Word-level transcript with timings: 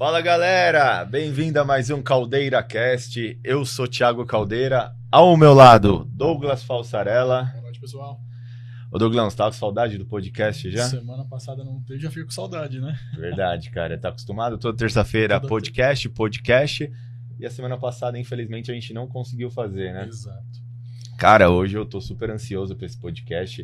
fala. 0.00 0.22
Galera, 0.22 1.04
bem-vindo 1.04 1.60
a 1.60 1.64
mais 1.64 1.90
um 1.90 2.00
Caldeira 2.00 2.62
Cast. 2.62 3.38
Eu 3.44 3.66
sou 3.66 3.86
Thiago 3.86 4.24
Caldeira, 4.24 4.96
ao 5.12 5.36
meu 5.36 5.52
lado, 5.52 6.08
Douglas 6.10 6.62
Falsarella. 6.62 7.50
Boa 7.52 7.64
noite, 7.64 7.78
pessoal. 7.78 8.18
Ô 8.90 8.96
Douglas, 8.96 9.34
tá 9.34 9.44
com 9.44 9.52
saudade 9.52 9.98
do 9.98 10.06
podcast 10.06 10.70
já? 10.70 10.88
Semana 10.88 11.26
passada 11.26 11.62
não 11.62 11.82
teve, 11.82 12.00
já 12.00 12.10
fico 12.10 12.24
com 12.24 12.32
saudade, 12.32 12.80
né? 12.80 12.98
Verdade, 13.14 13.70
cara. 13.70 13.98
Tá 13.98 14.08
acostumado? 14.08 14.56
Toda 14.56 14.74
terça-feira, 14.78 15.38
podcast, 15.38 16.08
podcast. 16.08 16.90
E 17.38 17.44
a 17.44 17.50
semana 17.50 17.76
passada, 17.76 18.18
infelizmente, 18.18 18.70
a 18.70 18.74
gente 18.74 18.94
não 18.94 19.06
conseguiu 19.06 19.50
fazer, 19.50 19.92
né? 19.92 20.06
Exato. 20.08 20.62
Cara, 21.18 21.50
hoje 21.50 21.76
eu 21.76 21.84
tô 21.84 22.00
super 22.00 22.30
ansioso 22.30 22.74
pra 22.74 22.86
esse 22.86 22.98
podcast. 22.98 23.60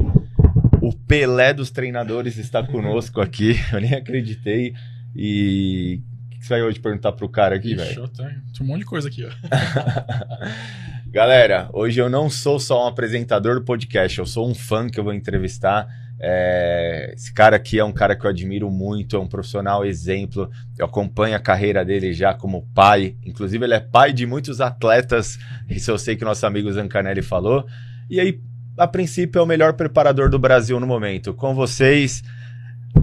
O 0.83 0.93
Pelé 0.93 1.55
dos 1.55 1.71
treinadores 1.71 2.37
está 2.37 2.63
conosco 2.63 3.23
aqui. 3.23 3.55
Eu 3.73 3.81
nem 3.81 3.95
acreditei. 3.95 4.75
E 5.19 6.03
que 6.37 6.41
que 6.41 6.47
você 6.47 6.55
vai 6.55 6.63
hoje 6.63 6.79
perguntar 6.79 7.13
pro 7.13 7.29
cara 7.29 7.57
aqui, 7.57 7.75
velho? 7.75 8.01
eu 8.01 8.09
tenho, 8.09 8.29
tem 8.29 8.63
um 8.63 8.65
monte 8.67 8.81
de 8.81 8.87
coisa 8.87 9.09
aqui, 9.09 9.25
ó. 9.25 9.31
Galera, 11.11 11.71
hoje 11.73 12.01
eu 12.01 12.11
não 12.11 12.29
sou 12.29 12.61
só 12.61 12.85
um 12.85 12.89
apresentador 12.89 13.55
do 13.55 13.65
podcast, 13.65 14.19
eu 14.19 14.27
sou 14.27 14.49
um 14.49 14.55
fã 14.55 14.89
que 14.89 15.01
eu 15.01 15.05
vou 15.05 15.15
entrevistar. 15.15 15.89
É, 16.19 17.13
esse 17.15 17.33
cara 17.33 17.57
aqui 17.57 17.79
é 17.79 17.85
um 17.85 17.93
cara 17.93 18.17
que 18.17 18.27
eu 18.27 18.31
admiro 18.31 18.71
muito, 18.71 19.17
é 19.17 19.19
um 19.19 19.27
profissional 19.27 19.85
exemplo. 19.85 20.51
Eu 20.79 20.87
acompanho 20.87 21.37
a 21.37 21.41
carreira 21.41 21.85
dele 21.85 22.13
já 22.13 22.35
como 22.35 22.67
pai. 22.75 23.17
Inclusive, 23.25 23.65
ele 23.65 23.75
é 23.75 23.81
pai 23.81 24.13
de 24.13 24.27
muitos 24.27 24.61
atletas. 24.61 25.39
Isso 25.69 25.91
eu 25.91 25.99
sei 25.99 26.17
que 26.17 26.25
nosso 26.25 26.45
amigo 26.47 26.71
Zancanelli 26.73 27.23
falou. 27.23 27.67
E 28.11 28.21
aí, 28.21 28.41
a 28.77 28.87
princípio, 28.87 29.39
é 29.39 29.43
o 29.43 29.47
melhor 29.47 29.75
preparador 29.75 30.29
do 30.29 30.39
Brasil 30.39 30.79
no 30.79 30.87
momento. 30.87 31.33
Com 31.33 31.55
vocês, 31.55 32.23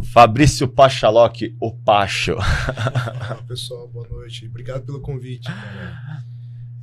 Fabrício 0.02 0.68
Pachaloc, 0.68 1.42
o 1.60 1.72
Pacho. 1.72 2.36
Pessoal, 3.48 3.88
boa 3.88 4.08
noite. 4.08 4.48
Obrigado 4.48 4.86
pelo 4.86 5.00
convite. 5.00 5.46
Cara. 5.46 6.24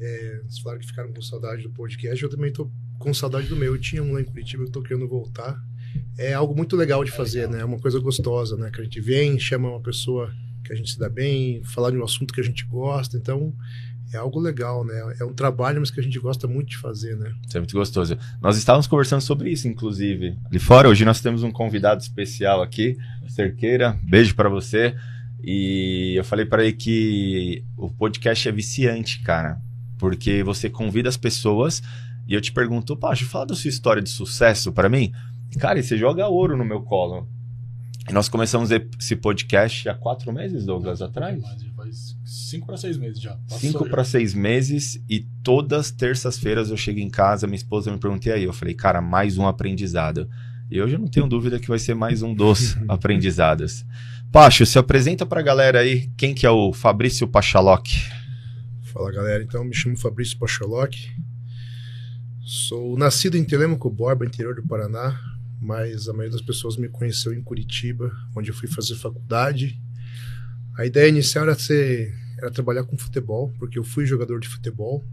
É, 0.00 0.40
vocês 0.42 0.58
falaram 0.60 0.80
que 0.80 0.86
ficaram 0.86 1.12
com 1.12 1.20
saudade 1.20 1.62
do 1.62 1.70
podcast, 1.70 2.22
eu 2.22 2.30
também 2.30 2.52
tô 2.52 2.70
com 2.98 3.12
saudade 3.12 3.48
do 3.48 3.56
meu. 3.56 3.74
Eu 3.74 3.80
tinha 3.80 4.02
um 4.02 4.12
lá 4.12 4.20
em 4.20 4.24
Curitiba, 4.24 4.62
eu 4.62 4.70
tô 4.70 4.82
querendo 4.82 5.08
voltar. 5.08 5.60
É 6.16 6.32
algo 6.34 6.54
muito 6.54 6.76
legal 6.76 7.04
de 7.04 7.10
fazer, 7.10 7.48
né? 7.48 7.60
É 7.60 7.64
uma 7.64 7.78
coisa 7.78 7.98
gostosa, 7.98 8.56
né? 8.56 8.70
Que 8.70 8.80
a 8.80 8.84
gente 8.84 9.00
vem, 9.00 9.38
chama 9.38 9.68
uma 9.68 9.80
pessoa 9.80 10.32
que 10.64 10.72
a 10.72 10.76
gente 10.76 10.92
se 10.92 10.98
dá 10.98 11.08
bem, 11.08 11.62
falar 11.64 11.90
de 11.90 11.96
um 11.96 12.04
assunto 12.04 12.32
que 12.32 12.40
a 12.40 12.44
gente 12.44 12.64
gosta. 12.64 13.16
Então, 13.16 13.54
é 14.12 14.16
algo 14.16 14.40
legal, 14.40 14.84
né? 14.84 15.16
É 15.20 15.24
um 15.24 15.32
trabalho, 15.32 15.80
mas 15.80 15.90
que 15.90 16.00
a 16.00 16.02
gente 16.02 16.18
gosta 16.18 16.46
muito 16.46 16.68
de 16.68 16.78
fazer, 16.78 17.16
né? 17.16 17.32
Isso 17.46 17.56
é 17.56 17.60
muito 17.60 17.76
gostoso. 17.76 18.18
Nós 18.40 18.56
estávamos 18.56 18.86
conversando 18.86 19.20
sobre 19.20 19.50
isso, 19.50 19.68
inclusive. 19.68 20.36
Ali 20.46 20.58
fora, 20.58 20.88
hoje 20.88 21.04
nós 21.04 21.20
temos 21.20 21.42
um 21.42 21.50
convidado 21.50 22.00
especial 22.00 22.62
aqui, 22.62 22.96
Cerqueira. 23.28 23.98
Beijo 24.02 24.34
pra 24.34 24.48
você. 24.48 24.94
E 25.42 26.14
eu 26.16 26.24
falei 26.24 26.44
pra 26.44 26.62
ele 26.62 26.72
que 26.72 27.64
o 27.76 27.90
podcast 27.90 28.48
é 28.48 28.52
viciante, 28.52 29.20
cara. 29.22 29.60
Porque 29.98 30.42
você 30.42 30.68
convida 30.68 31.08
as 31.08 31.16
pessoas 31.16 31.82
e 32.26 32.34
eu 32.34 32.40
te 32.40 32.52
pergunto, 32.52 32.96
Pacho, 32.96 33.26
fala 33.26 33.46
da 33.46 33.54
sua 33.54 33.68
história 33.68 34.02
de 34.02 34.10
sucesso 34.10 34.72
pra 34.72 34.88
mim. 34.88 35.12
Cara, 35.58 35.78
e 35.78 35.82
você 35.82 35.96
joga 35.96 36.26
ouro 36.28 36.56
no 36.56 36.64
meu 36.64 36.80
colo. 36.82 37.28
E 38.08 38.12
nós 38.12 38.28
começamos 38.28 38.70
esse 38.70 39.14
podcast 39.14 39.88
há 39.88 39.94
quatro 39.94 40.32
meses, 40.32 40.64
Douglas, 40.64 41.02
atrás? 41.02 41.40
Mais, 41.40 41.62
cinco 42.30 42.66
para 42.66 42.76
seis 42.76 42.96
meses 42.96 43.20
já. 43.20 43.36
Passou 43.48 43.58
Cinco 43.58 43.88
para 43.88 44.04
seis 44.04 44.32
meses 44.32 45.02
e 45.08 45.26
todas 45.42 45.90
terças-feiras 45.90 46.70
eu 46.70 46.76
chego 46.76 47.00
em 47.00 47.10
casa, 47.10 47.46
minha 47.46 47.56
esposa 47.56 47.90
me 47.90 47.98
perguntou 47.98 48.30
e 48.30 48.34
aí, 48.34 48.44
eu 48.44 48.52
falei, 48.52 48.74
cara, 48.74 49.02
mais 49.02 49.36
um 49.36 49.46
aprendizado. 49.46 50.30
E 50.70 50.80
hoje 50.80 50.94
eu 50.94 51.00
não 51.00 51.08
tenho 51.08 51.26
dúvida 51.26 51.58
que 51.58 51.66
vai 51.66 51.80
ser 51.80 51.94
mais 51.94 52.22
um 52.22 52.32
dos 52.32 52.76
aprendizados. 52.88 53.84
Pacho, 54.30 54.64
se 54.64 54.78
apresenta 54.78 55.26
pra 55.26 55.42
galera 55.42 55.80
aí, 55.80 56.08
quem 56.16 56.32
que 56.32 56.46
é 56.46 56.50
o 56.50 56.72
Fabrício 56.72 57.26
Pachaloc? 57.26 57.88
Fala 58.82 59.10
galera, 59.10 59.42
então 59.42 59.64
me 59.64 59.74
chamo 59.74 59.96
Fabrício 59.96 60.38
Pachaloc. 60.38 60.94
Sou 62.44 62.96
nascido 62.96 63.36
em 63.36 63.44
Telemaco 63.44 63.90
Borba, 63.90 64.24
interior 64.24 64.54
do 64.54 64.62
Paraná, 64.62 65.18
mas 65.60 66.08
a 66.08 66.12
maioria 66.12 66.32
das 66.36 66.46
pessoas 66.46 66.76
me 66.76 66.88
conheceu 66.88 67.34
em 67.34 67.42
Curitiba, 67.42 68.12
onde 68.36 68.50
eu 68.50 68.54
fui 68.54 68.68
fazer 68.68 68.94
faculdade. 68.94 69.80
A 70.76 70.86
ideia 70.86 71.08
inicial 71.08 71.44
era 71.44 71.54
ser 71.54 72.14
era 72.38 72.50
trabalhar 72.50 72.84
com 72.84 72.96
futebol, 72.96 73.52
porque 73.58 73.78
eu 73.78 73.84
fui 73.84 74.06
jogador 74.06 74.40
de 74.40 74.48
futebol, 74.48 75.04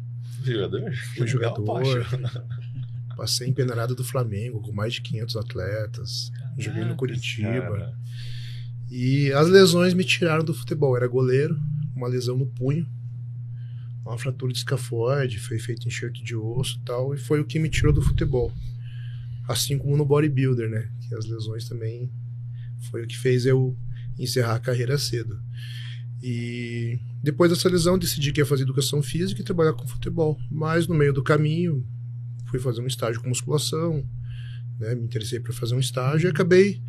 Jogador? 0.44 0.94
fui 1.16 1.28
jogador. 1.28 2.06
Passei 3.18 3.50
em 3.50 3.54
peneirada 3.54 3.94
do 3.94 4.04
Flamengo 4.04 4.62
com 4.62 4.72
mais 4.72 4.94
de 4.94 5.02
500 5.02 5.36
atletas, 5.36 6.32
joguei 6.58 6.86
no 6.86 6.96
Curitiba. 6.96 7.94
E 8.90 9.32
as 9.34 9.50
lesões 9.50 9.94
me 9.94 10.06
tiraram 10.06 10.46
do 10.46 10.54
futebol. 10.54 10.96
Era 10.96 11.08
goleiro, 11.08 11.60
uma 11.96 12.08
lesão 12.08 12.38
no 12.38 12.46
punho, 12.46 12.88
uma 14.06 14.18
fratura 14.18 14.54
de 14.54 14.60
escafoide, 14.60 15.40
foi 15.40 15.60
feito 15.60 15.88
enxerto 15.88 16.24
de 16.24 16.36
osso 16.36 16.80
e 16.82 16.86
tal, 16.86 17.14
e 17.14 17.18
foi 17.18 17.42
o 17.42 17.46
que 17.46 17.60
me 17.60 17.70
tirou 17.70 17.92
do 17.92 18.02
futebol. 18.02 18.54
Assim 19.48 19.78
como 19.78 19.98
no 19.98 20.06
bodybuilder, 20.06 20.70
né? 20.70 20.90
Que 21.02 21.16
as 21.16 21.26
lesões 21.26 21.68
também 21.68 22.10
foi 22.92 23.04
o 23.04 23.08
que 23.08 23.18
fez 23.18 23.46
eu 23.46 23.76
encerrar 24.18 24.56
a 24.56 24.60
carreira 24.60 24.98
cedo. 24.98 25.40
E 26.22 27.00
depois 27.22 27.52
dessa 27.52 27.70
lesão, 27.70 27.98
decidi 27.98 28.32
que 28.32 28.42
ia 28.42 28.46
fazer 28.46 28.64
educação 28.64 29.02
física 29.02 29.42
e 29.42 29.44
trabalhar 29.44 29.74
com 29.74 29.88
futebol. 29.88 30.38
Mas 30.50 30.88
no 30.88 30.96
meio 30.96 31.14
do 31.14 31.24
caminho, 31.24 31.86
fui 32.48 32.60
fazer 32.60 32.82
um 32.82 32.88
estágio 32.88 33.22
com 33.22 33.30
musculação, 33.30 34.04
né? 34.80 34.96
Me 34.96 35.04
interessei 35.04 35.40
por 35.40 35.54
fazer 35.54 35.76
um 35.76 35.80
estágio 35.80 36.28
e 36.28 36.32
acabei 36.32 36.82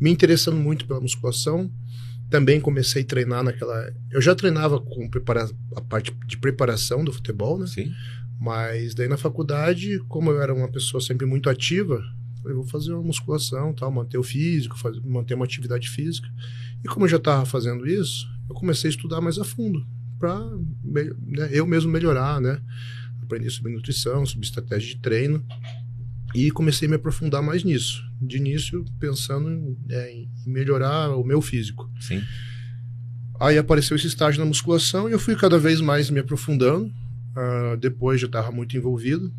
me 0.00 0.10
interessando 0.10 0.56
muito 0.56 0.86
pela 0.86 1.00
musculação. 1.00 1.70
Também 2.30 2.60
comecei 2.60 3.02
a 3.02 3.06
treinar 3.06 3.42
naquela. 3.42 3.92
Eu 4.10 4.20
já 4.20 4.34
treinava 4.34 4.80
com 4.80 5.08
prepara... 5.08 5.48
a 5.76 5.80
parte 5.80 6.12
de 6.26 6.36
preparação 6.36 7.04
do 7.04 7.12
futebol, 7.12 7.58
né? 7.58 7.66
Sim. 7.66 7.92
Mas 8.40 8.94
daí 8.94 9.08
na 9.08 9.16
faculdade, 9.16 9.98
como 10.08 10.30
eu 10.30 10.42
era 10.42 10.52
uma 10.52 10.70
pessoa 10.70 11.00
sempre 11.00 11.26
muito 11.26 11.48
ativa, 11.48 12.02
falei, 12.42 12.56
vou 12.56 12.66
fazer 12.66 12.92
uma 12.92 13.02
musculação, 13.02 13.72
tal, 13.72 13.90
manter 13.90 14.18
o 14.18 14.22
físico, 14.22 14.78
fazer, 14.78 15.00
manter 15.02 15.34
uma 15.34 15.44
atividade 15.44 15.88
física. 15.88 16.28
E 16.84 16.88
como 16.88 17.06
eu 17.06 17.08
já 17.08 17.16
estava 17.16 17.46
fazendo 17.46 17.86
isso, 17.86 18.28
eu 18.48 18.54
comecei 18.54 18.88
a 18.88 18.92
estudar 18.92 19.20
mais 19.20 19.38
a 19.38 19.44
fundo 19.44 19.84
para 20.18 20.38
né, 20.84 21.48
eu 21.50 21.66
mesmo 21.66 21.90
melhorar, 21.90 22.40
né? 22.40 22.60
Aprendi 23.22 23.50
sobre 23.50 23.72
nutrição, 23.72 24.24
sobre 24.26 24.46
estratégia 24.46 24.94
de 24.94 25.00
treino 25.00 25.44
e 26.34 26.50
comecei 26.50 26.86
a 26.86 26.90
me 26.90 26.96
aprofundar 26.96 27.42
mais 27.42 27.64
nisso. 27.64 28.02
De 28.20 28.36
início, 28.36 28.84
pensando 28.98 29.50
em, 29.50 29.78
é, 29.88 30.12
em 30.12 30.30
melhorar 30.46 31.16
o 31.16 31.24
meu 31.24 31.40
físico. 31.40 31.90
Sim. 32.00 32.22
Aí 33.40 33.56
apareceu 33.56 33.96
esse 33.96 34.06
estágio 34.06 34.40
na 34.40 34.46
musculação 34.46 35.08
e 35.08 35.12
eu 35.12 35.18
fui 35.18 35.36
cada 35.36 35.58
vez 35.58 35.80
mais 35.80 36.10
me 36.10 36.20
aprofundando. 36.20 36.86
Uh, 36.86 37.76
depois 37.78 38.20
já 38.20 38.26
estava 38.26 38.50
muito 38.50 38.76
envolvido. 38.76 39.32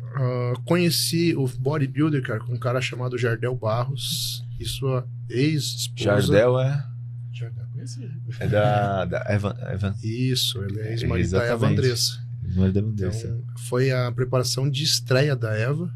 Uh, 0.00 0.60
conheci 0.64 1.34
o 1.36 1.46
bodybuilder, 1.46 2.22
cara, 2.22 2.40
com 2.40 2.54
um 2.54 2.58
cara 2.58 2.80
chamado 2.80 3.18
Jardel 3.18 3.54
Barros 3.54 4.35
e 4.58 4.64
sua 4.64 5.08
ex-esposa. 5.28 6.04
Jardel 6.04 6.60
é, 6.60 6.86
Jardel, 7.32 7.66
conheci. 7.72 8.10
é 8.40 8.48
da, 8.48 9.04
da 9.04 9.24
Evan, 9.28 9.54
Evan. 9.72 9.94
Isso, 10.02 10.62
ele 10.62 10.80
é 10.80 10.92
ex-marido 10.92 11.30
da. 11.30 11.44
Eva 11.44 11.68
Andressa. 11.68 12.26
Então, 12.48 13.44
foi 13.68 13.90
a 13.90 14.10
preparação 14.12 14.70
de 14.70 14.84
estreia 14.84 15.34
da 15.34 15.52
Eva, 15.52 15.92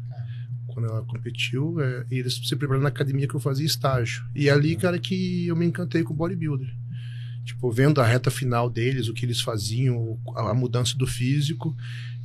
quando 0.67 0.89
ela 0.89 1.01
competiu, 1.03 1.79
é, 1.79 2.05
e 2.11 2.19
eles 2.19 2.35
se 2.35 2.55
prepararam 2.55 2.83
na 2.83 2.89
academia 2.89 3.27
que 3.27 3.33
eu 3.33 3.39
fazia 3.39 3.65
estágio. 3.65 4.23
E 4.35 4.49
ali, 4.49 4.75
cara, 4.75 4.99
que 4.99 5.47
eu 5.47 5.55
me 5.55 5.65
encantei 5.65 6.03
com 6.03 6.13
o 6.13 6.15
bodybuilder. 6.15 6.67
Tipo, 7.43 7.71
vendo 7.71 7.99
a 7.99 8.05
reta 8.05 8.29
final 8.29 8.69
deles, 8.69 9.07
o 9.07 9.13
que 9.13 9.25
eles 9.25 9.41
faziam, 9.41 10.19
a, 10.35 10.51
a 10.51 10.53
mudança 10.53 10.95
do 10.97 11.07
físico. 11.07 11.75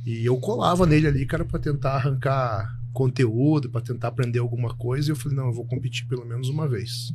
E 0.05 0.25
eu 0.25 0.37
colava 0.37 0.85
nele 0.85 1.07
ali, 1.07 1.25
cara, 1.25 1.43
para 1.43 1.59
tentar 1.59 1.95
arrancar 1.95 2.77
conteúdo, 2.97 3.69
para 3.69 3.81
tentar 3.81 4.07
aprender 4.07 4.39
alguma 4.39 4.73
coisa. 4.73 5.09
E 5.09 5.11
eu 5.11 5.15
falei, 5.15 5.37
não, 5.37 5.45
eu 5.45 5.53
vou 5.53 5.65
competir 5.65 6.07
pelo 6.07 6.25
menos 6.25 6.49
uma 6.49 6.67
vez. 6.67 7.13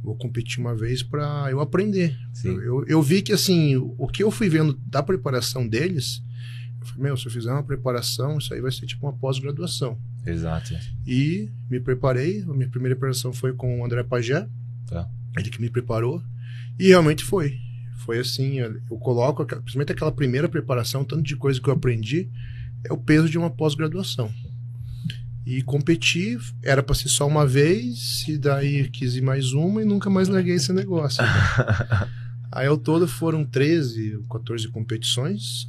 Vou 0.00 0.16
competir 0.16 0.60
uma 0.60 0.72
vez 0.72 1.02
para 1.02 1.48
eu 1.50 1.60
aprender. 1.60 2.16
Eu, 2.44 2.62
eu, 2.62 2.84
eu 2.86 3.02
vi 3.02 3.20
que, 3.20 3.32
assim, 3.32 3.76
o, 3.76 4.06
que 4.06 4.22
eu 4.22 4.30
fui 4.30 4.48
vendo 4.48 4.72
da 4.86 5.02
preparação 5.02 5.66
deles, 5.66 6.22
eu 6.80 6.86
falei, 6.86 7.02
meu, 7.02 7.16
se 7.16 7.26
eu 7.26 7.32
fizer 7.32 7.50
uma 7.50 7.64
preparação, 7.64 8.38
isso 8.38 8.54
aí 8.54 8.60
vai 8.60 8.70
ser 8.70 8.86
tipo 8.86 9.04
uma 9.04 9.12
pós-graduação. 9.12 9.98
Exato. 10.24 10.74
E 11.04 11.50
me 11.68 11.80
preparei. 11.80 12.42
A 12.42 12.54
minha 12.54 12.68
primeira 12.68 12.94
preparação 12.94 13.32
foi 13.32 13.52
com 13.52 13.80
o 13.80 13.84
André 13.84 14.04
Pagé. 14.04 14.48
Tá. 14.86 15.10
Ele 15.36 15.50
que 15.50 15.60
me 15.60 15.68
preparou. 15.68 16.22
E 16.78 16.86
realmente 16.86 17.24
foi. 17.24 17.58
Foi 17.98 18.20
assim, 18.20 18.60
eu 18.60 18.80
eu 18.88 18.96
coloco, 18.98 19.44
principalmente 19.44 19.92
aquela 19.92 20.12
primeira 20.12 20.48
preparação, 20.48 21.04
tanto 21.04 21.22
de 21.22 21.36
coisa 21.36 21.60
que 21.60 21.68
eu 21.68 21.74
aprendi, 21.74 22.30
é 22.84 22.92
o 22.92 22.96
peso 22.96 23.28
de 23.28 23.36
uma 23.36 23.50
pós-graduação. 23.50 24.32
E 25.50 25.62
competir 25.62 26.38
era 26.62 26.80
para 26.80 26.94
ser 26.94 27.08
só 27.08 27.26
uma 27.26 27.44
vez, 27.44 28.24
e 28.28 28.38
daí 28.38 28.88
quis 28.88 29.16
ir 29.16 29.20
mais 29.20 29.52
uma 29.52 29.82
e 29.82 29.84
nunca 29.84 30.08
mais 30.08 30.28
larguei 30.28 30.54
esse 30.54 30.72
negócio. 30.72 31.24
Aí 32.52 32.68
ao 32.68 32.78
todo 32.78 33.08
foram 33.08 33.44
13, 33.44 34.22
14 34.30 34.68
competições. 34.68 35.68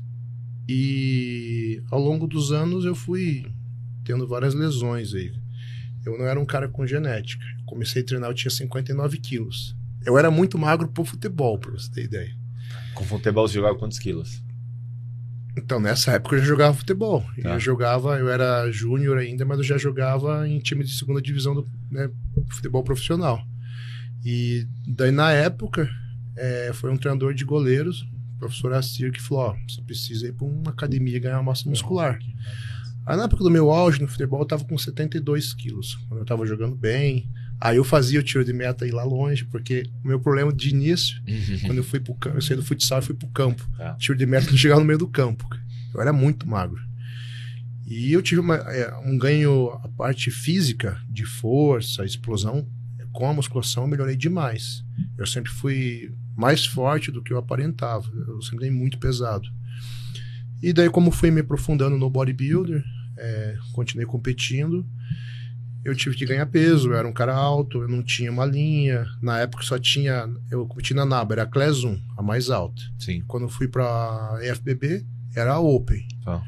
E 0.70 1.82
ao 1.90 2.00
longo 2.00 2.28
dos 2.28 2.52
anos 2.52 2.86
eu 2.86 2.94
fui 2.94 3.44
tendo 4.06 4.28
várias 4.28 4.54
lesões 4.54 5.16
aí. 5.16 5.34
Eu 6.06 6.16
não 6.16 6.26
era 6.26 6.40
um 6.40 6.46
cara 6.46 6.70
com 6.70 6.86
genética. 6.86 7.44
Comecei 7.66 8.04
a 8.04 8.06
treinar, 8.06 8.30
eu 8.30 8.36
tinha 8.36 8.52
59 8.52 9.18
quilos. 9.18 9.76
Eu 10.06 10.16
era 10.16 10.30
muito 10.30 10.60
magro 10.60 10.88
pro 10.90 11.04
futebol, 11.04 11.58
pra 11.58 11.72
você 11.72 11.90
ter 11.92 12.04
ideia. 12.04 12.36
Com 12.94 13.04
futebol 13.04 13.48
você 13.48 13.56
jogava 13.56 13.78
quantos 13.80 13.98
quilos? 13.98 14.44
Então, 15.58 15.80
nessa 15.80 16.12
época 16.12 16.36
eu 16.36 16.40
já 16.40 16.46
jogava 16.46 16.78
futebol. 16.78 17.26
Tá. 17.42 17.54
Eu 17.54 17.60
jogava, 17.60 18.18
eu 18.18 18.30
era 18.30 18.72
júnior 18.72 19.18
ainda, 19.18 19.46
mas 19.46 19.58
eu 19.58 19.64
já 19.64 19.78
jogava 19.78 20.48
em 20.48 20.60
time 20.60 20.84
de 20.84 20.92
segunda 20.92 21.22
divisão 21.22 21.54
do 21.54 21.68
né, 21.90 22.10
futebol 22.50 22.84
profissional. 22.84 23.44
E 24.24 24.66
daí, 24.88 25.12
na 25.12 25.32
época, 25.32 25.90
é, 26.38 26.72
foi 26.74 26.92
um 26.92 26.98
treinador 26.98 27.34
de 27.34 27.44
goleiros, 27.44 28.04
o 28.36 28.40
professor 28.40 28.74
Assir, 28.74 29.12
que 29.12 29.22
falou: 29.22 29.44
Ó, 29.46 29.56
você 29.68 29.82
precisa 29.82 30.28
ir 30.28 30.34
pra 30.34 30.46
uma 30.46 30.72
academia 30.72 31.18
e 31.18 31.20
ganhar 31.20 31.42
massa 31.44 31.70
muscular. 31.70 32.18
Aí, 33.06 33.18
na 33.18 33.24
época 33.24 33.44
do 33.44 33.52
meu 33.52 33.72
auge 33.72 34.02
no 34.02 34.08
futebol, 34.08 34.42
eu 34.42 34.46
tava 34.46 34.64
com 34.64 34.78
72 34.78 35.54
quilos, 35.54 35.96
quando 36.08 36.22
eu 36.22 36.26
tava 36.26 36.46
jogando 36.46 36.76
bem. 36.76 37.30
Aí 37.64 37.78
eu 37.78 37.84
fazia 37.84 38.20
o 38.20 38.24
tiro 38.24 38.44
de 38.44 38.52
meta 38.52 38.88
ir 38.88 38.92
lá 38.92 39.04
longe, 39.04 39.46
porque 39.46 39.84
o 40.04 40.08
meu 40.08 40.20
problema 40.20 40.52
de 40.52 40.70
início 40.70 41.22
quando 41.68 41.78
eu 41.78 41.84
fui 41.84 42.00
pro 42.00 42.16
campo, 42.16 42.38
eu 42.38 42.42
saí 42.42 42.58
do 42.58 42.64
futsal 42.64 43.00
e 43.00 43.04
fui 43.04 43.16
pro 43.16 43.28
campo. 43.28 43.64
Tá. 43.78 43.94
Tiro 43.96 44.18
de 44.18 44.26
meta 44.26 44.50
não 44.50 44.58
chegava 44.58 44.80
no 44.82 44.88
meio 44.88 44.98
do 44.98 45.08
campo. 45.08 45.48
Eu 45.94 46.02
era 46.02 46.12
muito 46.12 46.48
magro. 46.50 46.82
E 47.86 48.12
eu 48.14 48.22
tive 48.22 48.40
uma- 48.42 48.56
é, 48.56 48.92
um 49.06 49.18
ganho, 49.18 49.70
a 49.84 49.88
parte 49.90 50.32
física, 50.32 50.98
de 51.10 51.26
força, 51.26 52.04
explosão, 52.06 52.68
com 53.12 53.30
a 53.30 53.34
musculação 53.34 53.84
eu 53.84 53.90
melhorei 53.90 54.16
demais. 54.16 54.84
Eu 55.18 55.26
sempre 55.28 55.52
fui 55.52 56.12
mais 56.36 56.66
forte 56.66 57.12
do 57.12 57.22
que 57.22 57.32
eu 57.34 57.38
aparentava. 57.38 58.10
Eu 58.28 58.42
sempre 58.42 58.62
dei 58.62 58.72
muito 58.72 58.98
pesado. 58.98 59.48
E 60.64 60.72
daí, 60.72 60.90
como 60.90 61.12
fui 61.12 61.30
me 61.30 61.42
aprofundando 61.42 61.98
no 61.98 62.10
bodybuilder, 62.10 62.82
é, 63.18 63.56
continuei 63.74 64.06
competindo. 64.08 64.88
Eu 65.84 65.96
tive 65.96 66.16
que 66.16 66.26
ganhar 66.26 66.46
peso, 66.46 66.90
eu 66.90 66.96
era 66.96 67.08
um 67.08 67.14
cara 67.14 67.34
alto, 67.34 67.82
eu 67.82 67.88
não 67.88 68.04
tinha 68.04 68.32
uma 68.32 68.46
linha. 68.46 69.06
Na 69.22 69.40
época 69.40 69.64
só 69.64 69.80
tinha. 69.80 70.30
Eu 70.50 70.68
competi 70.68 70.94
na 70.94 71.06
NABA, 71.06 71.34
era 71.34 71.44
a 71.44 71.48
Class 71.48 71.84
1, 71.84 72.00
a 72.18 72.22
mais 72.22 72.50
alta. 72.50 72.82
Sim. 73.00 73.24
Quando 73.28 73.44
eu 73.44 73.50
fui 73.50 73.68
pra 73.68 74.40
FBB, 74.56 75.04
era 75.36 75.54
a 75.54 75.60
Open. 75.60 76.08
Tá. 76.24 76.44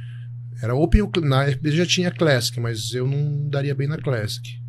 Era 0.62 0.76
Open, 0.76 1.10
na 1.24 1.46
FBB 1.48 1.72
já 1.72 1.86
tinha 1.86 2.12
Classic, 2.12 2.60
mas 2.60 2.94
eu 2.94 3.08
não 3.08 3.50
daria 3.50 3.74
bem 3.74 3.88
na 3.88 3.98
Classic. 3.98 4.62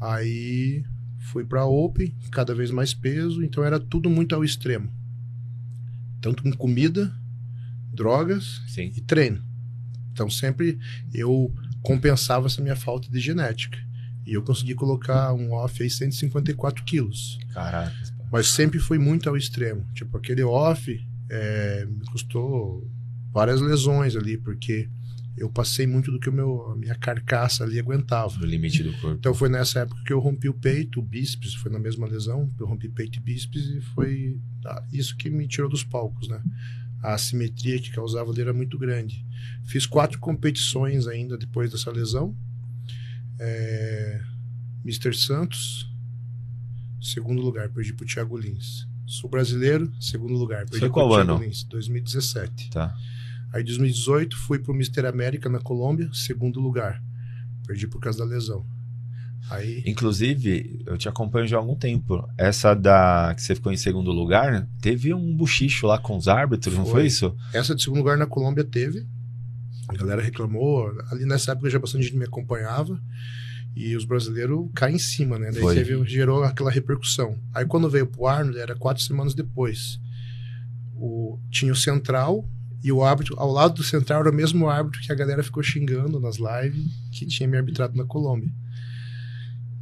Aí 0.00 0.84
fui 1.32 1.44
pra 1.44 1.64
Open, 1.64 2.14
cada 2.30 2.54
vez 2.54 2.70
mais 2.70 2.94
peso, 2.94 3.42
então 3.42 3.64
era 3.64 3.80
tudo 3.80 4.10
muito 4.10 4.34
ao 4.34 4.44
extremo. 4.44 4.92
Tanto 6.20 6.42
com 6.42 6.52
comida, 6.52 7.12
drogas 7.92 8.62
Sim. 8.68 8.92
e 8.94 9.00
treino. 9.00 9.42
Então 10.12 10.28
sempre 10.28 10.78
eu 11.12 11.52
compensava 11.88 12.46
essa 12.46 12.60
minha 12.60 12.76
falta 12.76 13.10
de 13.10 13.18
genética. 13.18 13.78
E 14.26 14.34
eu 14.34 14.42
consegui 14.42 14.74
colocar 14.74 15.32
um 15.32 15.52
off 15.52 15.82
aí 15.82 15.88
154 15.88 16.84
quilos. 16.84 17.38
Caraca. 17.50 17.96
Mas 18.30 18.48
sempre 18.48 18.78
foi 18.78 18.98
muito 18.98 19.26
ao 19.26 19.38
extremo. 19.38 19.86
Tipo, 19.94 20.18
aquele 20.18 20.42
off 20.42 21.00
é, 21.30 21.86
me 21.86 22.04
custou 22.12 22.86
várias 23.32 23.62
lesões 23.62 24.14
ali, 24.14 24.36
porque 24.36 24.86
eu 25.38 25.48
passei 25.48 25.86
muito 25.86 26.12
do 26.12 26.20
que 26.20 26.28
o 26.28 26.32
meu, 26.32 26.72
a 26.72 26.76
minha 26.76 26.94
carcaça 26.94 27.64
ali 27.64 27.78
aguentava. 27.78 28.36
No 28.38 28.44
limite 28.44 28.82
do 28.82 28.92
corpo. 28.92 29.16
Então 29.18 29.32
foi 29.32 29.48
nessa 29.48 29.80
época 29.80 30.02
que 30.04 30.12
eu 30.12 30.18
rompi 30.18 30.50
o 30.50 30.54
peito, 30.54 31.00
o 31.00 31.02
bíceps, 31.02 31.54
foi 31.54 31.72
na 31.72 31.78
mesma 31.78 32.06
lesão, 32.06 32.50
eu 32.60 32.66
rompi 32.66 32.90
peito 32.90 33.18
e 33.18 33.22
bíceps 33.22 33.64
e 33.64 33.80
foi 33.94 34.38
ah, 34.66 34.84
isso 34.92 35.16
que 35.16 35.30
me 35.30 35.48
tirou 35.48 35.70
dos 35.70 35.84
palcos, 35.84 36.28
né? 36.28 36.42
A 37.02 37.14
assimetria 37.14 37.80
que 37.80 37.90
causava 37.90 38.30
ali 38.30 38.40
era 38.40 38.52
muito 38.52 38.78
grande. 38.78 39.24
Fiz 39.64 39.86
quatro 39.86 40.18
competições 40.18 41.06
ainda 41.06 41.38
depois 41.38 41.70
dessa 41.70 41.90
lesão. 41.90 42.36
É, 43.38 44.20
Mr. 44.84 45.14
Santos, 45.14 45.88
segundo 47.00 47.40
lugar, 47.40 47.68
perdi 47.68 47.92
pro 47.92 48.06
Thiago 48.06 48.36
Lins. 48.36 48.88
Sou 49.06 49.30
brasileiro, 49.30 49.92
segundo 50.00 50.34
lugar, 50.34 50.66
perdi 50.66 50.80
Foi 50.80 50.88
pro 50.88 50.94
qual 50.94 51.08
Thiago 51.10 51.32
ano? 51.32 51.44
Lins, 51.44 51.62
2017. 51.64 52.70
Tá. 52.70 52.94
Aí 53.52 53.62
em 53.62 53.64
2018 53.64 54.36
fui 54.36 54.58
pro 54.58 54.74
Mr. 54.74 55.06
América 55.06 55.48
na 55.48 55.60
Colômbia, 55.60 56.10
segundo 56.12 56.60
lugar. 56.60 57.02
Perdi 57.66 57.86
por 57.86 58.00
causa 58.00 58.18
da 58.18 58.24
lesão. 58.24 58.66
Aí 59.50 59.82
Inclusive, 59.86 60.82
eu 60.86 60.98
te 60.98 61.08
acompanho 61.08 61.46
já 61.46 61.56
há 61.56 61.60
algum 61.60 61.74
tempo. 61.74 62.28
Essa 62.36 62.74
da 62.74 63.32
que 63.34 63.42
você 63.42 63.54
ficou 63.54 63.72
em 63.72 63.76
segundo 63.76 64.10
lugar, 64.12 64.66
teve 64.80 65.14
um 65.14 65.34
buchicho 65.34 65.86
lá 65.86 65.98
com 65.98 66.16
os 66.16 66.28
árbitros, 66.28 66.76
não 66.76 66.84
Foi. 66.84 66.92
foi 66.92 67.06
isso? 67.06 67.34
Essa 67.52 67.74
de 67.74 67.82
segundo 67.82 67.98
lugar 67.98 68.18
na 68.18 68.26
Colômbia 68.26 68.64
teve. 68.64 69.06
A 69.88 69.94
galera 69.94 70.20
reclamou. 70.20 70.92
Ali 71.10 71.24
nessa 71.24 71.52
época 71.52 71.70
já 71.70 71.78
bastante 71.78 72.04
gente 72.04 72.16
me 72.16 72.24
acompanhava. 72.24 73.00
E 73.74 73.96
os 73.96 74.04
brasileiros 74.04 74.68
caem 74.74 74.96
em 74.96 74.98
cima, 74.98 75.38
né? 75.38 75.50
Daí 75.52 75.62
Foi. 75.62 75.74
teve, 75.74 76.04
gerou 76.04 76.42
aquela 76.42 76.70
repercussão. 76.70 77.38
Aí 77.54 77.64
quando 77.64 77.88
veio 77.88 78.06
pro 78.06 78.26
Arnold, 78.26 78.58
era 78.58 78.74
quatro 78.74 79.02
semanas 79.02 79.34
depois. 79.34 80.00
O, 80.94 81.38
tinha 81.50 81.72
o 81.72 81.76
Central 81.76 82.44
e 82.82 82.92
o 82.92 83.02
árbitro, 83.02 83.38
ao 83.38 83.50
lado 83.50 83.74
do 83.74 83.82
Central, 83.82 84.20
era 84.20 84.30
o 84.30 84.34
mesmo 84.34 84.68
árbitro 84.68 85.00
que 85.00 85.12
a 85.12 85.14
galera 85.14 85.42
ficou 85.42 85.62
xingando 85.62 86.20
nas 86.20 86.36
lives, 86.36 86.86
que 87.12 87.26
tinha 87.26 87.48
me 87.48 87.56
arbitrado 87.56 87.96
na 87.96 88.04
Colômbia. 88.04 88.50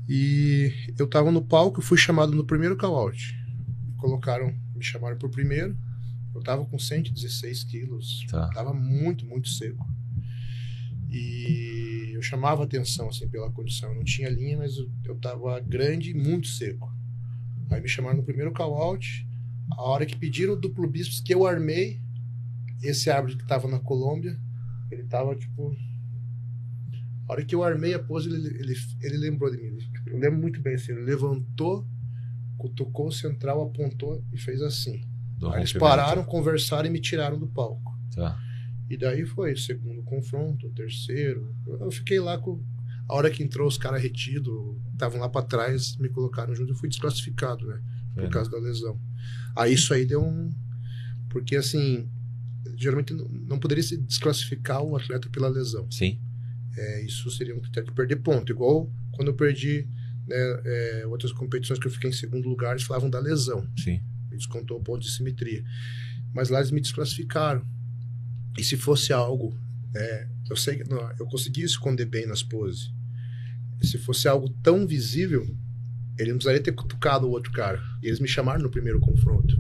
E 0.08 0.72
eu 0.98 1.08
tava 1.08 1.32
no 1.32 1.42
palco, 1.42 1.82
fui 1.82 1.98
chamado 1.98 2.32
no 2.32 2.44
primeiro 2.44 2.76
call-out. 2.76 3.34
Colocaram, 3.98 4.54
me 4.74 4.84
chamaram 4.84 5.18
pro 5.18 5.28
primeiro. 5.28 5.76
Eu 6.34 6.42
tava 6.42 6.64
com 6.64 6.78
116 6.78 7.64
quilos. 7.64 8.24
Tá. 8.30 8.48
Tava 8.50 8.72
muito, 8.72 9.26
muito 9.26 9.48
seco. 9.48 9.84
E 11.10 12.12
eu 12.14 12.22
chamava 12.22 12.64
atenção, 12.64 13.08
assim, 13.08 13.28
pela 13.28 13.50
condição. 13.50 13.90
Eu 13.90 13.96
não 13.96 14.04
tinha 14.04 14.28
linha, 14.28 14.58
mas 14.58 14.76
eu, 14.76 14.90
eu 15.04 15.16
tava 15.16 15.58
grande 15.60 16.10
e 16.10 16.14
muito 16.14 16.46
seco. 16.46 16.92
Aí 17.70 17.80
me 17.80 17.88
chamaram 17.88 18.18
no 18.18 18.22
primeiro 18.22 18.52
call-out. 18.52 19.26
A 19.72 19.82
hora 19.82 20.06
que 20.06 20.16
pediram 20.16 20.52
o 20.52 20.56
duplo 20.56 20.88
bíceps 20.88 21.20
que 21.20 21.34
eu 21.34 21.46
armei, 21.46 22.00
esse 22.82 23.10
árbitro 23.10 23.38
que 23.38 23.46
tava 23.46 23.66
na 23.66 23.80
Colômbia, 23.80 24.38
ele 24.90 25.04
tava, 25.04 25.34
tipo... 25.34 25.74
A 27.28 27.32
hora 27.32 27.44
que 27.44 27.54
eu 27.54 27.64
armei 27.64 27.92
a 27.92 27.98
pose, 27.98 28.28
ele, 28.28 28.48
ele, 28.56 28.74
ele 29.02 29.16
lembrou 29.16 29.50
de 29.50 29.56
mim. 29.56 29.76
Eu 30.06 30.18
lembro 30.18 30.38
muito 30.40 30.60
bem, 30.60 30.74
assim, 30.74 30.92
ele 30.92 31.02
levantou, 31.02 31.86
cutucou 32.56 33.08
o 33.08 33.12
central, 33.12 33.62
apontou 33.62 34.22
e 34.32 34.38
fez 34.38 34.62
assim. 34.62 35.02
Do 35.38 35.50
Aí 35.50 35.60
eles 35.60 35.72
pararam, 35.72 36.24
conversaram 36.24 36.88
e 36.88 36.90
me 36.90 37.00
tiraram 37.00 37.38
do 37.38 37.46
palco. 37.46 37.94
Tá. 38.14 38.38
E 38.88 38.96
daí 38.96 39.26
foi 39.26 39.52
o 39.52 39.58
segundo 39.58 40.02
confronto, 40.02 40.66
o 40.68 40.70
terceiro. 40.70 41.54
Eu 41.66 41.90
fiquei 41.90 42.20
lá 42.20 42.38
com. 42.38 42.62
A 43.08 43.14
hora 43.14 43.30
que 43.30 43.42
entrou 43.42 43.68
os 43.68 43.78
caras 43.78 44.02
retidos, 44.02 44.52
estavam 44.92 45.20
lá 45.20 45.28
pra 45.28 45.42
trás, 45.42 45.96
me 45.96 46.08
colocaram 46.08 46.54
junto, 46.54 46.72
eu 46.72 46.76
fui 46.76 46.88
desclassificado, 46.88 47.66
né? 47.66 47.80
Por 48.14 48.22
Foi, 48.22 48.30
causa 48.30 48.50
da 48.50 48.58
lesão. 48.58 48.98
Aí 49.54 49.74
isso 49.74 49.92
aí 49.92 50.04
deu 50.06 50.24
um. 50.24 50.50
Porque 51.28 51.54
assim, 51.56 52.08
geralmente 52.76 53.12
não- 53.12 53.28
não 53.28 53.58
poderia 53.58 53.82
se 53.84 53.96
desclassificar 53.96 54.82
o 54.82 54.96
atleta 54.96 55.28
pela 55.30 55.48
lesão. 55.48 55.86
Sim. 55.90 56.18
É, 56.76 57.02
isso 57.04 57.30
seria 57.30 57.54
um 57.56 57.60
critério 57.60 57.88
de 57.90 57.94
perder 57.94 58.16
ponto. 58.16 58.50
Igual 58.52 58.90
quando 59.16 59.28
eu 59.28 59.34
perdi 59.34 59.88
né, 60.26 60.36
é, 60.64 61.06
outras 61.06 61.32
competições 61.32 61.78
que 61.78 61.86
eu 61.86 61.90
fiquei 61.90 62.10
em 62.10 62.12
segundo 62.12 62.48
lugar, 62.48 62.72
eles 62.72 62.82
falavam 62.82 63.08
da 63.08 63.18
lesão 63.18 63.66
Sim. 63.76 64.00
me 64.30 64.36
descontou 64.36 64.78
o 64.78 64.82
ponto 64.82 65.00
de 65.00 65.10
simetria. 65.10 65.64
Mas 66.34 66.50
lá 66.50 66.58
eles 66.58 66.70
me 66.70 66.80
desclassificaram. 66.80 67.66
E 68.58 68.62
se 68.64 68.76
fosse 68.76 69.12
algo, 69.12 69.58
é, 69.94 70.28
eu 70.50 70.56
sei 70.56 70.76
que 70.76 70.88
não, 70.88 70.98
eu 71.18 71.26
consegui 71.26 71.62
esconder 71.62 72.06
bem 72.06 72.26
nas 72.26 72.42
poses. 72.42 72.92
Se 73.82 73.98
fosse 73.98 74.28
algo 74.28 74.48
tão 74.62 74.86
visível, 74.86 75.42
ele 76.18 76.30
não 76.30 76.38
precisaria 76.38 76.62
ter 76.62 76.72
cutucado 76.72 77.26
o 77.26 77.30
outro 77.30 77.52
cara. 77.52 77.82
E 78.02 78.06
eles 78.06 78.20
me 78.20 78.28
chamaram 78.28 78.62
no 78.62 78.70
primeiro 78.70 79.00
confronto. 79.00 79.56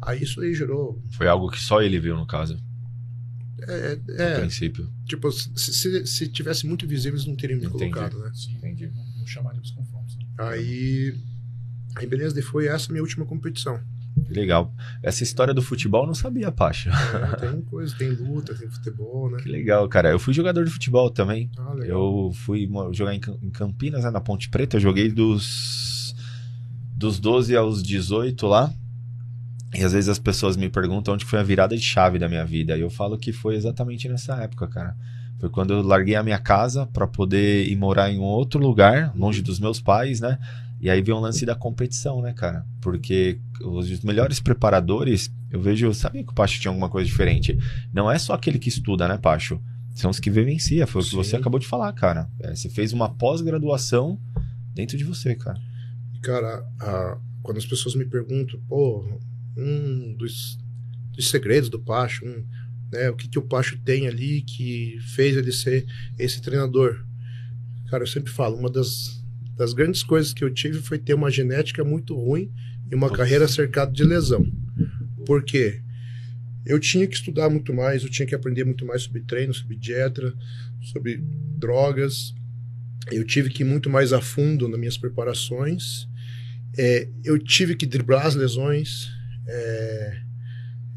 Aí 0.00 0.22
isso 0.22 0.40
aí 0.40 0.52
gerou. 0.52 1.00
Foi 1.12 1.28
algo 1.28 1.50
que 1.50 1.60
só 1.60 1.80
ele 1.80 2.00
viu, 2.00 2.16
no 2.16 2.26
caso, 2.26 2.58
É, 3.68 3.98
é, 4.18 4.38
princípio. 4.40 4.88
tipo, 5.06 5.30
se, 5.30 5.72
se, 5.72 6.06
se 6.06 6.28
tivesse 6.28 6.66
muito 6.66 6.86
visível, 6.86 7.16
eles 7.16 7.26
não 7.26 7.36
teriam 7.36 7.58
me 7.60 7.66
Entendi. 7.66 7.90
colocado, 7.90 8.18
né? 8.18 8.30
Sim, 8.34 8.54
Entendi. 8.56 8.90
Não, 8.94 9.04
não 9.18 9.26
chamaria 9.26 9.60
dos 9.60 9.70
confrontos. 9.70 10.16
né? 10.16 10.24
Aí. 10.38 11.14
Aí 11.96 12.06
beleza, 12.06 12.34
daí 12.34 12.42
foi 12.42 12.66
essa 12.66 12.90
minha 12.90 13.02
última 13.02 13.26
competição. 13.26 13.78
Que 14.26 14.32
legal. 14.34 14.74
Essa 15.02 15.22
história 15.22 15.52
do 15.54 15.62
futebol 15.62 16.02
eu 16.02 16.06
não 16.08 16.14
sabia, 16.14 16.50
Pacha. 16.52 16.90
É, 16.90 17.36
tem 17.50 17.60
coisa, 17.62 17.94
tem 17.96 18.10
luta, 18.10 18.54
tem 18.54 18.68
futebol, 18.70 19.30
né? 19.30 19.38
Que 19.42 19.48
legal, 19.48 19.88
cara. 19.88 20.10
Eu 20.10 20.18
fui 20.18 20.32
jogador 20.34 20.64
de 20.64 20.70
futebol 20.70 21.10
também. 21.10 21.50
Ah, 21.58 21.72
legal. 21.74 22.28
Eu 22.28 22.32
fui 22.32 22.68
jogar 22.92 23.14
em 23.14 23.20
Campinas, 23.50 24.04
né, 24.04 24.10
na 24.10 24.20
Ponte 24.20 24.48
Preta. 24.50 24.76
Eu 24.76 24.80
joguei 24.80 25.10
dos, 25.10 26.14
dos 26.94 27.18
12 27.18 27.56
aos 27.56 27.82
18 27.82 28.46
lá. 28.46 28.72
E 29.74 29.82
às 29.82 29.92
vezes 29.92 30.08
as 30.08 30.18
pessoas 30.18 30.56
me 30.56 30.68
perguntam 30.68 31.14
onde 31.14 31.24
foi 31.24 31.38
a 31.38 31.42
virada 31.42 31.76
de 31.76 31.82
chave 31.82 32.18
da 32.18 32.28
minha 32.28 32.44
vida. 32.44 32.76
E 32.76 32.80
eu 32.80 32.90
falo 32.90 33.16
que 33.16 33.32
foi 33.32 33.54
exatamente 33.54 34.08
nessa 34.08 34.34
época, 34.36 34.66
cara. 34.66 34.96
Foi 35.38 35.48
quando 35.48 35.72
eu 35.72 35.82
larguei 35.82 36.14
a 36.14 36.22
minha 36.22 36.38
casa 36.38 36.86
pra 36.86 37.06
poder 37.06 37.66
ir 37.66 37.76
morar 37.76 38.10
em 38.10 38.18
um 38.18 38.22
outro 38.22 38.60
lugar, 38.60 39.12
longe 39.16 39.42
dos 39.42 39.58
meus 39.58 39.80
pais, 39.80 40.20
né? 40.20 40.38
E 40.80 40.90
aí 40.90 41.00
veio 41.00 41.16
um 41.16 41.20
lance 41.20 41.46
da 41.46 41.54
competição, 41.54 42.20
né, 42.20 42.32
cara? 42.32 42.66
Porque 42.80 43.38
os 43.62 44.02
melhores 44.02 44.40
preparadores, 44.40 45.32
eu 45.50 45.60
vejo, 45.60 45.92
sabia 45.94 46.22
que 46.22 46.30
o 46.30 46.34
Pacho 46.34 46.60
tinha 46.60 46.70
alguma 46.70 46.88
coisa 46.88 47.08
diferente. 47.08 47.58
Não 47.92 48.10
é 48.10 48.18
só 48.18 48.34
aquele 48.34 48.58
que 48.58 48.68
estuda, 48.68 49.08
né, 49.08 49.16
Pacho? 49.16 49.60
São 49.94 50.10
os 50.10 50.20
que 50.20 50.30
vivencia, 50.30 50.86
foi 50.86 51.02
o 51.02 51.04
que 51.04 51.14
você 51.14 51.36
acabou 51.36 51.58
de 51.58 51.66
falar, 51.66 51.92
cara. 51.92 52.28
É, 52.40 52.54
você 52.54 52.68
fez 52.68 52.92
uma 52.92 53.08
pós-graduação 53.08 54.18
dentro 54.74 54.96
de 54.96 55.04
você, 55.04 55.34
cara. 55.34 55.58
Cara, 56.22 56.64
a 56.80 57.18
quando 57.42 57.58
as 57.58 57.66
pessoas 57.66 57.94
me 57.94 58.04
perguntam, 58.04 58.58
pô, 58.68 59.04
um 59.56 60.14
dos, 60.14 60.58
dos 61.12 61.30
segredos 61.30 61.68
do 61.68 61.80
Pacho, 61.80 62.24
um, 62.24 62.44
né, 62.92 63.10
o 63.10 63.16
que, 63.16 63.28
que 63.28 63.38
o 63.38 63.42
Pacho 63.42 63.78
tem 63.78 64.06
ali 64.06 64.42
que 64.42 64.98
fez 65.14 65.36
ele 65.36 65.52
ser 65.52 65.86
esse 66.18 66.40
treinador? 66.40 67.04
Cara, 67.88 68.02
eu 68.02 68.08
sempre 68.08 68.32
falo, 68.32 68.56
uma 68.56 68.70
das, 68.70 69.22
das 69.56 69.72
grandes 69.72 70.02
coisas 70.02 70.32
que 70.32 70.42
eu 70.42 70.52
tive 70.52 70.80
foi 70.80 70.98
ter 70.98 71.14
uma 71.14 71.30
genética 71.30 71.84
muito 71.84 72.14
ruim 72.14 72.50
e 72.90 72.94
uma 72.94 73.10
carreira 73.10 73.48
cercada 73.48 73.92
de 73.92 74.04
lesão. 74.04 74.46
Por 75.24 75.42
quê? 75.44 75.80
Eu 76.64 76.78
tinha 76.78 77.06
que 77.06 77.16
estudar 77.16 77.50
muito 77.50 77.74
mais, 77.74 78.02
eu 78.02 78.10
tinha 78.10 78.26
que 78.26 78.34
aprender 78.34 78.64
muito 78.64 78.86
mais 78.86 79.02
sobre 79.02 79.20
treino, 79.22 79.52
sobre 79.52 79.76
dieta, 79.76 80.32
sobre 80.80 81.16
drogas. 81.56 82.34
Eu 83.10 83.24
tive 83.24 83.50
que 83.50 83.62
ir 83.62 83.66
muito 83.66 83.90
mais 83.90 84.12
a 84.12 84.20
fundo 84.20 84.68
nas 84.68 84.78
minhas 84.78 84.96
preparações. 84.96 86.06
É, 86.76 87.08
eu 87.24 87.38
tive 87.38 87.74
que 87.74 87.84
driblar 87.86 88.26
as 88.26 88.34
lesões. 88.34 89.10
É, 89.46 90.22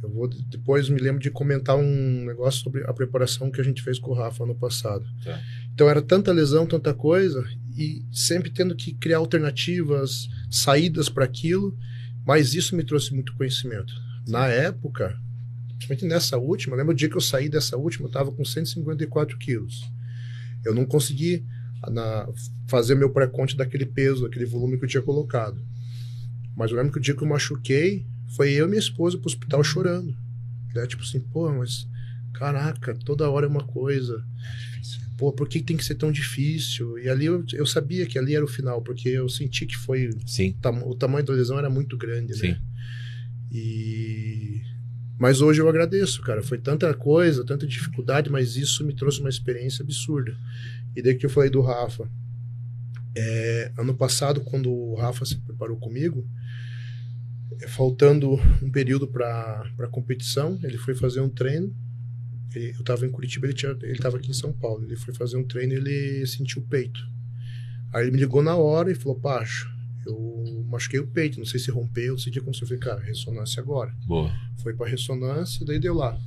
eu 0.03 0.09
vou 0.09 0.27
depois 0.27 0.87
me 0.89 0.99
lembro 0.99 1.21
de 1.21 1.31
comentar 1.31 1.75
um 1.75 2.25
negócio 2.25 2.61
sobre 2.61 2.83
a 2.83 2.93
preparação 2.93 3.49
que 3.49 3.59
a 3.59 3.63
gente 3.63 3.81
fez 3.81 3.97
com 3.97 4.11
o 4.11 4.13
Rafa 4.13 4.43
ano 4.43 4.55
passado. 4.55 5.05
Tá. 5.23 5.41
Então 5.73 5.89
era 5.89 6.01
tanta 6.01 6.31
lesão, 6.31 6.65
tanta 6.65 6.93
coisa 6.93 7.43
e 7.75 8.05
sempre 8.11 8.49
tendo 8.49 8.75
que 8.75 8.93
criar 8.93 9.17
alternativas, 9.17 10.27
saídas 10.49 11.09
para 11.09 11.25
aquilo. 11.25 11.77
Mas 12.25 12.53
isso 12.53 12.75
me 12.75 12.83
trouxe 12.83 13.13
muito 13.13 13.35
conhecimento. 13.35 13.93
Na 14.27 14.47
época, 14.47 15.15
principalmente 15.75 16.05
nessa 16.05 16.37
última, 16.37 16.75
lembra 16.75 16.93
o 16.93 16.95
dia 16.95 17.09
que 17.09 17.15
eu 17.15 17.21
saí 17.21 17.47
dessa 17.47 17.77
última, 17.77 18.05
eu 18.05 18.09
estava 18.09 18.31
com 18.31 18.43
154 18.43 19.37
quilos. 19.37 19.83
Eu 20.63 20.73
não 20.73 20.85
consegui 20.85 21.45
na, 21.91 22.27
fazer 22.67 22.95
meu 22.95 23.11
pré-conte 23.11 23.55
daquele 23.55 23.85
peso, 23.85 24.23
daquele 24.23 24.45
volume 24.45 24.77
que 24.77 24.85
eu 24.85 24.89
tinha 24.89 25.03
colocado. 25.03 25.61
Mas 26.55 26.71
eu 26.71 26.77
lembro 26.77 26.93
que 26.93 26.97
o 26.97 27.01
dia 27.01 27.15
que 27.15 27.21
eu 27.21 27.27
machuquei, 27.27 28.05
foi 28.35 28.51
eu 28.53 28.65
e 28.65 28.69
minha 28.69 28.79
esposa 28.79 29.17
pro 29.17 29.27
hospital 29.27 29.63
chorando. 29.63 30.15
Né? 30.73 30.85
Tipo 30.87 31.03
assim, 31.03 31.19
pô, 31.19 31.51
mas 31.51 31.87
caraca, 32.33 32.93
toda 33.05 33.29
hora 33.29 33.45
é 33.45 33.49
uma 33.49 33.63
coisa. 33.63 34.23
Pô, 35.17 35.31
por 35.31 35.47
que 35.47 35.61
tem 35.61 35.77
que 35.77 35.85
ser 35.85 35.95
tão 35.95 36.11
difícil? 36.11 36.99
E 36.99 37.07
ali 37.07 37.25
eu, 37.25 37.45
eu 37.53 37.65
sabia 37.65 38.05
que 38.05 38.19
ali 38.19 38.35
era 38.35 38.43
o 38.43 38.49
final, 38.49 38.81
porque 38.81 39.07
eu 39.09 39.29
senti 39.29 39.65
que 39.65 39.77
foi. 39.77 40.09
Sim. 40.25 40.53
Tam, 40.61 40.85
o 40.85 40.95
tamanho 40.95 41.25
da 41.25 41.33
lesão 41.33 41.57
era 41.57 41.69
muito 41.69 41.97
grande, 41.97 42.35
Sim. 42.35 42.49
né? 42.49 42.61
E 43.51 44.61
mas 45.17 45.41
hoje 45.41 45.61
eu 45.61 45.69
agradeço, 45.69 46.21
cara. 46.21 46.43
Foi 46.43 46.57
tanta 46.57 46.93
coisa, 46.93 47.45
tanta 47.45 47.65
dificuldade, 47.65 48.29
mas 48.29 48.57
isso 48.57 48.85
me 48.85 48.93
trouxe 48.93 49.21
uma 49.21 49.29
experiência 49.29 49.81
absurda. 49.81 50.35
E 50.95 51.01
daí 51.01 51.15
que 51.15 51.25
eu 51.25 51.29
falei 51.29 51.49
do 51.49 51.61
Rafa. 51.61 52.09
É, 53.17 53.71
ano 53.77 53.95
passado, 53.95 54.41
quando 54.41 54.69
o 54.69 54.95
Rafa 54.95 55.23
se 55.23 55.37
preparou 55.37 55.77
comigo, 55.77 56.27
faltando 57.67 58.33
um 58.61 58.69
período 58.69 59.07
para 59.07 59.63
a 59.79 59.87
competição, 59.87 60.59
ele 60.63 60.77
foi 60.77 60.95
fazer 60.95 61.21
um 61.21 61.29
treino. 61.29 61.75
Ele, 62.53 62.71
eu 62.71 62.79
estava 62.79 63.05
em 63.05 63.11
Curitiba, 63.11 63.47
ele 63.47 63.91
estava 63.91 64.17
aqui 64.17 64.29
em 64.29 64.33
São 64.33 64.53
Paulo. 64.53 64.83
Ele 64.83 64.95
foi 64.95 65.13
fazer 65.13 65.37
um 65.37 65.43
treino 65.43 65.73
e 65.73 65.77
ele 65.77 66.27
sentiu 66.27 66.61
o 66.61 66.65
peito. 66.65 66.99
Aí 67.93 68.03
ele 68.03 68.11
me 68.11 68.19
ligou 68.19 68.41
na 68.41 68.55
hora 68.55 68.91
e 68.91 68.95
falou: 68.95 69.19
Pacho, 69.19 69.69
eu 70.05 70.65
machuquei 70.69 70.99
o 70.99 71.07
peito, 71.07 71.39
não 71.39 71.45
sei 71.45 71.59
se 71.59 71.71
rompeu, 71.71 72.13
não 72.13 72.17
sei 72.17 72.29
o 72.29 72.33
que 72.33 72.39
aconteceu. 72.39 72.65
Eu 72.65 72.67
falei, 72.67 72.81
cara, 72.81 73.01
ressonância 73.01 73.61
agora. 73.61 73.95
Boa. 74.05 74.31
Foi 74.61 74.73
pra 74.73 74.87
ressonância, 74.87 75.65
daí 75.65 75.79
deu 75.79 75.93
lá. 75.93 76.17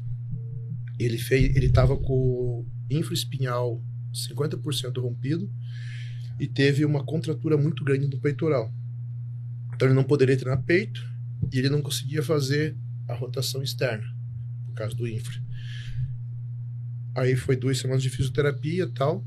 Ele 0.98 1.18
fez, 1.18 1.54
ele 1.54 1.70
tava 1.70 1.96
com 1.96 2.12
o 2.12 2.66
infraespinhal 2.90 3.82
50% 4.12 5.00
rompido 5.00 5.48
e 6.40 6.46
teve 6.46 6.84
uma 6.84 7.04
contratura 7.04 7.56
muito 7.56 7.84
grande 7.84 8.08
no 8.08 8.18
peitoral. 8.18 8.72
Então 9.74 9.86
ele 9.86 9.94
não 9.94 10.04
poderia 10.04 10.36
treinar 10.36 10.62
peito 10.64 11.00
e 11.52 11.58
ele 11.58 11.68
não 11.68 11.82
conseguia 11.82 12.22
fazer 12.22 12.76
a 13.08 13.14
rotação 13.14 13.62
externa 13.62 14.06
por 14.66 14.74
causa 14.74 14.94
do 14.94 15.06
infra. 15.06 15.40
Aí 17.14 17.36
foi 17.36 17.56
duas 17.56 17.78
semanas 17.78 18.02
de 18.02 18.10
fisioterapia 18.10 18.84
e 18.84 18.92
tal. 18.92 19.26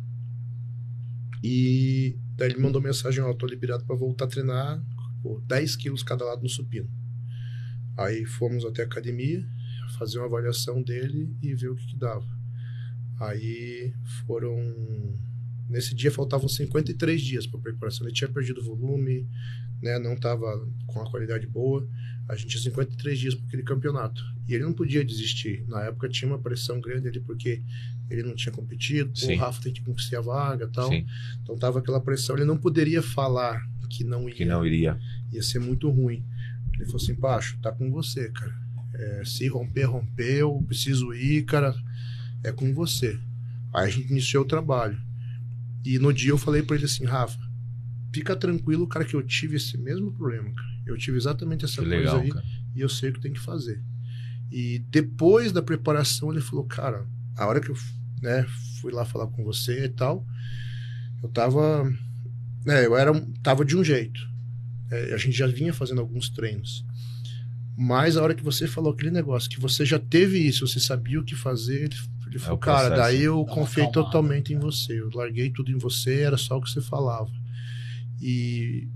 E 1.43 2.15
Daí 2.41 2.49
ele 2.49 2.59
mandou 2.59 2.81
mensagem, 2.81 3.21
ó, 3.21 3.29
oh, 3.29 3.35
tô 3.35 3.45
liberado 3.45 3.85
para 3.85 3.95
voltar 3.95 4.25
a 4.25 4.27
treinar, 4.27 4.83
pô, 5.21 5.39
10 5.45 5.75
quilos 5.75 6.01
cada 6.01 6.25
lado 6.25 6.41
no 6.41 6.49
supino. 6.49 6.89
Aí 7.95 8.25
fomos 8.25 8.65
até 8.65 8.81
a 8.81 8.85
academia, 8.85 9.45
fazer 9.99 10.17
uma 10.17 10.25
avaliação 10.25 10.81
dele 10.81 11.37
e 11.39 11.53
ver 11.53 11.69
o 11.69 11.75
que, 11.75 11.85
que 11.85 11.95
dava. 11.95 12.27
Aí 13.19 13.93
foram. 14.25 14.57
Nesse 15.69 15.93
dia 15.93 16.11
faltavam 16.11 16.49
53 16.49 17.21
dias 17.21 17.45
para 17.45 17.59
preparação. 17.59 18.07
Ele 18.07 18.15
tinha 18.15 18.27
perdido 18.27 18.63
volume, 18.63 19.29
né, 19.81 19.97
não 19.99 20.13
estava 20.13 20.45
com 20.87 21.01
a 21.01 21.09
qualidade 21.09 21.47
boa. 21.47 21.87
A 22.29 22.35
gente 22.35 22.49
tinha 22.49 22.63
53 22.63 23.19
dias 23.19 23.35
para 23.35 23.47
aquele 23.47 23.63
campeonato. 23.63 24.23
E 24.47 24.53
ele 24.53 24.63
não 24.63 24.73
podia 24.73 25.03
desistir. 25.03 25.65
Na 25.67 25.83
época 25.83 26.07
tinha 26.07 26.29
uma 26.29 26.39
pressão 26.39 26.79
grande 26.79 27.07
ali, 27.07 27.19
porque 27.19 27.61
ele 28.09 28.23
não 28.23 28.35
tinha 28.35 28.53
competido, 28.53 29.11
o 29.23 29.35
Rafa 29.37 29.61
tem 29.61 29.73
que 29.73 29.81
conquistar 29.81 30.19
a 30.19 30.21
vaga 30.21 30.67
tal. 30.67 30.89
Sim. 30.89 31.05
Então 31.41 31.57
tava 31.57 31.79
aquela 31.79 32.01
pressão, 32.01 32.35
ele 32.35 32.45
não 32.45 32.57
poderia 32.57 33.01
falar 33.01 33.61
que 33.89 34.03
não 34.03 34.27
ia. 34.27 34.35
Que 34.35 34.45
não 34.45 34.65
iria. 34.65 34.97
Ia 35.31 35.43
ser 35.43 35.59
muito 35.59 35.89
ruim. 35.89 36.23
Ele 36.75 36.85
falou 36.85 37.01
assim, 37.01 37.15
Pacho, 37.15 37.59
tá 37.61 37.71
com 37.71 37.91
você, 37.91 38.29
cara. 38.29 38.53
É, 38.93 39.23
se 39.25 39.47
romper, 39.47 39.83
rompeu, 39.83 40.63
preciso 40.67 41.13
ir, 41.13 41.43
cara, 41.43 41.73
é 42.43 42.51
com 42.51 42.73
você. 42.73 43.19
Aí 43.73 43.87
a 43.87 43.89
gente 43.89 44.09
iniciou 44.09 44.43
o 44.43 44.47
trabalho. 44.47 44.99
E 45.85 45.97
no 45.99 46.13
dia 46.13 46.31
eu 46.31 46.37
falei 46.37 46.61
para 46.61 46.75
ele 46.75 46.85
assim, 46.85 47.05
Rafa, 47.05 47.39
fica 48.11 48.35
tranquilo, 48.35 48.87
cara, 48.87 49.05
que 49.05 49.15
eu 49.15 49.23
tive 49.23 49.55
esse 49.55 49.77
mesmo 49.77 50.11
problema, 50.11 50.53
cara. 50.53 50.67
Eu 50.85 50.97
tive 50.97 51.17
exatamente 51.17 51.65
essa 51.65 51.81
que 51.81 51.87
coisa 51.87 51.95
legal, 51.97 52.19
aí 52.19 52.29
cara. 52.29 52.45
e 52.75 52.81
eu 52.81 52.89
sei 52.89 53.09
o 53.09 53.13
que 53.13 53.21
tem 53.21 53.33
que 53.33 53.39
fazer. 53.39 53.81
E 54.51 54.79
depois 54.89 55.51
da 55.51 55.61
preparação 55.61 56.31
ele 56.31 56.41
falou, 56.41 56.65
cara, 56.65 57.07
a 57.37 57.47
hora 57.47 57.61
que 57.61 57.69
eu 57.69 57.75
né, 58.21 58.45
fui 58.81 58.91
lá 58.91 59.05
falar 59.05 59.27
com 59.27 59.43
você 59.43 59.85
e 59.85 59.89
tal, 59.89 60.25
eu 61.23 61.29
tava, 61.29 61.83
né, 62.65 62.85
eu 62.85 62.97
era, 62.97 63.13
tava 63.41 63.63
de 63.63 63.77
um 63.77 63.83
jeito. 63.83 64.19
É, 64.91 65.13
a 65.13 65.17
gente 65.17 65.37
já 65.37 65.47
vinha 65.47 65.73
fazendo 65.73 66.01
alguns 66.01 66.29
treinos. 66.29 66.85
Mas 67.77 68.17
a 68.17 68.23
hora 68.23 68.35
que 68.35 68.43
você 68.43 68.67
falou 68.67 68.91
aquele 68.91 69.11
negócio, 69.11 69.49
que 69.49 69.59
você 69.59 69.85
já 69.85 69.97
teve 69.97 70.37
isso, 70.37 70.67
você 70.67 70.79
sabia 70.79 71.19
o 71.19 71.23
que 71.23 71.35
fazer, 71.35 71.85
ele, 71.85 71.95
ele 72.27 72.35
é 72.35 72.39
falou, 72.39 72.57
cara, 72.57 72.89
daí 72.89 73.23
eu 73.23 73.43
confiei 73.45 73.89
totalmente 73.89 74.53
em 74.53 74.59
você. 74.59 74.99
Eu 74.99 75.09
larguei 75.13 75.49
tudo 75.49 75.71
em 75.71 75.77
você, 75.77 76.19
era 76.19 76.37
só 76.37 76.57
o 76.57 76.61
que 76.61 76.69
você 76.69 76.81
falava. 76.81 77.31
E 78.21 78.87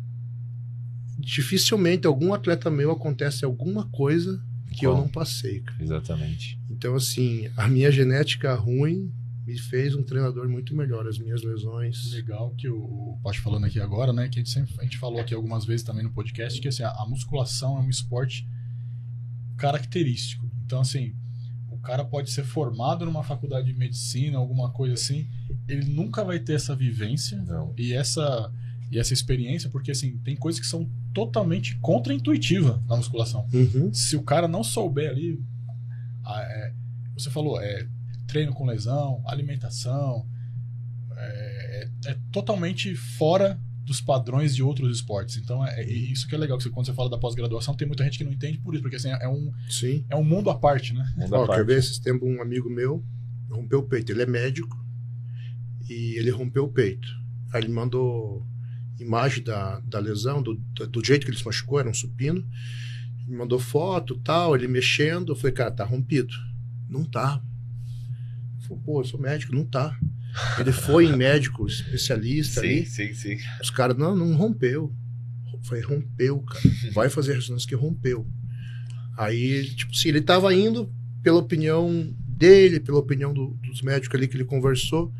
dificilmente 1.17 2.05
algum 2.05 2.34
atleta 2.34 2.70
meu 2.70 2.91
acontece 2.91 3.44
alguma 3.44 3.89
coisa 3.89 4.41
que 4.77 4.86
eu 4.86 4.96
não 4.96 5.08
passei. 5.08 5.62
Cara. 5.62 5.84
Exatamente. 5.84 6.60
Então, 6.70 6.96
assim, 6.96 7.50
a 7.55 7.67
minha 7.67 7.89
genética 7.91 8.53
ruim 8.53 9.12
me 9.46 9.58
fez 9.58 9.96
um 9.96 10.03
treinador 10.03 10.50
muito 10.50 10.75
melhor, 10.75 11.08
as 11.08 11.17
minhas 11.17 11.44
lesões. 11.44 12.12
Legal 12.12 12.53
que 12.58 12.67
o 12.67 13.17
Pacho 13.24 13.41
falando 13.41 13.65
aqui 13.65 13.79
agora, 13.79 14.12
né? 14.12 14.27
Que 14.27 14.39
a 14.39 14.44
gente, 14.44 14.50
sempre, 14.50 14.74
a 14.79 14.84
gente 14.84 14.98
falou 14.98 15.20
aqui 15.20 15.34
algumas 15.34 15.65
vezes 15.65 15.84
também 15.84 16.03
no 16.03 16.12
podcast, 16.12 16.60
que 16.60 16.67
assim, 16.67 16.84
a, 16.84 16.89
a 16.89 17.08
musculação 17.08 17.77
é 17.77 17.82
um 17.82 17.89
esporte 17.89 18.48
característico. 19.58 20.50
Então, 20.65 20.82
assim, 20.82 21.15
o 21.70 21.77
cara 21.77 22.03
pode 22.03 22.32
ser 22.32 22.44
formado 22.44 23.05
numa 23.05 23.24
faculdade 23.24 23.67
de 23.67 23.77
medicina, 23.77 24.38
alguma 24.38 24.72
coisa 24.72 24.96
assim, 24.96 25.29
ele 25.67 25.86
nunca 25.86 26.24
vai 26.24 26.39
ter 26.39 26.53
essa 26.53 26.75
vivência 26.75 27.41
Não. 27.44 27.74
e 27.77 27.94
essa 27.94 28.51
e 28.91 28.99
essa 28.99 29.13
experiência, 29.13 29.69
porque 29.69 29.91
assim, 29.91 30.17
tem 30.19 30.35
coisas 30.35 30.59
que 30.59 30.67
são 30.67 30.89
totalmente 31.13 31.77
contra-intuitiva 31.79 32.83
na 32.87 32.95
musculação. 32.95 33.47
Uhum. 33.53 33.93
Se 33.93 34.15
o 34.15 34.23
cara 34.23 34.47
não 34.47 34.63
souber 34.63 35.09
ali, 35.09 35.41
é, 36.27 36.73
você 37.13 37.29
falou, 37.29 37.59
é 37.59 37.87
treino 38.27 38.53
com 38.53 38.65
lesão, 38.65 39.23
alimentação, 39.25 40.27
é, 41.17 41.89
é, 42.05 42.11
é 42.11 42.17
totalmente 42.31 42.95
fora 42.95 43.59
dos 43.85 44.01
padrões 44.01 44.55
de 44.55 44.63
outros 44.63 44.97
esportes. 44.97 45.37
Então 45.37 45.65
é, 45.65 45.81
é 45.81 45.91
isso 45.91 46.27
que 46.27 46.35
é 46.35 46.37
legal, 46.37 46.57
que 46.57 46.69
quando 46.69 46.85
você 46.87 46.93
fala 46.93 47.09
da 47.09 47.17
pós-graduação, 47.17 47.75
tem 47.75 47.87
muita 47.87 48.03
gente 48.03 48.17
que 48.17 48.23
não 48.23 48.31
entende 48.31 48.57
por 48.57 48.73
isso, 48.73 48.81
porque 48.81 48.95
assim, 48.97 49.09
é 49.09 49.27
um, 49.27 49.51
Sim. 49.69 50.05
é 50.09 50.15
um 50.15 50.23
mundo 50.23 50.49
à 50.49 50.55
parte, 50.55 50.93
né? 50.93 51.05
Mundo 51.15 51.33
Ó, 51.35 51.45
parte. 51.45 51.59
Quer 51.59 51.65
ver? 51.65 51.77
Esses 51.79 51.99
tempos 51.99 52.27
um 52.27 52.41
amigo 52.41 52.69
meu 52.69 53.03
rompeu 53.49 53.79
o 53.79 53.83
peito. 53.83 54.11
Ele 54.11 54.23
é 54.23 54.25
médico 54.25 54.83
e 55.89 56.17
ele 56.17 56.29
rompeu 56.29 56.65
o 56.65 56.71
peito. 56.71 57.07
Aí 57.53 57.61
ele 57.61 57.71
mandou 57.71 58.45
imagem 58.99 59.43
da, 59.43 59.79
da 59.81 59.99
lesão, 59.99 60.41
do, 60.41 60.55
do 60.55 61.05
jeito 61.05 61.25
que 61.25 61.31
ele 61.31 61.37
se 61.37 61.45
machucou, 61.45 61.79
era 61.79 61.89
um 61.89 61.93
supino. 61.93 62.45
Me 63.27 63.35
mandou 63.35 63.59
foto 63.59 64.19
tal, 64.19 64.55
ele 64.55 64.67
mexendo. 64.67 65.31
Eu 65.31 65.35
falei, 65.35 65.53
cara, 65.53 65.71
tá 65.71 65.83
rompido. 65.83 66.33
Não 66.89 67.03
tá. 67.03 67.41
Falou, 68.61 68.83
pô, 68.83 69.01
eu 69.01 69.05
sou 69.05 69.19
médico, 69.19 69.55
não 69.55 69.65
tá. 69.65 69.97
Ele 70.59 70.71
foi 70.71 71.05
em 71.05 71.15
médico 71.15 71.65
especialista 71.65 72.61
sim, 72.61 72.67
ali. 72.67 72.85
Sim, 72.85 73.13
sim, 73.13 73.37
Os 73.61 73.69
caras, 73.69 73.97
não, 73.97 74.15
não 74.15 74.35
rompeu. 74.35 74.93
Foi, 75.63 75.81
rompeu, 75.81 76.39
cara. 76.41 76.61
Vai 76.93 77.09
fazer 77.09 77.33
ressonância 77.33 77.67
que 77.67 77.75
rompeu. 77.75 78.27
Aí, 79.17 79.65
tipo 79.75 79.91
assim, 79.91 80.09
ele 80.09 80.21
tava 80.21 80.53
indo 80.53 80.91
pela 81.23 81.39
opinião 81.39 82.13
dele, 82.19 82.79
pela 82.79 82.99
opinião 82.99 83.33
do, 83.33 83.57
dos 83.63 83.81
médicos 83.81 84.15
ali 84.15 84.27
que 84.27 84.35
ele 84.35 84.45
conversou. 84.45 85.11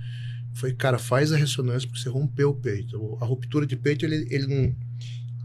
Foi, 0.56 0.74
cara, 0.74 0.98
faz 0.98 1.32
a 1.32 1.38
ressonância 1.38 1.88
porque 1.88 2.02
você 2.02 2.10
rompeu 2.10 2.50
o 2.50 2.56
peito. 2.56 3.18
A 3.22 3.26
ruptura 3.26 3.66
de 3.66 3.76
peito, 3.76 4.06
ele, 4.06 4.28
ele 4.30 4.48
não. 4.48 4.76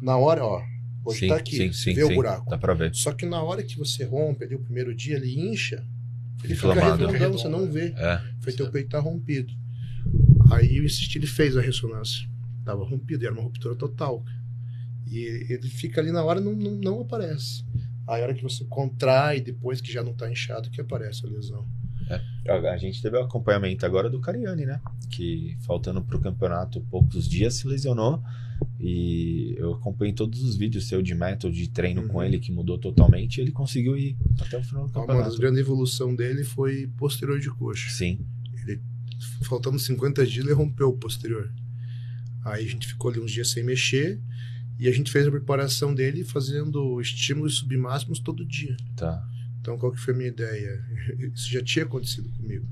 Na 0.00 0.16
hora, 0.16 0.44
ó, 0.44 0.62
Hoje 1.04 1.20
sim, 1.20 1.28
tá 1.28 1.36
aqui, 1.36 1.56
sim, 1.56 1.72
sim, 1.72 1.94
vê 1.94 2.04
o 2.04 2.14
buraco. 2.14 2.50
Dá 2.50 2.58
pra 2.58 2.74
ver. 2.74 2.94
Só 2.94 3.12
que 3.12 3.24
na 3.24 3.42
hora 3.42 3.62
que 3.62 3.76
você 3.76 4.04
rompe 4.04 4.44
ali 4.44 4.54
o 4.54 4.60
primeiro 4.60 4.94
dia, 4.94 5.16
ele 5.16 5.40
incha, 5.50 5.84
ele 6.44 6.52
Inflamado. 6.52 6.98
fica 6.98 7.18
redondão, 7.18 7.38
você 7.38 7.48
não 7.48 7.70
vê. 7.70 7.94
É, 7.96 8.20
Foi 8.40 8.52
teu 8.52 8.70
peito 8.70 8.90
tá 8.90 9.00
rompido. 9.00 9.52
Aí 10.52 10.76
eu 10.76 10.84
insisti, 10.84 11.18
ele 11.18 11.26
fez 11.26 11.56
a 11.56 11.60
ressonância. 11.60 12.28
Tava 12.64 12.84
rompido, 12.84 13.24
era 13.24 13.32
uma 13.32 13.42
ruptura 13.42 13.74
total. 13.74 14.24
E 15.06 15.18
ele, 15.48 15.68
fica 15.68 16.00
ali 16.00 16.12
na 16.12 16.22
hora 16.22 16.40
e 16.40 16.44
não, 16.44 16.54
não, 16.54 16.72
não 16.72 17.00
aparece. 17.00 17.64
Aí 18.06 18.20
a 18.20 18.24
hora 18.24 18.34
que 18.34 18.42
você 18.42 18.64
contrai, 18.64 19.40
depois 19.40 19.80
que 19.80 19.90
já 19.90 20.02
não 20.02 20.14
tá 20.14 20.30
inchado, 20.30 20.70
que 20.70 20.80
aparece 20.80 21.24
a 21.24 21.28
lesão. 21.28 21.66
A 22.48 22.76
gente 22.76 23.00
teve 23.00 23.16
o 23.16 23.20
acompanhamento 23.22 23.84
agora 23.86 24.10
do 24.10 24.20
Cariani, 24.20 24.66
né? 24.66 24.80
Que 25.10 25.56
faltando 25.60 26.02
pro 26.02 26.20
campeonato 26.20 26.80
poucos 26.90 27.28
dias 27.28 27.54
se 27.54 27.66
lesionou. 27.66 28.22
E 28.78 29.54
eu 29.58 29.74
acompanhei 29.74 30.12
todos 30.12 30.42
os 30.42 30.56
vídeos 30.56 30.86
seu 30.88 31.00
de 31.02 31.14
método 31.14 31.54
de 31.54 31.68
treino 31.68 32.06
com 32.08 32.18
Uhum. 32.18 32.22
ele, 32.24 32.38
que 32.38 32.50
mudou 32.52 32.78
totalmente. 32.78 33.38
E 33.38 33.40
ele 33.42 33.52
conseguiu 33.52 33.96
ir 33.96 34.16
até 34.40 34.58
o 34.58 34.62
final 34.62 34.86
do 34.86 34.90
Uma 34.90 35.06
das 35.06 35.06
campeonato. 35.06 35.38
grandes 35.38 35.60
evoluções 35.60 36.16
dele 36.16 36.44
foi 36.44 36.86
posterior 36.96 37.38
de 37.38 37.50
coxa. 37.50 37.90
Sim, 37.90 38.18
Faltando 39.42 39.78
50 39.78 40.26
dias, 40.26 40.44
ele 40.44 40.54
rompeu 40.54 40.88
o 40.88 40.96
posterior. 40.96 41.52
Aí 42.44 42.64
a 42.64 42.68
gente 42.68 42.86
ficou 42.86 43.10
ali 43.10 43.20
uns 43.20 43.30
dias 43.30 43.50
sem 43.50 43.62
mexer. 43.62 44.18
E 44.78 44.88
a 44.88 44.92
gente 44.92 45.10
fez 45.10 45.26
a 45.26 45.30
preparação 45.30 45.94
dele 45.94 46.24
fazendo 46.24 46.98
estímulos 47.02 47.56
submáximos 47.58 48.18
todo 48.18 48.44
dia. 48.46 48.76
tá. 48.96 49.22
Então, 49.60 49.78
qual 49.78 49.92
que 49.92 50.00
foi 50.00 50.14
a 50.14 50.16
minha 50.16 50.28
ideia? 50.30 50.82
Isso 51.34 51.50
já 51.50 51.62
tinha 51.62 51.84
acontecido 51.84 52.28
comigo. 52.30 52.66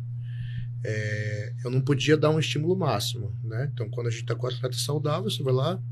É, 0.84 1.54
eu 1.64 1.70
não 1.70 1.80
podia 1.80 2.16
dar 2.16 2.30
um 2.30 2.38
estímulo 2.38 2.76
máximo, 2.76 3.36
né? 3.42 3.68
Então, 3.72 3.88
quando 3.90 4.06
a 4.06 4.10
gente 4.10 4.22
está 4.22 4.34
com 4.34 4.46
o 4.46 4.48
atleta 4.50 4.76
saudável, 4.76 5.28
você 5.30 5.42
vai 5.42 5.52
lá, 5.52 5.82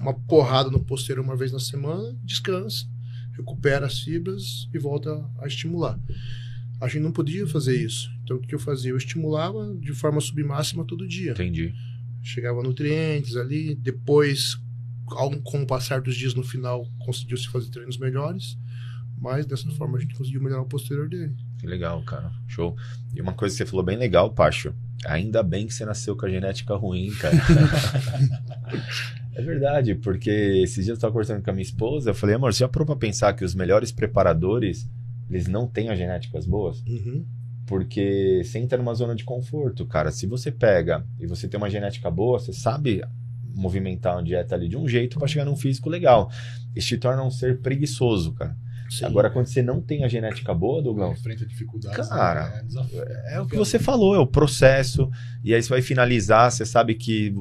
uma 0.00 0.14
porrada 0.14 0.70
no 0.70 0.82
posterior 0.82 1.22
uma 1.24 1.36
vez 1.36 1.52
na 1.52 1.60
semana, 1.60 2.16
descansa, 2.24 2.86
recupera 3.36 3.86
as 3.86 4.00
fibras 4.00 4.68
e 4.72 4.78
volta 4.78 5.10
a 5.38 5.46
estimular. 5.46 5.98
A 6.80 6.88
gente 6.88 7.02
não 7.02 7.12
podia 7.12 7.46
fazer 7.46 7.76
isso. 7.80 8.08
Então, 8.22 8.36
o 8.36 8.40
que 8.40 8.54
eu 8.54 8.58
fazia? 8.58 8.90
Eu 8.90 8.96
estimulava 8.96 9.74
de 9.80 9.92
forma 9.92 10.20
submáxima 10.20 10.84
todo 10.84 11.06
dia 11.06 11.32
Entendi. 11.32 11.72
chegava 12.22 12.62
nutrientes 12.62 13.36
ali. 13.36 13.74
Depois, 13.74 14.56
ao- 15.08 15.40
com 15.42 15.62
o 15.62 15.66
passar 15.66 16.00
dos 16.00 16.16
dias 16.16 16.34
no 16.34 16.42
final, 16.42 16.86
conseguiu-se 17.00 17.48
fazer 17.48 17.70
treinos 17.70 17.98
melhores. 17.98 18.56
Mas 19.18 19.46
dessa 19.46 19.70
forma 19.72 19.96
a 19.96 20.00
gente 20.00 20.14
conseguiu 20.14 20.42
melhorar 20.42 20.62
o 20.62 20.68
posterior 20.68 21.08
dele. 21.08 21.34
Que 21.58 21.66
legal, 21.66 22.02
cara. 22.02 22.30
Show. 22.46 22.76
E 23.14 23.20
uma 23.20 23.32
coisa 23.32 23.54
que 23.54 23.58
você 23.58 23.66
falou 23.66 23.84
bem 23.84 23.96
legal, 23.96 24.32
Pacho. 24.32 24.74
Ainda 25.06 25.42
bem 25.42 25.66
que 25.66 25.74
você 25.74 25.84
nasceu 25.84 26.16
com 26.16 26.26
a 26.26 26.28
genética 26.28 26.74
ruim, 26.74 27.10
cara. 27.14 27.36
é 29.34 29.42
verdade, 29.42 29.94
porque 29.94 30.30
esses 30.30 30.84
dias 30.84 30.96
eu 30.96 31.00
tava 31.00 31.12
conversando 31.12 31.42
com 31.42 31.50
a 31.50 31.52
minha 31.52 31.62
esposa, 31.62 32.10
eu 32.10 32.14
falei, 32.14 32.36
amor, 32.36 32.52
você 32.52 32.60
já 32.60 32.68
parou 32.68 32.86
pra 32.86 32.96
pensar 32.96 33.32
que 33.34 33.44
os 33.44 33.54
melhores 33.54 33.92
preparadores, 33.92 34.88
eles 35.28 35.46
não 35.46 35.66
têm 35.66 35.88
as 35.90 35.98
genéticas 35.98 36.46
boas? 36.46 36.82
Uhum. 36.86 37.24
Porque 37.66 38.42
você 38.44 38.58
entra 38.58 38.78
numa 38.78 38.94
zona 38.94 39.14
de 39.14 39.24
conforto, 39.24 39.86
cara. 39.86 40.10
Se 40.10 40.26
você 40.26 40.50
pega 40.52 41.06
e 41.18 41.26
você 41.26 41.48
tem 41.48 41.56
uma 41.58 41.70
genética 41.70 42.10
boa, 42.10 42.38
você 42.38 42.52
sabe 42.52 43.02
movimentar 43.54 44.16
uma 44.16 44.22
dieta 44.22 44.54
ali 44.54 44.68
de 44.68 44.76
um 44.76 44.86
jeito 44.86 45.18
pra 45.18 45.28
chegar 45.28 45.44
num 45.44 45.56
físico 45.56 45.88
legal. 45.88 46.30
Isso 46.74 46.88
te 46.88 46.98
torna 46.98 47.22
um 47.22 47.30
ser 47.30 47.60
preguiçoso, 47.60 48.32
cara. 48.34 48.56
Sim. 48.90 49.04
Agora, 49.06 49.30
quando 49.30 49.46
você 49.46 49.62
não 49.62 49.80
tem 49.80 50.04
a 50.04 50.08
genética 50.08 50.52
boa, 50.54 50.82
Douglas, 50.82 51.18
Enfrenta 51.18 51.44
dificuldades. 51.46 52.08
Cara, 52.08 52.50
né? 52.50 52.58
é 52.60 52.62
desafio. 52.64 53.02
é 53.28 53.40
o 53.40 53.46
que 53.46 53.56
você 53.56 53.78
falou, 53.78 54.14
é 54.14 54.18
o 54.18 54.26
processo. 54.26 55.10
E 55.42 55.54
aí 55.54 55.62
você 55.62 55.68
vai 55.68 55.82
finalizar, 55.82 56.50
você 56.52 56.64
sabe 56.66 56.94
que 56.94 57.34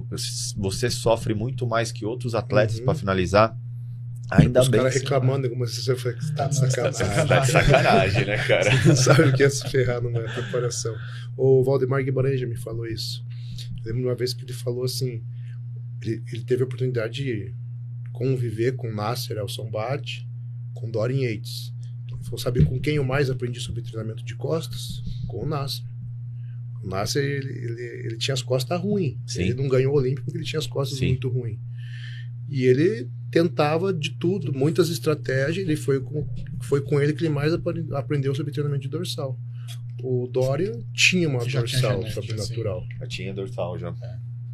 você 0.56 0.90
sofre 0.90 1.34
muito 1.34 1.68
mais 1.68 1.92
que 1.92 2.06
outros 2.06 2.34
atletas 2.34 2.80
Uhum. 2.80 2.86
pra 2.86 2.96
finalizar. 2.96 3.58
Ainda 4.32 4.62
Os 4.62 4.68
bem. 4.70 4.80
caras 4.80 4.94
que- 4.94 5.00
reclamando 5.02 5.46
alguma 5.46 5.66
coisa, 5.66 5.96
você 5.96 6.14
que 6.14 6.34
tá 6.34 6.48
de 6.48 6.56
sacanagem. 6.56 7.28
Tá 7.28 7.40
de 7.40 7.52
sacanagem, 7.52 8.26
né, 8.26 8.38
cara? 8.48 8.72
Você 8.82 8.88
não 8.90 8.96
sabe 8.96 9.22
o 9.24 9.34
que 9.34 9.44
é 9.44 9.50
se 9.50 9.70
ferrar 9.70 10.02
numa 10.02 10.22
preparação. 10.22 10.96
O 11.38 11.64
Valdemar 11.64 12.04
Guimarães 12.04 12.40
já 12.40 12.48
me 12.48 12.56
falou 12.56 12.88
isso. 12.88 13.24
Eu 13.86 13.94
lembro 13.94 14.10
uma 14.10 14.16
vez 14.16 14.34
que 14.34 14.44
ele 14.44 14.54
falou 14.54 14.86
assim: 14.86 15.22
ele, 16.02 16.24
ele 16.32 16.44
teve 16.46 16.64
a 16.64 16.66
oportunidade 16.66 17.22
de 17.24 17.54
conviver 18.12 18.72
com 18.76 18.92
Nasser 18.92 19.38
Elson 19.38 19.70
Bart, 19.70 20.22
com 20.74 20.90
Dorian 20.90 21.22
Yates. 21.30 21.74
Ele 22.12 22.24
falou: 22.24 22.38
sabe 22.40 22.64
com 22.66 22.80
quem 22.80 22.96
eu 22.96 23.04
mais 23.04 23.30
aprendi 23.30 23.60
sobre 23.60 23.82
treinamento 23.82 24.24
de 24.24 24.36
costas? 24.36 25.02
Com 25.28 25.44
o 25.44 25.46
Nasser. 25.48 25.84
O 26.84 26.88
Nasser, 26.88 27.24
ele, 27.24 27.50
ele, 27.50 27.82
ele 28.08 28.18
tinha 28.18 28.34
as 28.34 28.42
costas 28.42 28.80
ruins. 28.80 29.36
Ele 29.38 29.54
não 29.54 29.68
ganhou 29.70 29.94
o 29.94 29.98
Olímpico 29.98 30.26
porque 30.26 30.38
ele 30.38 30.46
tinha 30.46 30.60
as 30.60 30.68
costas 30.68 31.00
Sim. 31.00 31.08
muito 31.10 31.30
ruins. 31.30 31.60
E 32.50 32.66
ele 32.66 33.10
tentava 33.32 33.94
de 33.94 34.12
tudo, 34.12 34.54
muitas 34.54 34.90
estratégias. 34.90 35.66
Ele 35.66 35.76
foi 35.76 36.00
com, 36.02 36.28
foi 36.62 36.82
com 36.82 37.00
ele 37.02 37.14
que 37.14 37.24
ele 37.24 37.34
mais 37.34 37.54
apre- 37.54 37.86
aprendeu 37.94 38.36
sobre 38.36 38.52
treinamento 38.52 38.82
de 38.84 38.90
dorsal. 38.90 39.40
O 40.04 40.28
Dorian 40.28 40.82
tinha 40.94 41.30
uma 41.30 41.40
já 41.48 41.64
tinha 41.64 41.82
dorsal 41.82 42.02
genética, 42.02 42.22
sobrenatural. 42.22 42.84
Já 43.00 43.08
tinha 43.08 43.34
dorsal 43.34 43.80
já. 43.80 43.92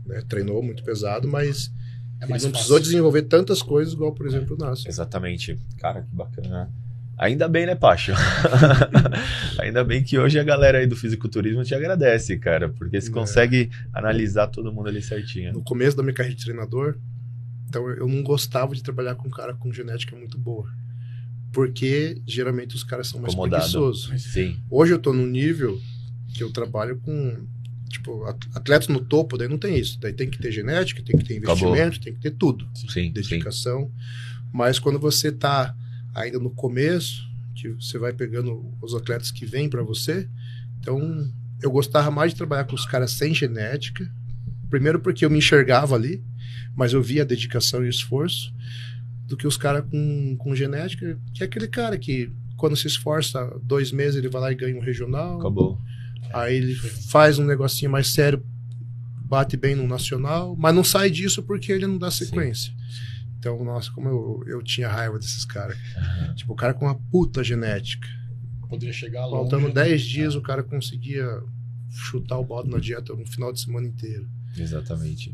né? 0.06 0.22
Treinou 0.30 0.62
muito 0.62 0.84
pesado, 0.84 1.28
mas 1.28 1.72
É 2.22 2.26
ele 2.26 2.34
não 2.34 2.40
fácil. 2.40 2.52
precisou 2.52 2.80
desenvolver 2.80 3.22
tantas 3.24 3.62
coisas 3.62 3.94
igual, 3.94 4.14
por 4.14 4.28
exemplo, 4.28 4.56
o 4.56 4.60
Nasser. 4.60 4.88
Exatamente. 4.90 5.58
Cara, 5.78 6.02
que 6.02 6.14
bacana. 6.16 6.70
Ainda 7.18 7.48
bem, 7.50 7.66
né, 7.66 7.76
Pacho? 7.76 8.14
Ainda 9.60 9.84
bem 9.84 10.04
que 10.04 10.18
hoje 10.18 10.40
a 10.40 10.44
galera 10.44 10.78
aí 10.80 10.88
do 10.88 10.96
fisiculturismo 10.96 11.64
te 11.64 11.76
agradece, 11.76 12.38
cara, 12.38 12.70
porque 12.70 13.00
você 13.00 13.10
É. 13.10 13.12
consegue 13.14 13.70
analisar 13.94 14.48
todo 14.48 14.72
mundo 14.72 14.88
ali 14.90 15.02
certinho. 15.02 15.54
No 15.54 15.62
começo 15.64 15.98
da 15.98 16.04
minha 16.04 16.14
carreira 16.14 16.38
de 16.38 16.44
treinador, 16.44 16.98
então 17.68 17.88
eu 17.90 18.08
não 18.08 18.24
gostava 18.24 18.74
de 18.74 18.82
trabalhar 18.82 19.16
com 19.16 19.28
um 19.28 19.32
cara 19.32 19.54
com 19.54 19.72
genética 19.72 20.16
muito 20.16 20.38
boa. 20.38 20.68
Porque 21.52 22.22
geralmente 22.28 22.76
os 22.76 22.84
caras 22.84 23.08
são 23.08 23.20
mais 23.20 23.34
Acomodado. 23.34 23.64
preguiçosos. 23.64 24.22
Sim, 24.32 24.58
Hoje 24.70 24.94
eu 24.94 25.00
tô 25.00 25.12
num 25.12 25.26
nível 25.26 25.80
que 26.34 26.44
eu 26.44 26.52
trabalho 26.54 27.00
com 27.00 27.46
tipo 27.90 28.24
at- 28.26 28.48
atletas 28.56 28.88
no 28.88 29.00
topo, 29.02 29.38
daí 29.38 29.48
não 29.48 29.58
tem 29.58 29.78
isso. 29.78 30.00
Daí 30.00 30.14
tem 30.14 30.30
que 30.30 30.38
ter 30.40 30.52
genética, 30.52 31.02
tem 31.04 31.18
que 31.18 31.26
ter 31.26 31.38
Acabou. 31.40 31.70
investimento, 31.70 32.00
tem 32.00 32.14
que 32.14 32.20
ter 32.22 32.32
tudo. 32.32 32.68
sim, 32.76 32.88
sim. 32.90 33.12
dedicação. 33.12 33.92
Mas 34.54 34.80
quando 34.80 34.98
você 35.00 35.32
tá 35.32 35.76
ainda 36.16 36.40
no 36.40 36.50
começo, 36.50 37.28
que 37.56 37.70
você 37.70 37.98
vai 37.98 38.14
pegando 38.14 38.74
os 38.82 38.96
atletas 38.96 39.32
que 39.32 39.46
vêm 39.46 39.68
para 39.70 39.84
você, 39.84 40.28
então 40.80 41.30
eu 41.62 41.70
gostava 41.72 42.10
mais 42.10 42.32
de 42.32 42.38
trabalhar 42.38 42.64
com 42.64 42.76
os 42.76 42.86
caras 42.86 43.12
sem 43.12 43.34
genética. 43.34 44.10
Primeiro 44.70 45.00
porque 45.00 45.26
eu 45.26 45.30
me 45.30 45.40
enxergava 45.40 45.96
ali, 45.96 46.24
mas 46.76 46.94
eu 46.94 47.02
via 47.02 47.24
a 47.24 47.26
dedicação 47.26 47.84
e 47.84 47.88
o 47.88 47.90
esforço, 47.90 48.54
do 49.28 49.36
que 49.36 49.46
os 49.46 49.58
caras 49.58 49.84
com, 49.90 50.36
com 50.38 50.56
genética, 50.56 51.20
que 51.34 51.44
é 51.44 51.46
aquele 51.46 51.68
cara 51.68 51.98
que 51.98 52.32
quando 52.56 52.76
se 52.76 52.88
esforça 52.88 53.60
dois 53.64 53.92
meses 53.92 54.16
ele 54.18 54.30
vai 54.30 54.42
lá 54.42 54.52
e 54.52 54.56
ganha 54.56 54.76
um 54.78 54.82
regional, 54.82 55.40
Acabou. 55.40 55.80
Aí 56.34 56.56
ele 56.56 56.76
faz 56.76 57.40
um 57.40 57.46
negocinho 57.46 57.92
mais 57.92 58.08
sério, 58.10 58.44
bate 59.24 59.56
bem 59.56 59.76
no 59.76 59.88
nacional, 59.88 60.56
mas 60.58 60.74
não 60.74 60.84
sai 60.84 61.10
disso 61.10 61.44
porque 61.44 61.72
ele 61.72 61.88
não 61.88 61.98
dá 61.98 62.10
sequência. 62.12 62.74
Então, 63.38 63.64
nossa, 63.64 63.90
como 63.92 64.10
eu, 64.10 64.44
eu 64.48 64.62
tinha 64.62 64.90
raiva 64.90 65.18
desses 65.18 65.46
caras. 65.46 65.78
Tipo, 66.36 66.54
o 66.54 66.56
cara 66.56 66.74
com 66.74 66.86
uma 66.86 66.96
puta 66.96 67.44
genética. 67.44 68.08
Poderia 68.68 68.94
chegar 68.94 69.26
longe. 69.26 69.50
Faltando 69.50 69.68
né? 69.70 69.86
10 69.86 70.02
dias, 70.02 70.36
o 70.36 70.42
cara 70.42 70.62
conseguia 70.62 71.26
chutar 71.90 72.38
o 72.38 72.44
balde 72.44 72.70
na 72.70 72.80
dieta 72.80 73.14
no 73.14 73.26
final 73.26 73.54
de 73.54 73.62
semana 73.62 73.88
inteiro. 73.88 74.28
Exatamente. 74.58 75.34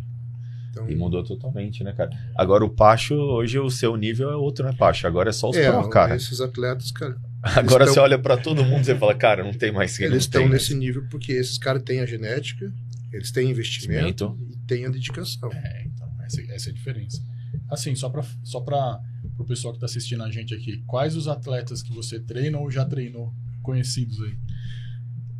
Então, 0.69 0.89
E 0.89 0.95
mudou 0.95 1.23
totalmente, 1.23 1.83
né, 1.83 1.93
cara? 1.93 2.11
Agora 2.35 2.63
o 2.63 2.69
Pacho, 2.69 3.15
hoje 3.15 3.57
o 3.57 3.69
seu 3.69 3.95
nível 3.95 4.29
é 4.29 4.35
outro, 4.35 4.65
né, 4.65 4.73
Pacho? 4.73 5.07
Agora 5.07 5.29
é 5.29 5.33
só 5.33 5.49
os 5.49 5.57
é, 5.57 5.71
pró, 5.71 5.87
cara. 5.89 6.15
esses 6.15 6.41
atletas, 6.41 6.91
cara, 6.91 7.17
Agora 7.45 7.83
estão- 7.83 7.93
você 7.93 7.99
olha 7.99 8.17
pra 8.19 8.37
todo 8.37 8.63
mundo 8.65 8.87
e 8.89 8.95
fala, 8.95 9.13
cara, 9.15 9.43
não 9.43 9.53
tem 9.53 9.71
mais 9.71 9.95
quem 9.97 10.07
eles 10.07 10.23
estão 10.23 10.41
tem. 10.41 10.49
nesse 10.51 10.73
nível 10.73 11.05
porque 11.09 11.31
esses 11.31 11.57
caras 11.57 11.83
têm 11.83 11.99
a 11.99 12.05
genética, 12.05 12.73
eles 13.13 13.31
têm 13.31 13.49
investimento 13.51 14.25
Investimento. 14.25 14.63
e 14.63 14.67
têm 14.67 14.85
a 14.85 14.89
dedicação. 14.89 15.49
É, 15.53 15.83
então, 15.85 16.09
essa, 16.25 16.41
essa 16.51 16.69
é 16.69 16.71
a 16.71 16.73
diferença. 16.75 17.21
Assim, 17.69 17.93
só 17.95 18.09
para 18.09 18.23
só 18.43 18.59
pra, 18.61 18.99
o 19.37 19.45
pessoal 19.45 19.73
que 19.73 19.77
está 19.77 19.85
assistindo 19.85 20.23
a 20.23 20.31
gente 20.31 20.53
aqui, 20.53 20.83
quais 20.87 21.15
os 21.15 21.27
atletas 21.27 21.81
que 21.81 21.93
você 21.93 22.19
treina 22.19 22.57
ou 22.57 22.69
já 22.71 22.83
treinou 22.85 23.33
conhecidos 23.61 24.19
aí? 24.21 24.35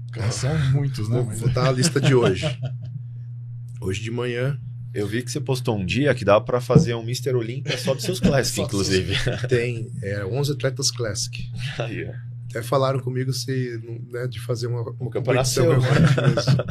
Porque 0.07 0.31
São 0.31 0.71
muitos, 0.71 1.09
né? 1.09 1.15
Vou, 1.17 1.25
Mas- 1.25 1.39
vou 1.39 1.49
dar 1.51 1.67
a 1.67 1.71
lista 1.71 1.99
de 1.99 2.13
hoje. 2.15 2.45
Hoje 3.81 4.01
de 4.01 4.09
manhã 4.09 4.57
Eu 4.95 5.05
vi 5.05 5.21
que 5.21 5.29
você 5.29 5.41
postou 5.41 5.77
um 5.77 5.85
dia 5.85 6.15
que 6.15 6.23
dava 6.23 6.43
pra 6.43 6.61
fazer 6.61 6.95
um 6.95 7.03
Mr. 7.03 7.35
Olímpia 7.35 7.77
só 7.77 7.93
dos 7.93 8.03
seus 8.03 8.17
Classic, 8.21 8.61
inclusive. 8.61 9.13
tem 9.49 9.91
é, 10.01 10.25
11 10.25 10.53
atletas 10.53 10.89
Classic. 10.89 11.51
Aí, 11.77 12.05
ó. 12.05 12.13
Até 12.49 12.63
falaram 12.63 13.01
comigo 13.01 13.33
se, 13.33 13.77
né, 14.09 14.25
de 14.27 14.39
fazer 14.39 14.67
uma, 14.67 14.81
uma 14.97 15.11
competição. 15.11 15.77
Isso. 15.77 16.57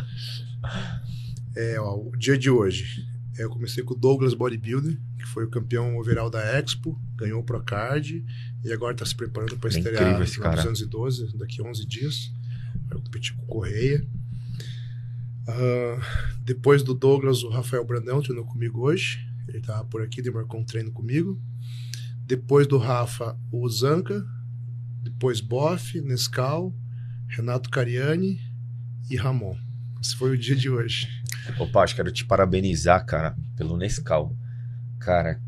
É, 1.57 1.79
ó, 1.79 1.95
o 1.95 2.17
dia 2.17 2.37
de 2.37 2.51
hoje. 2.51 3.07
Eu 3.39 3.49
comecei 3.49 3.85
com 3.85 3.95
o 3.95 3.97
Douglas 3.97 4.35
Bodybuilder, 4.35 4.99
que 5.17 5.25
foi 5.27 5.45
o 5.45 5.51
campeão 5.51 5.97
overall 5.97 6.29
da 6.29 6.41
Expo, 6.59 7.01
ganhou 7.15 7.41
o 7.41 7.45
Procard 7.45 8.25
e 8.65 8.73
agora 8.73 8.93
está 8.93 9.07
se 9.07 9.15
preparando 9.15 9.57
para 9.59 9.71
É 9.71 9.77
estrear 9.77 10.03
incrível 10.03 10.25
esse 10.25 10.39
na 10.39 10.45
cara. 10.45 10.57
212, 10.57 11.37
daqui 11.37 11.61
a 11.61 11.65
11 11.65 11.87
dias. 11.87 12.33
Vai 12.89 12.99
competir 12.99 13.37
com 13.37 13.43
o 13.45 13.47
Correia. 13.47 14.05
Ah, 15.47 15.99
depois 16.43 16.83
do 16.83 16.95
Douglas, 16.95 17.43
o 17.43 17.49
Rafael 17.49 17.85
Brandão 17.85 18.23
treinou 18.23 18.45
comigo 18.45 18.81
hoje. 18.81 19.19
Ele 19.49 19.59
estava 19.59 19.85
por 19.85 20.03
aqui, 20.03 20.23
demarcou 20.23 20.61
um 20.61 20.65
treino 20.65 20.91
comigo. 20.91 21.41
Depois 22.27 22.67
do 22.67 22.79
Rafa, 22.79 23.39
o 23.53 23.69
Zanca. 23.69 24.25
Depois 25.03 25.41
Boff, 25.41 26.01
Nescau, 26.01 26.75
Renato 27.29 27.69
Cariani 27.69 28.41
e 29.11 29.17
Ramon. 29.17 29.55
Esse 30.01 30.17
foi 30.17 30.31
o 30.31 30.39
dia 30.39 30.57
de 30.57 30.71
hoje. 30.71 31.09
Ô, 31.59 31.67
Pacho, 31.67 31.95
quero 31.95 32.11
te 32.11 32.25
parabenizar, 32.25 33.05
cara, 33.05 33.37
pelo 33.55 33.77
Nescau. 33.77 34.35
Cara, 34.99 35.39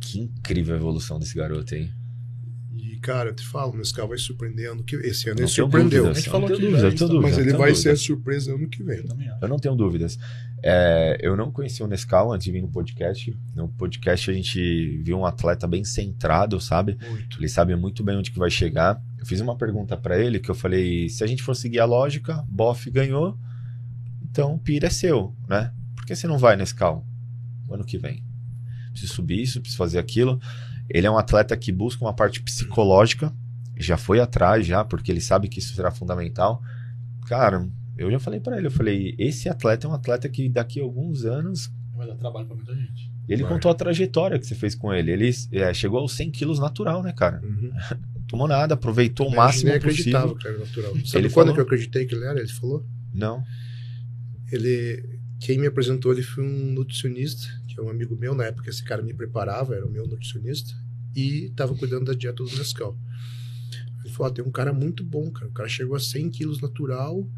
que 0.00 0.20
incrível 0.20 0.74
a 0.74 0.78
evolução 0.78 1.18
desse 1.18 1.34
garoto 1.34 1.74
aí. 1.74 1.90
E, 2.96 2.98
cara, 2.98 3.28
eu 3.28 3.34
te 3.34 3.46
falo, 3.46 3.72
o 3.74 3.76
Nescau 3.76 4.08
vai 4.08 4.16
surpreendendo. 4.16 4.82
Que 4.82 4.96
esse 4.96 5.28
ano 5.28 5.36
Não 5.40 5.44
ele 5.44 5.52
surpreendeu. 5.52 6.04
dúvidas, 6.04 6.16
A 6.16 6.20
gente 6.20 6.30
falou 6.30 6.48
não 6.48 6.56
tenho 6.56 6.68
aqui 6.68 6.76
dúvidas, 6.76 6.94
tenho 6.98 7.08
então, 7.08 7.20
Mas 7.20 7.30
dúvidas, 7.32 7.46
ele 7.46 7.56
vai 7.58 7.74
ser 7.74 7.88
a 7.88 7.92
dúvidas. 7.92 8.00
surpresa 8.06 8.54
ano 8.54 8.68
que 8.68 8.82
vem. 8.82 8.98
Eu. 8.98 9.04
Eu 9.42 9.48
não 9.48 9.58
tenho 9.58 9.74
dúvidas. 9.76 10.18
É, 10.62 11.18
eu 11.20 11.36
não 11.36 11.52
conheci 11.52 11.82
o 11.82 11.86
Nescau 11.86 12.32
antes 12.32 12.46
de 12.46 12.52
vir 12.52 12.62
no 12.62 12.68
podcast. 12.68 13.38
No 13.54 13.68
podcast 13.68 14.30
a 14.30 14.34
gente 14.34 14.98
viu 15.02 15.18
um 15.18 15.26
atleta 15.26 15.66
bem 15.68 15.84
centrado, 15.84 16.58
sabe? 16.60 16.96
Muito. 17.08 17.38
Ele 17.38 17.48
sabe 17.48 17.76
muito 17.76 18.02
bem 18.02 18.16
onde 18.16 18.30
que 18.30 18.38
vai 18.38 18.50
chegar. 18.50 19.00
Eu 19.18 19.26
fiz 19.26 19.40
uma 19.40 19.56
pergunta 19.56 19.96
pra 19.96 20.18
ele 20.18 20.38
que 20.40 20.50
eu 20.50 20.54
falei: 20.54 21.08
se 21.10 21.22
a 21.22 21.26
gente 21.26 21.42
for 21.42 21.54
seguir 21.54 21.80
a 21.80 21.84
lógica, 21.84 22.42
Boff 22.48 22.90
ganhou, 22.90 23.36
então 24.30 24.54
o 24.54 24.58
Pira 24.58 24.86
é 24.86 24.90
seu, 24.90 25.34
né? 25.48 25.72
Por 25.94 26.06
que 26.06 26.16
você 26.16 26.26
não 26.26 26.38
vai 26.38 26.56
Nescau? 26.56 27.06
Ano 27.70 27.84
que 27.84 27.98
vem. 27.98 28.24
Preciso 28.92 29.12
subir 29.12 29.42
isso, 29.42 29.60
preciso 29.60 29.76
fazer 29.76 29.98
aquilo. 29.98 30.40
Ele 30.88 31.06
é 31.06 31.10
um 31.10 31.18
atleta 31.18 31.56
que 31.56 31.72
busca 31.72 32.04
uma 32.04 32.12
parte 32.14 32.40
psicológica, 32.42 33.32
já 33.76 33.96
foi 33.96 34.20
atrás 34.20 34.66
já, 34.66 34.84
porque 34.84 35.10
ele 35.12 35.20
sabe 35.20 35.48
que 35.48 35.58
isso 35.58 35.74
será 35.74 35.90
fundamental. 35.90 36.62
Cara, 37.26 37.68
eu 37.98 38.10
já 38.10 38.18
falei 38.18 38.40
pra 38.40 38.56
ele, 38.56 38.68
eu 38.68 38.70
falei, 38.70 39.14
esse 39.18 39.48
atleta 39.48 39.86
é 39.86 39.90
um 39.90 39.94
atleta 39.94 40.28
que 40.28 40.48
daqui 40.48 40.80
a 40.80 40.82
alguns 40.84 41.24
anos 41.24 41.70
Vai 41.96 42.06
dar 42.06 42.14
trabalho 42.16 42.46
pra 42.46 42.54
muita 42.56 42.74
gente. 42.74 43.10
ele 43.28 43.42
Vai. 43.42 43.52
contou 43.52 43.70
a 43.70 43.74
trajetória 43.74 44.38
que 44.38 44.46
você 44.46 44.54
fez 44.54 44.74
com 44.74 44.92
ele. 44.92 45.10
Ele 45.10 45.30
é, 45.52 45.72
chegou 45.72 45.98
aos 45.98 46.12
100 46.12 46.30
quilos 46.30 46.58
natural, 46.58 47.02
né, 47.02 47.12
cara? 47.12 47.40
Uhum. 47.42 47.72
Tomou 48.28 48.46
nada, 48.46 48.74
aproveitou 48.74 49.28
o 49.28 49.32
Eu 49.32 49.36
máximo 49.36 49.68
nem 49.68 49.76
acreditava 49.78 50.34
possível. 50.34 50.38
que 50.42 50.48
era 50.48 50.58
natural. 50.58 50.92
Sabe 51.06 51.24
Ele 51.24 51.30
quando 51.30 51.46
falou? 51.48 51.54
que 51.54 51.60
eu 51.60 51.64
acreditei 51.64 52.04
que 52.06 52.14
ele 52.14 52.24
era? 52.26 52.38
Ele 52.38 52.48
falou. 52.52 52.84
Não. 53.14 53.42
Ele, 54.52 55.20
quem 55.40 55.58
me 55.58 55.66
apresentou 55.66 56.12
ele 56.12 56.22
foi 56.22 56.44
um 56.44 56.72
nutricionista, 56.72 57.46
que 57.76 57.80
é 57.80 57.84
um 57.84 57.90
amigo 57.90 58.16
meu 58.16 58.34
na 58.34 58.44
época. 58.44 58.70
Esse 58.70 58.82
cara 58.82 59.02
me 59.02 59.12
preparava, 59.12 59.74
era 59.74 59.86
o 59.86 59.90
meu 59.90 60.06
nutricionista 60.08 60.74
e 61.14 61.46
estava 61.46 61.74
cuidando 61.74 62.06
da 62.06 62.14
dieta 62.14 62.42
do 62.42 62.56
Nescau. 62.56 62.98
Ele 64.02 64.12
falou: 64.12 64.32
ah, 64.32 64.34
tem 64.34 64.44
um 64.44 64.50
cara 64.50 64.72
muito 64.72 65.04
bom, 65.04 65.30
cara. 65.30 65.48
O 65.48 65.52
cara 65.52 65.68
chegou 65.68 65.94
a 65.94 66.00
100 66.00 66.30
quilos 66.30 66.60
natural 66.60 67.28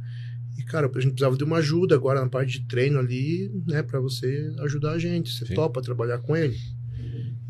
e 0.57 0.62
cara, 0.62 0.87
a 0.87 1.01
gente 1.01 1.12
precisava 1.12 1.37
de 1.37 1.44
uma 1.44 1.59
ajuda 1.59 1.94
agora 1.94 2.20
na 2.20 2.29
parte 2.29 2.61
de 2.61 2.66
treino 2.66 2.98
ali, 2.98 3.51
né, 3.66 3.83
para 3.83 4.01
você 4.01 4.53
ajudar 4.61 4.92
a 4.92 4.98
gente. 4.98 5.33
Você 5.33 5.46
Sim. 5.46 5.55
topa 5.55 5.83
trabalhar 5.83 6.18
com 6.18 6.37
ele? 6.37 6.57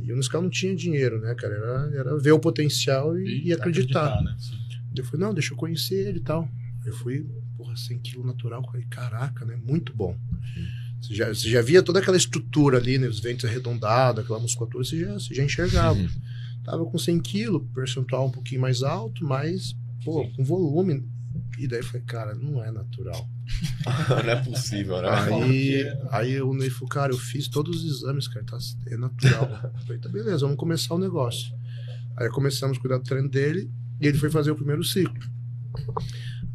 E 0.01 0.13
o 0.13 0.17
Nescau 0.17 0.41
não 0.41 0.49
tinha 0.49 0.75
dinheiro, 0.75 1.21
né, 1.21 1.35
cara? 1.35 1.55
Era, 1.55 1.99
era 1.99 2.19
ver 2.19 2.33
o 2.33 2.39
potencial 2.39 3.19
e, 3.19 3.49
e 3.49 3.53
acreditar. 3.53 4.23
né? 4.23 4.35
Sim. 4.39 4.57
Eu 4.97 5.05
falei, 5.05 5.27
não, 5.27 5.35
deixa 5.35 5.53
eu 5.53 5.57
conhecer 5.57 6.09
ele 6.09 6.19
e 6.19 6.23
tal. 6.23 6.49
Eu 6.85 6.95
fui, 6.95 7.27
porra, 7.57 7.77
100 7.77 7.99
quilos 7.99 8.27
natural. 8.27 8.65
Falei, 8.65 8.87
caraca, 8.89 9.45
né? 9.45 9.57
Muito 9.57 9.95
bom. 9.95 10.17
Você 11.01 11.15
já, 11.15 11.29
você 11.29 11.49
já 11.49 11.63
via 11.63 11.83
toda 11.83 12.01
aquela 12.01 12.17
estrutura 12.17 12.79
ali, 12.79 12.99
né? 12.99 13.09
Os 13.09 13.21
ventos 13.21 13.45
arredondados, 13.45 14.25
aquela 14.25 14.41
musculatura, 14.41 14.85
você 14.85 14.99
já, 14.99 15.15
você 15.15 15.35
já 15.35 15.45
enxergava. 15.45 15.99
Uhum. 15.99 16.09
Tava 16.65 16.85
com 16.85 16.99
100 16.99 17.21
quilos, 17.21 17.63
percentual 17.75 18.27
um 18.27 18.31
pouquinho 18.31 18.61
mais 18.61 18.83
alto, 18.83 19.25
mas, 19.25 19.75
pô, 20.05 20.29
com 20.37 20.45
volume. 20.45 21.03
E 21.59 21.67
daí 21.67 21.81
eu 21.81 21.85
falei, 21.85 22.03
cara, 22.03 22.35
não 22.35 22.63
é 22.63 22.71
natural. 22.71 23.29
não 24.25 24.31
é 24.31 24.45
possível, 24.45 25.01
né? 25.01 25.09
Aí, 25.11 25.85
aí 26.11 26.43
o 26.43 26.53
Ney 26.53 26.71
falou, 26.71 26.89
cara, 26.89 27.13
eu 27.13 27.19
fiz 27.19 27.49
todos 27.49 27.85
os 27.85 27.99
exames, 27.99 28.29
cara, 28.29 28.45
tá, 28.45 28.59
é 28.89 28.97
natural. 28.97 29.73
Eu 29.75 29.81
falei, 29.81 29.99
tá 29.99 30.09
beleza, 30.09 30.41
vamos 30.41 30.57
começar 30.57 30.95
o 30.95 30.99
negócio. 30.99 31.53
Aí 32.17 32.29
começamos 32.31 32.77
a 32.77 32.81
cuidar 32.81 32.99
do 32.99 33.05
treino 33.05 33.29
dele 33.29 33.71
e 34.01 34.07
ele 34.07 34.19
foi 34.19 34.31
fazer 34.31 34.51
o 34.51 34.57
primeiro 34.57 34.85
ciclo. 34.85 35.19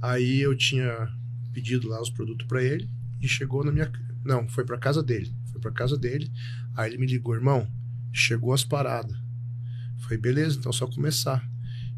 Aí 0.01 0.41
eu 0.41 0.55
tinha 0.55 1.07
pedido 1.53 1.87
lá 1.87 2.01
os 2.01 2.09
produtos 2.09 2.45
pra 2.47 2.61
ele 2.61 2.89
e 3.21 3.27
chegou 3.27 3.63
na 3.63 3.71
minha. 3.71 3.91
Não, 4.23 4.47
foi 4.47 4.65
pra 4.65 4.77
casa 4.77 5.03
dele. 5.03 5.33
Foi 5.51 5.59
pra 5.59 5.71
casa 5.71 5.97
dele. 5.97 6.31
Aí 6.75 6.89
ele 6.89 6.97
me 6.97 7.05
ligou, 7.05 7.35
irmão, 7.35 7.67
chegou 8.11 8.53
as 8.53 8.63
paradas. 8.63 9.15
Falei, 9.99 10.17
beleza, 10.17 10.57
então 10.57 10.69
é 10.69 10.73
só 10.73 10.87
começar. 10.87 11.43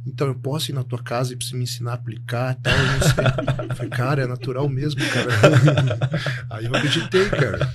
Então 0.05 0.27
eu 0.27 0.35
posso 0.35 0.69
ir 0.69 0.73
na 0.73 0.83
tua 0.83 1.01
casa 1.01 1.33
e 1.33 1.35
você 1.35 1.55
me 1.55 1.63
ensinar 1.63 1.91
a 1.91 1.95
aplicar 1.95 2.55
e 2.55 2.61
tal, 2.61 2.77
eu 2.77 2.85
não 2.85 2.99
sei. 3.01 3.69
Eu 3.69 3.75
Falei, 3.75 3.91
cara, 3.91 4.21
é 4.23 4.27
natural 4.27 4.69
mesmo, 4.69 5.01
cara. 5.09 5.31
Aí 6.51 6.65
eu 6.65 6.75
acreditei, 6.75 7.27
cara. 7.29 7.73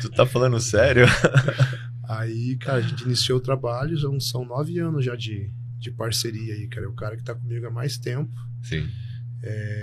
Tu 0.00 0.10
tá 0.10 0.26
falando 0.26 0.58
sério? 0.58 1.06
Aí, 2.08 2.56
cara, 2.56 2.78
a 2.78 2.80
gente 2.80 3.04
iniciou 3.04 3.38
o 3.38 3.42
trabalho, 3.42 3.96
já 3.96 4.08
são 4.18 4.44
nove 4.44 4.80
anos 4.80 5.04
já 5.04 5.14
de, 5.14 5.48
de 5.78 5.92
parceria 5.92 6.54
aí, 6.54 6.66
cara. 6.66 6.86
É 6.86 6.88
o 6.88 6.94
cara 6.94 7.16
que 7.16 7.22
tá 7.22 7.36
comigo 7.36 7.64
há 7.64 7.70
mais 7.70 7.96
tempo. 7.96 8.32
Sim. 8.64 8.88
É 9.42 9.79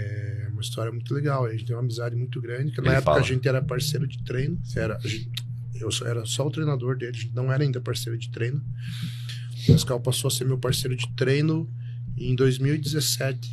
uma 0.58 0.62
história 0.64 0.92
muito 0.92 1.14
legal. 1.14 1.46
A 1.46 1.52
gente 1.52 1.66
tem 1.66 1.76
uma 1.76 1.82
amizade 1.82 2.16
muito 2.16 2.42
grande. 2.42 2.72
Que 2.72 2.82
na 2.82 2.88
Ele 2.88 2.96
época 2.98 3.12
fala. 3.14 3.20
a 3.24 3.28
gente 3.28 3.48
era 3.48 3.62
parceiro 3.62 4.08
de 4.08 4.24
treino. 4.24 4.60
Era, 4.76 5.00
gente- 5.00 5.30
eu 5.76 5.92
só- 5.92 6.06
era 6.06 6.26
só 6.26 6.48
o 6.48 6.52
treinador 6.52 6.98
dele, 6.98 7.16
a 7.16 7.20
gente 7.22 7.36
não 7.36 7.52
era 7.52 7.64
ainda 7.64 7.80
parceiro 7.80 8.18
de 8.18 8.30
treino. 8.30 8.62
O 9.64 9.72
Pascal 9.74 10.00
passou 10.00 10.28
a 10.28 10.32
ser 10.32 10.46
meu 10.46 10.58
parceiro 10.58 10.96
de 10.96 11.08
treino 11.16 11.70
em 12.18 12.36
2017, 12.36 13.50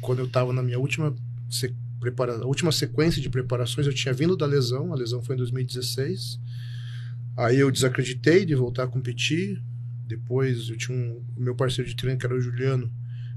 quando 0.00 0.20
eu 0.20 0.26
estava 0.26 0.52
na 0.52 0.62
minha 0.62 0.78
última, 0.78 1.14
se- 1.50 1.74
prepara, 2.00 2.46
última 2.46 2.72
sequência 2.72 3.20
de 3.20 3.28
preparações. 3.28 3.86
Eu 3.86 3.92
tinha 3.94 4.14
vindo 4.14 4.36
da 4.36 4.46
lesão, 4.46 4.92
a 4.92 4.96
lesão 4.96 5.20
foi 5.22 5.34
em 5.34 5.38
2016. 5.38 6.38
Aí 7.36 7.58
eu 7.58 7.70
desacreditei 7.70 8.44
de 8.44 8.54
voltar 8.54 8.84
a 8.84 8.88
competir. 8.88 9.62
Depois 10.06 10.70
eu 10.70 10.76
tinha 10.76 10.96
um 10.96 11.22
o 11.36 11.40
meu 11.40 11.54
parceiro 11.54 11.88
de 11.88 11.94
treino, 11.96 12.18
que 12.18 12.24
era 12.26 12.34
o 12.34 12.40
Juliano. 12.40 12.90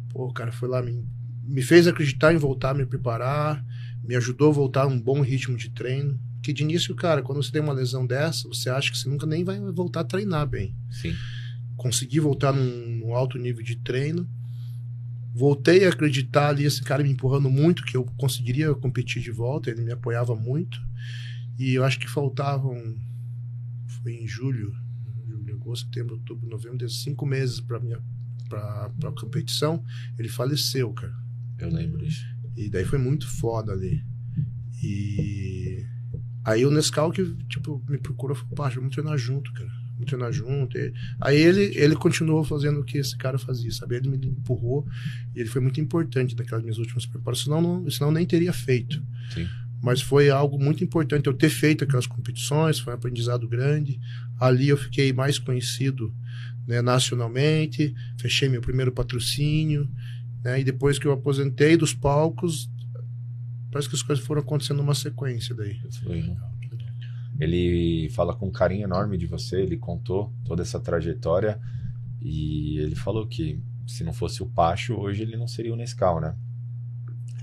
Pô, 0.09 0.27
o 0.27 0.33
cara 0.33 0.51
foi 0.51 0.67
lá, 0.69 0.81
me, 0.81 1.03
me 1.43 1.61
fez 1.61 1.87
acreditar 1.87 2.33
em 2.33 2.37
voltar 2.37 2.71
a 2.71 2.73
me 2.73 2.85
preparar, 2.85 3.63
me 4.03 4.15
ajudou 4.15 4.49
a 4.49 4.53
voltar 4.53 4.83
a 4.83 4.87
um 4.87 4.99
bom 4.99 5.21
ritmo 5.21 5.57
de 5.57 5.69
treino. 5.69 6.19
Que 6.41 6.51
de 6.51 6.63
início, 6.63 6.95
cara, 6.95 7.21
quando 7.21 7.41
você 7.41 7.51
tem 7.51 7.61
uma 7.61 7.73
lesão 7.73 8.05
dessa, 8.05 8.47
você 8.47 8.69
acha 8.69 8.91
que 8.91 8.97
você 8.97 9.07
nunca 9.07 9.27
nem 9.27 9.43
vai 9.43 9.59
voltar 9.71 10.01
a 10.01 10.03
treinar 10.03 10.47
bem. 10.47 10.75
Sim. 10.89 11.15
Consegui 11.77 12.19
voltar 12.19 12.51
num, 12.51 12.97
num 12.97 13.15
alto 13.15 13.37
nível 13.37 13.63
de 13.63 13.75
treino. 13.75 14.27
Voltei 15.33 15.85
a 15.85 15.89
acreditar 15.89 16.49
ali, 16.49 16.65
esse 16.65 16.81
cara 16.81 17.03
me 17.03 17.11
empurrando 17.11 17.49
muito, 17.49 17.83
que 17.83 17.95
eu 17.95 18.03
conseguiria 18.17 18.73
competir 18.73 19.21
de 19.21 19.31
volta, 19.31 19.69
ele 19.69 19.81
me 19.81 19.91
apoiava 19.91 20.35
muito. 20.35 20.81
E 21.57 21.75
eu 21.75 21.85
acho 21.85 21.99
que 21.99 22.09
faltavam. 22.09 22.97
Foi 24.01 24.13
em 24.13 24.27
julho, 24.27 24.75
julho, 25.27 25.53
agosto, 25.53 25.85
setembro, 25.85 26.15
outubro, 26.15 26.49
novembro, 26.49 26.89
cinco 26.89 27.25
meses 27.25 27.59
para 27.59 27.79
minha 27.79 28.01
pra, 28.49 28.89
pra 28.99 29.11
competição. 29.11 29.83
Ele 30.17 30.27
faleceu, 30.27 30.91
cara. 30.91 31.13
Eu 31.61 31.69
lembro 31.69 31.97
disso. 32.03 32.25
E 32.57 32.69
daí 32.69 32.85
foi 32.85 32.99
muito 32.99 33.27
foda 33.27 33.71
ali. 33.71 34.03
E 34.83 35.85
aí 36.43 36.65
o 36.65 36.71
Nescau 36.71 37.11
que, 37.11 37.23
tipo, 37.47 37.83
me 37.87 37.97
procurou, 37.97 38.35
falou, 38.35 38.55
pá, 38.55 38.69
vamos 38.69 38.93
treinar 38.93 39.17
junto, 39.17 39.51
cara. 39.53 39.69
Vamos 39.93 40.05
treinar 40.07 40.31
junto. 40.33 40.77
E- 40.77 40.93
aí 41.19 41.37
ele, 41.39 41.71
ele 41.77 41.95
continuou 41.95 42.43
fazendo 42.43 42.79
o 42.79 42.83
que 42.83 42.97
esse 42.97 43.15
cara 43.17 43.37
fazia, 43.37 43.71
sabe? 43.71 43.95
Ele 43.95 44.09
me 44.09 44.17
empurrou 44.27 44.87
e 45.35 45.39
ele 45.39 45.49
foi 45.49 45.61
muito 45.61 45.79
importante 45.79 46.35
naquelas 46.35 46.63
minhas 46.63 46.77
últimas 46.77 47.05
preparações, 47.05 47.45
senão, 47.45 47.61
não, 47.61 47.89
senão 47.89 48.11
nem 48.11 48.25
teria 48.25 48.51
feito. 48.53 49.01
Sim. 49.33 49.47
Mas 49.81 50.01
foi 50.01 50.29
algo 50.29 50.59
muito 50.59 50.83
importante 50.83 51.25
eu 51.27 51.33
ter 51.33 51.49
feito 51.49 51.83
aquelas 51.83 52.05
competições, 52.05 52.79
foi 52.79 52.93
um 52.93 52.95
aprendizado 52.95 53.47
grande. 53.47 53.99
Ali 54.39 54.69
eu 54.69 54.77
fiquei 54.77 55.11
mais 55.11 55.39
conhecido 55.39 56.13
né, 56.67 56.81
nacionalmente, 56.81 57.93
fechei 58.19 58.47
meu 58.47 58.61
primeiro 58.61 58.91
patrocínio, 58.91 59.89
né, 60.43 60.59
e 60.59 60.63
depois 60.63 60.97
que 60.99 61.05
eu 61.07 61.11
aposentei 61.11 61.77
dos 61.77 61.93
palcos, 61.93 62.69
parece 63.71 63.89
que 63.89 63.95
as 63.95 64.03
coisas 64.03 64.23
foram 64.25 64.41
acontecendo 64.41 64.77
numa 64.77 64.95
sequência 64.95 65.55
daí. 65.55 65.79
Foi. 66.03 66.35
Ele 67.39 68.09
fala 68.11 68.35
com 68.35 68.47
um 68.47 68.51
carinho 68.51 68.83
enorme 68.83 69.17
de 69.17 69.25
você, 69.25 69.61
ele 69.61 69.77
contou 69.77 70.31
toda 70.45 70.61
essa 70.61 70.79
trajetória 70.79 71.59
e 72.21 72.77
ele 72.77 72.95
falou 72.95 73.25
que 73.25 73.59
se 73.87 74.03
não 74.03 74.13
fosse 74.13 74.43
o 74.43 74.45
Pacho, 74.45 74.93
hoje 74.93 75.23
ele 75.23 75.35
não 75.35 75.47
seria 75.47 75.73
o 75.73 75.75
Nescau, 75.75 76.21
né? 76.21 76.35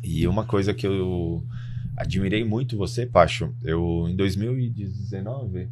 E 0.03 0.27
uma 0.29 0.45
coisa 0.45 0.73
que 0.73 0.87
eu 0.87 1.45
admirei 1.97 2.45
muito 2.45 2.77
você, 2.77 3.05
Pacho, 3.05 3.53
eu 3.63 4.07
em 4.09 4.15
2019 4.15 5.69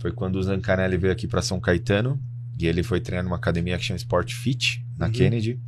foi 0.00 0.10
quando 0.12 0.36
o 0.36 0.42
Zancanelli 0.42 0.96
veio 0.96 1.12
aqui 1.12 1.26
para 1.28 1.42
São 1.42 1.60
Caetano 1.60 2.20
e 2.58 2.66
ele 2.66 2.82
foi 2.82 3.00
treinar 3.00 3.24
numa 3.24 3.36
academia 3.36 3.78
que 3.78 3.84
chama 3.84 3.96
Sport 3.98 4.32
Fit, 4.32 4.84
na 4.96 5.06
Uhum. 5.06 5.12
Kennedy. 5.12 5.60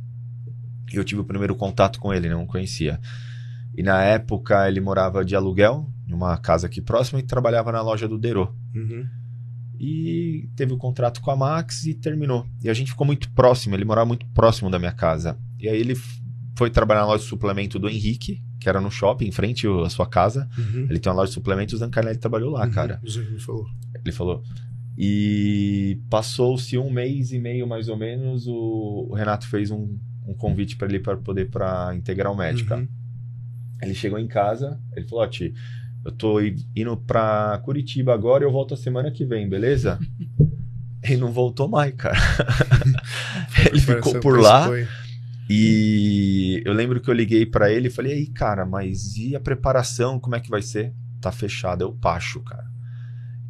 Eu 0.93 1.03
tive 1.03 1.21
o 1.21 1.25
primeiro 1.25 1.55
contato 1.55 1.99
com 1.99 2.13
ele, 2.13 2.29
não 2.29 2.43
o 2.43 2.47
conhecia. 2.47 2.99
E 3.77 3.81
na 3.83 4.01
época 4.03 4.67
ele 4.67 4.81
morava 4.81 5.23
de 5.23 5.35
aluguel, 5.35 5.89
em 6.07 6.13
uma 6.13 6.37
casa 6.37 6.67
aqui 6.67 6.81
próxima, 6.81 7.19
e 7.19 7.23
trabalhava 7.23 7.71
na 7.71 7.81
loja 7.81 8.07
do 8.07 8.17
Derô. 8.17 8.53
Uhum. 8.75 9.05
E 9.79 10.49
teve 10.55 10.73
o 10.73 10.77
contrato 10.77 11.21
com 11.21 11.31
a 11.31 11.35
Max 11.35 11.85
e 11.85 11.93
terminou. 11.93 12.45
E 12.63 12.69
a 12.69 12.73
gente 12.73 12.91
ficou 12.91 13.05
muito 13.07 13.31
próximo, 13.31 13.75
ele 13.75 13.85
morava 13.85 14.05
muito 14.05 14.25
próximo 14.27 14.69
da 14.69 14.77
minha 14.77 14.91
casa. 14.91 15.37
E 15.59 15.67
aí 15.67 15.79
ele 15.79 15.95
foi 16.57 16.69
trabalhar 16.69 17.01
na 17.01 17.07
loja 17.07 17.23
de 17.23 17.29
suplemento 17.29 17.79
do 17.79 17.89
Henrique, 17.89 18.43
que 18.59 18.69
era 18.69 18.79
no 18.79 18.91
shopping, 18.91 19.25
em 19.27 19.31
frente 19.31 19.65
à 19.83 19.89
sua 19.89 20.05
casa. 20.05 20.47
Uhum. 20.57 20.85
Ele 20.89 20.99
tem 20.99 21.09
uma 21.11 21.15
loja 21.17 21.29
de 21.29 21.33
suplementos, 21.33 21.73
o 21.73 21.77
Zancanelli 21.77 22.17
trabalhou 22.19 22.51
lá, 22.51 22.65
Uhum. 22.65 22.71
cara. 22.71 23.01
Me 23.03 23.39
falou. 23.39 23.65
Ele 24.03 24.11
falou. 24.11 24.43
E 24.97 25.99
passou-se 26.09 26.77
um 26.77 26.91
mês 26.91 27.31
e 27.31 27.39
meio 27.39 27.65
mais 27.65 27.87
ou 27.87 27.97
menos, 27.97 28.45
o, 28.45 29.07
o 29.09 29.15
Renato 29.15 29.47
fez 29.47 29.71
um, 29.71 29.97
um 30.31 30.33
convite 30.33 30.75
para 30.75 30.87
ele 30.87 30.99
para 30.99 31.17
poder 31.17 31.49
para 31.49 31.93
integral 31.95 32.35
médica. 32.35 32.77
Uhum. 32.77 32.87
Ele 33.81 33.93
chegou 33.93 34.19
em 34.19 34.27
casa, 34.27 34.79
ele 34.95 35.07
falou: 35.07 35.27
Ti, 35.27 35.53
eu 36.05 36.11
tô 36.11 36.39
indo 36.75 36.97
pra 36.97 37.59
Curitiba 37.63 38.13
agora 38.13 38.43
e 38.43 38.47
eu 38.47 38.51
volto 38.51 38.73
a 38.73 38.77
semana 38.77 39.11
que 39.11 39.25
vem, 39.25 39.47
beleza? 39.47 39.99
e 41.07 41.17
não 41.17 41.31
voltou 41.31 41.67
mais, 41.67 41.93
cara. 41.95 42.17
ele 43.71 43.79
ficou 43.79 44.19
por 44.19 44.39
lá 44.39 44.69
e 45.49 46.61
eu 46.65 46.73
lembro 46.73 47.01
que 47.01 47.09
eu 47.09 47.13
liguei 47.13 47.45
pra 47.45 47.71
ele 47.71 47.87
e 47.87 47.91
falei: 47.91 48.13
aí, 48.13 48.27
cara, 48.27 48.65
mas 48.65 49.17
e 49.17 49.35
a 49.35 49.39
preparação? 49.39 50.19
Como 50.19 50.35
é 50.35 50.39
que 50.39 50.49
vai 50.49 50.61
ser? 50.61 50.93
Tá 51.19 51.31
fechado, 51.31 51.83
é 51.83 51.87
o 51.87 51.93
Pacho, 51.93 52.39
cara. 52.41 52.71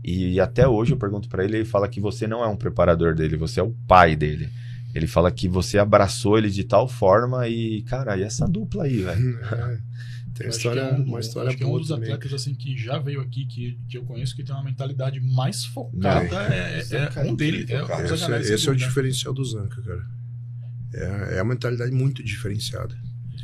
E 0.04 0.40
até 0.40 0.68
hoje 0.68 0.94
eu 0.94 0.98
pergunto 0.98 1.30
pra 1.30 1.44
ele, 1.44 1.58
ele 1.58 1.66
fala 1.66 1.88
que 1.88 2.02
você 2.02 2.26
não 2.26 2.44
é 2.44 2.48
um 2.48 2.58
preparador 2.58 3.14
dele, 3.14 3.38
você 3.38 3.60
é 3.60 3.64
o 3.64 3.76
pai 3.88 4.16
dele. 4.16 4.50
Ele 4.94 5.08
fala 5.08 5.32
que 5.32 5.48
você 5.48 5.78
abraçou 5.78 6.38
ele 6.38 6.50
de 6.50 6.64
tal 6.64 6.88
forma 6.88 7.48
e, 7.48 7.82
cara, 7.84 8.18
e 8.18 8.24
essa 8.24 8.48
dupla 8.48 8.84
aí, 8.86 9.02
velho? 9.02 9.40
É, 10.34 10.44
tem 10.44 10.48
acho 10.48 10.58
história, 10.60 10.82
que 10.88 10.88
é 10.88 10.98
um- 10.98 11.04
uma 11.04 11.20
história 11.20 11.50
acho 11.50 11.58
que 11.58 11.64
é 11.64 11.66
um 11.66 11.70
boa 11.70 11.80
dos 11.82 11.90
também. 11.90 12.12
atletas 12.14 12.34
assim 12.34 12.56
que 12.56 12.78
já 12.78 12.98
veio 12.98 13.20
aqui 13.20 13.46
que, 13.46 13.78
que 13.90 13.98
eu 13.98 14.04
conheço 14.04 14.34
que 14.34 14.44
tem 14.44 14.56
uma 14.56 14.64
mentalidade 14.64 15.20
mais 15.20 15.66
focada. 15.66 16.24
É, 16.54 16.80
é- 16.80 17.12
é 17.16 17.22
um 17.30 17.34
um 17.34 17.36
É, 17.38 17.66
cara. 17.86 18.02
o 18.10 18.14
Esse, 18.14 18.32
é- 18.32 18.40
esse 18.56 18.70
é 18.70 18.72
o 18.72 18.76
diferencial 18.76 19.34
do 19.34 19.44
Zanca, 19.44 19.82
cara. 19.82 20.06
É, 20.94 21.38
é 21.38 21.42
uma 21.42 21.54
mentalidade 21.54 21.92
muito 21.92 22.24
diferenciada. 22.24 22.96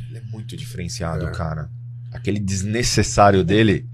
Ele 0.08 0.18
é 0.18 0.22
muito 0.22 0.56
diferenciado, 0.56 1.26
É. 1.26 1.30
cara. 1.30 1.70
Aquele 2.10 2.40
desnecessário 2.40 3.44
dele, 3.44 3.86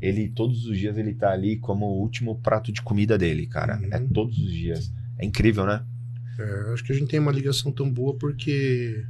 ele 0.00 0.28
todos 0.30 0.64
os 0.66 0.78
dias 0.78 0.96
ele 0.96 1.12
tá 1.14 1.30
ali 1.30 1.58
como 1.58 1.84
o 1.84 2.00
último 2.00 2.40
prato 2.40 2.72
de 2.72 2.80
comida 2.80 3.18
dele, 3.18 3.46
cara. 3.46 3.78
Uhum. 3.78 3.88
É 3.92 3.98
todos 3.98 4.38
os 4.38 4.50
dias. 4.50 4.90
É 5.18 5.24
incrível, 5.26 5.66
né? 5.66 5.84
É, 6.38 6.72
acho 6.72 6.84
que 6.84 6.92
a 6.92 6.94
gente 6.94 7.08
tem 7.08 7.18
uma 7.18 7.32
ligação 7.32 7.72
tão 7.72 7.90
boa 7.90 8.14
porque 8.16 9.04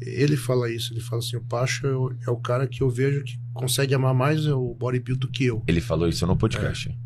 ele 0.00 0.36
fala 0.36 0.70
isso. 0.70 0.92
Ele 0.92 1.00
fala 1.00 1.20
assim: 1.20 1.36
o 1.36 1.44
Pacho 1.44 1.86
é 1.86 1.94
o, 1.94 2.12
é 2.26 2.30
o 2.30 2.36
cara 2.36 2.66
que 2.66 2.82
eu 2.82 2.90
vejo 2.90 3.22
que 3.22 3.38
consegue 3.52 3.94
amar 3.94 4.14
mais 4.14 4.46
o 4.46 4.74
bodybuild 4.74 5.20
do 5.20 5.28
que 5.28 5.44
eu. 5.44 5.62
Ele 5.66 5.80
falou 5.80 6.08
isso 6.08 6.26
no 6.26 6.36
podcast. 6.36 6.96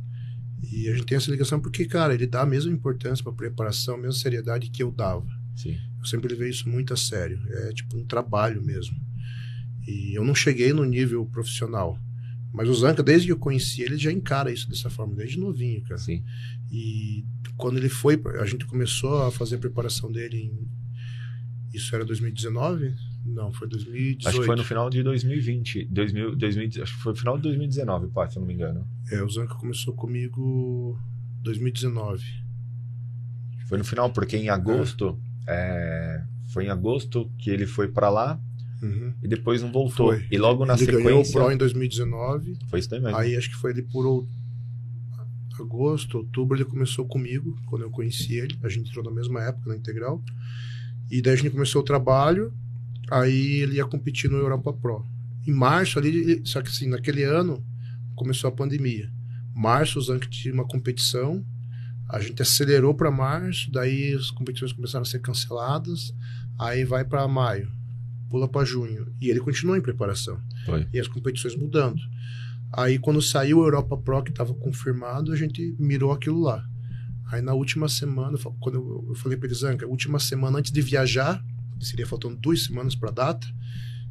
E 0.62 0.88
a 0.88 0.92
gente 0.94 1.06
tem 1.06 1.16
essa 1.16 1.30
ligação 1.30 1.60
porque, 1.60 1.84
cara, 1.84 2.14
ele 2.14 2.26
dá 2.26 2.42
a 2.42 2.46
mesma 2.46 2.72
importância 2.72 3.22
pra 3.22 3.32
preparação, 3.32 3.94
a 3.94 3.98
mesma 3.98 4.12
seriedade 4.12 4.70
que 4.70 4.82
eu 4.82 4.90
dava. 4.90 5.26
Sim. 5.54 5.76
Eu 5.98 6.04
sempre 6.06 6.28
levei 6.28 6.50
isso 6.50 6.68
muito 6.68 6.92
a 6.92 6.96
sério. 6.96 7.38
É 7.48 7.72
tipo 7.72 7.96
um 7.96 8.04
trabalho 8.04 8.62
mesmo. 8.62 8.96
E 9.86 10.16
eu 10.16 10.24
não 10.24 10.34
cheguei 10.34 10.72
no 10.72 10.84
nível 10.84 11.26
profissional. 11.26 11.98
Mas 12.52 12.68
o 12.68 12.74
Zanca, 12.74 13.02
desde 13.02 13.26
que 13.26 13.32
eu 13.32 13.38
conheci 13.38 13.82
ele, 13.82 13.98
já 13.98 14.12
encara 14.12 14.50
isso 14.50 14.68
dessa 14.68 14.88
forma, 14.88 15.14
desde 15.14 15.38
novinho, 15.38 15.82
cara. 15.82 15.98
Sim. 15.98 16.24
E 16.70 17.24
quando 17.56 17.76
ele 17.78 17.88
foi, 17.88 18.20
a 18.40 18.44
gente 18.46 18.64
começou 18.66 19.22
a 19.24 19.30
fazer 19.30 19.56
a 19.56 19.58
preparação 19.58 20.10
dele 20.10 20.38
em. 20.38 20.68
Isso 21.72 21.94
era 21.94 22.04
2019? 22.04 22.94
Não, 23.26 23.52
foi 23.52 23.66
2018. 23.68 24.28
Acho 24.28 24.40
que 24.40 24.46
foi 24.46 24.56
no 24.56 24.64
final 24.64 24.88
de 24.90 25.02
2020. 25.02 25.86
2000, 25.86 26.36
2000, 26.36 26.82
acho 26.82 26.96
que 26.96 27.02
foi 27.02 27.12
no 27.12 27.18
final 27.18 27.36
de 27.36 27.42
2019, 27.44 28.08
pá, 28.08 28.28
se 28.28 28.36
eu 28.36 28.40
não 28.40 28.46
me 28.46 28.54
engano. 28.54 28.86
É, 29.10 29.22
o 29.22 29.28
Zanca 29.30 29.54
começou 29.54 29.94
comigo 29.94 30.98
2019. 31.42 32.22
Foi 33.66 33.78
no 33.78 33.84
final, 33.84 34.10
porque 34.10 34.36
em 34.36 34.48
agosto. 34.50 35.18
é, 35.48 36.22
foi 36.52 36.66
em 36.66 36.68
agosto 36.68 37.30
que 37.38 37.50
ele 37.50 37.66
foi 37.66 37.88
pra 37.88 38.08
lá 38.08 38.40
Uhum. 38.82 39.14
e 39.22 39.26
depois 39.28 39.62
não 39.62 39.72
voltou. 39.72 40.08
Foi. 40.12 40.26
E 40.30 40.36
logo 40.36 40.66
na 40.66 40.74
ele 40.74 40.84
ganhou 40.86 41.20
o 41.20 41.24
sequência. 41.24 41.40
Pro 41.40 41.50
em 41.50 41.56
2019. 41.56 42.58
Foi 42.68 42.78
isso 42.78 42.90
mesmo. 42.90 43.08
Aí 43.16 43.34
acho 43.34 43.48
que 43.48 43.56
foi 43.56 43.70
ele 43.70 43.82
por 43.82 44.26
agosto, 45.62 46.18
outubro, 46.18 46.56
ele 46.56 46.64
começou 46.64 47.06
comigo, 47.06 47.58
quando 47.66 47.82
eu 47.82 47.90
conheci 47.90 48.34
ele. 48.34 48.58
A 48.62 48.68
gente 48.68 48.90
entrou 48.90 49.04
na 49.04 49.10
mesma 49.10 49.42
época 49.42 49.70
na 49.70 49.76
integral. 49.76 50.22
E 51.10 51.20
daí 51.20 51.34
a 51.34 51.36
gente 51.36 51.50
começou 51.50 51.82
o 51.82 51.84
trabalho. 51.84 52.52
Aí 53.10 53.60
ele 53.60 53.76
ia 53.76 53.84
competir 53.84 54.30
no 54.30 54.38
Europa 54.38 54.72
Pro. 54.72 55.04
Em 55.46 55.52
março 55.52 55.98
ali, 55.98 56.40
só 56.44 56.62
que 56.62 56.68
assim, 56.68 56.88
naquele 56.88 57.22
ano 57.22 57.62
começou 58.14 58.48
a 58.48 58.52
pandemia. 58.52 59.10
Março, 59.54 59.98
o 59.98 60.02
Zank 60.02 60.28
tinha 60.28 60.54
uma 60.54 60.66
competição. 60.66 61.44
A 62.08 62.20
gente 62.20 62.42
acelerou 62.42 62.94
para 62.94 63.10
março, 63.10 63.70
daí 63.70 64.14
as 64.14 64.30
competições 64.30 64.72
começaram 64.72 65.02
a 65.02 65.06
ser 65.06 65.20
canceladas. 65.20 66.14
Aí 66.58 66.84
vai 66.84 67.04
para 67.04 67.26
maio, 67.26 67.70
pula 68.30 68.48
para 68.48 68.64
junho. 68.64 69.12
E 69.20 69.28
ele 69.28 69.40
continuou 69.40 69.76
em 69.76 69.80
preparação. 69.80 70.40
Foi. 70.64 70.86
E 70.92 70.98
as 70.98 71.08
competições 71.08 71.56
mudando. 71.56 72.00
Aí 72.76 72.98
quando 72.98 73.22
saiu 73.22 73.58
o 73.58 73.64
Europa 73.64 73.96
Pro, 73.96 74.22
que 74.22 74.30
estava 74.30 74.52
confirmado, 74.54 75.32
a 75.32 75.36
gente 75.36 75.76
mirou 75.78 76.12
aquilo 76.12 76.40
lá. 76.40 76.64
Aí 77.30 77.40
na 77.40 77.54
última 77.54 77.88
semana, 77.88 78.36
quando 78.60 79.06
eu, 79.08 79.14
falei 79.14 79.38
para 79.38 79.46
ele, 79.46 79.54
Zanca, 79.54 79.86
última 79.86 80.18
semana 80.18 80.58
antes 80.58 80.72
de 80.72 80.82
viajar, 80.82 81.42
que 81.78 81.86
seria 81.86 82.06
faltando 82.06 82.36
duas 82.36 82.64
semanas 82.64 82.94
para 82.94 83.10
a 83.10 83.12
data, 83.12 83.46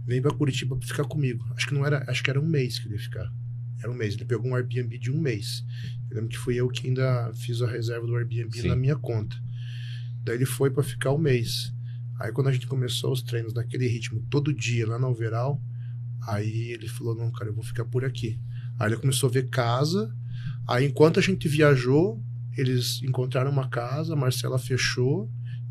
vem 0.06 0.22
para 0.22 0.34
Curitiba 0.34 0.76
para 0.78 0.88
ficar 0.88 1.04
comigo. 1.06 1.44
Acho 1.56 1.68
que 1.68 1.74
não 1.74 1.86
era, 1.86 2.04
acho 2.10 2.24
que 2.24 2.30
era 2.30 2.40
um 2.40 2.46
mês 2.46 2.80
que 2.80 2.88
ele 2.88 2.96
ia 2.96 3.02
ficar. 3.02 3.32
Era 3.80 3.92
um 3.92 3.96
mês. 3.96 4.14
Ele 4.14 4.26
pegou 4.26 4.50
um 4.50 4.56
Airbnb 4.56 4.98
de 4.98 5.12
um 5.12 5.20
mês. 5.20 5.64
Eu 6.10 6.16
lembro 6.16 6.30
que 6.30 6.38
fui 6.38 6.56
eu 6.56 6.70
que 6.70 6.88
ainda 6.88 7.32
fiz 7.36 7.62
a 7.62 7.68
reserva 7.68 8.08
do 8.08 8.16
Airbnb 8.16 8.62
Sim. 8.62 8.70
na 8.70 8.76
minha 8.76 8.96
conta. 8.96 9.36
Daí 10.24 10.36
ele 10.36 10.46
foi 10.46 10.70
para 10.70 10.84
ficar 10.84 11.12
um 11.12 11.18
mês. 11.18 11.74
Aí 12.20 12.32
quando 12.32 12.48
a 12.48 12.52
gente 12.52 12.68
começou 12.68 13.12
os 13.12 13.22
treinos 13.22 13.54
naquele 13.54 13.88
ritmo, 13.88 14.26
todo 14.30 14.54
dia 14.54 14.88
lá 14.88 14.98
na 14.98 15.08
Overall, 15.10 15.62
aí 16.26 16.72
ele 16.72 16.88
falou: 16.88 17.16
Não, 17.16 17.30
cara, 17.32 17.50
eu 17.50 17.54
vou 17.54 17.64
ficar 17.64 17.84
por 17.84 18.06
aqui. 18.06 18.40
Aí 18.80 18.90
ele 18.90 18.98
começou 18.98 19.30
a 19.30 19.32
ver 19.34 19.50
casa. 19.50 20.14
Aí 20.68 20.86
enquanto 20.86 21.20
a 21.20 21.22
gente 21.22 21.48
viajou, 21.48 22.22
eles 22.58 23.02
encontraram 23.04 23.52
uma 23.52 23.68
casa, 23.70 24.14
a 24.14 24.16
Marcela 24.16 24.58
fechou. 24.60 25.30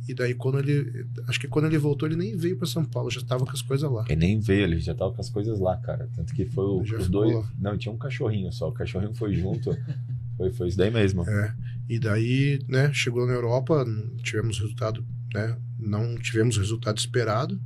E 0.08 0.14
daí 0.14 0.34
quando 0.34 0.58
ele. 0.58 1.06
Acho 1.28 1.38
que 1.38 1.46
quando 1.46 1.66
ele 1.66 1.78
voltou, 1.78 2.08
ele 2.08 2.16
nem 2.16 2.36
veio 2.36 2.56
para 2.56 2.66
São 2.66 2.84
Paulo, 2.84 3.08
já 3.10 3.20
estava 3.20 3.44
com 3.44 3.52
as 3.52 3.62
coisas 3.62 3.88
lá. 3.90 4.04
Ele 4.08 4.16
nem 4.18 4.40
veio, 4.40 4.64
ele 4.64 4.80
já 4.80 4.94
tava 4.94 5.12
com 5.12 5.20
as 5.20 5.30
coisas 5.30 5.60
lá, 5.60 5.76
cara. 5.76 6.08
Tanto 6.14 6.34
que 6.34 6.44
foi 6.46 6.64
o- 6.64 6.80
os 6.82 7.08
dois. 7.08 7.32
lá. 7.34 7.48
Não, 7.58 7.78
tinha 7.78 7.92
um 7.92 7.96
cachorrinho 7.98 8.50
só. 8.52 8.68
O 8.68 8.72
cachorrinho 8.72 9.14
foi 9.14 9.32
junto. 9.34 9.70
foi, 10.36 10.50
foi 10.50 10.68
isso 10.68 10.76
daí 10.76 10.90
mesmo. 10.90 11.22
É. 11.28 11.54
E 11.88 11.98
daí, 12.00 12.58
né, 12.68 12.92
chegou 12.92 13.26
na 13.26 13.32
Europa, 13.32 13.84
tivemos 14.24 14.58
resultado, 14.58 15.06
né? 15.32 15.56
Não 15.78 16.16
tivemos 16.16 16.56
o 16.56 16.60
resultado 16.60 16.98
esperado. 16.98 17.60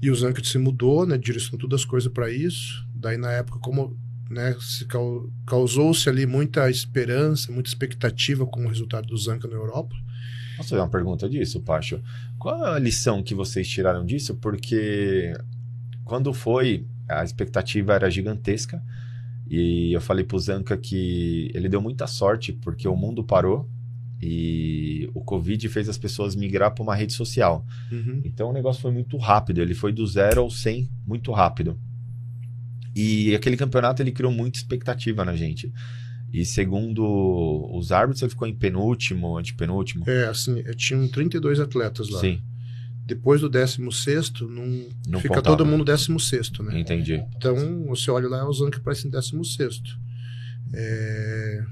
E 0.00 0.10
o 0.10 0.14
Zanket 0.14 0.46
se 0.48 0.56
mudou, 0.58 1.06
né? 1.06 1.18
Direcionou 1.18 1.58
todas 1.60 1.80
as 1.80 1.84
coisas 1.86 2.10
para 2.10 2.30
isso. 2.30 2.86
Daí, 2.94 3.16
na 3.18 3.30
época, 3.32 3.58
como 3.58 3.94
né, 4.28 4.56
se 4.60 4.84
cau- 4.86 5.30
causou-se 5.46 6.08
ali 6.08 6.26
muita 6.26 6.68
esperança, 6.70 7.52
muita 7.52 7.68
expectativa 7.68 8.46
com 8.46 8.64
o 8.64 8.68
resultado 8.68 9.06
do 9.06 9.16
Zanca 9.16 9.46
na 9.48 9.54
Europa. 9.54 9.94
Posso 10.56 10.70
fazer 10.70 10.80
uma 10.80 10.88
pergunta 10.88 11.28
disso, 11.28 11.60
Pacho? 11.60 12.00
Qual 12.38 12.66
é 12.66 12.76
a 12.76 12.78
lição 12.78 13.22
que 13.22 13.34
vocês 13.34 13.68
tiraram 13.68 14.04
disso? 14.04 14.34
Porque 14.36 15.32
quando 16.04 16.32
foi, 16.32 16.86
a 17.08 17.22
expectativa 17.22 17.94
era 17.94 18.10
gigantesca. 18.10 18.82
E 19.48 19.92
eu 19.92 20.00
falei 20.00 20.24
pro 20.24 20.38
Zanca 20.38 20.76
que 20.76 21.50
ele 21.54 21.68
deu 21.68 21.80
muita 21.80 22.06
sorte, 22.06 22.52
porque 22.52 22.88
o 22.88 22.96
mundo 22.96 23.22
parou 23.22 23.68
e 24.20 25.08
o 25.14 25.20
Covid 25.20 25.68
fez 25.68 25.88
as 25.88 25.98
pessoas 25.98 26.34
migrar 26.34 26.72
para 26.74 26.82
uma 26.82 26.96
rede 26.96 27.12
social. 27.12 27.64
Uhum. 27.92 28.22
Então 28.24 28.50
o 28.50 28.52
negócio 28.52 28.82
foi 28.82 28.90
muito 28.90 29.16
rápido, 29.18 29.60
ele 29.60 29.74
foi 29.74 29.92
do 29.92 30.06
zero 30.06 30.40
ao 30.40 30.50
100 30.50 30.88
muito 31.06 31.30
rápido. 31.32 31.78
E 32.96 33.34
aquele 33.34 33.58
campeonato 33.58 34.02
ele 34.02 34.10
criou 34.10 34.32
muita 34.32 34.56
expectativa 34.56 35.22
na 35.22 35.36
gente. 35.36 35.70
E 36.32 36.46
segundo 36.46 37.04
os 37.76 37.92
árbitros, 37.92 38.22
ele 38.22 38.30
ficou 38.30 38.48
em 38.48 38.54
penúltimo, 38.54 39.36
antepenúltimo. 39.36 40.08
É, 40.08 40.26
assim, 40.28 40.60
eh, 40.60 40.72
tinham 40.72 41.06
32 41.06 41.60
atletas 41.60 42.08
lá. 42.08 42.20
Sim, 42.20 42.40
Depois 43.04 43.42
do 43.42 43.50
16, 43.50 44.32
não, 44.40 44.88
Não 45.06 45.20
fica 45.20 45.34
contava. 45.34 45.56
todo 45.56 45.66
mundo 45.66 45.84
16, 45.84 46.52
né? 46.60 46.80
entendi. 46.80 47.22
Então, 47.36 47.84
você 47.84 48.10
olha 48.10 48.28
lá, 48.28 48.48
o 48.48 48.52
Zanca 48.52 48.78
aparece 48.78 49.06
em 49.06 49.10
16. 49.10 49.82
É... 50.72 51.64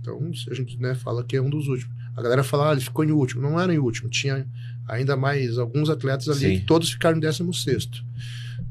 Então, 0.00 0.30
a 0.50 0.54
gente 0.54 0.78
né, 0.78 0.94
fala 0.94 1.24
que 1.24 1.36
é 1.36 1.42
um 1.42 1.50
dos 1.50 1.66
últimos. 1.66 1.94
A 2.16 2.22
galera 2.22 2.44
fala, 2.44 2.70
ah, 2.70 2.72
ele 2.72 2.80
ficou 2.80 3.04
em 3.04 3.10
último. 3.10 3.42
Não 3.42 3.60
era 3.60 3.74
em 3.74 3.78
último, 3.78 4.08
tinha 4.08 4.46
ainda 4.88 5.16
mais 5.16 5.58
alguns 5.58 5.90
atletas 5.90 6.28
ali 6.28 6.60
que 6.60 6.64
todos 6.64 6.90
ficaram 6.90 7.16
em 7.16 7.20
16. 7.20 7.88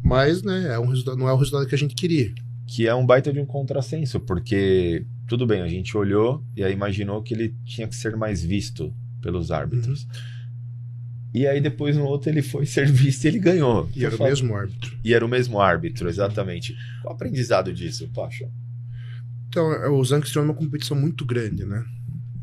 Mas, 0.04 0.42
né, 0.44 0.74
é 0.74 0.80
um 0.80 0.88
resultado, 0.88 1.18
não 1.18 1.28
é 1.30 1.34
o 1.34 1.38
resultado 1.38 1.68
que 1.68 1.76
a 1.76 1.78
gente 1.78 1.96
queria. 1.96 2.34
Que 2.68 2.88
é 2.88 2.94
um 2.96 3.06
baita 3.06 3.32
de 3.34 3.40
um 3.40 3.46
contrassenso, 3.46 4.20
porque 4.20 5.06
tudo 5.28 5.46
bem, 5.46 5.62
a 5.62 5.68
gente 5.68 5.96
olhou 5.98 6.44
e 6.56 6.64
aí 6.64 6.72
imaginou 6.74 7.22
que 7.22 7.34
ele 7.34 7.56
tinha 7.66 7.88
que 7.88 7.96
ser 7.96 8.16
mais 8.16 8.44
visto 8.44 8.94
pelos 9.22 9.52
árbitros. 9.52 10.08
E 11.34 11.46
aí 11.46 11.62
depois 11.62 11.96
no 11.96 12.06
outro 12.06 12.30
ele 12.30 12.42
foi 12.42 12.66
ser 12.68 12.88
visto 12.92 13.26
e 13.26 13.28
ele 13.28 13.40
ganhou. 13.40 13.90
E 13.96 14.04
era 14.06 14.12
Eu 14.14 14.16
o 14.16 14.18
falo- 14.18 14.30
mesmo 14.30 14.56
árbitro. 14.56 14.98
E 15.04 15.14
era 15.14 15.26
o 15.26 15.30
mesmo 15.30 15.60
árbitro, 15.60 16.08
exatamente. 16.10 16.76
Qual 17.02 17.14
o 17.14 17.16
aprendizado 17.16 17.72
disso, 17.74 18.08
Pacho? 18.14 18.46
Então, 19.48 19.72
é, 19.74 19.90
o 19.90 20.04
Zanca 20.04 20.26
estreou 20.28 20.46
numa 20.46 20.56
competição 20.58 20.96
muito 20.96 21.26
grande, 21.26 21.66
né? 21.66 21.84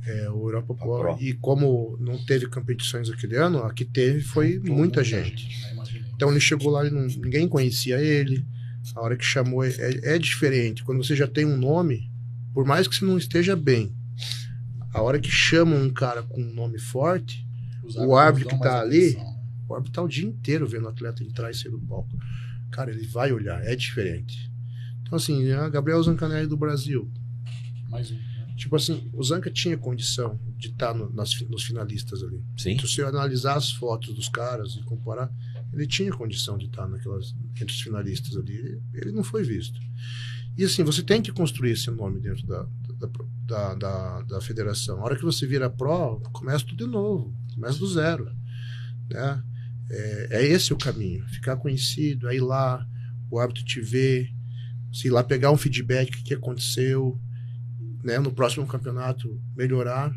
É, 0.05 0.29
o 0.31 0.49
Europa 0.49 0.75
Pro. 0.75 1.17
E 1.21 1.33
como 1.35 1.97
não 2.01 2.17
teve 2.25 2.47
competições 2.47 3.09
aquele 3.11 3.37
ano, 3.37 3.59
a 3.59 3.73
que 3.73 3.85
teve 3.85 4.21
foi 4.21 4.59
muita 4.61 5.03
gente. 5.03 5.47
né, 5.49 5.73
imaginei. 5.73 5.76
Então 6.17 6.31
ele 6.31 6.41
chegou 6.41 6.71
lá 6.71 6.85
e 6.87 6.91
não- 6.91 7.07
ninguém 7.07 7.47
conhecia 7.47 7.99
ele. 8.01 8.45
A 8.95 9.01
hora 9.01 9.17
que 9.17 9.25
chamou 9.25 9.63
é, 9.63 9.69
é- 9.71 10.15
é 10.15 10.19
diferente. 10.19 10.83
Quando 10.85 11.05
você 11.05 11.15
já 11.15 11.27
tem 11.27 11.45
um 11.45 11.57
nome, 11.57 12.11
por 12.55 12.65
mais 12.65 12.89
que 12.89 12.97
você 12.97 13.05
não 13.05 13.17
esteja 13.19 13.55
bem, 13.55 13.95
A 14.95 15.03
hora 15.03 15.19
que 15.21 15.31
chamam 15.31 15.83
um 15.83 15.91
cara 15.93 16.23
com 16.23 16.41
um 16.41 16.55
nome 16.55 16.79
forte, 16.79 17.47
O 17.99 18.17
árbitro 18.17 18.57
que 18.57 18.63
tá 18.63 18.81
ali- 18.81 19.11
atenção, 19.11 19.41
o 19.69 19.75
árbitro 19.75 19.93
tá 19.93 20.03
o 20.03 20.09
dia 20.09 20.25
inteiro 20.27 20.67
vendo 20.67 20.85
o 20.87 20.89
atleta 20.89 21.23
entrar 21.23 21.51
e 21.51 21.55
sair 21.55 21.71
do 21.71 21.79
palco. 21.79 22.09
Cara, 22.71 22.91
ele 22.91 23.07
vai 23.07 23.31
olhar, 23.31 23.63
é 23.63 23.77
diferente. 23.77 24.51
Então, 25.03 25.17
assim, 25.17 25.53
a 25.53 25.69
Gabriel 25.69 26.03
Zancanelli 26.03 26.47
do 26.47 26.57
Brasil. 26.57 27.11
Mais 27.91 28.11
um. 28.11 28.15
né? 28.15 28.55
Tipo 28.57 28.75
assim, 28.77 29.11
o 29.13 29.23
Zanca 29.23 29.51
tinha 29.51 29.77
condição 29.77 30.41
de 30.57 30.69
estar 30.69 30.95
no- 30.95 31.13
nas 31.13 31.39
nos 31.43 31.65
finalistas 31.65 32.23
ali. 32.23 32.43
Sim. 32.57 32.79
Se 32.79 32.89
você 32.89 33.03
analisar 33.03 33.57
as 33.57 33.71
fotos 33.73 34.15
dos 34.15 34.31
caras 34.31 34.77
e 34.77 34.83
comparar, 34.85 35.31
ele 35.77 35.87
tinha 35.87 36.11
condição 36.11 36.57
de 36.57 36.67
estar 36.67 36.89
naquelas, 36.89 37.35
entre 37.51 37.67
os 37.67 37.81
finalistas 37.81 38.35
ali. 38.37 38.55
Ele, 38.55 38.83
ele 38.95 39.13
não 39.13 39.23
foi 39.23 39.45
visto. 39.45 39.79
E 40.57 40.65
assim, 40.65 40.83
você 40.83 41.03
tem 41.03 41.21
que 41.21 41.31
construir 41.31 41.73
esse 41.73 41.91
nome 41.91 42.19
dentro 42.19 42.47
da, 42.47 42.67
da, 42.99 43.09
da, 43.45 43.75
da, 43.75 44.23
da 44.23 44.41
federação. 44.41 44.99
A 44.99 45.05
hora 45.05 45.17
que 45.17 45.25
você 45.25 45.47
vira 45.47 45.69
pró, 45.69 46.19
começa 46.33 46.65
tudo 46.65 46.87
de 46.87 46.91
novo. 46.91 47.37
Começa 47.55 47.79
do 47.79 47.87
zero. 47.87 48.25
Né? 49.11 49.43
É, 49.91 50.29
é 50.31 50.47
esse 50.47 50.73
o 50.73 50.79
caminho. 50.79 51.27
Ficar 51.29 51.57
conhecido, 51.57 52.27
é 52.29 52.37
ir 52.37 52.41
lá, 52.41 52.87
o 53.31 53.39
árbitro 53.39 53.65
te 53.65 53.83
ver, 53.83 54.31
se 54.91 55.11
lá 55.11 55.23
pegar 55.23 55.53
um 55.53 55.59
feedback, 55.59 56.23
que, 56.23 56.33
aconteceu, 56.33 57.21
né? 58.03 58.19
no 58.19 58.33
próximo 58.33 58.67
campeonato 58.67 59.39
melhorar. 59.55 60.11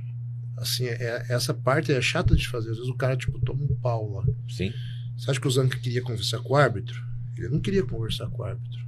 Assim, 0.57 0.85
é, 0.85 1.25
essa 1.29 1.53
parte 1.53 1.91
é 1.91 2.01
chata 2.01 2.33
de 2.33 2.47
fazer. 2.47 2.69
Às 2.71 2.77
vezes 2.77 2.89
o 2.89 2.95
cara, 2.95 3.17
tipo, 3.17 3.37
toma 3.41 3.61
um 3.63 3.75
pau 3.81 4.09
lá. 4.09 4.23
Sim. 4.47 4.71
Você 5.19 5.31
acha 5.31 5.41
que 5.41 5.47
o 5.47 5.51
Zanca 5.51 5.77
queria 5.77 6.01
conversar 6.01 6.39
com 6.39 6.53
o 6.53 6.55
árbitro? 6.55 6.97
Ele 7.37 7.49
não 7.49 7.59
queria 7.59 7.83
conversar 7.83 8.27
com 8.27 8.41
o 8.41 8.45
árbitro. 8.45 8.79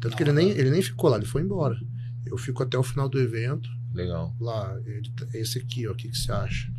Tanto 0.00 0.12
Não, 0.12 0.16
que 0.16 0.22
ele 0.22 0.32
nem, 0.32 0.48
ele 0.50 0.70
nem 0.70 0.80
ficou 0.80 1.10
lá, 1.10 1.18
ele 1.18 1.26
foi 1.26 1.42
embora. 1.42 1.78
Eu 2.24 2.38
fico 2.38 2.62
até 2.62 2.78
o 2.78 2.82
final 2.82 3.06
do 3.06 3.20
evento, 3.20 3.68
Legal. 3.92 4.34
lá, 4.40 4.80
ele, 4.86 5.12
esse 5.34 5.58
aqui, 5.58 5.86
ó, 5.86 5.92
o 5.92 5.94
que, 5.94 6.08
que 6.08 6.16
você 6.16 6.32
acha? 6.32 6.72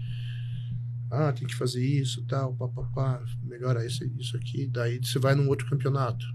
Ah, 1.11 1.31
tem 1.31 1.47
que 1.47 1.55
fazer 1.55 1.85
isso, 1.85 2.23
tal, 2.25 2.55
papapá, 2.55 3.23
melhora 3.43 3.85
isso, 3.85 4.03
isso 4.17 4.35
aqui. 4.35 4.65
Daí 4.65 4.97
você 4.97 5.19
vai 5.19 5.35
num 5.35 5.49
outro 5.49 5.69
campeonato. 5.69 6.25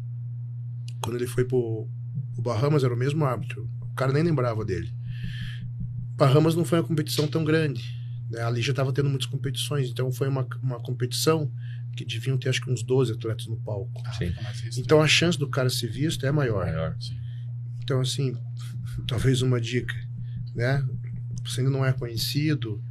Quando 1.02 1.16
ele 1.16 1.26
foi 1.26 1.44
pro 1.44 1.88
o 2.36 2.42
Bahamas, 2.42 2.84
era 2.84 2.94
o 2.94 2.96
mesmo 2.96 3.24
árbitro. 3.24 3.68
O 3.80 3.94
cara 3.94 4.12
nem 4.12 4.22
lembrava 4.22 4.64
dele. 4.64 4.92
Bahamas 6.16 6.54
não 6.54 6.64
foi 6.64 6.78
uma 6.78 6.86
competição 6.86 7.26
tão 7.26 7.44
grande. 7.44 7.82
Né? 8.30 8.42
Ali 8.42 8.62
já 8.62 8.70
estava 8.70 8.92
tendo 8.92 9.08
muitas 9.08 9.26
competições, 9.26 9.88
então 9.90 10.12
foi 10.12 10.28
uma, 10.28 10.46
uma 10.62 10.80
competição 10.80 11.50
que 11.94 12.04
deviam 12.04 12.36
ter 12.38 12.48
acho 12.48 12.60
que 12.60 12.70
uns 12.70 12.82
12 12.82 13.12
atletas 13.12 13.46
no 13.46 13.56
palco. 13.58 14.02
Ah. 14.06 14.18
Então 14.78 15.00
a 15.00 15.06
chance 15.08 15.38
do 15.38 15.48
cara 15.48 15.68
ser 15.70 15.90
visto 15.90 16.24
é 16.26 16.32
maior. 16.32 16.66
Maior. 16.66 16.96
Sim. 17.00 17.16
Então, 17.82 18.00
assim, 18.00 18.34
talvez 19.06 19.42
uma 19.42 19.60
dica, 19.60 19.94
né? 20.54 20.82
Você 21.44 21.60
ainda 21.60 21.70
não 21.70 21.84
é 21.84 21.92
conhecido, 21.92 22.82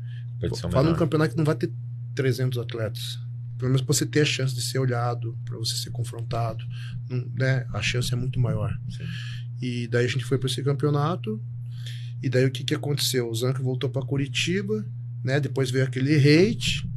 fala 0.62 0.84
num 0.84 0.84
menor. 0.84 0.98
campeonato 1.00 1.32
que 1.32 1.38
não 1.38 1.46
vai 1.46 1.56
ter 1.56 1.72
300 2.16 2.60
atletas. 2.60 3.18
Pelo 3.58 3.70
menos 3.72 3.82
pra 3.82 3.94
você 3.94 4.06
ter 4.06 4.22
a 4.22 4.26
chance 4.26 4.54
de 4.54 4.62
ser 4.62 4.78
olhado, 4.80 5.38
para 5.46 5.58
você 5.58 5.76
ser 5.76 5.90
confrontado, 5.90 6.64
não- 7.10 7.26
né? 7.36 7.66
A 7.74 7.82
chance 7.82 8.14
é 8.14 8.16
muito 8.16 8.40
maior. 8.40 8.72
Sim. 8.90 9.04
E 9.62 9.88
daí 9.88 10.06
a 10.06 10.08
gente 10.08 10.26
foi 10.26 10.38
para 10.38 10.48
esse 10.50 10.62
campeonato. 10.62 11.42
E 12.22 12.30
daí 12.30 12.46
o 12.46 12.52
que 12.52 12.64
que 12.64 12.76
aconteceu? 12.76 13.30
O 13.30 13.34
Zanca 13.36 13.64
voltou 13.64 13.90
para 13.90 14.06
Curitiba, 14.06 14.86
né? 15.24 15.40
Depois 15.40 15.72
veio 15.72 15.86
aquele 15.86 16.14
hate 16.16 16.88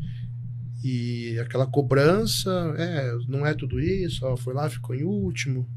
e 0.88 1.38
aquela 1.40 1.66
cobrança, 1.66 2.50
é, 2.78 3.12
não 3.28 3.46
é 3.46 3.54
tudo 3.54 3.80
isso, 3.80 4.24
ó, 4.26 4.36
foi 4.36 4.54
lá, 4.54 4.68
ficou 4.70 4.94
em 4.94 5.02
último. 5.04 5.68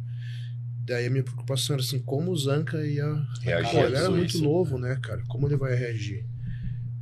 Daí 0.86 1.06
a 1.06 1.10
minha 1.10 1.24
preocupação 1.24 1.76
era 1.76 1.84
assim, 1.84 2.00
como 2.00 2.32
o 2.32 2.38
Zanca 2.38 2.86
ia 2.86 3.06
Reagir 3.42 3.72
Pô, 3.72 3.84
a 3.84 3.88
ele 3.88 3.96
era 3.96 4.10
muito 4.10 4.36
isso. 4.36 4.44
novo, 4.44 4.78
né, 4.78 4.98
cara? 5.02 5.22
Como 5.28 5.48
ele 5.48 5.56
vai 5.56 5.76
reagir? 5.76 6.26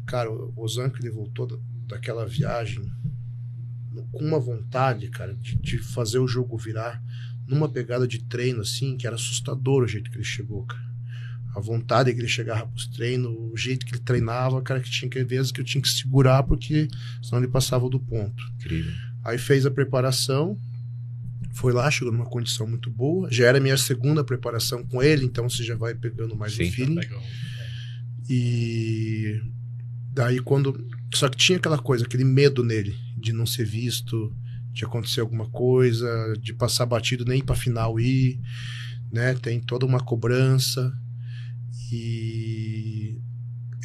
Cara, 0.05 0.29
o 0.31 0.67
Zanca, 0.67 0.99
ele 0.99 1.09
voltou 1.09 1.47
da- 1.47 1.57
daquela 1.87 2.25
viagem 2.25 2.83
com 4.11 4.23
uma 4.23 4.39
vontade, 4.39 5.09
cara, 5.09 5.33
de, 5.35 5.55
de 5.57 5.77
fazer 5.79 6.19
o 6.19 6.27
jogo 6.27 6.57
virar 6.57 7.01
numa 7.47 7.69
pegada 7.69 8.07
de 8.07 8.19
treino, 8.23 8.61
assim, 8.61 8.97
que 8.97 9.07
era 9.07 9.15
assustador 9.15 9.83
o 9.83 9.87
jeito 9.87 10.09
que 10.11 10.17
ele 10.17 10.23
chegou, 10.23 10.65
cara. 10.65 10.86
A 11.57 11.59
vontade 11.59 12.13
que 12.13 12.19
ele 12.19 12.27
chegava 12.27 12.67
pros 12.67 12.85
treinos, 12.87 13.35
o 13.35 13.57
jeito 13.57 13.83
que 13.83 13.95
ele 13.95 14.03
treinava, 14.03 14.61
cara, 14.61 14.79
que 14.79 14.91
tinha 14.91 15.09
que 15.09 15.23
vezes 15.23 15.51
que 15.51 15.59
eu 15.59 15.65
tinha 15.65 15.81
que 15.81 15.89
segurar, 15.89 16.43
porque 16.43 16.87
senão 17.21 17.41
ele 17.41 17.51
passava 17.51 17.89
do 17.89 17.99
ponto. 17.99 18.43
Incrível. 18.59 18.93
Aí 19.25 19.39
fez 19.39 19.65
a 19.65 19.71
preparação, 19.71 20.55
foi 21.53 21.73
lá, 21.73 21.89
chegou 21.89 22.13
numa 22.13 22.29
condição 22.29 22.67
muito 22.67 22.91
boa. 22.91 23.27
Já 23.31 23.47
era 23.47 23.59
minha 23.59 23.75
segunda 23.75 24.23
preparação 24.23 24.85
com 24.85 25.01
ele, 25.01 25.25
então 25.25 25.49
você 25.49 25.63
já 25.63 25.75
vai 25.75 25.95
pegando 25.95 26.35
mais 26.35 26.53
Sim. 26.53 26.69
o 26.69 26.71
feeling. 26.71 26.95
Legal. 26.95 27.23
E 28.29 29.41
daí 30.13 30.39
quando. 30.39 30.87
Só 31.13 31.27
que 31.27 31.37
tinha 31.37 31.57
aquela 31.57 31.79
coisa, 31.79 32.05
aquele 32.05 32.23
medo 32.23 32.63
nele 32.63 32.95
de 33.17 33.33
não 33.33 33.47
ser 33.47 33.65
visto, 33.65 34.31
de 34.71 34.85
acontecer 34.85 35.21
alguma 35.21 35.49
coisa, 35.49 36.33
de 36.39 36.53
passar 36.53 36.85
batido 36.85 37.25
nem 37.25 37.41
pra 37.41 37.55
final 37.55 37.99
ir, 37.99 38.39
né? 39.11 39.33
Tem 39.33 39.59
toda 39.59 39.87
uma 39.87 39.99
cobrança. 39.99 40.93
E 41.91 43.19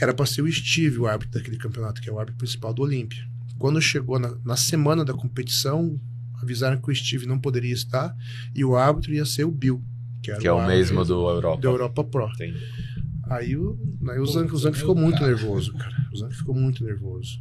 era 0.01 0.13
pra 0.13 0.27
ser 0.27 0.43
o 0.43 0.51
Steve, 0.51 0.99
o 0.99 1.07
árbitro 1.07 1.39
daquele 1.39 1.57
campeonato, 1.57 2.01
que 2.01 2.09
é 2.09 2.13
o 2.13 2.19
árbitro 2.19 2.39
principal 2.39 2.73
do 2.75 2.83
Olímpia. 2.83 3.23
Quando 3.59 3.81
chegou 3.81 4.19
na, 4.19 4.35
na 4.45 4.57
semana 4.57 5.05
da 5.05 5.15
competição, 5.15 6.01
avisaram 6.43 6.81
que 6.81 6.91
o 6.91 6.95
Steve 6.95 7.27
não 7.27 7.39
poderia 7.39 7.73
estar 7.73 8.15
e 8.55 8.65
o 8.65 8.77
árbitro 8.77 9.15
ia 9.15 9.25
ser 9.25 9.45
o 9.45 9.51
Bill, 9.51 9.83
que, 10.23 10.31
era 10.31 10.41
Que 10.41 10.49
é 10.49 10.53
o 10.53 10.59
árbitro 10.59 10.77
mesmo 10.77 11.05
do 11.05 11.29
Europa. 11.29 11.63
da 11.63 11.69
Europa 11.69 12.05
Pro. 12.05 12.29
Entendi. 12.31 12.59
Aí 13.31 13.57
o, 13.57 13.79
aí 14.11 14.19
o 14.19 14.27
Zanca, 14.27 14.55
o 14.55 14.59
Zanca 14.59 14.73
meu 14.73 14.81
ficou 14.81 14.95
muito 14.95 15.19
cara. 15.19 15.29
nervoso, 15.29 15.73
cara. 15.75 15.95
O 16.13 16.17
Zanca 16.17 16.35
ficou 16.35 16.55
muito 16.55 16.85
nervoso. 16.85 17.41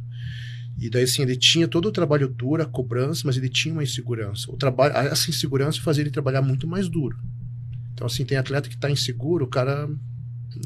E 0.78 0.88
daí, 0.88 1.02
assim, 1.02 1.22
ele 1.22 1.36
tinha 1.36 1.68
todo 1.68 1.86
o 1.86 1.92
trabalho 1.92 2.28
duro, 2.28 2.62
a 2.62 2.66
cobrança, 2.66 3.22
mas 3.24 3.36
ele 3.36 3.48
tinha 3.48 3.74
uma 3.74 3.82
insegurança. 3.82 4.50
O 4.50 4.56
trabalho, 4.56 4.96
essa 4.96 5.28
insegurança 5.28 5.80
fazia 5.80 6.02
ele 6.02 6.10
trabalhar 6.10 6.40
muito 6.40 6.66
mais 6.66 6.88
duro. 6.88 7.16
Então, 7.92 8.06
assim, 8.06 8.24
tem 8.24 8.38
atleta 8.38 8.68
que 8.68 8.76
tá 8.76 8.90
inseguro, 8.90 9.44
o 9.44 9.48
cara 9.48 9.88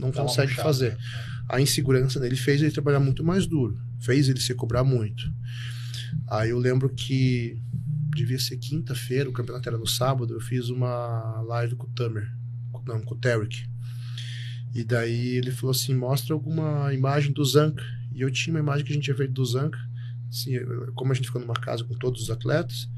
não 0.01 0.11
Dá 0.11 0.23
consegue 0.23 0.49
murchada, 0.49 0.69
fazer. 0.69 0.91
né? 0.93 0.99
A 1.49 1.61
insegurança 1.61 2.19
dele 2.19 2.37
fez 2.37 2.61
ele 2.61 2.71
trabalhar 2.73 3.01
muito 3.01 3.23
mais 3.25 3.47
duro. 3.47 3.79
Fez 4.01 4.29
ele 4.29 4.41
se 4.41 4.55
cobrar 4.55 4.83
muito. 4.85 5.31
Aí 6.29 6.51
eu 6.51 6.59
lembro 6.59 6.89
que 6.89 7.61
devia 8.15 8.39
ser 8.39 8.57
quinta-feira, 8.57 9.29
o 9.29 9.33
campeonato 9.33 9.69
era 9.69 9.79
no 9.79 9.87
sábado, 9.87 10.35
eu 10.35 10.41
fiz 10.41 10.69
uma 10.71 11.43
live 11.43 11.77
com 11.77 11.87
o 11.87 11.91
Tamer. 11.91 12.27
Não, 12.87 13.01
com 13.01 13.15
o 13.15 13.19
Tarek. 13.19 13.69
E 14.75 14.85
daí 14.85 15.37
ele 15.37 15.51
falou 15.51 15.73
assim: 15.73 15.95
mostra 15.95 16.35
alguma 16.35 16.93
imagem 16.95 17.33
do 17.33 17.45
Zanca. 17.45 17.83
E 18.15 18.21
eu 18.21 18.31
tinha 18.31 18.55
uma 18.55 18.61
imagem 18.61 18.85
que 18.85 18.93
a 18.93 18.95
gente 18.95 19.05
tinha 19.05 19.17
feito 19.17 19.33
do 19.33 19.45
Zanca. 19.45 19.79
Assim, 20.29 20.53
como 20.95 21.11
a 21.11 21.15
gente 21.15 21.27
ficou 21.27 21.41
numa 21.41 21.55
casa 21.55 21.83
com 21.85 21.95
todos 21.95 22.23
os 22.23 22.31
atletas, 22.31 22.89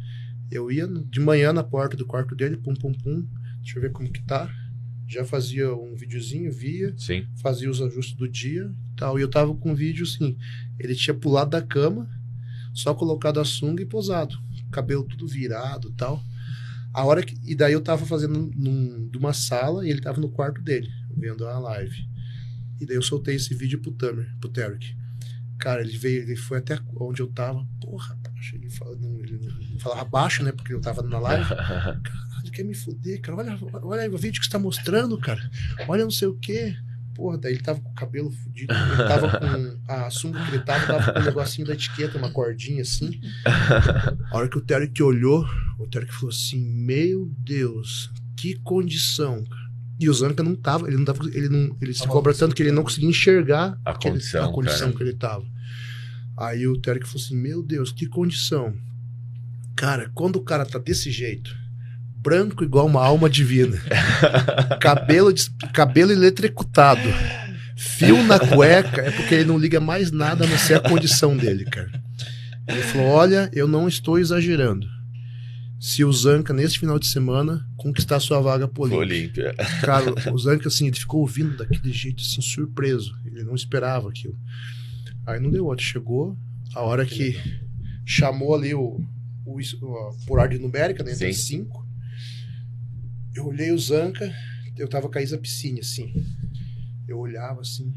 eu 0.51 0.71
ia 0.71 0.87
de 0.87 1.21
manhã 1.21 1.53
na 1.53 1.63
porta 1.65 1.97
do 1.97 2.05
quarto 2.05 2.35
dele, 2.35 2.57
pum, 2.57 2.75
pum, 2.75 2.93
pum. 2.93 3.27
Deixa 3.63 3.79
eu 3.79 3.83
ver 3.83 3.93
como 3.93 4.11
que 4.13 4.23
tá. 4.23 4.51
Já 5.09 5.25
fazia 5.25 5.75
um 5.75 5.97
videozinho, 5.97 6.53
via 6.53 6.95
Sim. 6.99 7.27
fazia 7.43 7.71
os 7.71 7.81
ajustes 7.81 8.15
do 8.15 8.29
dia 8.29 8.71
e 8.93 8.97
tal. 8.97 9.19
E 9.19 9.23
eu 9.23 9.31
tava 9.31 9.55
com 9.55 9.73
um 9.73 9.75
vídeo 9.75 10.05
assim, 10.05 10.37
ele 10.79 10.95
tinha 10.95 11.15
pulado 11.15 11.51
da 11.51 11.63
cama, 11.63 12.09
só 12.75 12.95
colocado 12.95 13.41
a 13.41 13.45
sunga 13.45 13.83
e 13.83 13.87
posado, 13.87 14.39
cabelo 14.71 15.05
tudo 15.05 15.27
virado 15.27 15.89
e 15.89 15.93
tal. 15.95 16.23
A 16.93 17.05
hora 17.05 17.23
que, 17.23 17.37
e 17.45 17.55
daí 17.55 17.73
eu 17.73 17.81
tava 17.81 18.05
fazendo 18.05 18.51
num, 18.55 19.09
de 19.09 19.17
uma 19.19 19.33
sala 19.33 19.87
e 19.87 19.91
ele 19.91 20.01
tava 20.01 20.21
no 20.21 20.29
quarto 20.29 20.61
dele, 20.61 20.91
vendo 21.17 21.47
a 21.47 21.59
live. 21.59 22.07
E 22.81 22.87
daí 22.87 22.97
eu 22.97 23.03
soltei 23.03 23.35
esse 23.35 23.55
vídeo 23.55 23.81
pro 23.81 23.93
Tamer, 23.93 24.29
pro 24.41 24.51
Tarek. 24.51 24.97
Cara, 25.59 25.81
ele 25.81 25.97
veio, 25.97 26.23
ele 26.23 26.37
foi 26.37 26.59
até 26.59 26.79
onde 26.97 27.21
eu 27.21 27.27
tava. 27.29 27.67
Porra, 27.81 28.17
cheguei 28.41 28.71
falando, 28.71 29.19
ele 29.21 29.39
não 29.73 29.81
falava 29.81 30.05
baixo, 30.05 30.43
né? 30.45 30.53
Porque 30.53 30.73
eu 30.73 30.81
tava 30.81 31.03
na 31.03 31.19
live. 31.19 31.49
Quer 32.59 32.65
me 32.65 32.75
foder, 32.75 33.21
cara. 33.21 33.39
Olha, 33.39 33.59
olha 33.85 34.03
aí 34.03 34.09
o 34.09 34.19
vídeo 34.19 34.41
que 34.41 34.47
você 34.47 34.51
tá 34.51 34.59
mostrando, 34.59 35.17
cara. 35.19 35.41
Olha 35.87 36.03
não 36.03 36.11
sei 36.11 36.27
o 36.27 36.35
quê. 36.35 36.75
Porra, 37.15 37.39
daí 37.39 37.53
ele 37.53 37.63
tava 37.63 37.81
com 37.81 37.89
o 37.89 37.95
cabelo 37.95 38.33
fudido. 38.33 38.75
Ele 38.75 38.97
tava 39.09 39.39
com 39.39 39.93
a 39.93 40.11
sunga 40.11 40.45
que 40.45 40.51
ele 40.57 40.65
tava, 40.65 40.87
tava 40.87 41.13
com 41.13 41.21
um 41.21 41.25
negocinho 41.25 41.67
da 41.69 41.75
etiqueta, 41.75 42.19
uma 42.19 42.33
cordinha 42.33 42.83
assim. 42.83 43.21
A 43.45 44.37
hora 44.37 44.49
que 44.49 44.59
o 44.59 44.61
Tarek 44.61 45.01
olhou, 45.05 45.47
o 45.79 45.87
Tarek 45.87 46.13
falou 46.13 46.31
assim: 46.31 46.59
Meu 46.61 47.31
Deus, 47.39 48.11
que 48.37 48.57
condição, 48.57 49.45
cara. 49.45 49.69
E 50.01 50.09
o 50.09 50.15
Zanca 50.15 50.43
não 50.43 50.57
tava, 50.57 50.89
ele 50.89 50.97
não 50.97 51.05
tava, 51.05 51.25
ele 51.33 51.49
não, 51.49 51.77
ele 51.81 51.95
se 51.95 52.07
cobra 52.09 52.35
tanto 52.35 52.55
que 52.57 52.63
ele 52.65 52.73
não 52.73 52.83
conseguia 52.83 53.09
enxergar 53.09 53.79
A 53.85 53.91
aquele- 53.93 54.15
condição, 54.15 54.45
a 54.49 54.53
condição 54.53 54.87
cara. 54.89 54.97
que 54.97 55.03
ele 55.05 55.15
tava. 55.15 55.45
Aí 56.37 56.67
o 56.67 56.77
Tarek 56.81 57.07
falou 57.07 57.23
assim: 57.25 57.37
Meu 57.37 57.63
Deus, 57.63 57.93
que 57.93 58.07
condição. 58.07 58.77
Cara, 59.77 60.11
quando 60.15 60.37
o 60.37 60.43
cara 60.45 60.67
tá 60.67 60.79
desse 60.79 61.09
jeito, 61.11 61.57
branco 62.21 62.65
igual 62.65 62.87
uma 62.87 63.05
alma 63.05 63.29
divina, 63.31 63.79
cabelo, 64.81 65.33
cabelo 65.73 66.13
eletricutado, 66.13 67.09
fio 67.77 68.23
na 68.25 68.39
cueca, 68.39 69.03
é 69.03 69.11
porque 69.11 69.35
ele 69.35 69.45
não 69.45 69.59
liga 69.59 69.81
mais 69.81 70.11
nada 70.11 70.45
a 70.45 70.49
não 70.49 70.59
ser 70.59 70.75
a 70.75 70.81
condição 70.81 71.37
dele, 71.37 71.65
cara. 71.65 71.91
Ele 72.67 72.83
falou: 72.83 73.07
Olha, 73.09 73.51
eu 73.53 73.67
não 73.67 73.89
estou 73.89 74.19
exagerando. 74.19 74.87
se 75.81 76.05
o 76.05 76.13
Zanca, 76.13 76.53
nesse 76.53 76.79
final 76.79 76.99
de 76.99 77.07
semana, 77.07 77.65
conquistar 77.77 78.19
sua 78.21 78.41
vaga 78.41 78.67
pro 78.67 78.83
Olímpia. 78.83 79.55
Cara, 79.81 80.13
o 80.33 80.39
Zanca, 80.39 80.69
assim, 80.69 80.89
ele 80.89 80.97
ficou 80.97 81.21
ouvindo 81.21 81.57
daquele 81.57 81.93
jeito, 81.93 82.23
assim, 82.23 82.41
surpreso. 82.43 83.15
Ele 83.25 83.45
não 83.45 83.55
esperava 83.55 84.09
aquilo. 84.09 84.37
Aí 85.27 85.39
não 85.41 85.51
deu 85.51 85.67
outro. 85.67 85.85
Chegou 85.85 86.37
a 86.75 86.83
hora 86.83 87.07
que 87.07 87.39
chamou 88.05 88.55
ali 88.55 88.75
o, 88.75 89.01
o, 89.47 89.61
o 89.61 90.17
por 90.27 90.39
ordem 90.41 90.59
numérica, 90.59 91.03
né? 91.05 91.13
Entre 91.13 91.33
Sim. 91.33 91.63
cinco. 91.63 91.88
Eu 93.35 93.47
olhei 93.47 93.71
o 93.71 93.79
Zanca, 93.79 94.33
eu 94.77 94.89
tava 94.89 95.09
com 95.09 95.19
a 95.19 95.23
Isa 95.23 95.39
Piscine, 95.39 95.81
assim. 95.81 96.13
Eu 97.07 97.19
olhava 97.19 97.61
assim, 97.61 97.93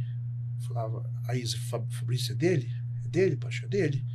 falava, 0.68 1.04
a 1.28 1.36
Isa, 1.36 1.58
Fa- 1.70 1.86
Fabrício, 1.90 2.34
é 2.34 2.36
dele? 2.36 2.70
É 3.06 3.10
dele, 3.10 3.36
Pacha? 3.36 3.66
É 3.66 3.70
dele? 3.70 4.06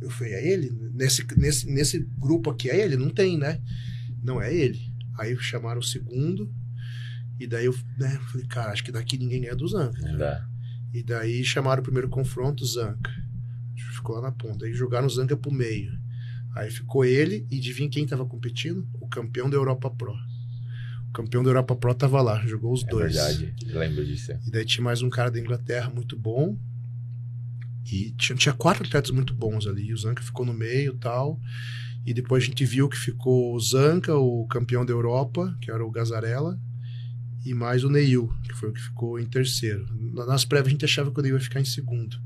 Eu 0.00 0.10
falei, 0.10 0.32
é 0.34 0.52
ele? 0.52 0.70
Nesse, 0.94 1.24
nesse, 1.36 1.66
nesse 1.70 2.00
grupo 2.18 2.50
aqui 2.50 2.68
é 2.68 2.80
ele? 2.84 2.96
Não 2.96 3.08
tem, 3.10 3.38
né? 3.38 3.60
Não 4.22 4.40
é 4.40 4.52
ele. 4.54 4.80
Aí 5.18 5.36
chamaram 5.38 5.80
o 5.80 5.84
segundo, 5.84 6.52
e 7.38 7.46
daí 7.46 7.66
eu 7.66 7.74
né, 7.98 8.18
falei, 8.30 8.46
cara, 8.46 8.72
acho 8.72 8.82
que 8.84 8.92
daqui 8.92 9.16
ninguém 9.18 9.46
é 9.46 9.54
do 9.54 9.66
Zanca. 9.68 10.00
Não 10.02 10.18
dá. 10.18 10.46
E 10.92 11.02
daí 11.02 11.42
chamaram 11.44 11.80
o 11.80 11.84
primeiro 11.84 12.08
confronto, 12.08 12.64
Zanca. 12.66 13.10
Ficou 13.94 14.16
lá 14.16 14.22
na 14.22 14.32
ponta. 14.32 14.64
Aí 14.66 14.74
jogaram 14.74 15.06
o 15.06 15.10
Zanca 15.10 15.36
pro 15.36 15.52
meio. 15.52 15.92
Aí 16.56 16.70
ficou 16.70 17.04
ele 17.04 17.46
e 17.50 17.58
adivinha 17.58 17.88
quem 17.88 18.06
tava 18.06 18.26
competindo? 18.26 18.86
O 19.00 19.08
campeão 19.08 19.48
da 19.48 19.56
Europa 19.56 19.88
Pro. 19.90 20.12
O 21.12 21.14
campeão 21.14 21.42
da 21.42 21.50
Europa 21.50 21.76
Pro 21.76 21.94
tava 21.94 22.22
lá, 22.22 22.44
jogou 22.46 22.72
os 22.72 22.82
É 22.84 22.86
dois. 22.86 23.14
verdade. 23.14 23.54
Lembro 23.66 24.02
disso. 24.04 24.32
E 24.46 24.50
daí 24.50 24.64
tinha 24.64 24.82
mais 24.82 25.02
um 25.02 25.10
cara 25.10 25.30
da 25.30 25.38
Inglaterra 25.38 25.90
muito 25.94 26.16
bom. 26.16 26.56
E 27.84 28.12
tinha, 28.16 28.34
tinha 28.36 28.54
quatro 28.54 28.86
atletas 28.86 29.10
muito 29.10 29.34
bons 29.34 29.66
ali. 29.66 29.88
E 29.88 29.92
o 29.92 29.96
Zanca 29.98 30.22
ficou 30.22 30.46
no 30.46 30.54
meio 30.54 30.94
e 30.94 30.96
tal. 30.96 31.38
E 32.06 32.14
depois 32.14 32.42
a 32.42 32.46
gente 32.46 32.64
viu 32.64 32.88
que 32.88 32.96
ficou 32.96 33.54
o 33.54 33.60
Zanca, 33.60 34.16
o 34.16 34.46
campeão 34.46 34.86
da 34.86 34.92
Europa, 34.92 35.54
que 35.60 35.70
era 35.70 35.84
o 35.84 35.90
Gazarella, 35.90 36.58
e 37.44 37.52
mais 37.52 37.84
o 37.84 37.90
Neil, 37.90 38.32
que 38.44 38.54
foi 38.54 38.70
o 38.70 38.72
que 38.72 38.80
ficou 38.80 39.20
em 39.20 39.26
terceiro. 39.26 39.86
Na- 40.14 40.24
Nas 40.24 40.44
prévias 40.46 40.68
a 40.68 40.70
gente 40.70 40.84
achava 40.86 41.10
que 41.12 41.20
o 41.20 41.22
Neil 41.22 41.34
ia 41.34 41.40
ficar 41.40 41.60
em 41.60 41.64
segundo. 41.66 42.16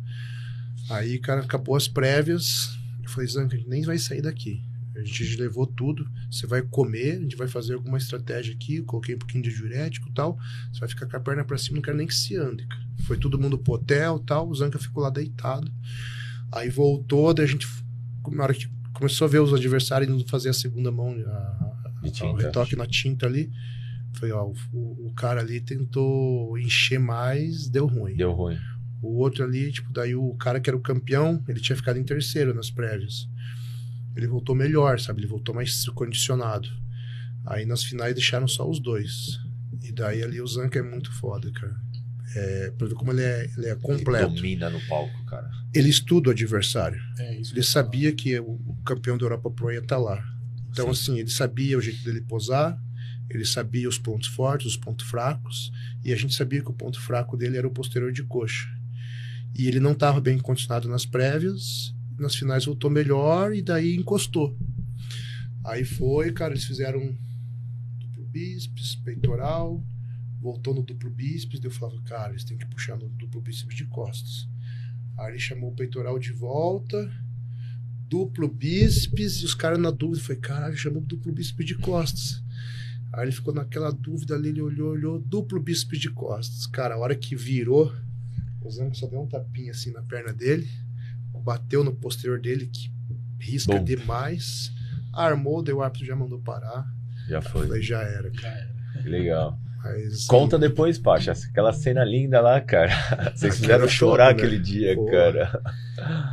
Aí, 0.88 1.18
cara, 1.18 1.40
acabou 1.40 1.74
as 1.74 1.88
prévias. 1.88 2.78
Eu 3.02 3.08
falei, 3.10 3.28
Zanca, 3.28 3.56
a 3.56 3.58
gente 3.58 3.68
nem 3.68 3.82
vai 3.82 3.98
sair 3.98 4.22
daqui. 4.22 4.62
A 4.96 5.04
gente 5.04 5.36
levou 5.36 5.66
tudo. 5.66 6.08
Você 6.30 6.46
vai 6.46 6.62
comer, 6.62 7.18
a 7.18 7.20
gente 7.20 7.36
vai 7.36 7.46
fazer 7.46 7.74
alguma 7.74 7.98
estratégia 7.98 8.54
aqui. 8.54 8.82
Coloquei 8.82 9.14
um 9.14 9.18
pouquinho 9.18 9.44
de 9.44 9.54
diurético 9.54 10.08
e 10.08 10.12
tal. 10.12 10.38
Você 10.72 10.80
vai 10.80 10.88
ficar 10.88 11.06
com 11.06 11.16
a 11.16 11.20
perna 11.20 11.44
pra 11.44 11.58
cima, 11.58 11.76
não 11.76 11.82
quero 11.82 11.96
nem 11.96 12.06
que 12.06 12.14
se 12.14 12.36
ande, 12.36 12.66
cara. 12.66 12.86
Foi 13.06 13.18
todo 13.18 13.38
mundo 13.38 13.58
pro 13.58 13.74
hotel 13.74 14.18
tal. 14.20 14.48
O 14.48 14.54
Zanca 14.54 14.78
ficou 14.78 15.02
lá 15.02 15.10
deitado. 15.10 15.70
Aí 16.52 16.70
voltou, 16.70 17.34
daí 17.34 17.44
a 17.44 17.48
gente, 17.48 17.66
na 18.30 18.44
hora 18.44 18.54
que 18.54 18.68
começou 18.94 19.26
a 19.26 19.28
ver 19.28 19.40
os 19.40 19.52
adversários 19.52 20.10
indo 20.10 20.26
fazer 20.26 20.48
a 20.48 20.54
segunda 20.54 20.90
mão, 20.90 21.14
a, 21.26 21.30
a, 21.30 22.26
o 22.26 22.34
retoque 22.34 22.76
na 22.76 22.86
tinta 22.86 23.26
ali. 23.26 23.50
Foi, 24.14 24.30
ó, 24.32 24.50
o, 24.72 25.08
o 25.08 25.12
cara 25.14 25.40
ali 25.40 25.60
tentou 25.60 26.56
encher 26.58 26.98
mais, 26.98 27.68
deu 27.68 27.86
ruim. 27.86 28.16
Deu 28.16 28.32
ruim. 28.32 28.56
O 29.02 29.18
outro 29.18 29.44
ali, 29.44 29.70
tipo, 29.70 29.92
daí 29.92 30.14
o 30.14 30.34
cara 30.34 30.58
que 30.58 30.70
era 30.70 30.76
o 30.76 30.80
campeão, 30.80 31.44
ele 31.46 31.60
tinha 31.60 31.76
ficado 31.76 31.98
em 31.98 32.04
terceiro 32.04 32.54
nas 32.54 32.70
prévias. 32.70 33.28
Ele 34.16 34.26
voltou 34.26 34.54
melhor, 34.54 34.98
sabe? 34.98 35.20
Ele 35.20 35.26
voltou 35.28 35.54
mais 35.54 35.86
condicionado. 35.90 36.68
Aí 37.44 37.64
nas 37.66 37.84
finais 37.84 38.14
deixaram 38.14 38.48
só 38.48 38.68
os 38.68 38.80
dois. 38.80 39.38
E 39.82 39.92
daí 39.92 40.22
ali 40.22 40.40
o 40.40 40.46
Zanca 40.46 40.78
é 40.78 40.82
muito 40.82 41.12
foda, 41.12 41.50
cara. 41.52 41.76
É, 42.34 42.70
pra 42.72 42.86
ver 42.88 42.94
como 42.94 43.12
ele 43.12 43.22
é, 43.22 43.44
ele 43.56 43.66
é 43.66 43.70
Ele 43.70 43.80
completo. 43.80 44.34
domina 44.34 44.68
no 44.68 44.80
palco, 44.88 45.24
cara. 45.26 45.48
Ele 45.74 45.88
estuda 45.88 46.28
o 46.28 46.32
adversário. 46.32 47.00
É 47.18 47.34
Ele 47.34 47.44
eu 47.54 47.62
sabia 47.62 48.12
que 48.12 48.38
o 48.40 48.56
o 48.66 48.82
campeão 48.88 49.16
da 49.18 49.24
Europa 49.24 49.50
Pro 49.50 49.72
ia 49.72 49.78
estar 49.80 49.98
lá. 49.98 50.22
Então, 50.70 50.92
Sim. 50.94 51.12
assim, 51.12 51.20
ele 51.20 51.30
sabia 51.30 51.76
o 51.76 51.80
jeito 51.80 52.04
dele 52.04 52.20
posar, 52.20 52.78
ele 53.30 53.44
sabia 53.44 53.88
os 53.88 53.98
pontos 53.98 54.28
fortes, 54.28 54.66
os 54.68 54.76
pontos 54.76 55.06
fracos, 55.08 55.72
e 56.04 56.12
a 56.12 56.16
gente 56.16 56.34
sabia 56.34 56.62
que 56.62 56.70
o 56.70 56.74
ponto 56.74 57.00
fraco 57.00 57.36
dele 57.36 57.56
era 57.56 57.66
o 57.66 57.70
posterior 57.72 58.12
de 58.12 58.22
coxa. 58.22 58.68
E 59.56 59.66
ele 59.66 59.80
não 59.80 59.92
estava 59.92 60.20
bem 60.20 60.38
condicionado 60.38 60.88
nas 60.88 61.04
prévias, 61.06 61.92
nas 62.18 62.34
finais 62.34 62.64
voltou 62.64 62.90
melhor 62.90 63.54
e 63.54 63.62
daí 63.62 63.96
encostou. 63.96 64.56
Aí 65.64 65.84
foi, 65.84 66.32
cara, 66.32 66.52
eles 66.52 66.64
fizeram 66.64 67.16
duplo 67.98 68.24
bíceps, 68.26 68.96
peitoral, 68.96 69.82
voltou 70.40 70.74
no 70.74 70.82
duplo 70.82 71.10
bíceps, 71.10 71.58
daí 71.58 71.68
eu 71.68 71.74
falava, 71.74 72.00
cara, 72.02 72.30
eles 72.30 72.44
têm 72.44 72.56
que 72.56 72.66
puxar 72.66 72.96
no 72.96 73.08
duplo 73.08 73.40
bíceps 73.40 73.76
de 73.76 73.84
costas. 73.86 74.48
Aí 75.18 75.32
ele 75.32 75.38
chamou 75.38 75.70
o 75.70 75.74
peitoral 75.74 76.18
de 76.18 76.32
volta, 76.32 77.10
duplo 78.08 78.48
bíceps, 78.48 79.40
e 79.42 79.44
os 79.44 79.54
caras 79.54 79.78
na 79.78 79.90
dúvida. 79.90 80.22
Foi, 80.22 80.36
caralho, 80.36 80.76
chamou 80.76 81.00
duplo 81.00 81.32
bíceps 81.32 81.66
de 81.66 81.74
costas. 81.76 82.42
Aí 83.12 83.24
ele 83.24 83.32
ficou 83.32 83.54
naquela 83.54 83.90
dúvida 83.90 84.34
ali, 84.34 84.50
ele 84.50 84.60
olhou, 84.60 84.90
olhou, 84.90 85.18
duplo 85.18 85.60
bíceps 85.60 85.98
de 85.98 86.10
costas. 86.10 86.66
Cara, 86.66 86.94
a 86.94 86.98
hora 86.98 87.14
que 87.14 87.34
virou, 87.34 87.94
o 88.62 88.70
Zanco 88.70 88.96
só 88.96 89.06
deu 89.06 89.22
um 89.22 89.26
tapinha 89.26 89.72
assim 89.72 89.90
na 89.90 90.02
perna 90.02 90.32
dele, 90.32 90.68
bateu 91.46 91.84
no 91.84 91.94
posterior 91.94 92.40
dele, 92.40 92.66
que 92.66 92.90
risca 93.40 93.76
Bom. 93.78 93.84
demais, 93.84 94.72
armou, 95.14 95.62
deu 95.62 95.76
o 95.76 95.82
árbitro 95.82 96.04
já 96.04 96.16
mandou 96.16 96.40
parar. 96.40 96.84
Já 97.28 97.40
foi. 97.40 97.66
falei, 97.68 97.80
já 97.82 98.02
era. 98.02 98.30
Era. 98.42 98.68
Que 99.02 99.08
legal. 99.08 99.56
Mas, 99.82 100.26
Conta 100.26 100.58
depois, 100.58 100.98
Pacha. 100.98 101.30
Aquela 101.50 101.72
cena 101.72 102.04
linda 102.04 102.40
lá, 102.40 102.60
cara. 102.60 102.90
Vocês 103.36 103.54
fizeram 103.56 103.82
top, 103.84 103.92
chorar 103.92 104.24
né? 104.26 104.30
aquele 104.32 104.58
dia, 104.58 104.96
Pô. 104.96 105.06
cara. 105.06 105.62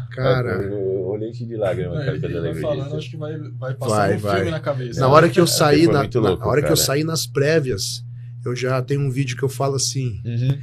Cara, 0.10 0.50
Eu 0.66 1.06
olhei 1.06 1.32
de 1.32 1.56
lágrimas, 1.56 1.94
Não, 1.94 2.00
cara, 2.06 2.12
ele 2.18 2.20
quando 2.22 2.36
eu 2.36 2.42
lembro 2.42 2.62
falando, 2.62 2.84
disso. 2.86 2.96
acho 2.98 3.10
que 3.12 3.18
vai, 3.18 3.38
vai 3.38 3.74
passar 3.76 3.96
Vai, 3.96 4.16
um 4.16 4.20
vai. 4.20 4.36
filme 4.38 4.52
na 4.52 4.60
cabeça. 4.60 5.00
na 5.00 5.08
hora 5.08 5.30
que 5.30 5.40
eu 5.40 5.46
saí, 5.46 5.84
foi 5.86 5.94
na, 5.94 6.00
muito 6.00 6.20
na 6.22 6.30
louco, 6.30 6.50
hora 6.50 6.62
que 6.62 6.66
eu 6.66 6.70
cara. 6.76 6.86
saí 6.86 7.04
nas 7.04 7.28
prévias, 7.28 8.04
eu 8.44 8.56
já 8.56 8.82
tenho 8.82 9.02
um 9.02 9.12
vídeo 9.12 9.38
que 9.38 9.44
eu 9.44 9.50
falo 9.50 9.76
assim, 9.76 10.20
Uhum. 10.26 10.60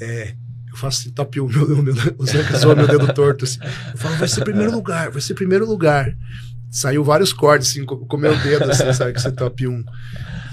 É, 0.00 0.34
eu 0.72 0.76
faço 0.78 1.02
assim, 1.02 1.10
top 1.10 1.38
1, 1.38 1.46
meu, 1.48 1.68
meu, 1.68 1.94
meu, 1.94 2.14
o 2.18 2.26
Zanca 2.26 2.56
zoa 2.56 2.74
meu 2.74 2.88
dedo 2.88 3.12
torto. 3.12 3.44
Assim. 3.44 3.58
Eu 3.92 3.98
falo, 3.98 4.16
vai 4.16 4.26
ser 4.26 4.42
primeiro 4.42 4.72
lugar, 4.72 5.10
vai 5.10 5.20
ser 5.20 5.34
primeiro 5.34 5.66
lugar. 5.66 6.16
Saiu 6.70 7.04
vários 7.04 7.32
cortes, 7.34 7.70
assim, 7.70 7.84
com 7.84 7.94
o 7.94 8.18
meu 8.18 8.36
dedo, 8.38 8.70
assim, 8.70 8.90
sabe, 8.94 9.12
que 9.12 9.20
ser 9.20 9.32
top 9.32 9.68
1. 9.68 9.84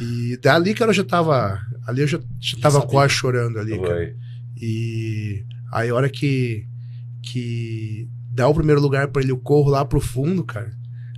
E 0.02 0.38
dali, 0.42 0.74
cara, 0.74 0.92
eu 0.92 0.96
já 0.96 1.04
tava. 1.04 1.60
Ali 1.88 2.02
eu 2.02 2.08
já, 2.08 2.20
já 2.40 2.58
tava 2.60 2.82
quase 2.86 3.14
chorando 3.14 3.58
ali, 3.58 3.80
cara. 3.80 4.14
E 4.62 5.46
aí, 5.72 5.90
a 5.90 5.96
hora 5.96 6.10
que, 6.10 6.68
que 7.24 8.10
dá 8.30 8.48
o 8.48 8.54
primeiro 8.54 8.82
lugar 8.82 9.08
pra 9.08 9.22
ele, 9.22 9.32
eu 9.32 9.38
corro 9.38 9.70
lá 9.70 9.86
pro 9.86 10.02
fundo, 10.02 10.44
cara. 10.44 10.72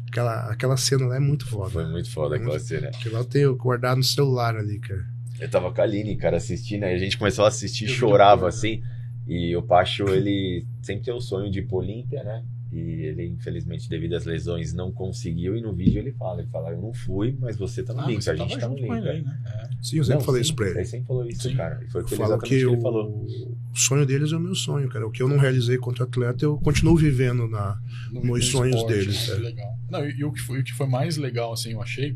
Aquela, 0.07 0.51
aquela 0.51 0.77
cena 0.77 1.07
lá 1.07 1.15
é 1.15 1.19
muito 1.19 1.47
foda. 1.47 1.71
Foi 1.71 1.85
muito 1.85 2.11
foda 2.11 2.35
aquela 2.35 2.59
cena. 2.59 2.89
Aquilo 2.89 3.15
lá 3.15 3.21
eu 3.21 3.25
tenho 3.25 3.55
guardado 3.55 3.97
no 3.97 4.03
celular 4.03 4.55
ali, 4.55 4.77
cara. 4.77 5.03
Eu 5.41 5.49
tava 5.49 5.73
com 5.73 5.81
a 5.81 5.83
Aline, 5.83 6.15
cara, 6.15 6.37
assistindo, 6.37 6.83
aí 6.83 6.93
a 6.93 6.99
gente 6.99 7.17
começou 7.17 7.43
a 7.45 7.47
assistir, 7.47 7.85
Eu 7.85 7.89
chorava 7.89 8.47
assim. 8.47 8.81
E 9.27 9.55
o 9.55 9.61
Pacho, 9.63 10.07
ele 10.09 10.65
sempre 10.81 11.03
tem 11.05 11.13
o 11.13 11.19
sonho 11.21 11.49
de 11.51 11.59
ir 11.59 11.67
pro 11.67 11.77
Olímpia, 11.77 12.23
né? 12.23 12.43
E 12.71 12.77
ele, 12.77 13.27
infelizmente, 13.27 13.89
devido 13.89 14.13
às 14.13 14.23
lesões, 14.25 14.71
não 14.73 14.91
conseguiu. 14.91 15.57
E 15.57 15.61
no 15.61 15.73
vídeo 15.73 15.99
ele 15.99 16.11
fala: 16.13 16.41
ele 16.41 16.49
fala, 16.49 16.69
eu 16.71 16.81
não 16.81 16.93
fui, 16.93 17.35
mas 17.39 17.57
você 17.57 17.83
tá 17.83 17.93
no 17.93 17.99
Ah, 17.99 18.05
você 18.05 18.29
a 18.31 18.35
gente 18.35 18.57
tá 18.57 18.67
no 18.69 18.77
ele 18.77 18.89
Olímpia. 18.89 19.13
né? 19.23 19.41
É. 19.45 19.83
Sim, 19.83 19.97
eu 19.97 20.03
sempre 20.05 20.19
Não, 20.19 20.25
falei 20.25 20.41
sim, 20.43 20.47
isso 20.47 20.55
pra 20.55 20.67
ele. 20.69 20.77
Ele 20.79 20.85
sempre 20.85 21.07
falou 21.07 21.25
isso, 21.25 21.49
Sim. 21.49 21.55
cara. 21.55 21.83
E 21.83 21.91
foi 21.91 22.01
Eu 22.01 22.05
que 22.05 22.13
exatamente 22.13 22.47
que 22.49 22.55
o 22.55 22.59
que 22.59 22.65
o, 22.65 22.73
ele 22.73 22.81
falou. 22.81 23.25
o 23.25 23.77
sonho 23.77 24.05
deles 24.05 24.31
é 24.31 24.37
o 24.37 24.39
meu 24.39 24.55
sonho, 24.55 24.87
cara. 24.89 25.05
O 25.07 25.11
que 25.11 25.21
eu 25.23 25.27
não 25.27 25.37
realizei 25.37 25.77
contra 25.77 26.05
atleta, 26.05 26.45
eu 26.45 26.57
continuo 26.59 26.95
vivendo 26.95 27.47
na. 27.47 27.77
Nos 28.11 28.45
sonhos 28.47 28.85
deles, 28.85 29.27
né? 29.27 29.35
é. 29.35 29.39
Legal. 29.39 29.73
Não, 29.89 30.05
e, 30.07 30.11
e 30.19 30.23
o, 30.23 30.31
que 30.31 30.39
foi, 30.39 30.59
o 30.59 30.63
que 30.63 30.73
foi 30.73 30.87
mais 30.87 31.17
legal, 31.17 31.51
assim, 31.51 31.71
eu 31.73 31.81
achei, 31.81 32.15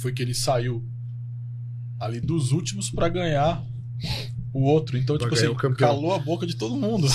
foi 0.00 0.12
que 0.12 0.22
ele 0.22 0.34
saiu 0.34 0.82
ali 2.04 2.20
dos 2.20 2.52
últimos 2.52 2.90
pra 2.90 3.08
ganhar 3.08 3.62
o 4.52 4.62
outro. 4.62 4.98
Então, 4.98 5.16
Pra 5.16 5.24
tipo 5.30 5.34
assim, 5.34 5.74
calou 5.76 6.12
a 6.14 6.18
boca 6.18 6.46
de 6.46 6.56
todo 6.56 6.76
mundo. 6.76 7.06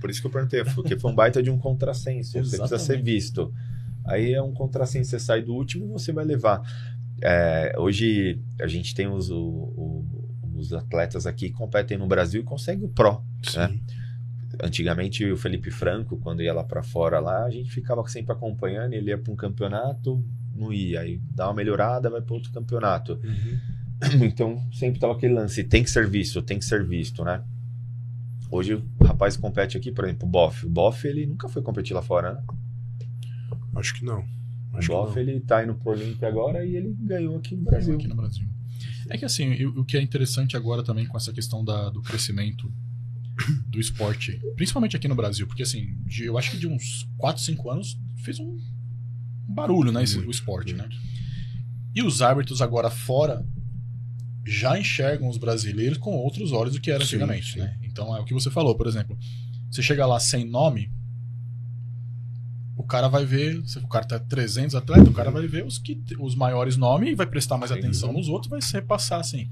Por 0.00 0.10
isso 0.10 0.20
que 0.20 0.26
eu 0.26 0.30
perguntei, 0.30 0.64
porque 0.74 0.98
foi 0.98 1.10
um 1.10 1.14
baita 1.14 1.42
de 1.42 1.50
um 1.50 1.58
contrassenso. 1.58 2.32
Você 2.32 2.38
precisa 2.58 2.78
ser 2.78 3.02
visto. 3.02 3.52
Aí 4.04 4.32
é 4.32 4.42
um 4.42 4.52
contrassenso, 4.52 5.10
você 5.10 5.20
sai 5.20 5.42
do 5.42 5.52
último, 5.54 5.86
você 5.88 6.12
vai 6.12 6.24
levar. 6.24 6.60
É, 7.22 7.74
hoje 7.78 8.40
a 8.60 8.66
gente 8.66 8.94
tem 8.94 9.06
os, 9.06 9.30
o- 9.30 9.38
o- 9.38 10.04
os 10.56 10.72
atletas 10.72 11.26
aqui 11.26 11.48
que 11.50 11.54
competem 11.54 11.96
no 11.96 12.06
Brasil 12.06 12.40
e 12.40 12.44
conseguem 12.44 12.84
o 12.84 12.88
Pro. 12.88 13.22
Sim. 13.44 13.80
Antigamente 14.62 15.24
o 15.30 15.36
Felipe 15.36 15.70
Franco, 15.70 16.16
quando 16.18 16.42
ia 16.42 16.52
lá 16.52 16.62
pra 16.62 16.82
fora 16.82 17.18
lá, 17.20 17.44
a 17.44 17.50
gente 17.50 17.70
ficava 17.70 18.06
sempre 18.08 18.32
acompanhando, 18.32 18.92
ele 18.92 19.10
ia 19.10 19.18
para 19.18 19.32
um 19.32 19.36
campeonato, 19.36 20.22
não 20.54 20.72
ia, 20.72 21.00
aí 21.00 21.20
dá 21.34 21.48
uma 21.48 21.54
melhorada, 21.54 22.08
vai 22.10 22.20
para 22.20 22.34
outro 22.34 22.52
campeonato. 22.52 23.14
Uhum. 23.22 23.58
Então 24.26 24.60
sempre 24.72 24.98
tava 24.98 25.12
aquele 25.12 25.32
lance, 25.34 25.62
tem 25.62 25.84
que 25.84 25.90
ser 25.90 26.08
visto, 26.08 26.42
tem 26.42 26.58
que 26.58 26.64
ser 26.64 26.84
visto, 26.84 27.22
né? 27.24 27.40
Hoje 28.50 28.74
o 28.74 28.84
rapaz 29.04 29.36
compete 29.36 29.76
aqui, 29.76 29.92
por 29.92 30.04
exemplo, 30.04 30.26
o 30.26 30.30
Boff. 30.30 30.66
O 30.66 30.68
Boff, 30.68 31.06
ele 31.06 31.24
nunca 31.24 31.48
foi 31.48 31.62
competir 31.62 31.94
lá 31.94 32.02
fora, 32.02 32.34
né? 32.34 32.42
Acho 33.76 33.94
que 33.94 34.04
não. 34.04 34.20
O 34.72 34.76
Acho 34.76 34.88
que 34.88 34.94
Boff, 34.94 35.18
ele 35.18 35.40
tá 35.40 35.62
indo 35.62 35.74
pro 35.74 35.92
Olímpia 35.92 36.28
agora 36.28 36.64
e 36.64 36.76
ele 36.76 36.94
ganhou 37.00 37.36
aqui 37.36 37.54
no 37.54 37.62
Brasil. 37.62 37.88
Brasil. 37.90 37.94
aqui 37.96 38.08
no 38.08 38.16
Brasil. 38.16 38.48
É 39.08 39.16
que 39.16 39.24
assim, 39.24 39.64
o, 39.64 39.80
o 39.80 39.84
que 39.84 39.96
é 39.96 40.02
interessante 40.02 40.56
agora 40.56 40.82
também 40.82 41.06
com 41.06 41.16
essa 41.16 41.32
questão 41.32 41.64
da- 41.64 41.88
do 41.90 42.02
crescimento 42.02 42.70
do 43.68 43.80
esporte, 43.80 44.38
principalmente 44.56 44.96
aqui 44.96 45.08
no 45.08 45.14
Brasil, 45.14 45.46
porque 45.46 45.62
assim, 45.62 45.96
de- 46.06 46.24
eu 46.24 46.36
acho 46.36 46.50
que 46.50 46.58
de 46.58 46.66
uns 46.66 47.08
4, 47.18 47.42
5 47.42 47.70
anos 47.70 47.98
fez 48.16 48.38
um, 48.38 48.58
barulho, 49.52 49.92
né? 49.92 50.02
Esse, 50.02 50.18
o 50.18 50.30
esporte, 50.30 50.74
né? 50.74 50.88
E 51.94 52.02
os 52.02 52.22
árbitros 52.22 52.62
agora 52.62 52.90
fora 52.90 53.44
já 54.44 54.78
enxergam 54.78 55.28
os 55.28 55.38
brasileiros 55.38 55.98
com 55.98 56.10
outros 56.16 56.52
olhos 56.52 56.74
do 56.74 56.80
que 56.80 56.90
era 56.90 57.04
Sim, 57.04 57.16
antigamente, 57.16 57.52
sim. 57.52 57.58
né? 57.60 57.78
Então 57.82 58.16
é 58.16 58.20
o 58.20 58.24
que 58.24 58.34
você 58.34 58.50
falou, 58.50 58.74
por 58.74 58.86
exemplo. 58.86 59.16
Você 59.70 59.82
chega 59.82 60.04
lá 60.06 60.18
sem 60.18 60.44
nome, 60.44 60.90
o 62.76 62.82
cara 62.82 63.08
vai 63.08 63.24
ver, 63.24 63.62
se 63.66 63.78
o 63.78 63.88
cara 63.88 64.04
tá 64.04 64.18
300 64.18 64.74
atletas, 64.74 65.08
o 65.08 65.12
cara 65.12 65.30
vai 65.30 65.46
ver 65.46 65.64
os 65.64 65.78
que 65.78 66.02
os 66.18 66.34
maiores 66.34 66.76
nomes 66.76 67.10
e 67.10 67.14
vai 67.14 67.26
prestar 67.26 67.56
mais 67.56 67.70
Sim. 67.70 67.78
atenção 67.78 68.12
nos 68.12 68.28
outros, 68.28 68.50
vai 68.50 68.60
se 68.60 68.72
repassar 68.72 69.20
assim. 69.20 69.48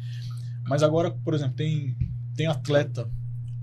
Mas 0.67 0.83
agora, 0.83 1.11
por 1.11 1.35
exemplo, 1.35 1.55
tem 1.55 1.97
tem 2.35 2.47
atleta 2.47 3.11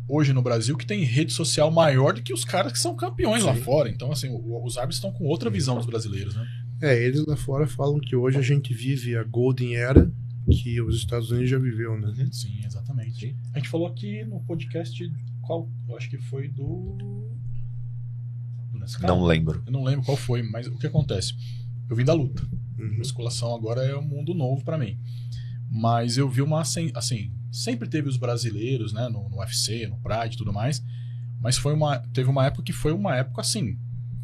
hoje 0.08 0.34
no 0.34 0.42
Brasil 0.42 0.78
que 0.78 0.86
tem 0.86 1.04
rede 1.04 1.34
social 1.34 1.70
maior 1.70 2.14
do 2.14 2.22
que 2.22 2.34
os 2.34 2.46
caras 2.46 2.72
que 2.72 2.80
são 2.80 2.96
campeões 2.96 3.44
lá 3.44 3.56
Sim. 3.56 3.62
fora. 3.62 3.90
Então, 3.90 4.12
assim, 4.12 4.30
os 4.30 4.78
árbitros 4.78 4.98
estão 4.98 5.12
com 5.12 5.26
outra 5.26 5.50
visão 5.50 5.76
dos 5.76 5.86
brasileiros, 5.86 6.36
né? 6.36 6.48
É, 6.82 7.04
eles 7.04 7.26
lá 7.26 7.36
fora 7.36 7.68
falam 7.68 8.00
que 8.00 8.16
hoje 8.16 8.38
a 8.38 8.42
gente 8.42 8.74
vive 8.74 9.16
a 9.18 9.24
Golden 9.24 9.76
Era 9.76 10.12
que 10.50 10.80
os 10.82 10.96
Estados 10.96 11.30
Unidos 11.32 11.50
já 11.50 11.60
viveu, 11.60 12.00
né? 12.00 12.14
Sim, 12.32 12.62
exatamente. 12.64 13.20
Sim. 13.20 13.36
A 13.54 13.60
gente 13.60 13.70
falou 13.70 13.88
aqui 13.88 14.24
no 14.24 14.40
podcast 14.42 15.12
qual, 15.42 15.70
eu 15.88 15.98
acho 15.98 16.10
que 16.10 16.18
foi 16.18 16.48
do? 16.48 16.98
Não 19.02 19.26
lembro. 19.26 19.62
Eu 19.66 19.72
não 19.72 19.84
lembro 19.84 20.06
qual 20.06 20.16
foi, 20.16 20.42
mas 20.44 20.68
o 20.68 20.78
que 20.78 20.88
acontece? 20.88 21.34
Eu 21.90 21.96
vim 21.96 22.06
da 22.06 22.14
luta. 22.14 22.42
Uhum. 22.78 22.98
Musculação 22.98 23.54
agora 23.54 23.82
é 23.82 23.96
um 23.98 24.02
mundo 24.02 24.34
novo 24.34 24.64
pra 24.64 24.78
mim. 24.78 24.98
Mas 25.70 26.18
eu 26.18 26.30
vi 26.30 26.42
uma 26.42 26.62
assim, 26.62 26.92
sempre 27.64 27.88
teve 27.90 28.08
os 28.08 28.18
brasileiros, 28.18 28.94
né, 28.94 29.08
no, 29.10 29.30
no 29.30 29.38
UFC, 29.40 29.88
no 29.88 29.98
Pride 29.98 30.36
e 30.36 30.38
tudo 30.38 30.54
mais. 30.54 30.84
Mas 31.42 31.58
foi 31.58 31.74
uma 31.74 32.00
teve 32.14 32.30
uma 32.30 32.46
época 32.46 32.64
que 32.64 32.74
foi 32.74 32.92
uma 32.92 33.16
época 33.16 33.42
assim 33.42 33.78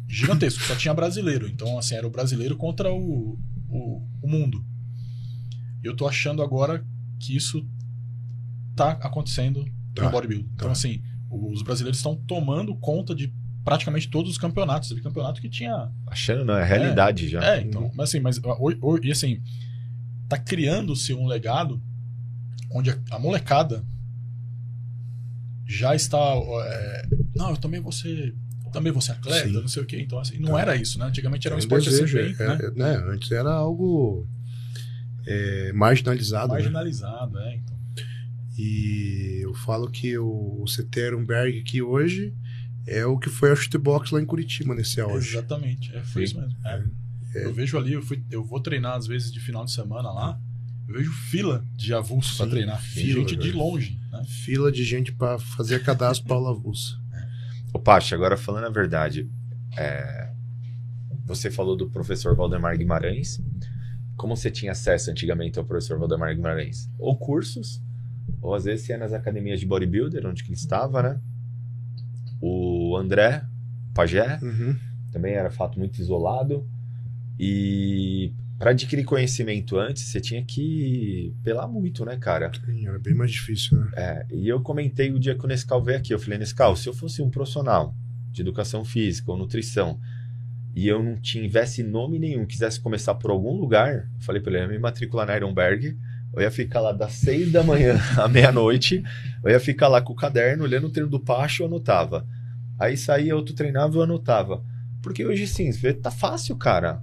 gigantesca, 0.08 0.64
só 0.64 0.76
tinha 0.76 0.94
brasileiro. 0.94 1.48
Então 1.48 1.78
assim, 1.78 1.94
era 1.94 2.06
o 2.06 2.10
brasileiro 2.10 2.56
contra 2.56 2.92
o, 2.92 3.38
o, 3.68 4.08
o 4.22 4.28
mundo. 4.28 4.64
Eu 5.82 5.94
tô 5.94 6.08
achando 6.08 6.42
agora 6.42 6.84
que 7.20 7.36
isso 7.36 7.66
tá 8.74 8.92
acontecendo 8.92 9.64
Tá, 9.94 10.04
no 10.04 10.10
bodybuilding. 10.10 10.50
Então 10.54 10.66
tá. 10.68 10.72
assim, 10.72 11.00
os 11.30 11.62
brasileiros 11.62 11.98
estão 11.98 12.16
tomando 12.16 12.74
conta 12.76 13.14
de 13.14 13.32
praticamente 13.64 14.08
todos 14.08 14.30
os 14.32 14.38
campeonatos. 14.38 14.88
Teve 14.88 15.00
campeonato 15.00 15.40
que 15.40 15.48
tinha 15.48 15.90
Achando, 16.06 16.44
não, 16.44 16.56
é 16.56 16.64
realidade 16.64 17.28
já. 17.28 17.42
é, 17.44 17.60
então, 17.60 17.90
mas 17.94 18.10
assim, 18.10 18.20
mas 18.20 18.40
e 19.02 19.12
assim, 19.12 19.40
tá 20.28 20.36
criando-se 20.38 21.14
um 21.14 21.26
legado 21.26 21.80
onde 22.74 22.90
a, 23.10 23.18
molecada 23.18 23.82
já 25.66 25.94
está 25.94 26.18
é, 26.18 27.06
não, 27.34 27.50
eu 27.50 27.56
também 27.56 27.80
vou 27.80 27.92
ser 27.92 28.34
também 28.72 28.92
vou 28.92 29.00
ser 29.00 29.12
atleta, 29.12 29.46
Sim. 29.46 29.52
não 29.52 29.68
sei 29.68 29.82
o 29.84 29.86
quê. 29.86 30.00
Então 30.00 30.18
assim, 30.18 30.36
não 30.38 30.52
Tá. 30.54 30.60
era 30.62 30.76
isso, 30.76 30.98
né? 30.98 31.06
Antigamente 31.06 31.46
era 31.46 31.54
um 31.54 31.58
esporte 31.60 31.88
desejo, 31.88 32.18
assim, 32.18 32.34
bem, 32.36 32.46
é- 32.46 32.48
né? 32.48 32.58
é- 32.60 32.70
né? 32.72 33.12
Antes 33.14 33.30
era 33.30 33.52
algo 33.52 34.26
é, 35.26 35.72
marginalizado, 35.72 36.48
né? 36.48 36.54
marginalizado, 36.54 37.38
é, 37.38 37.54
então. 37.56 37.78
E 38.58 39.40
eu 39.42 39.54
falo 39.54 39.88
que 39.90 40.18
o, 40.18 40.64
Ceterenberg 40.66 41.60
aqui 41.60 41.80
hoje 41.82 42.34
é 42.86 43.06
o 43.06 43.16
que 43.18 43.28
foi 43.30 43.50
a 43.52 43.56
shootbox 43.56 44.10
lá 44.10 44.20
em 44.20 44.26
Curitiba 44.26 44.74
nesse 44.74 45.00
auge. 45.00 45.30
Exatamente, 45.36 45.94
é, 45.96 46.02
foi 46.02 46.26
Sim. 46.26 46.32
isso 46.32 46.40
mesmo. 46.40 46.58
É. 46.66 46.84
É. 47.36 47.44
Eu 47.46 47.52
vejo 47.54 47.78
ali, 47.78 47.92
eu, 47.94 48.02
fui, 48.02 48.22
eu 48.30 48.44
vou 48.44 48.60
treinar 48.60 48.96
às 48.96 49.06
vezes 49.06 49.32
de 49.32 49.40
final 49.40 49.64
de 49.64 49.72
semana 49.72 50.10
lá, 50.12 50.38
eu 50.88 50.94
vejo 50.94 51.12
fila 51.12 51.64
de 51.74 51.92
avulso 51.94 52.36
pra 52.36 52.46
Sim, 52.46 52.50
treinar, 52.50 52.80
fila, 52.80 53.20
gente 53.20 53.36
de 53.36 53.52
longe, 53.52 53.98
né? 54.10 54.24
Fila 54.26 54.70
de 54.72 54.84
gente 54.84 55.12
para 55.12 55.38
fazer 55.38 55.82
cadastro 55.82 56.26
para 56.26 56.36
avulso. 56.50 57.00
Ô, 57.72 57.78
Paty, 57.78 58.14
agora 58.14 58.36
falando 58.36 58.66
a 58.66 58.70
verdade, 58.70 59.28
é, 59.76 60.30
você 61.24 61.50
falou 61.50 61.76
do 61.76 61.90
professor 61.90 62.34
Valdemar 62.36 62.76
Guimarães. 62.76 63.40
Como 64.16 64.36
você 64.36 64.48
tinha 64.50 64.70
acesso 64.72 65.10
antigamente 65.10 65.58
ao 65.58 65.64
professor 65.64 65.98
Valdemar 65.98 66.34
Guimarães? 66.34 66.88
Ou 66.98 67.16
cursos, 67.18 67.82
ou 68.40 68.54
às 68.54 68.64
vezes 68.64 68.86
você 68.86 68.92
ia 68.92 68.98
nas 68.98 69.12
academias 69.12 69.58
de 69.58 69.66
bodybuilder, 69.66 70.24
onde 70.26 70.44
que 70.44 70.50
ele 70.50 70.56
estava, 70.56 71.02
né? 71.02 71.20
O 72.40 72.96
André 72.96 73.44
Pagé 73.92 74.38
Uhum. 74.42 74.76
também 75.10 75.34
era 75.34 75.50
fato 75.50 75.78
muito 75.78 76.00
isolado. 76.00 76.64
E 77.38 78.32
para 78.58 78.70
adquirir 78.70 79.04
conhecimento 79.04 79.78
antes, 79.78 80.04
você 80.04 80.20
tinha 80.20 80.44
que 80.44 81.34
pelar 81.42 81.66
muito, 81.66 82.04
né, 82.04 82.16
cara? 82.16 82.50
Sim, 82.64 82.86
era 82.86 82.98
bem 82.98 83.14
mais 83.14 83.30
difícil, 83.30 83.78
né? 83.78 83.90
É, 83.96 84.26
e 84.30 84.48
eu 84.48 84.60
comentei 84.60 85.10
o 85.12 85.18
dia 85.18 85.34
que 85.34 85.44
o 85.44 85.48
Nescau 85.48 85.82
veio 85.82 85.98
aqui. 85.98 86.14
Eu 86.14 86.18
falei, 86.18 86.38
Nescau, 86.38 86.76
se 86.76 86.88
eu 86.88 86.94
fosse 86.94 87.20
um 87.20 87.30
profissional 87.30 87.94
de 88.30 88.42
educação 88.42 88.84
física 88.84 89.30
ou 89.30 89.36
nutrição 89.36 89.98
e 90.74 90.88
eu 90.88 91.02
não 91.02 91.16
tivesse 91.16 91.82
nome 91.82 92.18
nenhum, 92.18 92.46
quisesse 92.46 92.80
começar 92.80 93.14
por 93.14 93.30
algum 93.30 93.56
lugar, 93.56 94.08
eu 94.14 94.20
falei 94.20 94.40
pra 94.40 94.52
ele, 94.52 94.62
eu 94.62 94.66
ia 94.66 94.72
me 94.72 94.78
matricular 94.78 95.26
na 95.26 95.36
Ironberg, 95.36 95.96
eu 96.32 96.42
ia 96.42 96.50
ficar 96.50 96.80
lá 96.80 96.92
das 96.92 97.12
seis 97.12 97.52
da 97.52 97.62
manhã 97.62 97.96
à 98.18 98.26
meia-noite, 98.26 99.02
eu 99.42 99.50
ia 99.50 99.60
ficar 99.60 99.88
lá 99.88 100.00
com 100.00 100.12
o 100.12 100.16
caderno, 100.16 100.64
olhando 100.64 100.88
o 100.88 100.90
treino 100.90 101.10
do 101.10 101.20
Pacho, 101.20 101.62
eu 101.62 101.66
anotava. 101.66 102.26
Aí 102.78 102.96
saía 102.96 103.36
outro 103.36 103.54
treinava, 103.54 103.96
eu 103.96 104.02
anotava. 104.02 104.64
Porque 105.00 105.24
hoje 105.24 105.46
sim, 105.46 105.70
você 105.70 105.78
vê, 105.78 105.94
tá 105.94 106.10
fácil, 106.10 106.56
cara. 106.56 107.00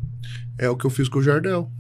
É 0.61 0.69
o 0.69 0.77
que 0.77 0.85
eu 0.85 0.89
fiz 0.89 1.09
com 1.09 1.19
o 1.19 1.23
Jardel. 1.23 1.71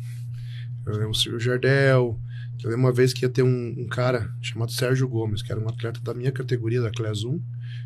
Eu 0.85 0.93
lembro 0.93 1.11
o 1.11 1.39
Jardel. 1.39 2.19
Eu 2.63 2.69
lembro 2.69 2.85
uma 2.85 2.91
vez 2.91 3.13
que 3.13 3.23
ia 3.23 3.29
ter 3.29 3.43
um, 3.43 3.75
um 3.77 3.87
cara 3.87 4.33
chamado 4.41 4.71
Sérgio 4.71 5.07
Gomes, 5.07 5.41
que 5.41 5.51
era 5.51 5.61
um 5.61 5.69
atleta 5.69 6.01
da 6.01 6.13
minha 6.13 6.31
categoria, 6.31 6.81
da 6.81 6.91
Class 6.91 7.23
1, 7.23 7.39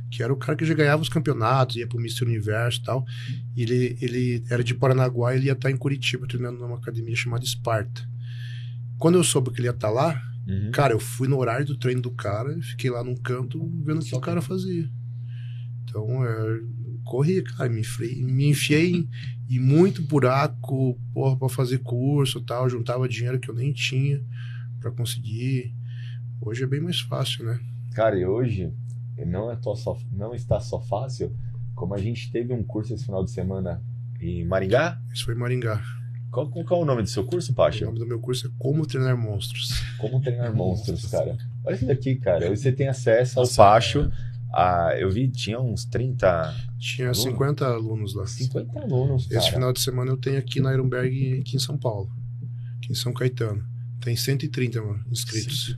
que 0.10 0.24
era 0.24 0.34
o 0.34 0.38
cara 0.38 0.58
que 0.58 0.66
já 0.66 0.74
ganhava 0.74 1.02
os 1.02 1.10
campeonatos, 1.10 1.76
ia 1.76 1.86
pro 1.86 2.00
Mr. 2.00 2.24
Universo 2.24 2.80
e 2.82 2.84
tal. 2.84 3.06
E 3.56 3.64
ele, 3.64 3.98
ele 4.02 4.44
era 4.50 4.64
de 4.64 4.74
Paranaguá 4.74 5.34
e 5.34 5.38
ele 5.38 5.46
ia 5.48 5.54
estar 5.54 5.70
em 5.70 5.78
Curitiba 5.78 6.28
treinando 6.28 6.60
numa 6.60 6.78
academia 6.78 7.16
chamada 7.16 7.44
Esparta. 7.44 8.08
Quando 8.98 9.18
eu 9.18 9.24
soube 9.24 9.52
que 9.52 9.60
ele 9.60 9.68
ia 9.68 9.72
estar 9.72 9.90
lá, 9.90 10.22
Uhum. 10.48 10.70
Cara, 10.72 10.94
eu 10.94 11.00
fui 11.00 11.28
no 11.28 11.38
horário 11.38 11.66
do 11.66 11.76
treino 11.76 12.02
do 12.02 12.12
cara 12.12 12.56
e 12.56 12.62
fiquei 12.62 12.90
lá 12.90 13.04
num 13.04 13.16
canto 13.16 13.68
vendo 13.84 14.00
o 14.00 14.06
que 14.06 14.16
o 14.16 14.20
cara 14.20 14.42
fazia. 14.42 14.88
Então, 15.84 16.24
é, 16.24 16.60
corri, 17.04 17.42
cara, 17.44 17.70
me 17.70 17.82
me 18.18 18.50
enfiei 18.50 18.92
em, 18.92 19.10
em 19.50 19.60
muito 19.60 20.02
buraco, 20.02 21.00
porra, 21.14 21.38
pra 21.38 21.50
fazer 21.50 21.80
curso 21.80 22.40
e 22.40 22.46
tal, 22.46 22.70
juntava 22.70 23.08
dinheiro 23.08 23.40
que 23.40 23.50
eu 23.50 23.56
nem 23.56 23.72
tinha 23.72 24.22
pra 24.80 24.92
conseguir. 24.92 25.74
Hoje 26.42 26.64
é 26.64 26.68
bem 26.68 26.82
mais 26.82 27.00
fácil, 27.00 27.46
né? 27.46 27.60
Cara, 27.94 28.18
e 28.20 28.26
hoje 28.26 28.72
não, 29.26 29.52
é 29.52 29.58
só, 29.62 29.98
não 30.12 30.34
está 30.36 30.60
só 30.60 30.80
fácil, 30.82 31.36
como 31.74 31.94
a 31.94 31.98
gente 31.98 32.32
teve 32.32 32.54
um 32.54 32.64
curso 32.64 32.94
esse 32.94 33.06
final 33.06 33.24
de 33.24 33.32
semana 33.32 33.82
em 34.20 34.44
Maringá. 34.46 35.00
Isso 35.14 35.26
foi 35.26 35.34
em 35.36 35.38
Maringá. 35.38 35.82
Qual, 36.32 36.50
qual 36.50 36.82
é 36.82 36.84
o 36.84 36.86
nome 36.86 37.02
do 37.02 37.10
seu 37.10 37.24
curso, 37.24 37.54
O 37.54 37.56
Pacha? 37.56 37.86
nome 37.86 37.98
do 37.98 38.06
meu 38.06 38.20
curso 38.20 38.48
é 38.48 38.50
Como 38.58 38.86
Treinar 38.86 39.18
Monstros. 39.18 39.70
Como 39.98 40.20
treinar 40.20 40.54
monstros, 40.54 41.06
cara. 41.06 41.38
Olha 41.64 41.76
isso 41.76 41.86
daqui, 41.86 42.16
cara. 42.16 42.50
Você 42.54 42.74
tem 42.74 42.90
acesso 42.90 43.40
ao 43.40 43.46
Nossa, 43.46 43.64
Pacho. 43.64 44.12
A, 44.56 44.96
eu 44.98 45.12
vi, 45.12 45.28
tinha 45.28 45.60
uns 45.60 45.84
30, 45.84 46.56
Tinha 46.80 47.10
Aluno? 47.10 47.24
50 47.24 47.66
alunos 47.68 48.14
lá. 48.14 48.26
50 48.26 48.80
alunos, 48.80 49.28
cara. 49.28 49.42
Esse 49.42 49.52
final 49.52 49.74
de 49.74 49.82
semana 49.82 50.12
eu 50.12 50.18
tenho 50.18 50.40
aqui 50.40 50.62
na 50.62 50.72
Ironberg, 50.72 51.40
aqui 51.42 51.58
em 51.58 51.60
São 51.60 51.78
Paulo. 51.78 52.10
Aqui 52.78 52.94
em 52.94 52.96
São 52.96 53.12
Caetano. 53.12 53.62
Tem 54.00 54.16
130 54.16 54.82
mano, 54.82 55.04
inscritos. 55.12 55.76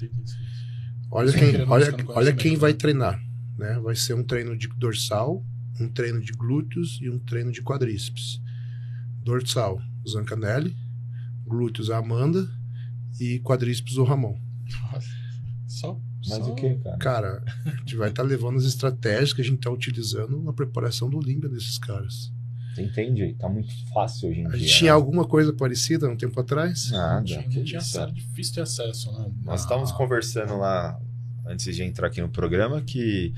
Olha 1.10 1.32
Sem 1.32 1.54
quem, 1.54 1.62
olha, 1.64 1.96
olha 2.10 2.34
quem 2.36 2.56
vai 2.56 2.74
né? 2.74 2.78
treinar. 2.78 3.20
Né? 3.58 3.80
Vai 3.80 3.96
ser 3.96 4.14
um 4.14 4.24
treino 4.24 4.56
de 4.56 4.68
dorsal, 4.78 5.44
um 5.80 5.90
treino 5.90 6.22
de 6.22 6.34
glúteos 6.34 7.00
e 7.02 7.10
um 7.10 7.18
treino 7.18 7.52
de 7.52 7.64
quadríceps. 7.64 8.40
Dorsal, 9.24 9.82
Zancanelli. 10.08 10.76
Glúteos, 11.46 11.90
a 11.90 11.98
Amanda. 11.98 12.48
E 13.20 13.40
quadríceps, 13.40 13.98
o 13.98 14.04
Ramon. 14.04 14.40
Só, 15.68 16.00
Mas 16.30 16.46
só- 16.46 16.52
o 16.52 16.56
que, 16.56 16.76
cara? 16.76 16.98
Cara, 16.98 17.44
a 17.66 17.70
gente 17.78 17.96
vai 17.96 18.10
estar 18.10 18.24
levando 18.24 18.58
as 18.58 18.66
estratégias 18.66 19.34
que 19.34 19.42
a 19.42 19.44
gente 19.44 19.58
está 19.58 19.70
utilizando 19.72 20.42
na 20.42 20.54
preparação 20.54 21.10
do 21.10 21.18
Olímpia 21.18 21.50
desses 21.50 21.78
caras. 21.78 22.32
Você 22.76 22.84
entende? 22.84 23.34
Tá 23.40 23.50
muito 23.50 23.74
fácil 23.92 24.30
hoje 24.30 24.42
em 24.42 24.46
A 24.46 24.50
dia. 24.50 24.60
gente 24.60 24.72
né? 24.72 24.78
tinha 24.78 24.94
alguma 24.94 25.26
coisa 25.26 25.52
parecida 25.52 26.08
um 26.08 26.16
tempo 26.16 26.40
atrás? 26.40 26.92
Nada. 26.92 27.26
Tinha, 27.26 27.44
que 27.44 27.64
tinha 27.64 27.80
acesso, 27.80 28.14
difícil 28.14 28.54
ter 28.56 28.62
acesso, 28.62 29.12
né? 29.14 29.32
Nós 29.44 29.62
Ah, 29.62 29.64
estávamos 29.64 29.92
conversando 29.92 30.56
lá, 30.58 31.00
antes 31.46 31.76
de 31.76 31.82
entrar 31.84 32.08
aqui 32.08 32.22
no 32.22 32.30
programa, 32.30 32.80
que 32.82 33.34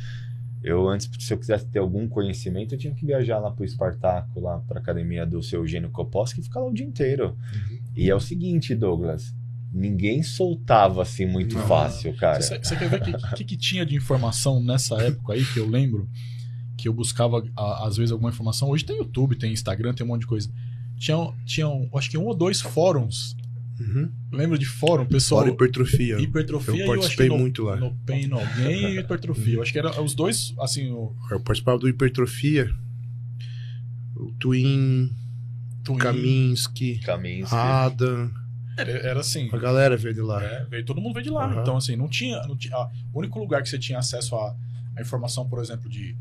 eu, 0.62 0.90
antes, 0.90 1.10
se 1.26 1.34
eu 1.34 1.38
quisesse 1.38 1.66
ter 1.68 1.80
algum 1.80 2.06
conhecimento, 2.10 2.76
eu 2.76 2.78
tinha 2.78 2.94
que 2.94 3.06
viajar 3.06 3.40
lá 3.40 3.50
pro 3.50 3.64
Espartaco, 3.64 4.42
lá 4.42 4.60
pra 4.60 4.82
academia 4.82 5.26
do 5.26 5.42
seu 5.42 5.62
Eugênio 5.62 5.90
Koposki 5.90 6.42
e 6.42 6.44
ficar 6.44 6.60
lá 6.60 6.68
o 6.68 6.74
dia 6.74 6.86
inteiro. 6.86 7.30
Uhum. 7.54 7.80
E 7.96 8.10
é 8.10 8.16
o 8.16 8.20
seguinte, 8.20 8.76
Douglas, 8.76 9.34
ninguém 9.72 10.24
soltava 10.24 11.02
assim 11.04 11.26
muito 11.26 11.56
Não. 11.58 11.68
fácil, 11.68 12.14
cara. 12.16 12.42
Você, 12.42 12.58
você 12.58 12.76
quer 12.76 12.90
ver 12.90 13.02
o 13.02 13.04
que, 13.04 13.36
que, 13.36 13.44
que 13.44 13.58
tinha 13.58 13.86
de 13.86 13.96
informação 13.96 14.64
nessa 14.64 14.96
época 15.02 15.34
aí 15.34 15.46
que 15.46 15.60
eu 15.60 15.68
lembro? 15.70 16.10
Que 16.78 16.88
eu 16.88 16.94
buscava, 16.94 17.44
a- 17.56 17.86
às 17.88 17.98
vezes, 17.98 18.12
alguma 18.12 18.30
informação. 18.30 18.70
Hoje 18.70 18.86
tem 18.86 18.98
YouTube, 18.98 19.36
tem 19.36 19.52
Instagram, 19.54 19.94
tem 19.94 20.06
um 20.06 20.10
monte 20.10 20.22
de 20.22 20.28
coisa. 20.28 20.50
Tinham, 20.98 21.36
tinham 21.46 21.90
acho 21.96 22.10
que 22.10 22.18
um 22.18 22.26
ou 22.26 22.36
dois 22.36 22.62
fóruns. 22.62 23.36
Uhum. 23.80 24.12
Lembra 24.32 24.58
de 24.58 24.66
fórum? 24.66 25.06
Pessoal, 25.06 25.42
Fora 25.42 25.54
hipertrofia. 25.54 26.20
hipertrofia 26.20 26.74
Eu 26.74 26.78
e 26.78 26.82
eu 26.82 26.88
participei 26.88 27.30
no, 27.30 27.38
muito 27.38 27.64
lá. 27.64 27.78
no 27.78 27.96
Pain 28.06 28.28
No 28.28 28.38
Gain 28.38 28.96
e 28.96 29.00
hipertrofia. 29.00 29.54
Eu 29.56 29.62
acho 29.62 29.72
que 29.72 29.80
eram 29.80 30.04
os 30.04 30.14
dois, 30.14 30.54
assim, 30.60 30.92
o, 30.92 31.16
Eu 31.32 31.40
participava 31.40 31.78
do 31.80 31.88
hipertrofia, 31.88 32.70
o 34.16 34.32
Twin, 34.40 35.10
Twin. 35.84 35.98
Kaminsky, 35.98 37.00
Kaminsky. 37.00 37.56
Adam. 37.56 38.30
Era, 38.80 38.92
era 38.92 39.20
assim. 39.20 39.50
A 39.52 39.58
galera 39.58 39.96
veio 39.98 40.14
de 40.14 40.22
lá. 40.22 40.44
É, 40.44 40.66
veio, 40.66 40.86
todo 40.86 41.02
mundo 41.02 41.14
veio 41.14 41.24
de 41.26 41.30
lá. 41.30 41.46
Aham. 41.46 41.62
Então, 41.62 41.78
assim, 41.78 41.96
não 41.96 42.08
tinha. 42.08 42.42
Não 42.48 42.56
tinha 42.58 42.78
o 43.14 43.20
único 43.20 43.38
lugar 43.40 43.62
que 43.64 43.70
você 43.70 43.78
tinha 43.80 44.00
acesso 44.00 44.36
à, 44.36 44.56
à 44.98 45.02
informação, 45.02 45.48
por 45.48 45.60
exemplo, 45.62 45.90
de, 45.90 46.16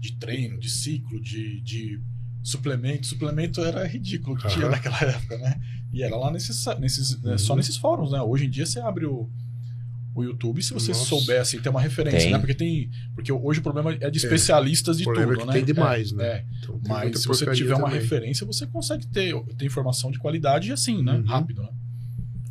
de 0.00 0.12
treino, 0.16 0.58
de 0.58 0.70
ciclo, 0.70 1.20
de, 1.20 1.60
de 1.60 2.00
suplemento. 2.42 3.06
Suplemento 3.06 3.60
era 3.62 3.86
ridículo 3.86 4.36
que 4.36 4.48
tinha 4.48 4.66
Aham. 4.66 4.70
naquela 4.72 4.98
época, 5.04 5.38
né? 5.38 5.60
E 5.92 6.02
era 6.02 6.16
lá 6.16 6.30
nesses, 6.30 6.64
nesses, 6.78 7.20
né, 7.22 7.36
só 7.38 7.52
Uhum. 7.52 7.58
nesses 7.58 7.76
fóruns, 7.76 8.12
né? 8.12 8.20
Hoje 8.22 8.46
em 8.46 8.50
dia 8.50 8.64
você 8.64 8.80
abre 8.80 9.04
o, 9.04 9.28
o 10.14 10.22
YouTube 10.22 10.58
e 10.58 10.62
se 10.62 10.72
você 10.72 10.92
Nossa. 10.92 11.04
souber, 11.04 11.40
assim, 11.40 11.60
ter 11.60 11.68
uma 11.68 11.80
referência, 11.80 12.18
Tem. 12.20 12.32
né? 12.32 12.38
Porque 12.38 12.54
tem. 12.54 12.90
Porque 13.14 13.30
hoje 13.30 13.60
o 13.60 13.62
problema 13.62 13.92
é 14.00 14.10
de 14.10 14.18
especialistas 14.18 14.96
de 14.98 15.04
problema 15.04 15.32
tudo, 15.32 15.40
é 15.40 15.42
que 15.42 15.46
né? 15.48 15.52
tem 15.52 15.64
demais, 15.64 16.12
É, 16.12 16.16
né? 16.16 16.24
é. 16.26 16.44
Então, 16.62 16.78
tem 16.80 16.88
Mas 16.92 17.20
se 17.20 17.28
você 17.28 17.44
tiver 17.52 17.74
uma 17.74 17.84
também. 17.84 18.00
referência, 18.00 18.46
você 18.46 18.66
consegue 18.66 19.06
ter, 19.06 19.34
ter 19.56 19.66
informação 19.66 20.10
de 20.10 20.18
qualidade 20.18 20.72
assim, 20.72 21.02
né? 21.02 21.14
Uhum. 21.14 21.24
Rápido, 21.26 21.62
né? 21.62 21.68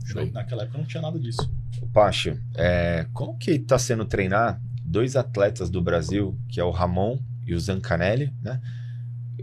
Show. 0.05 0.29
Naquela 0.31 0.63
época 0.63 0.77
não 0.77 0.85
tinha 0.85 1.01
nada 1.01 1.19
disso. 1.19 1.49
Pacho, 1.93 2.37
é, 2.55 3.05
como 3.13 3.37
que 3.37 3.57
tá 3.59 3.77
sendo 3.79 4.05
treinar 4.05 4.61
dois 4.83 5.15
atletas 5.15 5.69
do 5.69 5.81
Brasil, 5.81 6.37
que 6.49 6.59
é 6.59 6.63
o 6.63 6.71
Ramon 6.71 7.19
e 7.45 7.53
o 7.53 7.59
Zancanelli, 7.59 8.33
né? 8.41 8.61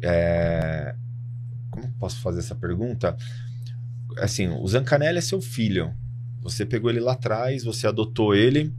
É, 0.02 0.94
como 1.70 1.90
posso 1.98 2.20
fazer 2.20 2.40
essa 2.40 2.54
pergunta? 2.54 3.16
Assim, 4.18 4.48
o 4.48 4.66
Zancanelli 4.66 5.18
é 5.18 5.22
seu 5.22 5.40
filho. 5.40 5.92
Você 6.42 6.64
pegou 6.64 6.90
ele 6.90 7.00
lá 7.00 7.12
atrás, 7.12 7.64
você 7.64 7.86
adotou 7.86 8.34
ele. 8.34 8.72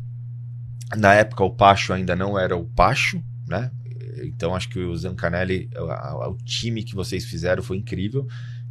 Na 0.97 1.13
época 1.13 1.43
o 1.43 1.51
Pacho 1.51 1.93
ainda 1.93 2.15
não 2.15 2.37
era 2.37 2.55
o 2.57 2.65
Pacho, 2.65 3.21
né? 3.47 3.71
Então 4.23 4.55
acho 4.55 4.69
que 4.69 4.79
o 4.79 4.95
Zancanelli, 4.95 5.69
a- 5.75 6.29
o 6.29 6.37
time 6.37 6.83
que 6.83 6.95
vocês 6.95 7.25
fizeram 7.25 7.61
foi 7.63 7.77
incrível. 7.77 8.27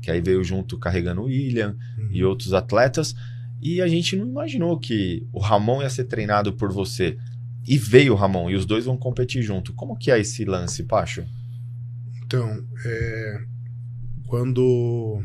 Que 0.08 0.12
aí 0.12 0.22
veio 0.22 0.42
junto 0.42 0.78
carregando 0.78 1.20
o 1.20 1.24
William, 1.26 1.76
Uhum. 1.98 2.08
e 2.10 2.24
outros 2.24 2.54
atletas. 2.54 3.14
E 3.60 3.82
a 3.82 3.86
gente 3.86 4.16
não 4.16 4.26
imaginou 4.26 4.78
que 4.78 5.26
o 5.30 5.38
Ramon 5.38 5.82
ia 5.82 5.90
ser 5.90 6.04
treinado 6.04 6.54
por 6.54 6.72
você. 6.72 7.18
E 7.66 7.76
veio 7.76 8.14
o 8.14 8.16
Ramon, 8.16 8.48
e 8.48 8.54
os 8.54 8.64
dois 8.64 8.86
vão 8.86 8.96
competir 8.96 9.42
junto. 9.42 9.74
Como 9.74 9.98
que 9.98 10.10
é 10.10 10.18
esse 10.18 10.46
lance, 10.46 10.82
Pacho? 10.84 11.26
Então, 12.24 12.66
é, 12.86 13.44
quando 14.26 15.22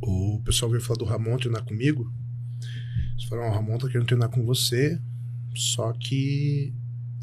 o 0.00 0.40
pessoal 0.44 0.70
veio 0.70 0.80
falar 0.80 0.98
do 0.98 1.04
Ramon 1.04 1.36
treinar 1.36 1.64
comigo, 1.64 2.12
eles 3.14 3.24
falaram, 3.24 3.48
"Ó, 3.48 3.50
o 3.50 3.54
Ramon 3.56 3.78
tá 3.78 3.88
querendo 3.88 4.06
treinar 4.06 4.28
com 4.28 4.44
você, 4.44 5.00
só 5.52 5.92
que 5.94 6.72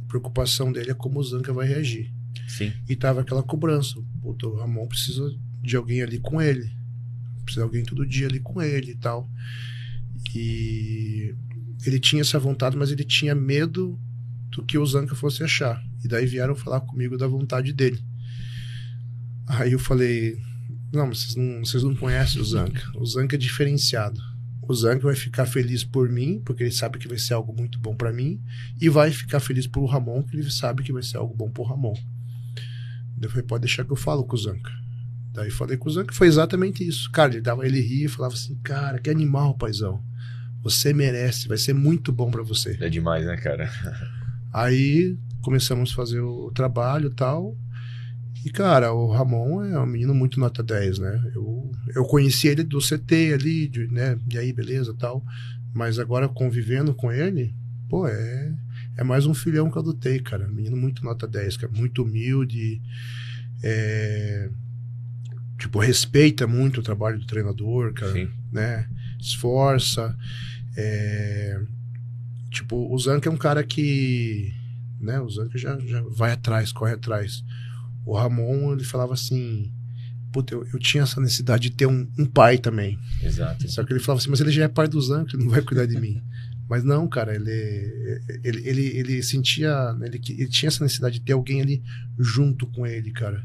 a 0.03 0.07
preocupação 0.09 0.69
dele 0.69 0.91
é 0.91 0.93
como 0.93 1.17
o 1.17 1.23
Zanca 1.23 1.53
vai 1.53 1.65
reagir. 1.65 2.11
Sim. 2.45 2.73
E 2.89 2.95
tava 2.97 3.21
aquela 3.21 3.41
cobrança, 3.41 3.97
o 4.21 4.55
Ramon 4.57 4.85
precisa 4.85 5.23
de 5.69 5.77
alguém 5.77 6.01
ali 6.01 6.19
com 6.19 6.41
ele, 6.41 6.69
precisa 7.43 7.61
de 7.61 7.67
alguém 7.67 7.83
todo 7.83 8.05
dia 8.05 8.27
ali 8.27 8.39
com 8.39 8.61
ele 8.61 8.91
e 8.91 8.95
tal. 8.95 9.29
E 10.35 11.35
ele 11.85 11.99
tinha 11.99 12.21
essa 12.21 12.39
vontade, 12.39 12.75
mas 12.75 12.91
ele 12.91 13.03
tinha 13.03 13.33
medo 13.33 13.97
do 14.51 14.65
que 14.65 14.77
o 14.77 14.85
Zanca 14.85 15.15
fosse 15.15 15.43
achar. 15.43 15.81
E 16.03 16.07
daí 16.07 16.25
vieram 16.25 16.55
falar 16.55 16.81
comigo 16.81 17.17
da 17.17 17.27
vontade 17.27 17.71
dele. 17.71 18.03
Aí 19.47 19.71
eu 19.71 19.79
falei: 19.79 20.37
Não, 20.91 21.07
vocês 21.07 21.35
não, 21.35 21.59
vocês 21.63 21.83
não 21.83 21.95
conhecem 21.95 22.41
o 22.41 22.45
Zanca. 22.45 22.81
O 22.95 23.05
Zanca 23.05 23.35
é 23.35 23.39
diferenciado. 23.39 24.19
O 24.67 24.73
Zanca 24.73 25.03
vai 25.03 25.15
ficar 25.15 25.45
feliz 25.45 25.83
por 25.83 26.09
mim, 26.09 26.41
porque 26.45 26.63
ele 26.63 26.71
sabe 26.71 26.99
que 26.99 27.07
vai 27.07 27.17
ser 27.17 27.33
algo 27.33 27.53
muito 27.53 27.79
bom 27.79 27.95
pra 27.95 28.13
mim, 28.13 28.39
e 28.79 28.87
vai 28.87 29.11
ficar 29.11 29.39
feliz 29.39 29.65
por 29.65 29.81
o 29.81 29.87
Ramon, 29.87 30.21
que 30.21 30.35
ele 30.35 30.51
sabe 30.51 30.83
que 30.83 30.93
vai 30.93 31.01
ser 31.01 31.17
algo 31.17 31.35
bom 31.35 31.49
pro 31.49 31.63
Ramon. 31.63 31.95
Eu 33.21 33.29
falei: 33.29 33.45
Pode 33.45 33.61
deixar 33.61 33.83
que 33.83 33.91
eu 33.91 33.95
falo 33.95 34.23
com 34.23 34.35
o 34.35 34.39
Zanca. 34.39 34.71
Daí 35.39 35.49
falei 35.49 35.77
com 35.77 35.87
o 35.87 35.91
Zanca, 35.91 36.13
foi 36.13 36.27
exatamente 36.27 36.85
isso. 36.85 37.09
Cara, 37.11 37.31
ele, 37.31 37.39
dava, 37.39 37.65
ele 37.65 37.79
ria 37.79 38.07
e 38.07 38.09
falava 38.09 38.33
assim: 38.33 38.59
Cara, 38.61 38.99
que 38.99 39.09
animal, 39.09 39.55
paizão. 39.57 40.03
Você 40.61 40.93
merece, 40.93 41.47
vai 41.47 41.57
ser 41.57 41.73
muito 41.73 42.11
bom 42.11 42.29
pra 42.29 42.43
você. 42.43 42.77
É 42.81 42.89
demais, 42.89 43.25
né, 43.25 43.37
cara? 43.37 43.71
Aí 44.51 45.17
começamos 45.41 45.93
a 45.93 45.95
fazer 45.95 46.19
o 46.19 46.51
trabalho 46.51 47.07
e 47.07 47.13
tal. 47.15 47.55
E, 48.43 48.49
cara, 48.49 48.91
o 48.91 49.09
Ramon 49.13 49.63
é 49.63 49.79
um 49.79 49.85
menino 49.85 50.13
muito 50.13 50.41
nota 50.41 50.61
10, 50.61 50.99
né? 50.99 51.31
Eu, 51.33 51.71
eu 51.95 52.03
conheci 52.03 52.49
ele 52.49 52.63
do 52.63 52.79
CT 52.79 53.33
ali, 53.33 53.67
de, 53.69 53.87
né? 53.87 54.17
E 54.29 54.37
aí, 54.37 54.51
beleza 54.51 54.93
tal. 54.93 55.23
Mas 55.73 55.99
agora 55.99 56.27
convivendo 56.27 56.93
com 56.93 57.09
ele, 57.13 57.55
pô, 57.87 58.05
é, 58.07 58.53
é 58.97 59.03
mais 59.05 59.25
um 59.25 59.33
filhão 59.33 59.71
que 59.71 59.77
eu 59.77 59.81
adotei, 59.81 60.19
cara. 60.19 60.49
Menino 60.49 60.75
muito 60.75 61.01
nota 61.01 61.25
10, 61.25 61.55
cara. 61.55 61.71
Muito 61.73 62.03
humilde. 62.03 62.81
É, 63.63 64.49
tipo, 65.59 65.77
respeita 65.79 66.47
muito 66.47 66.79
o 66.79 66.83
trabalho 66.83 67.19
do 67.19 67.25
treinador, 67.27 67.93
cara 67.93 68.13
Sim. 68.13 68.29
né? 68.51 68.87
Esforça. 69.19 70.15
é, 70.77 71.59
Tipo, 72.51 72.91
o 72.91 72.97
Zanca 72.97 73.29
é 73.29 73.31
um 73.31 73.37
cara 73.37 73.63
que. 73.63 74.51
Né? 74.99 75.19
O 75.19 75.29
Zanca 75.29 75.57
já, 75.57 75.77
já 75.79 76.01
vai 76.01 76.31
atrás, 76.31 76.71
corre 76.71 76.93
atrás. 76.93 77.43
O 78.05 78.17
Ramon, 78.17 78.73
ele 78.73 78.83
falava 78.83 79.13
assim. 79.13 79.71
Puta, 80.31 80.53
eu, 80.55 80.65
eu 80.73 80.79
tinha 80.79 81.03
essa 81.03 81.19
necessidade 81.21 81.69
de 81.69 81.75
ter 81.75 81.85
um, 81.87 82.07
um 82.17 82.25
pai 82.25 82.57
também. 82.57 82.97
Exato. 83.21 83.69
Só 83.69 83.83
que 83.83 83.91
ele 83.93 83.99
falava 83.99 84.19
assim, 84.21 84.29
mas 84.29 84.39
ele 84.41 84.51
já 84.51 84.63
é 84.63 84.67
pai 84.67 84.87
do 84.87 84.99
ele 84.99 85.43
não 85.43 85.49
vai 85.49 85.61
cuidar 85.61 85.85
de 85.85 85.99
mim. 85.99 86.21
Mas 86.69 86.83
não, 86.83 87.07
cara, 87.07 87.33
ele, 87.35 87.49
ele, 88.43 88.67
ele, 88.67 88.81
ele 88.97 89.23
sentia. 89.23 89.95
Ele, 90.03 90.19
que- 90.19 90.33
ele 90.33 90.47
tinha 90.47 90.67
essa 90.67 90.83
necessidade 90.83 91.19
de 91.19 91.25
ter 91.25 91.33
alguém 91.33 91.61
ali 91.61 91.83
junto 92.17 92.65
com 92.67 92.85
ele, 92.85 93.11
cara. 93.11 93.43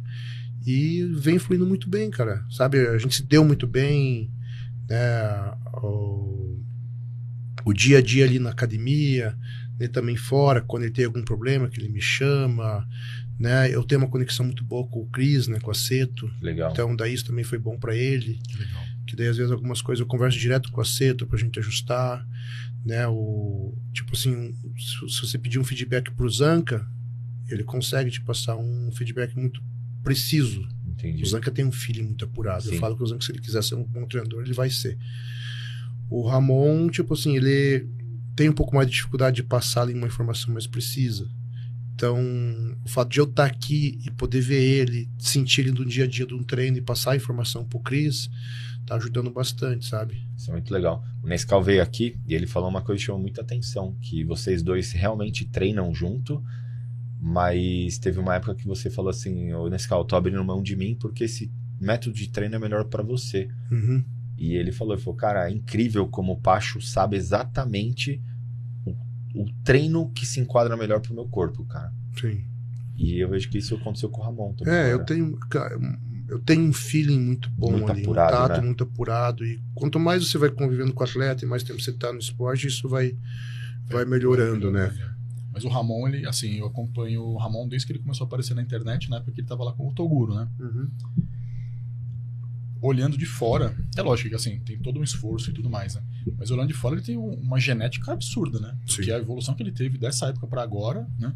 E 0.67 1.05
vem 1.17 1.39
fluindo 1.39 1.67
muito 1.67 1.89
bem, 1.89 2.11
cara. 2.11 2.45
Sabe, 2.51 2.87
a 2.89 2.97
gente 2.99 3.15
se 3.17 3.23
deu 3.23 3.45
muito 3.45 3.67
bem, 3.67 4.31
né? 4.89 5.53
O, 5.83 6.59
o 7.65 7.73
dia 7.73 7.99
a 7.99 8.03
dia 8.03 8.25
ali 8.25 8.39
na 8.39 8.51
academia, 8.51 9.37
ele 9.79 9.89
também 9.89 10.17
fora, 10.17 10.61
quando 10.63 10.85
ele 10.85 10.93
tem 10.93 11.05
algum 11.05 11.23
problema, 11.23 11.69
que 11.69 11.79
ele 11.81 11.89
me 11.91 12.01
chama, 12.01 12.87
né? 13.39 13.69
Eu 13.71 13.83
tenho 13.85 14.01
uma 14.01 14.09
conexão 14.11 14.47
muito 14.47 14.65
boa 14.65 14.87
com 14.89 15.01
o 15.01 15.07
Cris, 15.07 15.49
né? 15.49 15.59
Com 15.61 15.71
a 15.71 15.75
Seto. 15.75 16.31
Legal. 16.41 16.73
Então, 16.73 16.95
daí 16.97 17.13
isso 17.13 17.27
também 17.27 17.45
foi 17.45 17.59
bom 17.59 17.79
pra 17.79 17.95
ele 17.95 18.41
Que 18.49 18.59
legal. 18.59 18.83
que 19.07 19.17
daí 19.17 19.29
às 19.29 19.37
vezes 19.37 19.53
algumas 19.53 19.83
coisas 19.83 20.01
eu 20.01 20.07
converso 20.07 20.39
direto 20.39 20.71
com 20.73 20.81
a 20.81 20.85
Seto 20.85 21.27
pra 21.27 21.39
gente 21.39 21.59
ajustar, 21.59 22.27
né, 22.85 23.07
o 23.09 23.75
tipo 23.95 24.15
assim, 24.15 24.55
se, 24.79 25.15
se 25.15 25.21
você 25.27 25.39
pedir 25.39 25.59
um 25.59 25.65
feedback 25.65 26.11
pro 26.11 26.29
Zanca, 26.29 26.87
ele 27.49 27.65
consegue 27.65 28.11
te 28.11 28.21
passar 28.21 28.57
um 28.57 28.91
feedback 28.93 29.35
muito 29.37 29.63
preciso. 30.05 30.69
Entendi. 30.87 31.23
O 31.23 31.27
Zanca 31.27 31.51
tem 31.51 31.65
um 31.65 31.73
feeling 31.73 32.05
muito 32.05 32.25
apurado. 32.25 32.63
Sim. 32.63 32.75
Eu 32.75 32.79
falo 32.79 32.97
que 32.97 33.03
o 33.03 33.07
Zanca 33.07 33.25
se 33.25 33.33
ele 33.33 33.41
quiser 33.41 33.65
ser 33.65 33.75
um 33.75 33.83
bom 33.83 34.07
treinador, 34.07 34.43
ele 34.43 34.53
vai 34.53 34.71
ser. 34.71 34.97
O 36.09 36.27
Ramon, 36.29 36.89
tipo 36.89 37.15
assim, 37.15 37.37
ele 37.37 37.89
tem 38.37 38.49
um 38.49 38.53
pouco 38.53 38.75
mais 38.75 38.87
de 38.87 38.95
dificuldade 38.95 39.37
de 39.37 39.43
passar 39.43 39.83
ali 39.83 39.95
uma 39.95 40.07
informação 40.07 40.53
mais 40.53 40.67
precisa. 40.67 41.29
Então, 41.95 42.19
o 42.85 42.89
fato 42.89 43.11
de 43.11 43.21
eu 43.21 43.25
estar 43.25 43.45
aqui 43.45 44.01
e 44.05 44.11
poder 44.11 44.41
ver 44.41 44.61
ele, 44.61 45.09
sentir 45.19 45.63
ele 45.63 45.71
no 45.71 45.85
dia 45.85 46.05
a 46.05 46.07
dia 46.09 46.27
de 46.27 46.35
um 46.35 46.43
treino 46.43 46.77
e 46.77 46.81
passar 46.83 47.13
a 47.13 47.17
informação 47.17 47.65
pro 47.65 47.79
Cris, 47.79 48.29
tá 48.85 48.97
ajudando 48.97 49.31
bastante, 49.31 49.87
sabe? 49.87 50.21
Isso 50.37 50.51
é 50.51 50.53
muito 50.53 50.73
legal. 50.73 51.05
O 51.23 51.29
Nescau 51.29 51.63
veio 51.63 51.81
aqui 51.81 52.17
e 52.27 52.35
ele 52.35 52.47
falou 52.47 52.69
uma 52.69 52.83
coisa 52.83 52.99
que 52.99 53.07
chamou 53.07 53.23
muita 53.23 53.43
atenção, 53.43 53.97
que 54.03 54.25
vocês 54.25 54.63
dois 54.63 54.91
realmente 54.93 55.45
treinam 55.45 55.95
junto, 55.95 56.43
mas 57.27 57.97
teve 57.97 58.21
uma 58.21 58.35
época 58.35 58.55
que 58.55 58.67
você 58.67 58.91
falou 58.91 59.09
assim, 59.09 59.51
ô 59.55 59.67
Nescau, 59.71 60.05
tô 60.05 60.15
abrindo 60.15 60.45
mão 60.45 60.63
de 60.63 60.77
mim 60.77 60.95
porque 60.95 61.25
esse 61.25 61.51
método 61.81 62.15
de 62.15 62.29
treino 62.29 62.57
é 62.57 62.59
melhor 62.59 62.85
pra 62.85 63.03
você. 63.03 63.49
Uhum. 63.71 64.05
E 64.37 64.53
ele 64.53 64.71
falou, 64.71 64.93
ele 64.93 65.03
falou, 65.03 65.17
cara, 65.17 65.49
é 65.49 65.51
incrível 65.51 66.07
como 66.07 66.35
o 66.35 66.37
Pacho 66.39 66.83
sabe 66.83 67.17
exatamente 67.17 68.21
o, 68.85 68.91
o 69.35 69.47
treino 69.65 70.11
que 70.11 70.27
se 70.27 70.39
enquadra 70.39 70.77
melhor 70.77 71.01
pro 71.01 71.15
meu 71.15 71.27
corpo, 71.27 71.65
cara. 71.65 71.91
Sim. 72.21 72.45
E 72.95 73.19
eu 73.19 73.31
vejo 73.31 73.49
que 73.49 73.57
isso 73.57 73.75
aconteceu 73.75 74.11
com 74.11 74.21
o 74.21 74.25
Ramon 74.25 74.53
também. 74.53 74.75
É, 74.75 74.93
eu 74.93 74.99
cara. 74.99 75.05
tenho, 75.07 75.37
cara, 75.49 75.79
eu 76.29 76.39
tenho 76.41 76.61
um 76.61 76.75
feeling 76.75 77.19
muito 77.19 77.49
bom 77.49 77.73
Muito 77.73 77.91
ali, 77.91 78.03
apurado, 78.03 78.37
um 78.37 78.39
tato 78.49 78.61
né? 78.61 78.67
muito 78.67 78.85
apurado. 78.85 79.47
E 79.47 79.63
quanto 79.75 79.99
mais 79.99 80.29
você 80.29 80.37
vai 80.37 80.51
convivendo 80.51 80.93
com 80.93 81.03
o 81.03 81.07
atleta 81.07 81.43
e 81.43 81.49
mais 81.49 81.63
tempo 81.63 81.81
você 81.81 81.93
tá 81.95 82.13
no 82.13 82.19
esporte, 82.19 82.67
isso 82.67 82.87
vai, 82.87 83.17
vai 83.89 84.05
melhorando, 84.05 84.71
né? 84.71 84.93
Mas 85.55 85.65
o 85.65 85.69
Ramon, 85.69 86.09
ele, 86.09 86.27
assim, 86.27 86.57
eu 86.59 86.67
acompanho 86.67 87.23
o 87.23 87.39
Ramon 87.39 87.69
desde 87.69 87.87
que 87.87 87.93
ele 87.93 88.01
começou 88.01 88.25
a 88.25 88.27
aparecer 88.27 88.55
na 88.55 88.61
internet, 88.63 89.09
né? 89.09 89.21
Porque 89.25 89.41
ele 89.41 89.47
tava 89.49 89.63
lá 89.65 89.73
com 89.73 89.89
o 89.89 89.95
Toguro, 89.95 90.35
né? 90.35 90.49
Uhum. 90.59 90.91
Olhando 92.83 93.17
de 93.17 93.25
fora, 93.25 93.75
é 93.97 94.03
lógico 94.03 94.29
que 94.29 94.35
assim, 94.35 94.59
tem 94.61 94.79
todo 94.79 95.01
um 95.01 95.03
esforço 95.03 95.51
e 95.51 95.55
tudo 95.55 95.71
mais, 95.71 95.95
né? 95.95 96.03
Mas 96.37 96.51
olhando 96.51 96.69
de 96.69 96.75
fora, 96.75 96.97
ele 96.97 97.05
tem 97.05 97.17
um- 97.17 97.33
uma 97.35 97.59
genética 97.59 98.13
absurda, 98.13 98.61
né? 98.61 98.77
Sim. 98.87 98.97
Porque 98.97 99.11
a 99.13 99.17
evolução 99.19 99.55
que 99.55 99.63
ele 99.63 99.73
teve 99.73 99.97
dessa 99.97 100.27
época 100.27 100.47
pra 100.47 100.63
agora, 100.63 101.07
né? 101.19 101.33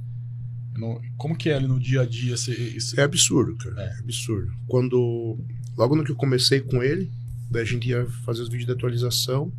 Não- 0.76 1.00
como 1.16 1.34
que 1.36 1.48
é 1.48 1.56
ele 1.56 1.66
no 1.66 1.80
dia 1.80 2.02
a 2.02 2.06
dia? 2.06 2.36
Ser, 2.36 2.52
esse- 2.76 3.00
É 3.00 3.02
absurdo, 3.02 3.56
cara. 3.56 3.80
É. 3.82 3.86
É. 3.86 3.98
absurdo. 4.00 4.52
Quando. 4.66 5.38
Logo 5.76 5.96
no 5.96 6.04
que 6.04 6.10
eu 6.10 6.16
comecei 6.16 6.60
com 6.60 6.82
ele, 6.82 7.10
daí 7.50 7.62
a 7.62 7.64
gente 7.64 7.88
ia 7.88 8.04
fazer 8.26 8.42
os 8.42 8.48
vídeos 8.48 8.66
de 8.66 8.72
atualização. 8.72 9.50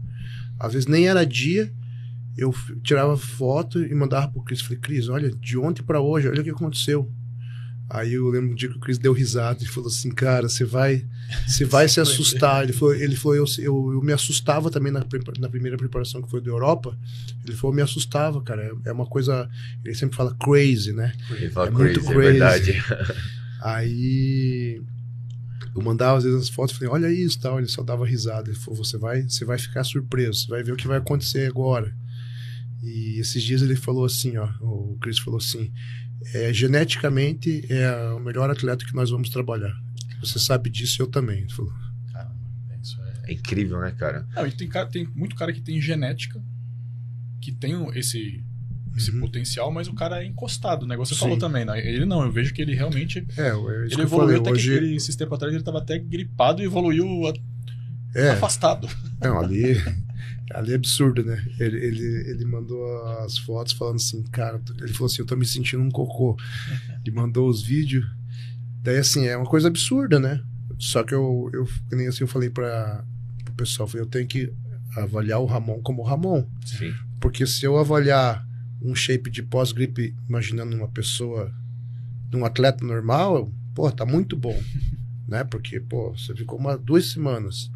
Às 0.60 0.74
vezes 0.74 0.88
nem 0.88 1.08
era 1.08 1.26
dia, 1.26 1.74
eu 2.40 2.54
tirava 2.84 3.16
foto 3.18 3.84
e 3.84 3.94
mandava 3.94 4.28
pro 4.30 4.44
Cris. 4.44 4.62
Falei, 4.62 4.78
Cris, 4.80 5.10
olha, 5.10 5.30
de 5.32 5.58
ontem 5.58 5.84
pra 5.84 6.00
hoje, 6.02 6.28
olha 6.28 6.42
o 6.42 6.44
que 6.44 6.50
aconteceu. 6.50 7.12
Aí 7.92 8.14
eu 8.14 8.28
lembro 8.30 8.52
um 8.52 8.56
dia 8.56 8.70
que 8.70 8.78
o 8.78 8.80
Chris 8.80 9.00
deu 9.00 9.12
risada 9.12 9.64
e 9.64 9.68
falou 9.68 9.88
assim, 9.90 10.12
cara, 10.12 10.48
você 10.48 10.64
vai, 10.64 11.04
você 11.48 11.66
vai 11.66 11.90
se 11.90 12.00
assustar. 12.00 12.64
Ele 12.64 12.72
falou, 12.72 12.94
ele 12.94 13.16
falou 13.16 13.36
eu, 13.36 13.46
eu, 13.58 13.94
eu 13.94 14.02
me 14.04 14.14
assustava 14.14 14.70
também 14.70 14.92
na, 14.92 15.04
na 15.40 15.50
primeira 15.50 15.76
preparação 15.76 16.22
que 16.22 16.30
foi 16.30 16.40
da 16.40 16.52
Europa. 16.52 16.96
Ele 17.48 17.56
falou, 17.56 17.72
eu 17.74 17.78
me 17.78 17.82
assustava, 17.82 18.44
cara. 18.44 18.62
É, 18.86 18.90
é 18.90 18.92
uma 18.92 19.08
coisa, 19.08 19.50
ele 19.84 19.96
sempre 19.96 20.16
fala 20.16 20.36
crazy, 20.36 20.94
né? 20.94 21.14
Ele 21.32 21.50
fala 21.50 21.70
É 21.70 21.72
crazy, 21.72 21.84
muito 21.84 22.00
é 22.00 22.14
crazy. 22.14 22.32
verdade. 22.32 22.84
Aí 23.62 24.82
eu 25.76 25.82
mandava 25.82 26.18
às 26.20 26.24
vezes 26.24 26.42
as 26.42 26.50
fotos, 26.50 26.76
falei, 26.76 26.90
olha 26.90 27.12
isso, 27.12 27.40
tal. 27.40 27.58
Ele 27.58 27.68
só 27.68 27.82
dava 27.82 28.06
risada. 28.06 28.50
Ele 28.50 28.58
falou, 28.60 28.84
você 28.84 29.00
vai, 29.00 29.24
você 29.24 29.44
vai 29.46 29.58
ficar 29.58 29.84
surpreso, 29.84 30.42
você 30.42 30.48
vai 30.48 30.62
ver 30.64 30.74
o 30.74 30.76
que 30.78 30.88
vai 30.88 31.00
acontecer 31.00 31.48
agora. 31.48 31.92
E 32.82 33.20
esses 33.20 33.44
dias 33.44 33.62
ele 33.62 33.76
falou 33.76 34.06
assim, 34.06 34.38
ó, 34.38 34.48
o 34.62 34.98
Chris 35.02 35.20
falou 35.20 35.38
assim, 35.40 35.72
é, 36.34 36.54
geneticamente 36.54 37.66
é 37.72 37.92
o 38.12 38.20
melhor 38.20 38.50
atleta 38.50 38.86
que 38.86 38.96
nós 38.96 39.10
vamos 39.10 39.30
trabalhar. 39.30 39.74
Você 40.22 40.40
sabe 40.40 40.70
disso, 40.70 41.02
eu 41.02 41.08
também. 41.08 41.40
Ele 41.42 41.52
falou. 41.54 41.74
Caramba, 42.12 42.36
isso 42.82 43.02
é... 43.02 43.32
É 43.32 43.34
incrível, 43.34 43.80
né, 43.82 43.92
cara? 43.92 44.26
Não, 44.36 44.46
e 44.48 44.52
tem, 44.52 44.68
cara, 44.68 44.88
tem 44.88 45.06
muito 45.16 45.36
cara 45.36 45.52
que 45.54 45.62
tem 45.62 45.80
genética, 45.82 46.42
que 47.42 47.52
tem 47.52 47.76
o- 47.76 47.94
esse, 47.94 48.44
esse 48.98 49.12
Uhum. 49.12 49.20
potencial, 49.22 49.72
mas 49.72 49.88
o 49.88 49.94
cara 49.94 50.24
é 50.24 50.26
encostado, 50.26 50.86
né? 50.86 50.96
Igual 50.96 51.06
Você 51.06 51.14
Sim. 51.16 51.20
falou 51.22 51.38
também, 51.38 51.64
né? 51.66 51.80
Ele 51.86 52.06
não, 52.06 52.24
eu 52.24 52.32
vejo 52.32 52.54
que 52.54 52.62
ele 52.62 52.76
realmente. 52.76 53.20
É, 53.38 53.50
é 53.50 53.54
isso 53.54 53.62
ele 53.62 53.90
que 53.90 53.96
eu 53.96 54.04
evoluiu 54.04 54.38
falei. 54.38 54.42
até 54.42 54.52
Hoje, 54.52 54.70
que 54.70 54.76
ele, 54.76 54.96
esses 54.96 55.16
tempos 55.16 55.36
atrás 55.36 55.54
ele 55.54 55.64
tava 55.64 55.78
até 55.80 55.98
gripado 55.98 56.62
e 56.62 56.66
evoluiu 56.66 57.28
a- 57.28 57.34
é, 58.16 58.32
afastado. 58.32 58.88
Não, 59.22 59.40
ali, 59.40 59.76
ali 60.54 60.72
é 60.72 60.76
absurdo, 60.76 61.24
né? 61.24 61.46
Ele, 61.60 61.78
ele, 61.78 62.30
ele 62.30 62.46
mandou 62.46 62.84
as 63.24 63.38
fotos 63.38 63.74
falando 63.74 63.98
assim, 63.98 64.24
cara, 64.24 64.62
ele 64.80 64.94
falou 64.94 65.08
assim, 65.08 65.22
eu 65.22 65.26
tô 65.26 65.36
me 65.36 65.46
sentindo 65.46 65.84
um 65.84 65.92
cocô. 65.92 66.38
Ele 67.06 67.16
mandou 67.16 67.50
os 67.50 67.64
vídeos. 67.64 68.06
Daí, 68.82 68.98
assim, 68.98 69.26
é 69.26 69.36
uma 69.36 69.46
coisa 69.46 69.68
absurda, 69.68 70.20
né? 70.20 70.42
Só 70.78 71.04
que 71.04 71.14
eu, 71.14 71.50
eu 71.54 71.66
que 71.66 71.96
nem 71.96 72.08
assim, 72.08 72.24
eu 72.24 72.28
falei 72.28 72.50
para 72.50 73.04
o 73.50 73.54
pessoal, 73.54 73.90
eu 73.94 74.06
tenho 74.06 74.28
que 74.28 74.52
avaliar 74.96 75.40
o 75.40 75.46
Ramon 75.46 75.82
como 75.82 76.02
o 76.02 76.06
Ramon. 76.06 76.46
Sim. 76.66 76.94
Porque 77.20 77.46
se 77.46 77.66
eu 77.66 77.78
avaliar 77.78 78.46
um 78.82 78.96
shape 78.96 79.30
de 79.30 79.44
pós-gripe, 79.44 80.16
imaginando 80.28 80.76
uma 80.76 80.88
pessoa, 80.88 81.54
num 82.32 82.46
atleta 82.46 82.86
normal, 82.86 83.52
pô, 83.76 83.92
tá 83.92 84.06
muito 84.06 84.36
bom. 84.36 84.58
Né? 85.30 85.44
Porque, 85.44 85.80
pô, 85.80 86.10
você 86.10 86.34
ficou 86.34 86.58
uma, 86.58 86.76
duas 86.76 87.12
semanas 87.12 87.70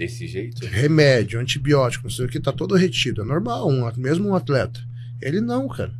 Desse 0.00 0.26
jeito? 0.26 0.64
remédio, 0.66 1.38
antibiótico, 1.38 2.04
não 2.04 2.10
sei 2.10 2.24
o 2.24 2.28
que, 2.28 2.40
tá 2.40 2.50
todo 2.52 2.74
retido. 2.74 3.20
É 3.20 3.24
normal, 3.24 3.68
um, 3.68 3.90
mesmo 3.98 4.28
um 4.30 4.34
atleta. 4.34 4.80
Ele 5.20 5.40
não, 5.42 5.68
cara. 5.68 5.92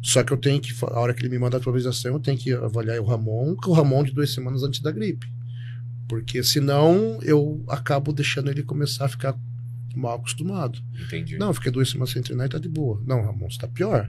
Só 0.00 0.22
que 0.22 0.32
eu 0.32 0.36
tenho 0.36 0.60
que, 0.60 0.72
a 0.82 1.00
hora 1.00 1.12
que 1.12 1.22
ele 1.22 1.30
me 1.30 1.38
manda 1.38 1.56
a 1.56 1.60
atualização, 1.60 2.12
eu 2.12 2.20
tenho 2.20 2.38
que 2.38 2.52
avaliar 2.52 3.00
o 3.00 3.04
Ramon, 3.04 3.56
com 3.56 3.70
o 3.70 3.74
Ramon 3.74 4.04
de 4.04 4.12
duas 4.12 4.32
semanas 4.32 4.62
antes 4.62 4.80
da 4.80 4.92
gripe. 4.92 5.26
Porque 6.08 6.44
senão 6.44 7.18
eu 7.22 7.64
acabo 7.68 8.12
deixando 8.12 8.50
ele 8.50 8.62
começar 8.62 9.06
a 9.06 9.08
ficar 9.08 9.34
mal 9.96 10.16
acostumado. 10.16 10.78
Entendi. 11.06 11.36
Não, 11.38 11.48
eu 11.48 11.54
fiquei 11.54 11.72
duas 11.72 11.88
semanas 11.90 12.10
sem 12.10 12.22
treinar 12.22 12.46
e 12.46 12.50
tá 12.50 12.58
de 12.58 12.68
boa. 12.68 13.02
Não, 13.06 13.22
Ramon, 13.24 13.50
você 13.50 13.58
tá 13.58 13.66
pior. 13.66 14.08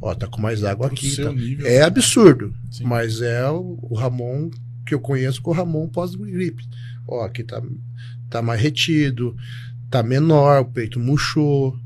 Ó, 0.00 0.14
tá 0.14 0.26
com 0.26 0.40
mais 0.40 0.64
água 0.64 0.86
Pro 0.88 0.96
aqui. 0.96 1.16
tá- 1.16 1.32
nível. 1.32 1.66
É 1.66 1.82
absurdo. 1.82 2.54
Sim. 2.70 2.84
Mas 2.84 3.20
é 3.20 3.46
o, 3.50 3.78
o 3.82 3.94
Ramon 3.94 4.48
que 4.86 4.94
eu 4.94 5.00
conheço 5.00 5.42
com 5.42 5.50
o 5.50 5.54
Ramon 5.54 5.88
pós-gripe. 5.88 6.64
Ó, 7.08 7.22
aqui 7.24 7.42
tá, 7.42 7.62
tá 8.34 8.42
mais 8.42 8.60
retido, 8.60 9.36
tá 9.88 10.02
menor, 10.02 10.62
o 10.62 10.64
peito 10.64 10.98
murchou. 10.98 11.78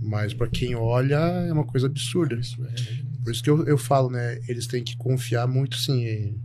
Mas 0.00 0.32
pra 0.32 0.48
quem 0.48 0.74
olha, 0.74 1.16
é 1.16 1.52
uma 1.52 1.64
coisa 1.64 1.86
absurda. 1.86 2.34
Isso 2.36 2.64
é. 2.64 2.74
Por 3.22 3.30
isso 3.30 3.42
que 3.42 3.50
eu, 3.50 3.64
eu 3.66 3.76
falo, 3.76 4.10
né? 4.10 4.40
Eles 4.48 4.66
têm 4.66 4.82
que 4.82 4.96
confiar 4.96 5.46
muito, 5.46 5.76
assim, 5.76 6.02
em, 6.02 6.40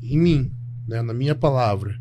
em 0.00 0.18
mim, 0.18 0.52
né? 0.86 1.02
Na 1.02 1.12
minha 1.12 1.34
palavra. 1.34 1.98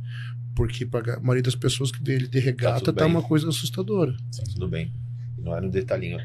Porque 0.56 0.86
pra 0.86 1.16
a 1.16 1.20
maioria 1.20 1.42
das 1.42 1.56
pessoas 1.56 1.92
que 1.92 2.02
vê 2.04 2.16
ele 2.16 2.28
de 2.28 2.40
regata 2.40 2.80
tudo 2.80 2.96
tá, 2.96 3.06
bem. 3.06 3.14
uma 3.14 3.24
coisa 3.24 3.50
assustadora. 3.50 4.16
Tudo 4.54 4.68
bem. 4.68 4.94
Não 5.40 5.58
é 5.58 5.62
no 5.62 5.72
detalhinho. 5.72 6.20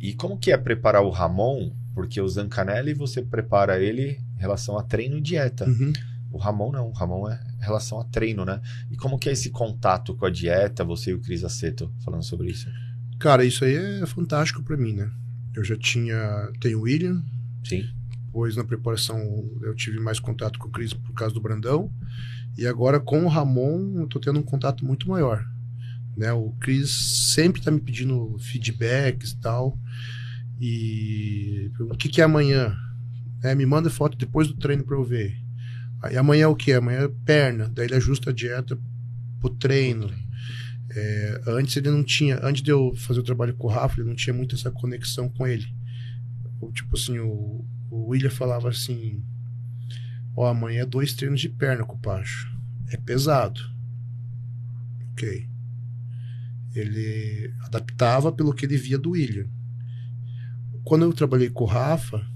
E 0.00 0.14
como 0.14 0.38
que 0.38 0.52
é 0.52 0.56
preparar 0.56 1.02
o 1.02 1.10
Ramon? 1.10 1.72
Porque 1.92 2.20
o 2.20 2.28
Zancanelli 2.28 2.94
você 2.94 3.20
prepara 3.20 3.82
ele 3.82 4.20
em 4.36 4.40
relação 4.40 4.78
a 4.78 4.82
treino 4.82 5.18
e 5.18 5.20
dieta. 5.20 5.66
Uhum. 5.66 5.92
O 6.30 6.38
Ramon 6.38 6.70
não, 6.70 6.88
o 6.88 6.92
Ramon 6.92 7.28
é 7.28 7.51
relação 7.62 8.00
a 8.00 8.04
treino, 8.04 8.44
né? 8.44 8.60
E 8.90 8.96
como 8.96 9.18
que 9.18 9.28
é 9.28 9.32
esse 9.32 9.50
contato 9.50 10.14
com 10.14 10.26
a 10.26 10.30
dieta, 10.30 10.84
você 10.84 11.10
e 11.10 11.14
o 11.14 11.20
Cris 11.20 11.44
Aceto 11.44 11.92
falando 12.04 12.24
sobre 12.24 12.50
isso? 12.50 12.68
Cara, 13.18 13.44
isso 13.44 13.64
aí 13.64 13.74
é 14.02 14.06
fantástico 14.06 14.62
pra 14.62 14.76
mim, 14.76 14.92
né? 14.92 15.10
Eu 15.54 15.64
já 15.64 15.76
tinha. 15.76 16.50
Tenho 16.60 16.80
o 16.80 16.82
William, 16.82 17.22
Sim. 17.64 17.88
Depois, 18.26 18.56
na 18.56 18.64
preparação, 18.64 19.18
eu 19.62 19.74
tive 19.74 20.00
mais 20.00 20.18
contato 20.18 20.58
com 20.58 20.68
o 20.68 20.70
Cris 20.70 20.92
por 20.92 21.12
causa 21.12 21.34
do 21.34 21.40
Brandão. 21.40 21.92
E 22.56 22.66
agora, 22.66 22.98
com 22.98 23.24
o 23.24 23.28
Ramon, 23.28 24.00
eu 24.00 24.06
tô 24.06 24.18
tendo 24.18 24.38
um 24.38 24.42
contato 24.42 24.84
muito 24.84 25.08
maior. 25.08 25.44
Né? 26.16 26.32
O 26.32 26.50
Cris 26.60 26.90
sempre 27.34 27.60
tá 27.60 27.70
me 27.70 27.80
pedindo 27.80 28.36
feedbacks 28.38 29.32
e 29.32 29.36
tal. 29.38 29.78
E 30.60 31.70
o 31.80 31.96
que, 31.96 32.08
que 32.08 32.20
é 32.20 32.24
amanhã? 32.24 32.76
É, 33.42 33.54
me 33.54 33.66
manda 33.66 33.90
foto 33.90 34.16
depois 34.16 34.48
do 34.48 34.54
treino 34.54 34.84
pra 34.84 34.96
eu 34.96 35.04
ver. 35.04 35.41
Aí 36.02 36.16
amanhã 36.16 36.44
é 36.44 36.48
o 36.48 36.56
que? 36.56 36.72
Amanhã 36.72 37.04
é 37.04 37.08
perna. 37.24 37.68
Daí 37.68 37.86
ele 37.86 37.94
ajusta 37.94 38.30
a 38.30 38.32
dieta 38.32 38.76
pro 39.40 39.50
treino. 39.50 40.12
É, 40.90 41.40
antes 41.46 41.76
ele 41.76 41.90
não 41.90 42.02
tinha, 42.02 42.38
antes 42.42 42.60
de 42.60 42.70
eu 42.70 42.92
fazer 42.96 43.20
o 43.20 43.24
trabalho 43.24 43.54
com 43.54 43.68
o 43.68 43.70
Rafa, 43.70 44.00
ele 44.00 44.08
não 44.08 44.16
tinha 44.16 44.34
muito 44.34 44.54
essa 44.54 44.70
conexão 44.70 45.28
com 45.28 45.46
ele. 45.46 45.66
Tipo 46.74 46.96
assim, 46.96 47.18
o, 47.18 47.64
o 47.90 48.08
William 48.08 48.30
falava 48.30 48.68
assim: 48.68 49.22
Ó, 50.36 50.46
amanhã 50.46 50.82
é 50.82 50.86
dois 50.86 51.14
treinos 51.14 51.40
de 51.40 51.48
perna 51.48 51.84
com 51.84 51.96
o 51.96 52.00
Pacho. 52.00 52.50
É 52.90 52.96
pesado. 52.96 53.60
Ok. 55.12 55.48
Ele 56.74 57.54
adaptava 57.60 58.32
pelo 58.32 58.52
que 58.52 58.64
ele 58.64 58.76
via 58.76 58.98
do 58.98 59.10
William. 59.10 59.46
Quando 60.84 61.04
eu 61.04 61.12
trabalhei 61.12 61.50
com 61.50 61.64
o 61.64 61.66
Rafa, 61.66 62.26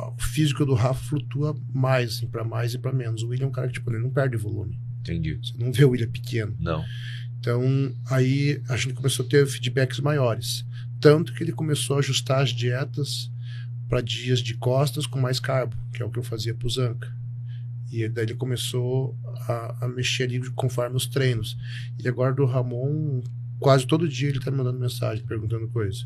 o 0.00 0.22
físico 0.22 0.64
do 0.64 0.74
Rafa 0.74 1.02
flutua 1.02 1.56
mais, 1.72 2.16
assim, 2.16 2.26
para 2.26 2.44
mais 2.44 2.74
e 2.74 2.78
para 2.78 2.92
menos. 2.92 3.22
O 3.22 3.28
William 3.28 3.46
é 3.46 3.48
um 3.48 3.52
cara 3.52 3.66
que, 3.68 3.74
tipo, 3.74 3.90
ele 3.90 4.02
não 4.02 4.10
perde 4.10 4.36
volume. 4.36 4.78
Entendi. 5.00 5.38
Você 5.42 5.52
não 5.58 5.72
vê 5.72 5.84
o 5.84 5.90
William 5.90 6.10
pequeno. 6.10 6.54
Não. 6.58 6.84
Então, 7.38 7.94
aí 8.06 8.62
a 8.68 8.76
gente 8.76 8.94
começou 8.94 9.24
a 9.24 9.28
ter 9.28 9.46
feedbacks 9.46 10.00
maiores. 10.00 10.64
Tanto 11.00 11.32
que 11.32 11.42
ele 11.42 11.52
começou 11.52 11.96
a 11.96 11.98
ajustar 12.00 12.42
as 12.42 12.50
dietas 12.50 13.30
para 13.88 14.00
dias 14.00 14.40
de 14.40 14.54
costas 14.54 15.06
com 15.06 15.18
mais 15.20 15.40
carbo, 15.40 15.76
que 15.92 16.02
é 16.02 16.04
o 16.04 16.10
que 16.10 16.18
eu 16.18 16.22
fazia 16.22 16.54
pro 16.54 16.68
Zanca. 16.68 17.10
E 17.90 18.06
daí 18.08 18.24
ele 18.24 18.34
começou 18.34 19.16
a, 19.48 19.86
a 19.86 19.88
mexer 19.88 20.24
ali 20.24 20.50
conforme 20.50 20.96
os 20.96 21.06
treinos. 21.06 21.56
E 21.98 22.06
agora 22.06 22.34
do 22.34 22.44
Ramon, 22.44 23.22
quase 23.58 23.86
todo 23.86 24.08
dia 24.08 24.28
ele 24.28 24.40
tá 24.40 24.50
me 24.50 24.58
mandando 24.58 24.78
mensagem, 24.78 25.24
perguntando 25.24 25.68
coisa. 25.68 26.04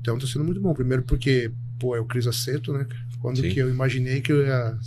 Então 0.00 0.18
tá 0.18 0.26
sendo 0.26 0.44
muito 0.44 0.60
bom. 0.60 0.74
Primeiro 0.74 1.02
porque, 1.02 1.50
pô, 1.84 1.94
é 1.94 2.00
o 2.00 2.06
Cris 2.06 2.26
Aceto, 2.26 2.72
né? 2.72 2.86
Quando 3.20 3.40
Sim. 3.42 3.50
que 3.50 3.58
eu 3.58 3.68
imaginei 3.68 4.22
que 4.22 4.32
eu 4.32 4.46
ia... 4.46 4.78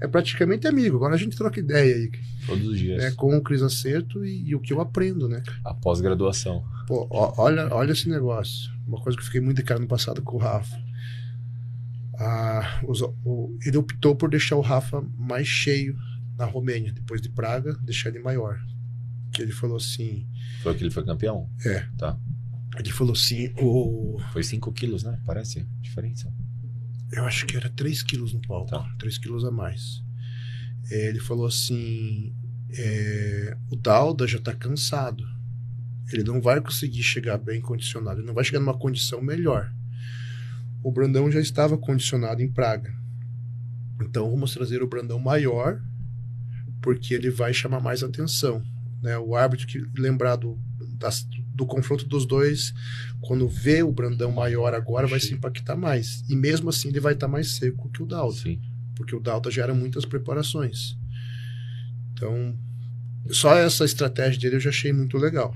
É 0.00 0.06
praticamente 0.06 0.68
amigo. 0.68 0.94
Agora 0.96 1.14
a 1.16 1.18
gente 1.18 1.36
troca 1.36 1.58
ideia 1.58 1.96
aí, 1.96 2.10
Todos 2.46 2.68
os 2.68 2.78
dias. 2.78 3.02
né? 3.02 3.10
Com 3.16 3.36
o 3.36 3.42
Cris 3.42 3.60
Aceto 3.62 4.24
e, 4.24 4.50
e 4.50 4.54
o 4.54 4.60
que 4.60 4.72
eu 4.72 4.80
aprendo, 4.80 5.28
né? 5.28 5.42
A 5.64 5.74
pós-graduação. 5.74 6.64
Pô, 6.86 7.08
ó, 7.10 7.34
olha, 7.42 7.66
olha 7.74 7.90
esse 7.90 8.08
negócio. 8.08 8.70
Uma 8.86 9.00
coisa 9.00 9.16
que 9.18 9.22
eu 9.22 9.26
fiquei 9.26 9.40
muito 9.40 9.56
de 9.56 9.64
cara 9.64 9.80
no 9.80 9.88
passado 9.88 10.22
com 10.22 10.36
o 10.36 10.38
Rafa. 10.38 10.76
Ah, 12.16 12.80
os- 12.86 13.02
o- 13.24 13.58
ele 13.66 13.76
optou 13.76 14.14
por 14.14 14.30
deixar 14.30 14.54
o 14.54 14.60
Rafa 14.60 15.02
mais 15.18 15.46
cheio 15.48 15.96
na 16.36 16.44
Romênia, 16.44 16.92
depois 16.92 17.20
de 17.20 17.28
Praga, 17.28 17.74
deixar 17.82 18.10
ele 18.10 18.20
maior. 18.20 18.60
Que 19.32 19.42
ele 19.42 19.52
falou 19.52 19.76
assim. 19.76 20.26
Foi 20.62 20.74
que 20.76 20.84
ele 20.84 20.90
foi 20.92 21.04
campeão? 21.04 21.48
Ele 22.76 22.90
falou 22.92 23.12
assim, 23.14 23.52
o, 23.58 24.18
Foi 24.32 24.42
5 24.42 24.72
quilos, 24.72 25.02
né? 25.02 25.20
Parece 25.24 25.66
diferença. 25.80 26.32
eu 27.12 27.24
acho 27.24 27.46
que 27.46 27.56
era 27.56 27.68
3 27.70 28.02
quilos 28.02 28.32
no 28.32 28.40
palco, 28.42 28.70
Tá. 28.70 28.94
3 28.98 29.16
quilos 29.18 29.44
a 29.44 29.50
mais. 29.50 30.02
É, 30.90 31.08
ele 31.08 31.20
falou 31.20 31.46
assim: 31.46 32.32
é, 32.70 33.56
o 33.70 33.76
Dalda 33.76 34.26
já 34.26 34.38
tá 34.38 34.54
cansado. 34.54 35.24
Ele 36.12 36.22
não 36.24 36.40
vai 36.40 36.60
conseguir 36.60 37.02
chegar 37.02 37.36
bem 37.36 37.60
condicionado, 37.60 38.20
ele 38.20 38.26
não 38.26 38.34
vai 38.34 38.44
chegar 38.44 38.60
numa 38.60 38.78
condição 38.78 39.20
melhor. 39.20 39.72
O 40.82 40.90
Brandão 40.92 41.30
já 41.30 41.40
estava 41.40 41.76
condicionado 41.76 42.40
em 42.42 42.50
Praga. 42.50 42.94
Então 44.00 44.30
vamos 44.30 44.54
trazer 44.54 44.82
o 44.82 44.86
Brandão 44.86 45.18
maior, 45.18 45.82
porque 46.80 47.12
ele 47.12 47.30
vai 47.30 47.52
chamar 47.52 47.80
mais 47.80 48.02
atenção. 48.02 48.64
Né? 49.02 49.18
O 49.18 49.34
árbitro 49.34 49.66
que 49.66 49.78
lembrar 50.00 50.36
do, 50.36 50.56
das- 50.98 51.26
do 51.58 51.66
confronto 51.66 52.06
dos 52.06 52.24
dois, 52.24 52.72
quando 53.20 53.48
vê 53.48 53.82
o 53.82 53.90
Brandão 53.90 54.30
maior 54.30 54.72
agora, 54.72 55.08
vai 55.08 55.18
se 55.18 55.34
impactar 55.34 55.76
mais. 55.76 56.22
E 56.28 56.36
mesmo 56.36 56.70
assim 56.70 56.88
ele 56.88 57.00
vai 57.00 57.14
estar 57.14 57.26
mais 57.26 57.56
seco 57.56 57.90
que 57.90 58.00
o 58.00 58.06
Dalda 58.06 58.38
Sim. 58.38 58.60
porque 58.94 59.14
o 59.14 59.20
Dalta 59.20 59.50
gera 59.50 59.74
muitas 59.74 60.04
preparações. 60.04 60.96
Então, 62.12 62.56
só 63.30 63.56
essa 63.56 63.84
estratégia 63.84 64.40
dele 64.40 64.56
eu 64.56 64.60
já 64.60 64.70
achei 64.70 64.92
muito 64.92 65.18
legal. 65.18 65.54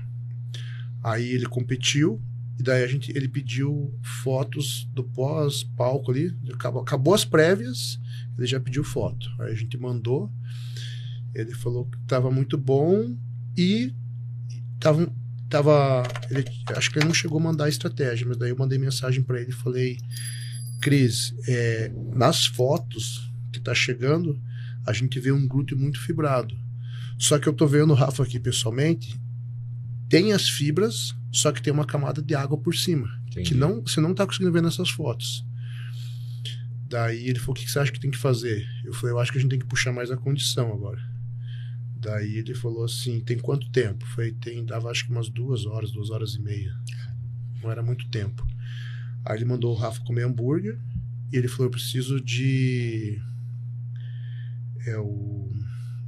Aí 1.01 1.29
ele 1.29 1.45
competiu 1.45 2.21
e 2.59 2.63
daí 2.63 2.83
a 2.83 2.87
gente, 2.87 3.11
ele 3.15 3.29
pediu 3.29 3.97
fotos 4.01 4.87
do 4.93 5.05
pós-palco 5.05 6.11
ali. 6.11 6.35
Acabou, 6.53 6.81
acabou 6.81 7.13
as 7.13 7.23
prévias, 7.23 7.97
ele 8.37 8.45
já 8.45 8.59
pediu 8.59 8.83
foto. 8.83 9.25
Aí 9.39 9.53
a 9.53 9.55
gente 9.55 9.77
mandou, 9.77 10.29
ele 11.33 11.53
falou 11.53 11.85
que 11.85 11.97
estava 11.97 12.29
muito 12.29 12.57
bom 12.57 13.17
e 13.57 13.93
tava, 14.79 15.09
tava 15.53 16.01
ele, 16.31 16.43
acho 16.75 16.89
que 16.89 16.97
ele 16.97 17.05
não 17.05 17.13
chegou 17.13 17.39
a 17.39 17.43
mandar 17.43 17.65
a 17.65 17.69
estratégia, 17.69 18.25
mas 18.27 18.37
daí 18.37 18.49
eu 18.49 18.57
mandei 18.57 18.79
mensagem 18.79 19.21
para 19.21 19.39
ele 19.39 19.51
e 19.51 19.53
falei, 19.53 19.99
Cris, 20.81 21.31
é, 21.47 21.91
nas 22.15 22.47
fotos 22.47 23.31
que 23.51 23.59
tá 23.59 23.71
chegando, 23.75 24.41
a 24.83 24.91
gente 24.91 25.19
vê 25.19 25.31
um 25.31 25.47
glúteo 25.47 25.77
muito 25.77 26.01
fibrado. 26.01 26.57
Só 27.19 27.37
que 27.37 27.47
eu 27.47 27.53
tô 27.53 27.67
vendo 27.67 27.91
o 27.91 27.93
Rafa 27.93 28.23
aqui 28.23 28.39
pessoalmente, 28.39 29.15
tem 30.09 30.33
as 30.33 30.49
fibras, 30.49 31.13
só 31.31 31.51
que 31.51 31.61
tem 31.61 31.71
uma 31.71 31.85
camada 31.85 32.19
de 32.19 32.33
água 32.33 32.57
por 32.57 32.73
cima, 32.73 33.07
Entendi. 33.27 33.49
que 33.49 33.55
não, 33.55 33.79
você 33.83 34.01
não 34.01 34.15
tá 34.15 34.25
conseguindo 34.25 34.51
ver 34.51 34.63
nessas 34.63 34.89
fotos. 34.89 35.45
Daí 36.89 37.27
ele 37.27 37.37
falou: 37.37 37.51
o 37.51 37.59
que 37.59 37.71
você 37.71 37.77
acha 37.77 37.91
que 37.91 37.99
tem 37.99 38.09
que 38.09 38.17
fazer? 38.17 38.67
Eu 38.83 38.93
falei: 38.93 39.13
eu 39.13 39.19
acho 39.19 39.31
que 39.31 39.37
a 39.37 39.41
gente 39.41 39.51
tem 39.51 39.59
que 39.59 39.67
puxar 39.67 39.91
mais 39.91 40.09
a 40.09 40.17
condição 40.17 40.73
agora. 40.73 41.12
Daí 42.03 42.37
ele 42.37 42.53
falou 42.53 42.83
assim: 42.83 43.21
tem 43.21 43.39
quanto 43.39 43.69
tempo? 43.71 44.05
Falei: 44.07 44.33
tem, 44.33 44.65
dava 44.65 44.89
acho 44.89 45.05
que 45.05 45.11
umas 45.11 45.29
duas 45.29 45.65
horas, 45.65 45.91
duas 45.91 46.09
horas 46.09 46.35
e 46.35 46.41
meia. 46.41 46.73
Não 47.61 47.71
era 47.71 47.81
muito 47.81 48.07
tempo. 48.09 48.45
Aí 49.25 49.37
ele 49.37 49.45
mandou 49.45 49.73
o 49.73 49.77
Rafa 49.77 50.03
comer 50.03 50.23
hambúrguer 50.23 50.77
e 51.31 51.37
ele 51.37 51.47
falou: 51.47 51.67
eu 51.67 51.71
preciso 51.71 52.19
de. 52.19 53.19
É 54.85 54.97
o. 54.97 55.49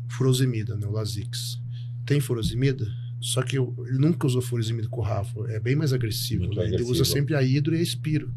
Furosemida, 0.10 0.78
né? 0.78 0.86
O 0.86 0.92
Lasix. 0.92 1.60
Tem 2.06 2.20
furosemida? 2.20 2.86
Só 3.20 3.42
que 3.42 3.58
eu, 3.58 3.74
ele 3.88 3.98
nunca 3.98 4.28
usou 4.28 4.42
furosemida 4.42 4.88
com 4.88 5.02
o 5.02 5.04
Rafa. 5.04 5.40
É 5.50 5.60
bem 5.60 5.76
mais 5.76 5.94
agressivo. 5.94 6.44
Né? 6.44 6.52
Ele 6.52 6.62
agressivo. 6.62 6.92
usa 6.92 7.06
sempre 7.06 7.36
a 7.36 7.42
hidro 7.42 7.76
e 7.76 7.80
a 7.80 7.82
expiro. 7.82 8.34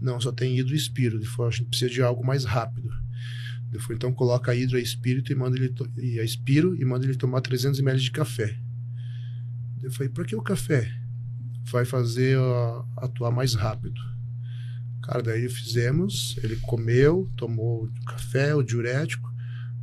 Não, 0.00 0.20
só 0.20 0.30
tem 0.30 0.58
hidro 0.58 0.74
e 0.74 0.76
espiro. 0.76 1.16
Ele 1.16 1.24
falou, 1.24 1.48
a 1.48 1.50
gente 1.50 1.66
precisa 1.66 1.90
de 1.90 2.02
algo 2.02 2.24
mais 2.24 2.44
rápido. 2.44 2.90
Ele 3.70 3.80
falou, 3.80 3.96
então 3.96 4.12
coloca 4.12 4.50
a 4.50 4.54
hidro 4.54 4.76
e 4.76 4.80
a 4.80 4.82
espírito 4.82 5.32
e 5.32 5.34
manda 5.34 5.56
ele 5.56 5.72
e 5.96 6.18
a 6.18 6.24
espiro 6.24 6.74
e 6.76 6.84
manda 6.84 7.04
ele 7.04 7.16
tomar 7.16 7.40
300 7.40 7.78
ml 7.78 8.00
de 8.00 8.10
café. 8.10 8.58
Eu 9.82 9.90
falei, 9.92 10.08
pra 10.08 10.24
que 10.24 10.34
o 10.34 10.42
café? 10.42 10.92
Vai 11.70 11.84
fazer 11.84 12.36
ó, 12.36 12.84
atuar 12.96 13.30
mais 13.30 13.54
rápido. 13.54 14.00
Cara, 15.02 15.22
daí 15.22 15.48
fizemos, 15.48 16.36
ele 16.42 16.56
comeu, 16.56 17.30
tomou 17.36 17.84
o 17.84 18.04
café, 18.04 18.54
o 18.54 18.62
diurético, 18.62 19.30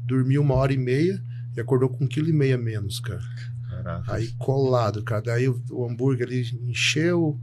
dormiu 0.06 0.42
uma 0.42 0.56
hora 0.56 0.74
e 0.74 0.78
meia 0.78 1.22
e 1.56 1.60
acordou 1.60 1.90
com 1.90 2.06
um 2.06 2.08
quilo 2.08 2.30
e 2.30 2.34
meio 2.34 2.56
a 2.56 2.58
menos, 2.58 3.00
cara. 3.00 3.24
Caraca. 3.70 4.14
Aí 4.14 4.28
colado, 4.38 5.04
cara. 5.04 5.22
Daí 5.22 5.48
o, 5.48 5.62
o 5.72 5.90
hambúrguer 5.90 6.28
ele 6.28 6.48
encheu, 6.70 7.40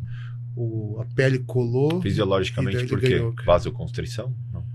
o, 0.56 0.98
a 1.00 1.04
pele 1.14 1.40
colou. 1.40 2.00
Fisiologicamente, 2.00 2.86
por 2.86 3.00
quê? 3.00 3.20
Vasoconstrição? 3.44 4.34
Não. 4.52 4.73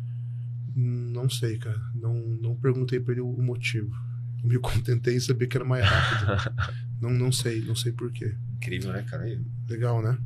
Não 1.30 1.36
sei, 1.38 1.57
cara. 1.59 1.80
Não, 1.93 2.15
não 2.41 2.55
perguntei 2.55 2.99
pra 2.99 3.11
ele 3.13 3.21
o 3.21 3.32
motivo. 3.41 3.91
Eu 4.41 4.49
me 4.49 4.57
contentei 4.57 5.15
em 5.15 5.19
saber 5.19 5.45
que 5.47 5.55
era 5.57 5.63
mais 5.65 5.86
rápido. 5.86 6.55
não, 6.99 7.11
não 7.11 7.32
sei, 7.32 7.61
não 7.61 7.75
sei 7.75 7.91
por 7.91 8.11
quê. 8.11 8.36
Incrível, 8.55 8.91
né, 8.93 9.03
cara? 9.03 9.25
Legal, 9.69 10.01
né? 10.01 10.17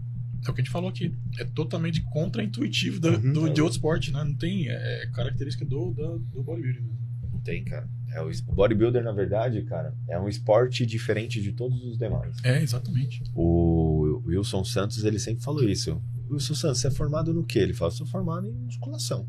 É 0.47 0.49
o 0.49 0.53
que 0.53 0.61
a 0.61 0.63
gente 0.63 0.71
falou 0.71 0.89
aqui. 0.89 1.13
É 1.37 1.43
totalmente 1.43 2.01
contra-intuitivo 2.03 2.99
da- 3.01 3.09
Uhum. 3.11 3.33
do, 3.33 3.49
de 3.49 3.61
outro 3.61 3.75
esporte, 3.77 4.11
né? 4.13 4.23
Não 4.23 4.35
tem 4.35 4.69
é, 4.69 5.09
característica 5.13 5.65
do, 5.65 5.91
da- 5.93 6.15
do 6.17 6.41
bodybuilding. 6.43 6.81
né? 6.81 6.93
Não 7.31 7.39
tem, 7.41 7.63
cara. 7.65 7.89
É 8.11 8.21
o, 8.21 8.29
o 8.29 8.53
bodybuilder, 8.53 9.03
na 9.03 9.11
verdade, 9.11 9.61
cara, 9.63 9.93
é 10.07 10.17
um 10.19 10.29
esporte 10.29 10.85
diferente 10.85 11.41
de 11.41 11.51
todos 11.51 11.83
os 11.83 11.97
demais. 11.97 12.37
É, 12.43 12.61
exatamente. 12.61 13.23
O 13.35 14.21
Wilson 14.25 14.63
Santos, 14.63 15.03
ele 15.03 15.19
sempre 15.19 15.43
falou 15.43 15.63
isso. 15.67 16.01
Wilson 16.29 16.55
Santos, 16.55 16.79
você 16.79 16.87
é 16.87 16.91
formado 16.91 17.33
no 17.33 17.43
quê? 17.43 17.59
Ele 17.59 17.73
fala, 17.73 17.91
sou 17.91 18.05
formado 18.07 18.47
em 18.47 18.53
musculação. 18.53 19.27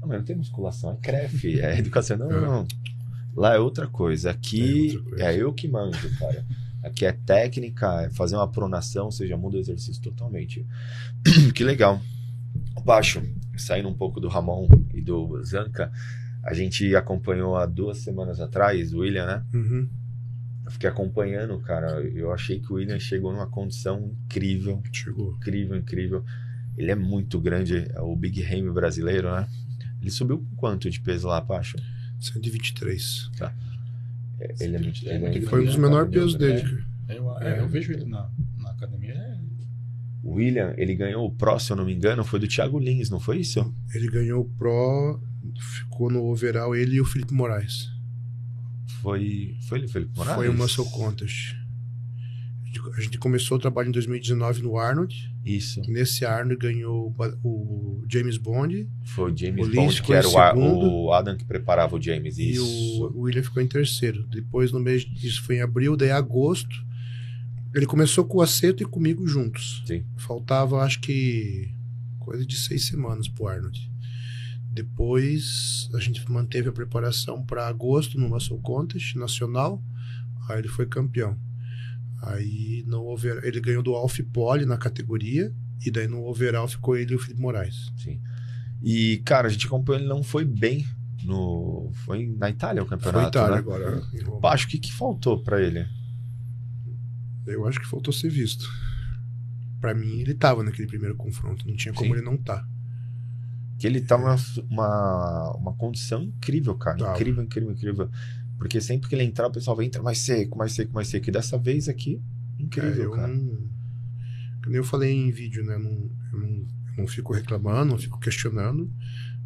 Não, 0.00 0.08
mas 0.08 0.18
não 0.18 0.24
tem 0.24 0.36
musculação, 0.36 0.92
é 0.92 0.96
CREF, 0.96 1.60
é 1.60 1.78
educação. 1.78 2.16
Não, 2.16 2.28
não, 2.28 2.40
não. 2.40 2.66
Lá 3.36 3.54
é 3.54 3.58
outra 3.58 3.86
coisa. 3.86 4.30
Aqui 4.30 4.90
É 4.90 4.96
outra 4.96 5.10
coisa. 5.10 5.24
é 5.24 5.36
eu 5.36 5.52
que 5.52 5.68
manjo, 5.68 6.18
cara. 6.18 6.44
Aqui 6.82 7.04
é 7.04 7.12
técnica, 7.12 8.02
é 8.02 8.10
fazer 8.10 8.36
uma 8.36 8.48
pronação, 8.48 9.06
ou 9.06 9.12
seja, 9.12 9.36
muda 9.36 9.56
o 9.56 9.60
exercício 9.60 10.00
totalmente. 10.02 10.64
que 11.54 11.64
legal. 11.64 12.00
Baixo, 12.84 13.22
saindo 13.56 13.88
um 13.88 13.94
pouco 13.94 14.20
do 14.20 14.28
Ramon 14.28 14.68
e 14.94 15.00
do 15.00 15.42
Zanca, 15.44 15.90
a 16.44 16.54
gente 16.54 16.94
acompanhou 16.96 17.56
há 17.56 17.66
duas 17.66 17.98
semanas 17.98 18.40
atrás 18.40 18.92
o 18.94 19.00
William, 19.00 19.26
né? 19.26 19.44
Uhum. 19.52 19.88
Eu 20.64 20.70
fiquei 20.70 20.88
acompanhando, 20.88 21.58
cara. 21.60 22.00
Eu 22.02 22.32
achei 22.32 22.60
que 22.60 22.72
o 22.72 22.76
William 22.76 22.98
chegou 22.98 23.32
numa 23.32 23.48
condição 23.48 24.12
incrível, 24.24 24.80
Chegou. 24.92 25.34
incrível, 25.36 25.76
incrível. 25.76 26.24
Ele 26.76 26.90
é 26.90 26.94
muito 26.94 27.40
grande, 27.40 27.88
é 27.92 28.00
o 28.00 28.14
Big 28.14 28.40
Ramy 28.42 28.70
brasileiro, 28.70 29.30
né? 29.34 29.48
Ele 30.00 30.10
subiu 30.10 30.38
com 30.38 30.56
quanto 30.56 30.88
de 30.90 31.00
peso 31.00 31.26
lá, 31.28 31.40
Pacho? 31.40 31.76
123. 32.20 33.30
É, 34.40 34.54
Ele 34.60 34.76
é 34.76 34.78
muito. 34.78 35.08
Ele 35.08 35.38
é- 35.38 35.42
Foi 35.42 35.62
um 35.62 35.64
dos 35.66 35.76
menores 35.76 36.10
né? 36.10 36.12
pesos 36.18 36.34
dele, 36.34 36.62
cara. 36.62 36.88
Eu, 37.08 37.38
é, 37.38 37.60
eu 37.60 37.68
vejo 37.68 37.92
ele 37.92 38.04
na, 38.04 38.30
na 38.58 38.70
academia. 38.70 39.38
O 40.22 40.34
William, 40.34 40.74
ele 40.76 40.94
ganhou 40.94 41.26
o 41.26 41.30
Pro, 41.30 41.58
se 41.58 41.72
eu 41.72 41.76
não 41.76 41.84
me 41.84 41.94
engano, 41.94 42.22
foi 42.24 42.38
do 42.38 42.46
Thiago 42.46 42.78
Lins, 42.78 43.08
não 43.08 43.18
foi 43.18 43.38
isso? 43.38 43.74
Ele 43.94 44.08
ganhou 44.10 44.42
o 44.42 44.44
Pro, 44.44 45.20
ficou 45.58 46.10
no 46.10 46.24
overall 46.26 46.74
ele 46.76 46.96
e 46.96 47.00
o 47.00 47.04
Felipe 47.04 47.32
Moraes. 47.32 47.88
Foi. 49.00 49.56
Foi 49.68 49.78
ele, 49.78 49.88
Felipe 49.88 50.12
Moraes? 50.16 50.36
Foi 50.36 50.48
o 50.48 50.54
Muscle 50.54 50.84
Contest. 50.90 51.56
A 52.96 53.00
gente- 53.00 53.18
começou 53.18 53.56
o 53.56 53.60
trabalho 53.60 53.88
em 53.88 53.92
2019 53.92 54.62
no 54.62 54.76
Arnold. 54.78 55.14
Isso. 55.44 55.80
Nesse 55.88 56.24
Arnold 56.24 56.56
ganhou 56.60 57.14
o 57.42 57.48
o 57.48 58.04
James 58.10 58.36
Bond 58.38 58.88
Foi 59.04 59.32
o 59.32 59.36
James 59.36 59.66
O 59.66 59.70
Bond, 59.70 60.02
que 60.02 60.12
era 60.12 60.26
o, 60.28 61.04
o 61.06 61.12
Adam 61.12 61.36
que 61.36 61.44
preparava 61.44 61.96
o 61.96 62.00
James. 62.00 62.38
e 62.38 62.52
Isso. 62.52 62.64
o 63.14 63.20
William 63.22 63.42
ficou 63.42 63.62
em 63.62 63.66
terceiro. 63.66 64.26
Depois, 64.28 64.72
no 64.72 64.80
mês, 64.80 65.06
isso 65.22 65.42
foi 65.42 65.56
em 65.56 65.60
abril, 65.62 65.96
daí 65.96 66.10
agosto, 66.10 66.74
ele 67.74 67.84
começou 67.86 68.24
com 68.24 68.38
o 68.38 68.42
Aceto 68.42 68.82
e 68.82 68.86
comigo 68.86 69.26
juntos. 69.26 69.82
Sim. 69.86 70.04
Faltava, 70.16 70.78
acho 70.82 71.00
que, 71.00 71.68
coisa 72.18 72.46
de 72.46 72.56
seis 72.56 72.86
semanas 72.86 73.28
pro 73.28 73.46
Arnold. 73.46 73.90
Depois, 74.72 75.88
a 75.94 75.98
gente 75.98 76.30
manteve 76.30 76.68
a 76.68 76.72
preparação 76.72 77.44
para 77.44 77.66
agosto 77.66 78.18
no 78.18 78.28
Muscle 78.28 78.60
Contest 78.62 79.16
nacional. 79.16 79.82
Aí 80.48 80.58
ele 80.60 80.68
foi 80.68 80.86
campeão. 80.86 81.36
Aí 82.22 82.84
no 82.86 83.06
over, 83.06 83.40
ele 83.44 83.60
ganhou 83.60 83.82
do 83.82 83.94
Alf 83.94 84.18
Poli 84.32 84.66
na 84.66 84.76
categoria. 84.76 85.52
E 85.84 85.90
daí 85.90 86.08
no 86.08 86.24
overall 86.24 86.66
ficou 86.66 86.96
ele 86.96 87.12
e 87.12 87.16
o 87.16 87.18
Felipe 87.18 87.40
Moraes. 87.40 87.92
Sim. 87.96 88.20
E, 88.82 89.18
cara, 89.24 89.48
a 89.48 89.50
gente 89.50 89.66
acompanhou, 89.66 90.00
ele 90.00 90.08
não 90.08 90.22
foi 90.22 90.44
bem 90.44 90.84
no. 91.24 91.90
Foi 92.04 92.26
na 92.26 92.50
Itália 92.50 92.82
o 92.82 92.86
campeonato. 92.86 93.20
foi 93.20 93.28
Itália 93.28 93.54
né? 93.54 93.58
agora. 93.58 94.02
em 94.12 94.22
Roma. 94.22 94.40
Baixo, 94.40 94.66
o 94.66 94.70
que, 94.70 94.78
que 94.78 94.92
faltou 94.92 95.42
pra 95.42 95.60
ele? 95.60 95.86
Eu 97.46 97.66
acho 97.66 97.80
que 97.80 97.86
faltou 97.86 98.12
ser 98.12 98.28
visto. 98.28 98.68
Pra 99.80 99.94
mim, 99.94 100.20
ele 100.20 100.34
tava 100.34 100.62
naquele 100.62 100.88
primeiro 100.88 101.16
confronto. 101.16 101.66
Não 101.66 101.76
tinha 101.76 101.94
como 101.94 102.10
Sim. 102.10 102.16
ele 102.16 102.24
não 102.24 102.36
tá. 102.36 102.66
Que 103.78 103.86
ele 103.86 104.00
tá 104.00 104.18
numa 104.18 104.36
uma, 104.68 105.56
uma 105.56 105.74
condição 105.74 106.22
incrível, 106.22 106.74
cara. 106.74 106.98
Tava. 106.98 107.12
Incrível, 107.14 107.44
incrível, 107.44 107.72
incrível. 107.72 108.10
Porque 108.58 108.80
sempre 108.80 109.08
que 109.08 109.14
ele 109.14 109.22
entrar, 109.24 109.46
o 109.46 109.52
pessoal 109.52 109.76
vai 109.76 109.86
entrar 109.86 110.02
mais 110.02 110.18
seco, 110.18 110.58
mais 110.58 110.72
seco, 110.72 110.92
mais 110.92 111.08
seco. 111.08 111.28
E 111.28 111.32
dessa 111.32 111.56
vez 111.56 111.88
aqui, 111.88 112.20
É, 112.58 112.62
incrível, 112.62 113.04
eu 113.04 113.10
cara. 113.12 113.28
não. 113.28 113.68
Como 114.64 114.76
eu 114.76 114.84
falei 114.84 115.12
em 115.12 115.30
vídeo, 115.30 115.64
né? 115.64 115.78
Não, 115.78 116.10
eu, 116.32 116.38
não, 116.40 116.48
eu 116.48 116.66
não 116.98 117.06
fico 117.06 117.32
reclamando, 117.32 117.92
não 117.92 117.98
fico 117.98 118.18
questionando. 118.18 118.90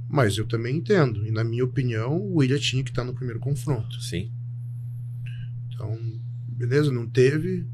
Mas 0.09 0.37
eu 0.37 0.47
também 0.47 0.77
entendo. 0.77 1.27
E 1.27 1.31
na 1.31 1.45
minha 1.45 1.65
opinião, 1.65 2.17
o 2.17 2.37
William 2.37 2.59
tinha 2.59 2.83
que 2.83 2.91
estar 2.91 3.05
no 3.05 3.15
primeiro 3.15 3.39
confronto. 3.41 4.01
Sim. 4.01 4.31
Então, 5.69 5.99
beleza, 6.49 6.91
não 6.91 7.07
teve. 7.07 7.67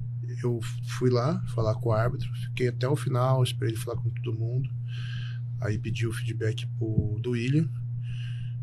Eu 0.42 0.60
fui 0.98 1.10
lá 1.10 1.40
falar 1.54 1.74
com 1.74 1.88
o 1.88 1.92
árbitro, 1.92 2.28
fiquei 2.34 2.68
até 2.68 2.88
o 2.88 2.94
final, 2.94 3.42
esperei 3.42 3.74
ele 3.74 3.80
falar 3.80 4.00
com 4.00 4.10
todo 4.10 4.38
mundo. 4.38 4.68
Aí 5.60 5.78
pedi 5.78 6.06
o 6.06 6.12
feedback 6.12 6.66
pro, 6.78 7.18
do 7.20 7.30
William. 7.30 7.68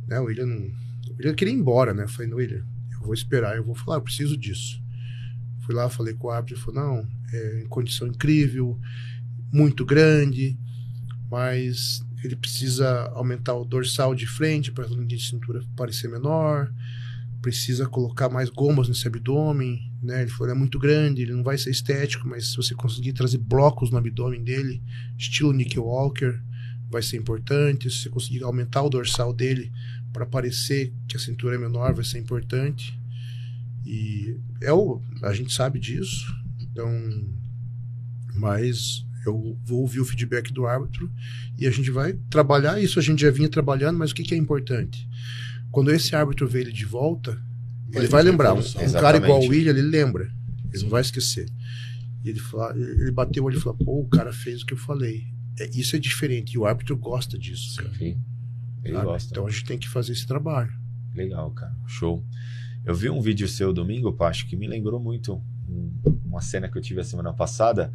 Né, 0.08 0.20
o 0.20 0.26
William 0.26 0.46
não. 0.46 0.72
William 1.18 1.36
queria 1.36 1.54
ir 1.54 1.58
embora, 1.58 1.94
né? 1.94 2.04
Eu 2.04 2.10
falei, 2.10 2.30
"Não, 2.30 2.38
William, 2.38 2.66
eu 2.92 3.00
vou 3.00 3.14
esperar, 3.14 3.56
eu 3.56 3.64
vou 3.64 3.76
falar, 3.76 3.98
eu 3.98 4.02
preciso 4.02 4.38
disso. 4.38 4.82
Fui 5.62 5.74
lá, 5.74 5.90
falei 5.90 6.14
com 6.14 6.28
o 6.28 6.32
árbitro, 6.32 6.56
ele 6.56 6.64
falou, 6.64 6.82
não, 6.82 7.08
é 7.34 7.62
em 7.62 7.68
condição 7.68 8.08
incrível, 8.08 8.80
muito 9.52 9.86
grande, 9.86 10.58
mas 11.30 12.06
ele 12.24 12.36
precisa 12.36 13.08
aumentar 13.14 13.54
o 13.56 13.66
dorsal 13.66 14.14
de 14.14 14.28
frente 14.28 14.72
para 14.72 14.86
a 14.86 14.88
linha 14.88 15.06
de 15.06 15.20
cintura 15.20 15.64
parecer 15.76 16.08
menor 16.08 16.72
precisa 17.46 17.86
colocar 17.86 18.28
mais 18.28 18.50
gomas 18.50 18.90
nesse 18.90 19.08
abdômen, 19.08 19.80
né? 20.02 20.24
Ele 20.24 20.32
falou, 20.32 20.52
é 20.52 20.58
muito 20.58 20.80
grande, 20.80 21.22
ele 21.22 21.32
não 21.32 21.44
vai 21.44 21.60
ser 21.60 21.70
estético, 21.70 22.28
mas 22.28 22.50
se 22.50 22.58
você 22.58 22.74
conseguir 22.74 23.14
trazer 23.14 23.38
blocos 23.38 23.92
no 23.92 24.00
abdômen 24.00 24.44
dele, 24.44 24.82
estilo 25.16 25.54
Nick 25.54 25.78
Walker, 25.78 26.42
vai 26.90 27.04
ser 27.04 27.18
importante. 27.18 27.88
Se 27.92 28.00
você 28.00 28.10
conseguir 28.10 28.42
aumentar 28.42 28.82
o 28.82 28.90
dorsal 28.90 29.32
dele 29.32 29.72
para 30.16 30.26
parecer 30.26 30.94
que 31.10 31.18
a 31.18 31.20
cintura 31.20 31.56
é 31.56 31.58
menor, 31.58 31.94
vai 31.94 32.06
ser 32.06 32.20
importante. 32.20 32.98
E 33.86 34.38
é 34.62 34.72
o, 34.72 35.02
a 35.22 35.34
gente 35.34 35.54
sabe 35.54 35.78
disso. 35.78 36.34
Então, 36.62 36.90
mas 38.34 39.06
Eu 39.26 39.58
vou 39.66 39.82
ouvir 39.82 40.00
o 40.00 40.06
feedback 40.06 40.54
do 40.54 40.68
árbitro 40.68 41.12
e 41.58 41.66
a 41.66 41.72
gente 41.72 41.90
vai 41.90 42.14
trabalhar 42.30 42.80
isso. 42.80 43.00
A 43.00 43.02
gente 43.02 43.24
já 43.24 43.32
vinha 43.32 43.50
trabalhando, 43.50 43.98
mas 43.98 44.12
o 44.12 44.16
que, 44.16 44.24
que 44.24 44.36
é 44.36 44.38
importante? 44.38 45.10
Quando 45.72 45.92
esse 45.92 46.16
árbitro 46.16 46.48
vê 46.48 46.62
ele 46.62 46.72
de 46.72 46.86
volta, 46.86 47.38
ele 47.92 48.08
vai 48.08 48.22
lembrar. 48.24 48.54
Um 48.54 48.92
cara 48.94 49.18
igual 49.18 49.42
o 49.42 49.48
William, 49.48 49.72
ele 49.72 49.82
lembra. 49.82 50.32
Ele 50.72 50.84
não 50.84 50.90
vai 50.90 51.02
esquecer. 51.02 51.50
E 52.24 52.30
ele, 52.30 52.40
fala, 52.40 52.78
ele 52.78 53.12
bateu 53.12 53.44
o 53.44 53.48
olho 53.48 53.58
e 53.58 53.62
falou: 53.62 53.78
pô, 53.84 54.00
o 54.02 54.08
cara 54.08 54.32
fez 54.32 54.62
o 54.62 54.66
que 54.66 54.74
eu 54.74 54.78
falei. 54.78 55.24
É, 55.60 55.70
isso 55.74 55.96
é 55.96 56.00
diferente. 56.00 56.54
E 56.54 56.58
o 56.60 56.66
árbitro 56.66 56.96
gosta 56.96 57.38
disso. 57.38 57.78
cara, 57.78 57.98
Sim. 57.98 58.18
Ele 58.86 58.94
sabe? 58.94 59.06
gosta. 59.06 59.30
Então 59.34 59.46
a 59.48 59.50
gente 59.50 59.66
tem 59.66 59.78
que 59.78 59.90
fazer 59.90 60.14
esse 60.14 60.26
trabalho. 60.28 60.72
Legal, 61.14 61.52
cara. 61.52 61.76
Show. 61.88 62.24
Eu 62.86 62.94
vi 62.94 63.10
um 63.10 63.20
vídeo 63.22 63.48
seu 63.48 63.74
domingo, 63.74 64.14
Pacho, 64.14 64.48
que 64.48 64.56
me 64.56 64.68
lembrou 64.68 65.00
muito 65.00 65.42
um- 65.68 65.92
uma 66.26 66.40
cena 66.42 66.70
que 66.70 66.78
eu 66.78 66.82
tive 66.82 67.02
a 67.02 67.04
semana 67.04 67.34
passada, 67.34 67.92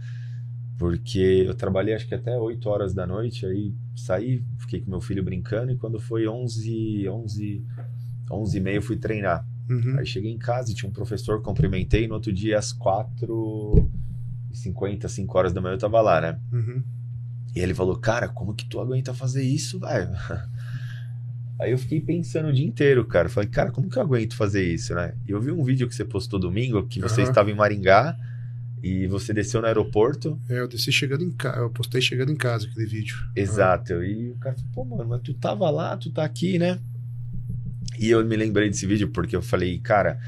porque 0.79 1.45
eu 1.47 1.55
trabalhei 1.55 1.95
acho 1.95 2.09
que 2.09 2.15
até 2.15 2.37
8 2.39 2.69
horas 2.69 2.93
da 2.95 3.07
noite, 3.07 3.45
aí 3.47 3.75
saí, 3.95 4.43
fiquei 4.59 4.81
com 4.81 4.91
meu 4.91 5.01
filho 5.01 5.23
brincando, 5.23 5.71
e 5.73 5.77
quando 5.77 6.01
foi 6.01 6.27
11, 6.27 7.07
11, 7.09 7.65
11 8.31 8.57
e 8.57 8.61
meia 8.61 8.77
eu 8.77 8.83
fui 8.83 8.97
treinar. 8.97 9.47
Uhum. 9.69 9.99
Aí 9.99 10.07
cheguei 10.07 10.33
em 10.33 10.39
casa 10.39 10.73
e 10.73 10.75
tinha 10.75 10.89
um 10.89 10.93
professor, 10.93 11.41
cumprimentei, 11.43 12.05
e 12.05 12.09
no 12.09 12.15
outro 12.15 12.33
dia 12.33 12.59
às 12.59 12.73
4 12.73 13.89
e 14.51 14.57
50, 14.57 15.07
5 15.07 15.39
horas 15.39 15.53
da 15.53 15.61
manhã 15.61 15.75
eu 15.75 15.79
tava 15.79 16.01
lá, 16.01 16.21
né? 16.21 16.41
Uhum. 16.53 16.83
E 17.55 17.61
ele 17.61 17.75
falou, 17.75 17.97
cara, 17.97 18.29
como 18.29 18.55
que 18.55 18.65
tu 18.65 18.81
aguenta 18.81 19.13
fazer 19.13 19.43
isso, 19.43 19.79
velho? 19.79 20.11
Aí 21.61 21.73
eu 21.73 21.79
fiquei 21.79 22.01
pensando 22.01 22.49
o 22.49 22.53
dia 22.53 22.67
inteiro, 22.67 23.05
cara. 23.05 23.29
Falei, 23.29 23.51
cara, 23.51 23.71
como 23.71 23.89
que 23.91 23.99
eu 23.99 24.03
aguento 24.03 24.35
fazer 24.35 24.65
isso, 24.65 24.95
né? 24.95 25.13
E 25.29 25.31
eu 25.31 25.41
vi 25.41 25.53
um 25.53 25.63
vídeo 25.63 25.87
que 25.87 25.95
você 25.95 26.05
postou 26.05 26.41
domingo, 26.41 26.87
que 26.87 27.01
você 27.01 27.21
Aham. 27.21 27.31
estava 27.31 27.51
em 27.51 27.55
Maringá 27.55 28.17
e 28.83 29.07
você 29.07 29.35
desceu 29.35 29.61
no 29.61 29.67
aeroporto. 29.67 30.41
É, 30.49 30.59
eu 30.59 30.67
desci 30.67 30.91
chegando 30.91 31.23
em 31.23 31.31
casa. 31.31 31.59
Eu 31.59 31.69
postei 31.69 32.01
chegando 32.01 32.33
em 32.33 32.37
casa 32.37 32.67
aquele 32.67 32.87
vídeo. 32.87 33.17
Exato. 33.37 34.03
E 34.03 34.31
o 34.31 34.37
cara 34.37 34.57
falou, 34.57 34.71
pô, 34.73 34.85
mano, 34.85 35.11
mas 35.11 35.21
tu 35.21 35.35
tava 35.35 35.69
lá, 35.69 35.97
tu 35.99 36.11
tá 36.11 36.25
aqui, 36.25 36.59
né? 36.59 36.81
E 37.99 38.09
eu 38.09 38.25
me 38.25 38.37
lembrei 38.37 38.71
desse 38.71 38.87
vídeo 38.87 39.11
porque 39.11 39.37
eu 39.37 39.43
falei, 39.43 39.79
cara, 39.81 40.19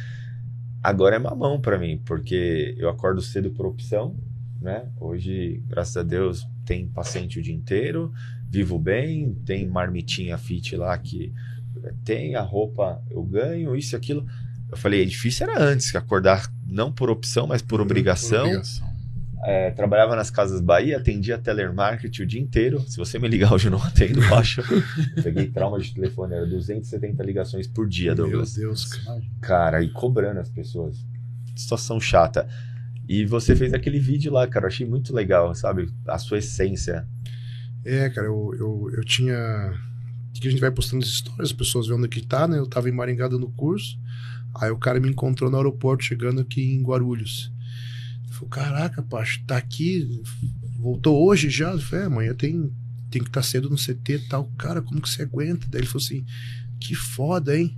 agora 0.83 1.17
é 1.17 1.19
mamão 1.19 1.59
pra 1.59 1.79
mim, 1.79 1.99
porque 2.05 2.75
eu 2.77 2.91
acordo 2.91 3.23
cedo 3.23 3.51
por 3.53 3.65
opção, 3.65 4.15
né? 4.61 4.87
Hoje, 5.01 5.63
graças 5.67 5.97
a 5.97 6.03
Deus, 6.03 6.47
tem 6.67 6.87
paciente 6.87 7.39
o 7.39 7.43
dia 7.43 7.55
inteiro, 7.55 8.13
vivo 8.53 8.79
bem, 8.79 9.35
tem 9.47 9.67
marmitinha 9.67 10.37
fit 10.37 10.77
lá 10.77 10.97
que 10.99 11.33
tem 12.05 12.37
a 12.37 12.43
roupa, 12.43 13.03
eu 13.11 13.23
ganho, 13.23 13.75
isso 13.75 13.95
e 13.95 13.97
aquilo. 13.97 14.27
Eu 14.71 14.77
falei, 14.77 15.03
é 15.03 15.05
difícil 15.07 15.49
era 15.49 15.59
antes, 15.59 15.91
que 15.91 15.97
acordar 15.97 16.53
não 16.67 16.93
por 16.93 17.09
opção, 17.09 17.47
mas 17.47 17.63
por 17.63 17.81
Uhum, 17.81 17.87
por 17.87 17.91
obrigação. 17.93 18.45
Obrigação. 18.45 18.93
É, 19.45 19.71
trabalhava 19.71 20.15
nas 20.15 20.31
Casas 20.31 20.61
Bahia, 20.61 20.99
atendia 20.99 21.37
telemarketing 21.37 22.23
o 22.23 22.27
dia 22.27 22.41
inteiro. 22.41 22.81
Se 22.83 22.97
você 22.97 23.19
me 23.19 23.27
ligar 23.27 23.53
hoje, 23.53 23.67
eu 23.67 23.73
não 23.73 23.83
atendo, 23.83 24.21
baixa. 24.29 24.63
Peguei 25.21 25.49
trauma 25.49 25.81
de 25.81 25.93
telefone, 25.93 26.35
era 26.35 26.47
270 26.47 27.23
ligações 27.25 27.67
por 27.67 27.89
dia, 27.89 28.15
Meu 28.15 28.25
Douglas. 28.25 28.55
Deus, 28.55 28.85
cara. 28.85 29.23
Cara, 29.41 29.83
e 29.83 29.91
cobrando 29.91 30.39
as 30.39 30.49
pessoas. 30.49 31.05
Situação 31.57 31.99
chata. 31.99 32.47
E 33.09 33.25
você 33.27 33.57
fez 33.57 33.75
aquele 33.75 33.99
vídeo 33.99 34.33
lá, 34.33 34.47
cara, 34.47 34.67
eu 34.67 34.69
achei 34.69 34.87
muito 34.87 35.13
legal, 35.13 35.53
sabe? 35.55 35.89
A 36.07 36.19
sua 36.19 36.39
essência. 36.39 37.05
É, 37.85 38.09
cara, 38.11 38.27
eu, 38.27 38.55
eu, 38.59 38.91
eu 38.97 39.05
tinha. 39.05 39.35
Que 40.35 40.49
a 40.49 40.51
gente 40.51 40.61
vai 40.61 40.71
postando 40.71 41.05
as 41.05 41.11
histórias, 41.11 41.51
as 41.51 41.53
pessoas 41.53 41.87
vendo 41.87 42.09
que 42.09 42.21
tá, 42.21 42.49
né? 42.49 42.59
Eu 42.59 42.67
tava 42.67 42.89
em 42.89 42.93
Maringá 42.93 43.29
dando 43.29 43.49
curso. 43.51 43.99
Aí 44.55 44.71
o 44.71 44.79
cara 44.79 45.01
me 45.01 45.09
encontrou 45.09 45.51
no 45.51 45.57
aeroporto, 45.57 46.05
chegando 46.05 46.41
aqui 46.41 46.63
em 46.75 46.83
Guarulhos. 46.83 47.53
Falou: 48.31 48.49
Caraca, 48.49 49.03
Pacho, 49.03 49.43
tá 49.47 49.57
aqui, 49.57 50.23
voltou 50.79 51.27
hoje 51.27 51.49
já? 51.49 51.73
Eu 51.73 51.79
falei: 51.79 52.05
é, 52.05 52.07
amanhã 52.07 52.35
tem, 52.35 52.73
tem 53.11 53.23
que 53.23 53.29
estar 53.29 53.43
cedo 53.43 53.71
no 53.71 53.77
CT 53.77 54.15
e 54.15 54.19
tal. 54.29 54.51
Cara, 54.59 54.83
como 54.83 55.01
que 55.01 55.09
você 55.09 55.23
aguenta? 55.23 55.67
Daí 55.71 55.81
ele 55.81 55.89
falou 55.89 56.03
assim: 56.03 56.25
Que 56.81 56.95
foda, 56.95 57.57
hein? 57.57 57.77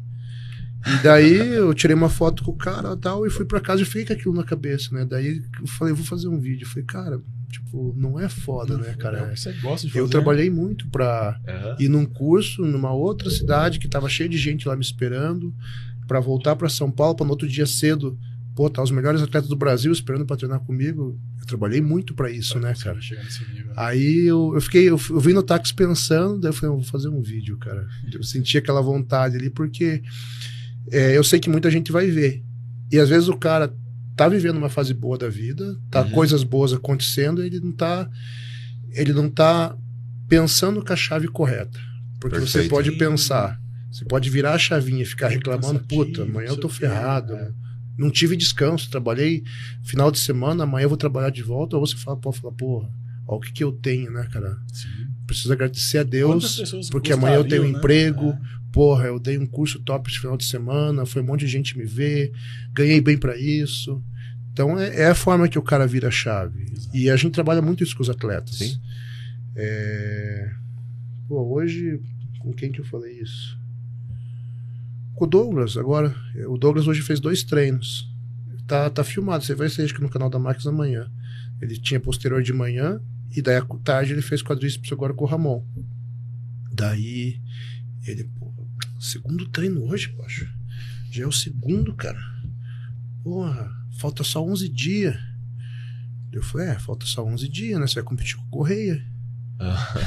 E 0.86 1.02
daí 1.02 1.34
eu 1.34 1.72
tirei 1.72 1.96
uma 1.96 2.11
foto 2.11 2.44
com 2.44 2.50
o 2.50 2.57
cara 2.57 2.92
e 2.92 2.96
tal, 2.96 3.26
e 3.26 3.30
fui 3.30 3.44
pra 3.46 3.61
casa 3.61 3.82
e 3.82 3.86
fiquei 3.86 4.05
com 4.05 4.12
aquilo 4.12 4.34
na 4.34 4.44
cabeça, 4.44 4.94
né? 4.94 5.05
Daí 5.05 5.42
eu 5.61 5.66
falei: 5.66 5.94
Vou 5.94 6.05
fazer 6.05 6.28
um 6.28 6.40
vídeo. 6.40 6.64
Eu 6.64 6.68
falei: 6.68 6.84
Cara, 6.84 7.22
tipo, 7.55 7.94
não 7.96 8.18
é 8.18 8.28
foda, 8.28 8.76
né, 8.76 8.94
cara? 8.94 9.18
É 9.18 9.30
que 9.34 9.40
você 9.40 9.52
gosta 9.55 9.86
de 9.86 9.92
fazer. 9.92 10.05
Eu 10.05 10.09
trabalhei 10.09 10.50
muito 10.50 10.88
pra 10.88 11.38
Aham. 11.46 11.76
ir 11.78 11.88
num 11.88 12.05
curso 12.05 12.62
numa 12.64 12.92
outra 12.92 13.30
cidade 13.30 13.78
que 13.78 13.88
tava 13.88 14.09
cheio 14.09 14.28
de 14.28 14.36
gente 14.38 14.66
lá 14.66 14.74
me 14.76 14.82
esperando, 14.82 15.55
pra 16.07 16.20
voltar 16.20 16.57
pra 16.57 16.68
São 16.68 16.90
Paulo, 16.90 17.14
pra 17.14 17.24
no 17.24 17.30
outro 17.30 17.48
dia 17.48 17.66
cedo, 17.66 18.18
pô, 18.55 18.68
tá 18.68 18.82
os 18.82 18.90
melhores 18.90 19.22
atletas 19.22 19.48
do 19.48 19.57
Brasil 19.57 19.92
esperando 19.92 20.26
pra 20.26 20.36
treinar 20.36 20.61
comigo. 20.61 21.18
Eu 21.40 21.46
trabalhei 21.46 21.80
muito 21.80 22.14
pra 22.14 22.30
isso, 22.30 22.59
né, 22.59 22.74
cara? 22.74 22.98
Nível. 22.98 23.72
Aí 23.76 24.26
eu, 24.26 24.52
eu 24.55 24.61
fiquei, 24.61 24.88
eu, 24.88 25.00
eu 25.11 25.20
vim 25.20 25.32
no 25.32 25.42
táxi 25.42 25.74
pensando, 25.74 26.40
daí 26.40 26.48
eu 26.50 26.55
falei, 26.55 26.74
eu 26.74 26.80
vou 26.80 26.84
fazer 26.86 27.09
um 27.09 27.20
vídeo, 27.22 27.57
cara. 27.59 27.86
Eu 28.12 28.22
senti 28.22 28.59
aquela 28.59 28.80
vontade 28.80 29.36
ali, 29.36 29.50
porque 29.50 30.02
é, 30.90 31.16
eu 31.16 31.22
sei 31.24 31.38
que 31.38 31.48
muita 31.50 31.70
gente 31.70 31.92
vai 31.92 32.09
ver. 32.11 32.42
E 32.90 32.98
às 32.98 33.09
vezes 33.09 33.28
o 33.28 33.36
cara 33.36 33.74
tá 34.17 34.29
vivendo 34.29 34.57
uma 34.57 34.69
fase 34.69 34.93
boa 34.95 35.19
da 35.19 35.29
vida, 35.29 35.77
tá 35.91 36.03
Uhum. 36.03 36.11
coisas 36.11 36.43
boas 36.45 36.73
acontecendo, 36.73 37.43
ele 37.43 37.61
não 37.61 37.73
tá 37.73 38.09
ele 38.93 39.12
não 39.12 39.29
tá 39.29 39.77
pensando 40.29 40.85
com 40.85 40.93
a 40.93 40.97
chave 40.97 41.27
correta. 41.29 41.79
Porque 42.21 42.39
você 42.39 42.53
Perfeito. 42.59 42.71
pode 42.71 42.93
pensar, 42.93 43.61
você 43.91 44.05
pode 44.05 44.31
virar 44.31 44.55
a 44.55 44.59
chavinha 44.59 45.03
e 45.03 45.05
ficar 45.05 45.29
Fica 45.31 45.39
reclamando, 45.51 45.81
puta, 45.81 46.23
amanhã 46.23 46.49
eu 46.49 46.57
tô 46.57 46.69
quê, 46.69 46.75
ferrado. 46.77 47.35
é. 47.35 47.51
Não 47.99 48.11
tive 48.11 48.37
descanso, 48.37 48.91
trabalhei 48.91 49.43
final 49.83 50.11
de 50.11 50.19
semana, 50.19 50.65
amanhã 50.65 50.85
eu 50.85 50.89
vou 50.89 50.99
trabalhar 50.99 51.31
de 51.31 51.43
volta, 51.43 51.77
ou 51.77 51.87
você 51.87 51.97
fala, 51.97 52.17
pode 52.17 52.41
falar, 52.41 52.55
porra, 52.55 52.89
ó 53.27 53.37
o 53.37 53.41
que 53.41 53.53
que 53.53 53.62
eu 53.65 53.73
tenho, 53.73 54.11
né, 54.12 54.29
cara? 54.33 54.57
Sim. 54.73 54.89
Preciso 55.27 55.53
agradecer 55.53 55.99
a 55.99 56.03
Deus, 56.03 56.61
porque 56.91 57.12
amanhã 57.12 57.37
eu 57.37 57.45
tenho 57.45 57.62
um 57.62 57.71
né? 57.71 57.79
emprego, 57.79 58.31
É. 58.31 58.39
porra, 58.75 59.07
eu 59.07 59.20
dei 59.20 59.39
um 59.39 59.47
curso 59.47 59.79
top 59.79 60.11
esse 60.11 60.18
final 60.18 60.37
de 60.37 60.45
semana, 60.45 61.07
foi 61.07 61.22
um 61.22 61.25
monte 61.25 61.47
de 61.47 61.47
gente 61.47 61.79
me 61.79 61.85
ver, 61.85 62.33
ganhei 62.72 63.01
bem 63.01 63.16
pra 63.16 63.39
isso. 63.39 64.03
Então 64.53 64.77
é, 64.77 65.03
é 65.03 65.07
a 65.07 65.14
forma 65.14 65.49
que 65.49 65.57
o 65.57 65.62
cara 65.62 65.87
vira 65.87 66.09
a 66.09 66.11
chave. 66.11 66.64
Exato. 66.72 66.97
E 66.97 67.09
a 67.09 67.14
gente 67.14 67.33
trabalha 67.33 67.62
muito 67.62 67.85
isso 67.85 67.97
com 67.97 68.03
os 68.03 68.11
atletas. 68.11 68.57
Sim. 68.57 68.81
É... 69.55 70.51
Pô, 71.29 71.41
hoje, 71.55 72.01
com 72.41 72.53
quem 72.53 72.72
que 72.72 72.81
eu 72.81 72.85
falei 72.85 73.20
isso? 73.20 73.57
Com 75.14 75.25
o 75.25 75.29
Douglas, 75.29 75.77
agora. 75.77 76.12
O 76.49 76.59
Douglas 76.59 76.89
hoje 76.89 77.01
fez 77.01 77.20
dois 77.20 77.45
treinos. 77.45 78.12
Tá, 78.66 78.91
tá 78.91 79.05
filmado, 79.05 79.45
você 79.45 79.55
vai 79.55 79.68
ser 79.68 79.89
no 80.01 80.09
canal 80.09 80.29
da 80.29 80.39
Max 80.41 80.66
amanhã. 80.66 81.09
Ele 81.62 81.79
tinha 81.79 82.01
posterior 82.01 82.43
de 82.43 82.53
manhã, 82.53 83.01
e 83.37 83.41
daí 83.41 83.57
à 83.57 83.64
tarde 83.85 84.12
ele 84.12 84.22
fez 84.22 84.43
quadríceps 84.43 84.91
agora 84.91 85.14
com 85.14 85.25
o 85.25 85.29
Ramon. 85.29 85.64
Daí 86.72 87.41
ele, 88.07 88.25
pô, 88.25 88.53
segundo 89.05 89.48
treino 89.48 89.82
hoje, 89.84 90.09
poxa. 90.11 90.48
Já 91.11 91.24
é 91.24 91.26
o 91.26 91.32
segundo, 91.32 91.94
cara. 91.94 92.18
Porra, 93.22 93.70
falta 93.98 94.24
só 94.24 94.44
11 94.44 94.68
dias. 94.68 95.16
Eu 96.32 96.42
falei, 96.42 96.68
é, 96.68 96.78
falta 96.78 97.07
só 97.07 97.24
11 97.24 97.48
dias, 97.48 97.78
né? 97.80 97.86
Você 97.86 97.94
vai 97.94 98.05
competir 98.05 98.36
com 98.36 98.42
o 98.42 98.50
Correia. 98.50 99.05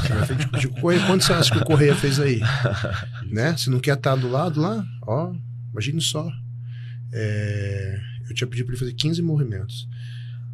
Você 0.02 0.34
vai 0.36 0.46
competir 0.46 0.70
com 0.70 0.78
o 0.78 0.82
Correia. 0.82 1.06
Quanto 1.06 1.24
você 1.24 1.34
acha 1.34 1.52
que 1.52 1.58
o 1.58 1.66
Correia 1.66 1.96
fez 1.96 2.20
aí? 2.20 2.42
né? 3.32 3.56
Se 3.56 3.70
não 3.70 3.80
quer 3.80 3.96
estar 3.98 4.16
do 4.16 4.28
lado 4.28 4.60
lá, 4.60 4.86
ó, 5.04 5.34
imagine 5.72 6.02
só. 6.02 6.30
É, 7.14 8.00
eu 8.30 8.36
tinha 8.36 8.48
pedido 8.48 8.66
pra 8.66 8.74
ele 8.74 8.80
fazer 8.80 8.94
15 8.94 9.22
movimentos. 9.22 9.88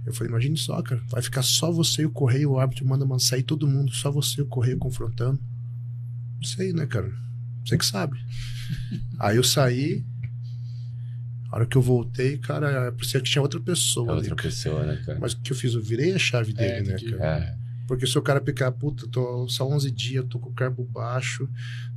Eu 0.06 0.14
falei, 0.14 0.30
imagine 0.32 0.58
só, 0.58 0.82
cara, 0.82 1.02
vai 1.10 1.22
ficar 1.22 1.42
só 1.42 1.72
você 1.72 2.04
e 2.04 2.06
o 2.06 2.12
Correio, 2.12 2.52
o 2.52 2.60
árbitro 2.60 2.86
manda 2.86 3.06
man- 3.06 3.18
sair 3.20 3.42
todo 3.42 3.66
mundo, 3.68 3.92
só 3.94 4.12
você 4.12 4.42
e 4.42 4.44
o 4.44 4.48
Correio 4.48 4.78
confrontando. 4.78 5.40
Não 6.36 6.44
sei, 6.44 6.74
né, 6.74 6.86
cara? 6.86 7.10
Você 7.66 7.78
que 7.78 7.86
sabe. 7.86 8.18
Aí 9.20 9.38
eu 9.38 9.44
saí, 9.44 10.04
a 11.52 11.56
hora 11.58 11.66
que 11.66 11.76
eu 11.78 11.82
voltei, 11.82 12.38
cara, 12.38 12.92
parecia 12.92 13.20
que 13.22 13.30
tinha 13.30 13.42
outra 13.42 13.60
pessoa 13.60 14.08
É 14.08 14.12
ali. 14.12 14.20
outra 14.22 14.36
cara. 14.36 14.50
pessoa, 14.50 14.86
né, 14.86 15.02
cara? 15.06 15.20
Mas 15.20 15.34
o 15.34 15.40
que 15.42 15.52
eu 15.52 15.56
fiz? 15.56 15.74
Eu 15.74 15.82
virei 15.82 16.14
a 16.14 16.20
chave 16.20 16.52
dele, 16.54 16.72
É, 16.72 16.82
né, 16.84 16.96
que- 16.96 17.12
cara? 17.12 17.44
É. 17.60 17.64
Porque 17.86 18.08
se 18.08 18.18
o 18.18 18.22
cara 18.22 18.40
picar, 18.40 18.72
puta, 18.72 19.06
tô 19.10 19.46
só 19.50 19.68
11 19.68 19.92
dias, 19.92 20.26
tô 20.30 20.40
com 20.40 20.50
o 20.50 20.54
carbo 20.54 20.86
baixo, 20.86 21.48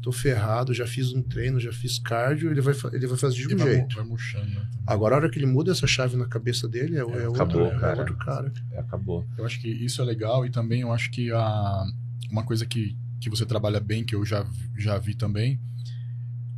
tô 0.02 0.10
ferrado, 0.10 0.74
já 0.74 0.84
fiz 0.84 1.12
um 1.12 1.22
treino, 1.22 1.60
já 1.60 1.72
fiz 1.72 1.96
cardio, 2.00 2.50
ele 2.50 2.60
vai, 2.60 2.74
ele 2.92 3.06
vai 3.06 3.16
fazer 3.16 3.36
de 3.46 3.54
um 3.54 3.56
vai, 3.56 3.72
jeito. 3.72 3.94
vai 3.94 4.04
murchando, 4.04 4.50
né? 4.50 4.68
Agora, 4.84 5.14
a 5.14 5.18
hora 5.18 5.30
que 5.30 5.38
ele 5.38 5.46
muda 5.46 5.70
essa 5.70 5.86
chave 5.86 6.16
na 6.16 6.26
cabeça 6.26 6.68
dele, 6.68 6.96
é, 6.96 6.98
é, 6.98 7.04
outro, 7.04 7.30
acabou, 7.34 7.66
é 7.68 7.78
cara. 7.78 7.98
outro 8.00 8.16
cara. 8.16 8.52
Acabou. 8.76 9.24
Eu 9.38 9.46
acho 9.46 9.60
que 9.60 9.68
isso 9.68 10.02
é 10.02 10.04
legal 10.04 10.44
e 10.44 10.50
também 10.50 10.80
eu 10.80 10.92
acho 10.92 11.08
que 11.12 11.30
a, 11.30 11.84
uma 12.32 12.42
coisa 12.44 12.66
que, 12.66 12.96
que 13.20 13.30
você 13.30 13.44
trabalha 13.46 13.80
bem, 13.80 14.04
que 14.04 14.14
eu 14.14 14.24
já, 14.24 14.48
já 14.76 14.98
vi 14.98 15.14
também, 15.14 15.60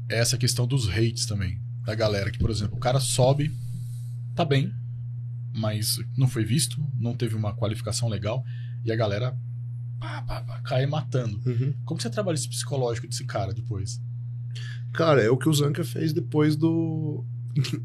é 0.08 0.18
essa 0.18 0.36
questão 0.38 0.66
dos 0.66 0.88
hates 0.88 1.26
também. 1.26 1.60
Da 1.84 1.94
galera, 1.94 2.30
que, 2.30 2.38
por 2.38 2.50
exemplo, 2.50 2.76
o 2.76 2.80
cara 2.80 3.00
sobe, 3.00 3.50
tá 4.34 4.44
bem, 4.44 4.72
mas 5.54 5.98
não 6.16 6.28
foi 6.28 6.44
visto, 6.44 6.76
não 6.98 7.14
teve 7.14 7.34
uma 7.34 7.54
qualificação 7.54 8.08
legal, 8.08 8.44
e 8.84 8.92
a 8.92 8.96
galera 8.96 9.36
pá, 9.98 10.22
pá, 10.22 10.40
pá, 10.42 10.60
cai 10.60 10.86
matando. 10.86 11.40
Uhum. 11.46 11.74
Como 11.84 12.00
você 12.00 12.10
trabalha 12.10 12.34
esse 12.34 12.48
psicológico 12.48 13.06
desse 13.08 13.24
cara 13.24 13.52
depois? 13.52 14.00
Cara, 14.92 15.22
é 15.22 15.30
o 15.30 15.36
que 15.36 15.48
o 15.48 15.52
Zanca 15.52 15.84
fez 15.84 16.12
depois 16.12 16.56
do 16.56 17.24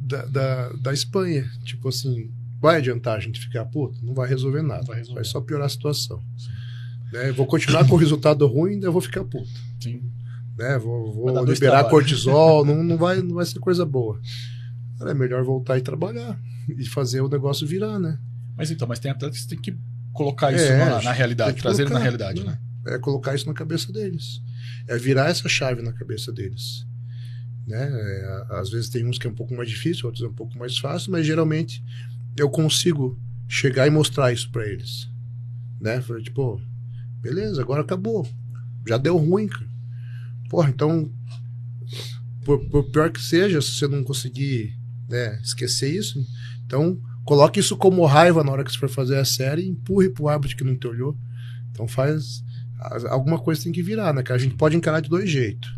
da, 0.01 0.25
da, 0.25 0.69
da 0.73 0.93
Espanha. 0.93 1.49
Tipo 1.63 1.89
assim, 1.89 2.31
vai 2.61 2.77
adiantar 2.77 3.17
a 3.17 3.19
gente 3.19 3.39
ficar 3.39 3.65
puto? 3.65 4.03
Não 4.05 4.13
vai 4.13 4.27
resolver 4.29 4.61
nada. 4.61 4.81
Vai 4.83 4.87
Vai, 4.87 4.97
resolver. 4.99 5.23
só 5.25 5.41
piorar 5.41 5.65
a 5.65 5.69
situação. 5.69 6.23
Né? 7.13 7.31
Vou 7.31 7.45
continuar 7.45 7.87
com 7.87 7.93
o 7.93 7.97
resultado 7.97 8.47
ruim, 8.47 8.71
ainda 8.71 8.89
vou 8.89 8.99
ficar 8.99 9.23
puto. 9.23 9.47
Sim. 9.79 10.01
Né? 10.57 10.79
Vou, 10.79 11.13
vou 11.13 11.45
liberar 11.45 11.83
cortisol, 11.83 12.65
não, 12.65 12.83
não, 12.83 12.97
vai, 12.97 13.21
não 13.21 13.35
vai 13.35 13.45
ser 13.45 13.59
coisa 13.59 13.85
boa. 13.85 14.19
Cara, 14.97 15.11
É 15.11 15.13
melhor 15.13 15.43
voltar 15.43 15.77
e 15.77 15.81
trabalhar 15.81 16.39
e 16.67 16.83
fazer 16.87 17.21
o 17.21 17.29
negócio 17.29 17.67
virar, 17.67 17.99
né? 17.99 18.17
Mas 18.57 18.71
então, 18.71 18.87
mas 18.87 18.97
tem 18.97 19.11
atletas 19.11 19.41
que 19.41 19.47
tem 19.47 19.59
que 19.59 19.77
colocar 20.11 20.51
isso 20.51 20.65
É, 20.65 20.77
na, 20.77 21.01
na 21.03 21.11
realidade, 21.11 21.61
trazer 21.61 21.83
ele 21.83 21.93
na 21.93 21.99
colocar, 21.99 22.03
realidade, 22.03 22.43
né? 22.43 22.59
né? 22.83 22.95
É 22.95 22.97
colocar 22.97 23.35
isso 23.35 23.45
na 23.45 23.53
cabeça 23.53 23.93
deles. 23.93 24.41
É 24.87 24.97
virar 24.97 25.29
essa 25.29 25.47
chave 25.47 25.83
na 25.83 25.93
cabeça 25.93 26.31
deles. 26.31 26.83
Né? 27.67 27.89
É, 27.91 28.45
às 28.59 28.71
vezes 28.71 28.89
tem 28.89 29.05
uns 29.05 29.19
que 29.19 29.27
é 29.27 29.29
um 29.29 29.35
pouco 29.35 29.55
mais 29.55 29.69
difícil, 29.69 30.07
outros 30.07 30.23
é 30.23 30.27
um 30.27 30.33
pouco 30.33 30.57
mais 30.57 30.79
fácil, 30.79 31.11
mas 31.11 31.27
geralmente 31.27 31.83
eu 32.35 32.49
consigo 32.49 33.19
chegar 33.47 33.85
e 33.85 33.91
mostrar 33.91 34.33
isso 34.33 34.49
pra 34.51 34.67
eles. 34.67 35.07
Né? 35.79 36.01
Falei, 36.01 36.23
tipo, 36.23 36.59
beleza, 37.23 37.61
agora 37.61 37.81
acabou. 37.81 38.27
Já 38.85 38.97
deu 38.97 39.17
ruim, 39.17 39.47
cara. 39.47 39.67
Porra, 40.49 40.69
então, 40.69 41.09
por, 42.43 42.59
por 42.69 42.83
pior 42.91 43.09
que 43.09 43.21
seja, 43.21 43.61
se 43.61 43.71
você 43.71 43.87
não 43.87 44.03
conseguir 44.03 44.77
né, 45.09 45.39
esquecer 45.41 45.95
isso, 45.95 46.23
então 46.65 46.99
coloque 47.23 47.61
isso 47.61 47.77
como 47.77 48.05
raiva 48.05 48.43
na 48.43 48.51
hora 48.51 48.63
que 48.63 48.71
você 48.71 48.77
for 48.77 48.89
fazer 48.89 49.17
a 49.17 49.25
série 49.25 49.63
e 49.63 49.69
empurre 49.69 50.09
pro 50.09 50.27
árbitro 50.27 50.57
que 50.57 50.63
não 50.63 50.75
te 50.75 50.85
olhou. 50.85 51.17
Então 51.71 51.87
faz. 51.87 52.43
Alguma 53.09 53.39
coisa 53.39 53.63
tem 53.63 53.71
que 53.71 53.81
virar, 53.81 54.13
né? 54.13 54.21
Que 54.21 54.33
a 54.33 54.37
gente 54.37 54.55
pode 54.55 54.75
encarar 54.75 54.99
de 54.99 55.09
dois 55.09 55.29
jeitos. 55.29 55.73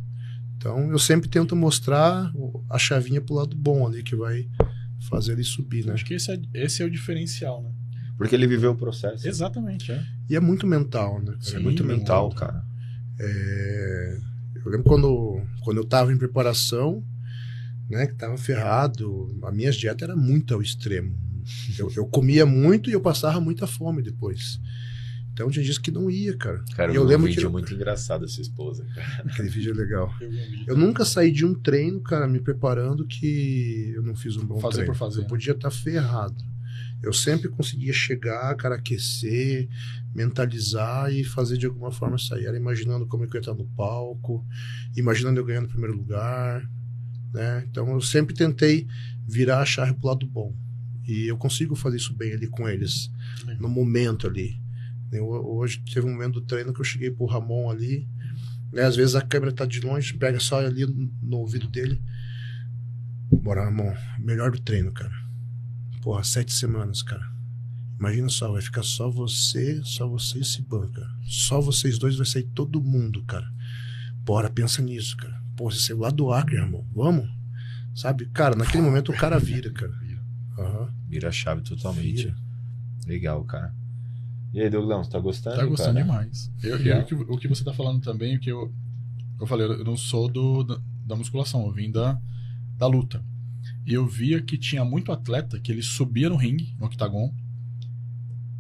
Então 0.58 0.90
eu 0.90 0.98
sempre 0.98 1.30
tento 1.30 1.56
mostrar 1.56 2.34
a 2.68 2.80
chavinha 2.80 3.22
pro 3.22 3.36
lado 3.36 3.56
bom 3.56 3.86
ali, 3.86 4.02
que 4.02 4.16
vai 4.16 4.50
fazer 5.08 5.34
ele 5.34 5.44
subir, 5.44 5.86
né? 5.86 5.94
Acho 5.94 6.04
que 6.04 6.16
esse 6.16 6.32
é, 6.32 6.40
esse 6.56 6.82
é 6.82 6.86
o 6.86 6.90
diferencial, 6.90 7.62
né? 7.62 7.70
Porque 8.18 8.34
ele 8.36 8.48
viveu 8.48 8.72
o 8.72 8.76
processo. 8.76 9.28
Exatamente, 9.28 9.92
é. 9.92 10.02
E 10.30 10.36
é 10.36 10.40
muito 10.40 10.66
mental, 10.66 11.20
né? 11.20 11.26
cara? 11.32 11.42
Sim, 11.42 11.56
é 11.56 11.60
muito 11.60 11.84
mental. 11.84 12.30
cara. 12.34 12.64
É, 13.20 14.18
Eu 14.64 14.72
lembro 14.72 14.84
quando, 14.84 15.42
quando 15.64 15.78
eu 15.78 15.86
tava 15.86 16.12
em 16.14 16.18
preparação, 16.18 17.04
né? 17.90 18.08
Que 18.08 18.16
tava 18.16 18.38
ferrado, 18.38 19.28
a 19.44 19.52
minha 19.52 19.72
dieta 19.72 20.04
era 20.06 20.16
muito 20.16 20.54
ao 20.54 20.62
extremo. 20.62 21.16
Eu, 21.78 21.92
eu 21.96 22.06
comia 22.08 22.46
muito 22.46 22.90
e 22.90 22.94
eu 22.94 23.02
passava 23.02 23.40
muita 23.40 23.68
fome 23.68 24.02
depois. 24.02 24.60
Então 25.32 25.50
tinha 25.52 25.64
dias 25.64 25.78
que 25.78 25.92
não 25.92 26.10
ia, 26.10 26.36
cara. 26.38 26.64
Cara, 26.76 26.92
E 26.92 26.96
eu 26.96 27.02
eu 27.02 27.08
vi 27.08 27.14
um 27.14 27.18
lembro 27.18 27.28
vídeo 27.28 27.48
que- 27.48 27.52
muito 27.52 27.74
engraçado 27.74 28.22
da 28.22 28.28
sua 28.28 28.42
esposa. 28.42 28.86
Cara. 28.96 29.24
Aquele 29.30 29.50
vídeo 29.50 29.72
é 29.74 29.76
legal. 29.76 30.12
Eu, 30.66 30.78
nunca 30.78 31.04
saí 31.06 31.30
de 31.32 31.46
um 31.46 31.54
treino, 31.54 32.00
cara, 32.02 32.28
me 32.28 32.40
preparando 32.40 33.06
que 33.06 33.92
eu 33.96 34.02
não 34.02 34.16
fiz 34.16 34.38
um 34.38 34.46
bom 34.46 34.60
Fazer 34.60 34.78
treino. 34.78 34.94
por 34.94 34.98
fazer, 34.98 35.22
Eu 35.22 35.28
podia 35.28 35.52
estar 35.52 35.70
ferrado. 35.70 36.36
Eu 37.04 37.14
sempre 37.14 37.50
conseguia 37.50 37.94
chegar, 37.94 38.56
cara, 38.56 38.76
aquecer, 38.76 39.70
mentalizar 40.14 41.12
e 41.12 41.24
fazer 41.24 41.58
de 41.58 41.66
alguma 41.66 41.92
forma 41.92 42.18
sair. 42.18 42.46
Era 42.46 42.58
imaginando 42.58 43.06
como 43.06 43.24
é 43.24 43.28
que 43.28 43.34
eu 43.34 43.40
ia 43.40 43.42
estar 43.42 43.54
no 43.54 43.66
palco, 43.76 44.46
imaginando 44.96 45.40
eu 45.40 45.46
ganhando 45.46 45.66
o 45.66 45.70
primeiro 45.70 45.96
lugar, 45.96 46.68
né? 47.34 47.66
Então 47.70 47.90
eu 47.90 48.02
sempre 48.02 48.34
tentei 48.34 48.88
virar 49.28 49.60
a 49.60 49.66
chave 49.66 49.94
pro 49.94 50.08
lado 50.08 50.26
bom. 50.26 50.56
E 51.08 51.28
eu 51.28 51.38
consigo 51.38 51.76
fazer 51.76 51.98
isso 51.98 52.14
bem 52.14 52.34
ali 52.34 52.48
com 52.48 52.68
eles, 52.68 53.12
Legal. 53.46 53.62
no 53.62 53.70
momento 53.70 54.26
ali. 54.26 54.60
Eu, 55.12 55.28
hoje 55.28 55.84
teve 55.94 56.08
um 56.08 56.12
momento 56.12 56.40
do 56.40 56.42
treino 56.42 56.74
que 56.74 56.80
eu 56.80 56.86
cheguei 56.86 57.12
pro 57.12 57.26
Ramon 57.26 57.70
ali, 57.70 58.08
né? 58.72 58.84
Às 58.84 58.96
vezes 58.96 59.16
a 59.16 59.22
câmera 59.22 59.52
tá 59.52 59.66
de 59.66 59.82
longe, 59.82 60.14
pega 60.16 60.40
só 60.40 60.60
ali 60.60 60.86
no, 60.86 61.12
no 61.22 61.38
ouvido 61.38 61.68
dele. 61.68 62.02
Bora, 63.32 63.66
Ramon, 63.66 63.94
melhor 64.20 64.52
do 64.52 64.60
treino, 64.60 64.92
cara. 64.92 65.25
Porra, 66.06 66.24
sete 66.24 66.54
semanas, 66.54 67.02
cara. 67.02 67.28
Imagina 68.00 68.30
só, 68.30 68.52
vai 68.52 68.62
ficar 68.62 68.84
só 68.84 69.10
você, 69.10 69.82
só 69.84 70.08
você 70.08 70.38
e 70.38 70.42
esse 70.42 70.62
banca. 70.62 71.02
Só 71.24 71.60
vocês 71.60 71.98
dois 71.98 72.16
vai 72.16 72.28
sair 72.28 72.44
todo 72.44 72.80
mundo, 72.80 73.24
cara. 73.24 73.52
Bora, 74.24 74.48
pensa 74.48 74.84
nisso, 74.84 75.18
cara. 75.18 75.42
Pô, 75.58 75.72
você 75.72 75.80
saiu 75.80 75.98
lá 75.98 76.12
do 76.12 76.32
Acre, 76.32 76.58
Ramon. 76.58 76.86
Vamos? 76.94 77.28
Sabe? 77.96 78.28
Cara, 78.28 78.56
naquele 78.56 78.84
momento 78.84 79.12
o 79.12 79.18
cara 79.18 79.40
vira, 79.40 79.72
cara. 79.72 79.92
Aham. 80.60 80.94
Vira 81.08 81.30
a 81.30 81.32
chave 81.32 81.64
totalmente. 81.64 82.26
Vira. 82.26 82.36
Legal, 83.08 83.44
cara. 83.46 83.74
E 84.54 84.62
aí, 84.62 84.70
Douglas, 84.70 85.08
você 85.08 85.12
tá 85.12 85.20
gostando? 85.20 85.56
Tá 85.56 85.66
gostando 85.66 85.96
cara? 85.96 86.06
demais. 86.06 86.52
Eu, 86.62 86.78
Legal. 86.78 87.00
e 87.00 87.02
o, 87.02 87.06
que, 87.06 87.16
o 87.16 87.38
que 87.40 87.48
você 87.48 87.64
tá 87.64 87.74
falando 87.74 88.04
também, 88.04 88.38
o 88.38 88.40
que 88.40 88.52
eu, 88.52 88.72
eu 89.42 89.48
falei, 89.48 89.66
eu 89.66 89.84
não 89.84 89.98
sou 89.98 90.30
do, 90.30 90.64
da, 90.64 90.78
da 91.04 91.16
musculação, 91.16 91.66
eu 91.66 91.72
vim 91.72 91.90
da, 91.90 92.22
da 92.78 92.86
luta. 92.86 93.24
E 93.86 93.94
eu 93.94 94.06
via 94.08 94.42
que 94.42 94.58
tinha 94.58 94.84
muito 94.84 95.12
atleta 95.12 95.60
que 95.60 95.72
ele 95.72 95.82
subia 95.84 96.28
no 96.30 96.36
ringue, 96.36 96.76
no 96.80 96.88
octagon, 96.88 97.34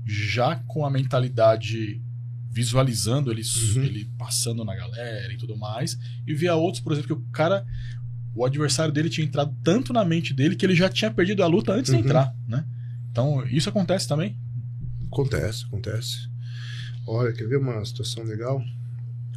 já 0.06 0.57
com 0.68 0.85
a 0.85 0.89
mentalidade 0.89 2.02
visualizando 2.52 3.31
ele, 3.31 3.41
Uhum. 3.76 3.84
ele 3.84 4.06
passando 4.18 4.64
na 4.64 4.76
galera 4.76 5.34
e 5.34 5.38
tudo 5.38 5.57
mais. 5.57 5.97
E 6.26 6.34
via 6.34 6.56
outros, 6.56 6.81
por 6.81 6.93
exemplo, 6.93 7.07
que 7.15 7.22
o 7.22 7.31
cara, 7.31 7.65
o 8.34 8.45
adversário 8.45 8.93
dele 8.93 9.10
tinha 9.10 9.26
entrado 9.26 9.53
tanto 9.64 9.91
na 9.91 10.06
mente 10.06 10.34
dele 10.34 10.56
que 10.56 10.65
ele 10.65 10.76
já 10.76 10.88
tinha 10.89 11.11
perdido 11.11 11.43
a 11.43 11.47
luta 11.47 11.73
antes 11.73 11.91
Uhum. 11.91 11.99
de 12.02 12.06
entrar, 12.06 12.34
né? 12.47 12.64
Então, 13.11 13.45
isso 13.47 13.68
acontece 13.68 14.07
também. 14.07 14.38
Acontece, 15.07 15.65
acontece. 15.65 16.30
Olha, 17.07 17.34
quer 17.34 17.47
ver 17.47 17.57
uma 17.57 17.84
situação 17.84 18.23
legal? 18.23 18.64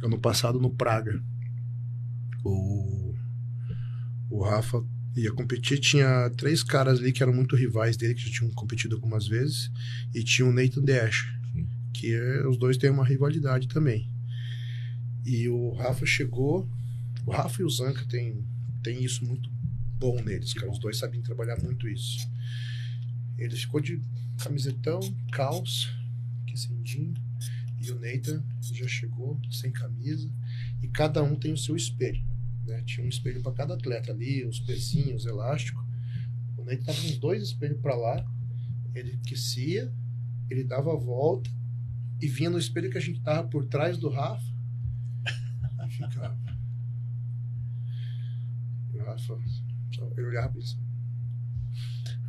Ano 0.03 0.17
passado 0.19 0.59
no 0.59 0.69
Praga, 0.69 1.21
o, 2.43 3.13
o 4.29 4.43
Rafa 4.43 4.83
ia 5.21 5.31
competir, 5.31 5.79
tinha 5.79 6.29
três 6.31 6.63
caras 6.63 6.99
ali 6.99 7.11
que 7.11 7.21
eram 7.23 7.33
muito 7.33 7.55
rivais 7.55 7.95
dele, 7.97 8.13
que 8.15 8.25
já 8.27 8.31
tinham 8.39 8.51
competido 8.53 8.95
algumas 8.95 9.27
vezes, 9.27 9.71
e 10.13 10.23
tinha 10.23 10.47
o 10.47 10.51
Nathan 10.53 10.81
Dash, 10.83 11.27
Sim. 11.53 11.67
que 11.93 12.13
é- 12.13 12.47
os 12.47 12.57
dois 12.57 12.77
têm 12.77 12.89
uma 12.89 13.05
rivalidade 13.05 13.67
também. 13.67 14.09
E 15.25 15.47
o 15.47 15.71
Rafa 15.73 16.05
chegou, 16.05 16.67
o 17.25 17.31
Rafa 17.31 17.61
e 17.61 17.65
o 17.65 17.69
Zanca 17.69 18.05
tem, 18.05 18.43
tem 18.83 19.03
isso 19.03 19.23
muito 19.25 19.49
bom 19.99 20.21
neles, 20.23 20.53
cara. 20.53 20.71
Os 20.71 20.79
dois 20.79 20.97
sabem 20.97 21.21
trabalhar 21.21 21.61
muito 21.61 21.87
isso. 21.87 22.27
Ele 23.37 23.55
ficou 23.55 23.79
de 23.79 24.01
camisetão, 24.41 24.99
calça, 25.31 25.87
aquecidinho. 26.43 27.13
E 27.81 27.91
o 27.91 27.99
Nathan 27.99 28.43
já 28.61 28.87
chegou 28.87 29.39
sem 29.51 29.71
camisa. 29.71 30.29
E 30.81 30.87
cada 30.87 31.21
um 31.23 31.35
tem 31.35 31.53
o 31.53 31.57
seu 31.57 31.75
espelho. 31.75 32.21
Né? 32.69 32.81
Tinha 32.83 33.05
um 33.05 33.09
espelho 33.09 33.41
para 33.41 33.51
cada 33.53 33.73
atleta 33.73 34.11
ali, 34.11 34.45
os 34.45 34.59
pezinhos, 34.59 35.25
elástico. 35.25 35.83
O 36.57 36.63
Nathan 36.63 36.83
tava 36.85 37.01
com 37.01 37.19
dois 37.19 37.43
espelhos 37.43 37.79
para 37.81 37.95
lá. 37.95 38.25
Ele 38.95 39.13
aquecia, 39.23 39.93
ele 40.49 40.63
dava 40.63 40.93
a 40.93 40.97
volta 40.97 41.49
e 42.21 42.27
vinha 42.27 42.49
no 42.49 42.57
espelho 42.59 42.89
que 42.89 42.97
a 42.97 43.01
gente 43.01 43.21
tava 43.21 43.47
por 43.47 43.65
trás 43.65 43.97
do 43.97 44.09
Rafa. 44.09 44.45
E 45.87 45.91
ficava. 45.91 46.37
E 48.93 48.97
o 48.97 49.03
Rafa, 49.03 49.37
só- 49.93 50.11
ele 50.17 50.27
olhava 50.27 50.49
pra 50.49 50.59
isso. 50.61 50.79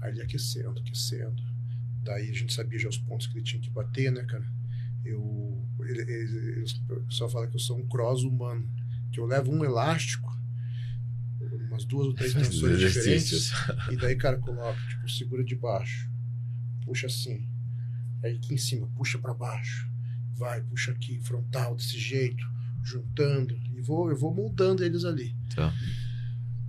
Aí 0.02 0.12
ele 0.12 0.22
aquecendo, 0.22 0.78
aquecendo. 0.80 1.42
Daí 2.02 2.30
a 2.30 2.32
gente 2.32 2.52
sabia 2.52 2.78
já 2.78 2.88
os 2.88 2.98
pontos 2.98 3.26
que 3.26 3.36
ele 3.38 3.44
tinha 3.44 3.60
que 3.60 3.70
bater, 3.70 4.10
né, 4.10 4.24
cara? 4.24 4.46
Eu, 5.04 5.66
ele, 5.80 6.00
ele, 6.02 6.12
ele- 6.60 7.00
pessoal 7.06 7.28
fala 7.30 7.46
que 7.46 7.56
eu 7.56 7.60
sou 7.60 7.78
um 7.78 7.86
cross 7.88 8.22
humano. 8.22 8.68
Que 9.10 9.20
eu 9.20 9.26
levo 9.26 9.52
um 9.52 9.64
elástico, 9.64 10.30
umas 11.68 11.84
duas 11.84 12.06
ou 12.08 12.14
três 12.14 12.32
tensões 12.34 12.78
diferentes. 12.78 13.50
E 13.90 13.96
daí, 13.96 14.16
cara, 14.16 14.38
coloca, 14.38 14.78
tipo, 14.88 15.08
segura 15.10 15.44
de 15.44 15.54
baixo. 15.54 16.10
Puxa 16.84 17.06
assim. 17.06 17.48
Aí 18.22 18.36
aqui 18.36 18.54
em 18.54 18.58
cima, 18.58 18.86
puxa 18.96 19.18
pra 19.18 19.32
baixo. 19.34 19.88
Vai, 20.34 20.62
puxa 20.62 20.92
aqui, 20.92 21.20
frontal, 21.20 21.76
desse 21.76 21.98
jeito, 21.98 22.44
juntando. 22.82 23.54
E 23.74 23.80
vou, 23.82 24.10
eu 24.10 24.16
vou 24.16 24.34
moldando 24.34 24.84
eles 24.84 25.04
ali. 25.04 25.36
Tá. 25.54 25.72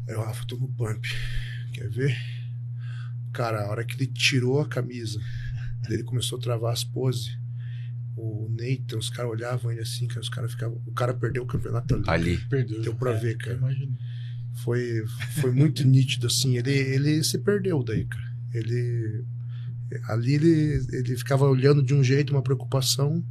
Aí 0.07 0.15
o 0.15 0.23
Rafa, 0.23 0.45
tô 0.45 0.57
no 0.57 0.67
pump. 0.67 1.07
Quer 1.73 1.89
ver? 1.89 2.17
Cara, 3.33 3.63
a 3.65 3.69
hora 3.69 3.85
que 3.85 3.95
ele 3.95 4.07
tirou 4.07 4.59
a 4.59 4.67
camisa, 4.67 5.19
ele 5.89 6.03
começou 6.03 6.37
a 6.37 6.41
travar 6.41 6.73
as 6.73 6.83
poses. 6.83 7.37
O 8.23 8.47
Nathan, 8.51 8.97
os 8.99 9.09
caras 9.09 9.31
olhavam 9.31 9.71
ele 9.71 9.81
assim, 9.81 10.05
cara, 10.07 10.21
os 10.21 10.29
caras 10.29 10.51
ficavam. 10.51 10.79
O 10.85 10.91
cara 10.91 11.11
perdeu 11.11 11.41
o 11.41 11.47
campeonato 11.47 11.95
ali. 11.95 12.03
Ali. 12.07 12.37
Perdeu. 12.49 12.79
Deu 12.81 12.93
pra 12.93 13.13
É, 13.13 13.19
ver, 13.19 13.35
cara. 13.37 13.59
Foi, 14.63 15.03
foi 15.39 15.51
muito 15.51 15.87
nítido, 15.87 16.27
assim. 16.27 16.55
Ele, 16.55 16.71
ele 16.71 17.23
se 17.23 17.39
perdeu 17.39 17.81
daí, 17.83 18.05
cara. 18.05 18.31
Ele. 18.53 19.23
Ali 20.07 20.35
ele, 20.35 20.85
ele 20.93 21.17
ficava 21.17 21.45
olhando 21.45 21.81
de 21.83 21.93
um 21.95 22.03
jeito, 22.03 22.31
uma 22.31 22.41
preocupação, 22.43 23.21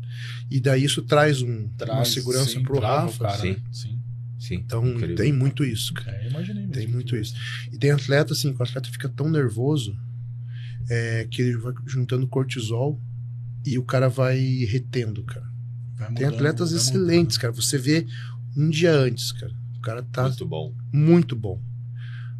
e 0.51 0.61
daí 0.61 0.85
isso 0.85 1.01
traz 1.03 1.41
um, 1.41 1.47
uma 1.61 1.69
Traz, 1.79 2.09
segurança 2.09 2.51
sim, 2.51 2.62
pro 2.62 2.79
Rafa. 2.81 3.25
cara, 3.25 3.39
sim. 3.39 3.51
né? 3.53 3.57
sim. 3.73 4.01
Sim. 4.39 4.55
Então 4.57 4.87
Incrível. 4.87 5.17
tem 5.17 5.33
muito 5.33 5.65
isso, 5.65 5.95
cara. 5.95 6.17
É, 6.17 6.27
eu 6.27 6.31
imaginei 6.31 6.62
mesmo. 6.62 6.73
Tem 6.73 6.89
muito 6.89 7.15
isso. 7.17 7.35
E 7.73 7.79
tem 7.79 7.93
atleta, 7.93 8.33
assim, 8.33 8.53
que 8.53 8.59
o 8.61 8.62
atleta 8.62 8.91
fica 8.91 9.09
tão 9.09 9.31
nervoso 9.31 9.97
é, 10.89 11.27
que 11.31 11.43
ele 11.43 11.57
vai 11.59 11.73
juntando 11.87 12.27
cortisol 12.27 13.01
e 13.65 13.78
o 13.78 13.82
cara 13.85 14.09
vai 14.09 14.39
retendo, 14.65 15.23
cara. 15.24 15.47
Vai 15.97 16.09
Tem 16.15 16.24
mudando, 16.27 16.35
atletas 16.35 16.70
vai 16.70 16.78
excelentes, 16.81 17.37
cara. 17.39 17.53
Você 17.53 17.77
vê 17.78 18.07
um 18.57 18.69
dia 18.70 18.93
antes, 18.93 19.32
cara. 19.32 19.53
O 19.77 19.81
cara 19.81 20.03
tá 20.03 20.24
Muito 20.24 20.47
bom. 20.47 20.74
muito 20.93 21.37
bom. 21.37 21.62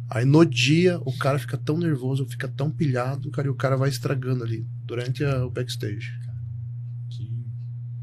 Aí 0.09 0.25
no 0.25 0.43
dia 0.45 0.99
o 1.05 1.17
cara 1.17 1.39
fica 1.39 1.57
tão 1.57 1.77
nervoso, 1.77 2.25
fica 2.25 2.47
tão 2.47 2.69
pilhado, 2.69 3.31
cara, 3.31 3.47
e 3.47 3.51
o 3.51 3.55
cara 3.55 3.77
vai 3.77 3.89
estragando 3.89 4.43
ali 4.43 4.65
durante 4.85 5.23
a, 5.23 5.45
o 5.45 5.49
backstage. 5.49 6.11
Que 7.09 7.31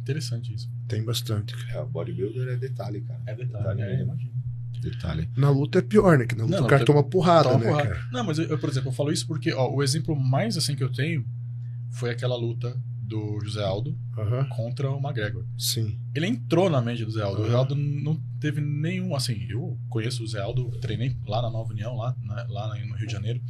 interessante 0.02 0.54
isso. 0.54 0.70
Tem 0.88 1.04
bastante. 1.04 1.54
cara. 1.54 1.78
É, 1.78 1.82
o 1.82 1.86
bodybuilder 1.86 2.48
é 2.48 2.56
detalhe, 2.56 3.02
cara. 3.02 3.20
É 3.26 3.34
detalhe, 3.34 3.76
Detalhe 3.76 3.82
é, 3.82 4.02
imagina. 4.02 4.32
Detalhe. 4.80 5.28
Na 5.36 5.50
luta 5.50 5.80
é 5.80 5.82
pior, 5.82 6.16
né? 6.16 6.24
Que 6.24 6.34
na 6.34 6.44
luta 6.44 6.56
Não, 6.58 6.64
o 6.64 6.68
cara 6.68 6.84
toma 6.84 7.02
porrada, 7.02 7.50
Toma 7.50 7.60
né, 7.64 7.70
porrada. 7.70 7.88
cara? 7.90 8.08
Não, 8.10 8.24
mas 8.24 8.38
eu, 8.38 8.44
eu, 8.46 8.58
por 8.58 8.70
exemplo, 8.70 8.88
eu 8.88 8.94
falo 8.94 9.12
isso 9.12 9.26
porque 9.26 9.52
ó, 9.52 9.68
o 9.70 9.82
exemplo 9.82 10.16
mais 10.16 10.56
assim 10.56 10.74
que 10.74 10.82
eu 10.84 10.90
tenho 10.90 11.26
foi 11.90 12.10
aquela 12.10 12.36
luta 12.36 12.74
do 13.08 13.40
José 13.42 13.64
Aldo 13.64 13.96
Aham, 14.18 14.44
contra 14.50 14.90
o 14.90 14.98
McGregor. 15.00 15.44
sim. 15.56 15.98
Ele 16.14 16.26
entrou 16.26 16.68
na 16.68 16.80
mente 16.82 17.04
do 17.04 17.10
Zé 17.10 17.22
Aldo. 17.22 17.40
O 17.42 17.44
Zé 17.44 17.50
Aham. 17.50 17.58
Aldo 17.58 17.74
não 17.74 18.20
teve 18.40 18.60
nenhum, 18.60 19.14
assim, 19.16 19.46
eu 19.48 19.78
conheço 19.88 20.22
o 20.22 20.26
Zé 20.26 20.40
Aldo, 20.40 20.70
treinei 20.80 21.16
lá 21.26 21.40
na 21.42 21.50
Nova 21.50 21.72
União, 21.72 21.96
lá, 21.96 22.14
na- 22.22 22.46
lá 22.48 22.68
no 22.68 22.94
Rio 22.96 23.06
de 23.06 23.12
Janeiro. 23.12 23.40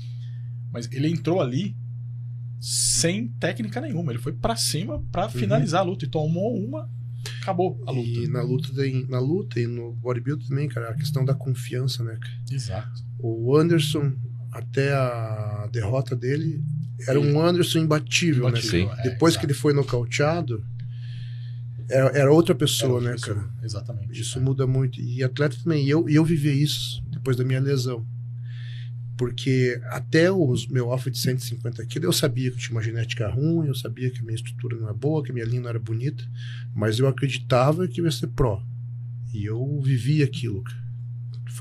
Mas 0.72 0.88
ele 0.92 1.08
entrou 1.10 1.40
ali 1.40 1.74
sem 2.60 3.28
técnica 3.28 3.80
nenhuma. 3.80 4.12
Ele 4.12 4.18
foi 4.20 4.32
pra 4.32 4.56
cima 4.56 5.02
pra 5.12 5.28
finalizar 5.28 5.80
a 5.80 5.84
luta 5.84 6.04
e 6.04 6.08
tomou 6.08 6.54
uma, 6.56 6.90
acabou 7.42 7.80
a 7.86 7.90
luta. 7.90 8.08
Uhum. 8.18 8.24
E 8.24 8.28
na 8.28 8.42
luta, 8.42 8.74
tem, 8.74 9.06
na 9.08 9.18
luta 9.20 9.60
e 9.60 9.66
no 9.66 9.92
bodybuilding 9.94 10.46
também, 10.48 10.68
cara, 10.68 10.90
a 10.90 10.94
questão 10.94 11.24
da 11.24 11.34
confiança, 11.34 12.02
né? 12.02 12.18
Exato. 12.50 13.02
O 13.18 13.56
Anderson, 13.56 14.12
até 14.52 14.92
a 14.92 15.68
derrota 15.72 16.14
dele, 16.16 16.62
era 17.06 17.20
um 17.20 17.40
Anderson 17.40 17.78
imbatível, 17.80 18.44
né? 18.44 18.50
Imbatível, 18.58 18.88
cara? 18.88 19.00
é, 19.00 19.10
Depois 19.10 19.34
exato. 19.34 19.46
que 19.46 19.52
ele 19.52 19.58
foi 19.58 19.72
nocauteado, 19.72 20.64
era, 21.88 22.08
era 22.18 22.32
outra 22.32 22.54
pessoa, 22.54 22.88
Era 22.88 22.94
outra 22.94 23.10
né, 23.10 23.14
pessoa. 23.16 23.36
cara? 23.36 23.64
Exatamente. 23.64 24.20
Isso 24.20 24.38
É. 24.38 24.42
muda 24.42 24.66
muito. 24.66 25.00
E 25.00 25.22
atleta 25.22 25.56
também. 25.62 25.86
E 25.86 25.90
eu, 25.90 26.08
eu 26.08 26.24
vivi 26.24 26.62
isso 26.62 27.02
depois 27.10 27.36
da 27.36 27.44
minha 27.44 27.60
lesão. 27.60 28.06
Porque 29.16 29.80
até 29.86 30.30
o 30.30 30.54
meu 30.70 30.92
alfa 30.92 31.10
de 31.10 31.18
150 31.18 31.84
quilos, 31.86 32.04
eu 32.04 32.12
sabia 32.12 32.50
que 32.50 32.56
eu 32.56 32.60
tinha 32.60 32.76
uma 32.76 32.82
genética 32.82 33.28
ruim, 33.28 33.66
eu 33.66 33.74
sabia 33.74 34.10
que 34.10 34.20
a 34.20 34.22
minha 34.22 34.34
estrutura 34.36 34.76
não 34.76 34.88
é 34.88 34.92
boa, 34.92 35.24
que 35.24 35.30
a 35.32 35.34
minha 35.34 35.44
linha 35.46 35.62
não 35.62 35.68
era 35.68 35.78
bonita, 35.78 36.24
mas 36.74 37.00
eu 37.00 37.08
acreditava 37.08 37.88
que 37.88 38.00
eu 38.00 38.04
ia 38.04 38.12
ser 38.12 38.28
pró. 38.28 38.62
E 39.34 39.44
eu 39.44 39.80
vivia 39.82 40.24
aquilo. 40.24 40.62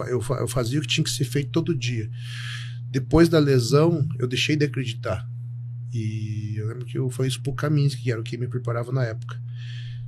eu 0.07 0.21
fazia 0.47 0.77
o 0.77 0.81
que 0.83 0.87
tinha 0.87 1.03
que 1.03 1.09
ser 1.09 1.25
feito 1.25 1.49
todo 1.49 1.73
dia. 1.73 2.07
Depois 2.89 3.29
da 3.29 3.39
lesão, 3.39 4.07
eu 4.17 4.27
deixei 4.27 4.55
de 4.55 4.65
acreditar. 4.65 5.27
E 5.93 6.55
eu 6.57 6.67
lembro 6.67 6.85
que 6.85 6.97
eu 6.97 7.09
falei 7.09 7.29
isso 7.29 7.41
pro 7.41 7.53
Kaminsky, 7.53 8.03
que 8.03 8.11
era 8.11 8.19
o 8.19 8.23
que 8.23 8.37
me 8.37 8.47
preparava 8.47 8.91
na 8.91 9.03
época. 9.03 9.39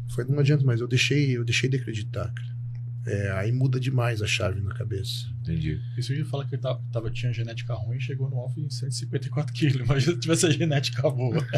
Foi, 0.10 0.24
não 0.26 0.40
adianta, 0.40 0.64
mas 0.64 0.82
eu 0.82 0.88
deixei, 0.88 1.38
eu 1.38 1.44
deixei 1.44 1.70
de 1.70 1.78
acreditar, 1.78 2.32
cara. 2.34 2.60
É, 3.06 3.32
aí 3.32 3.52
muda 3.52 3.80
demais 3.80 4.22
a 4.22 4.28
chave 4.28 4.62
na 4.62 4.74
cabeça. 4.74 5.28
Entendi. 5.42 5.80
Isso 5.98 6.14
eu 6.14 6.18
ia 6.18 6.26
falar 6.26 6.46
que 6.46 6.56
ele 6.56 6.62
tava, 6.62 6.80
tava- 6.92 7.10
tinha 7.10 7.34
genética 7.34 7.74
ruim 7.74 7.98
e 7.98 8.02
chegou 8.02 8.30
no 8.30 8.38
alfa 8.38 8.60
em 8.60 8.70
154 8.70 9.54
quilos. 9.54 9.82
Imagina 9.82 10.14
se 10.14 10.20
tivesse 10.20 10.46
a 10.46 10.50
genética 10.52 11.10
boa. 11.10 11.44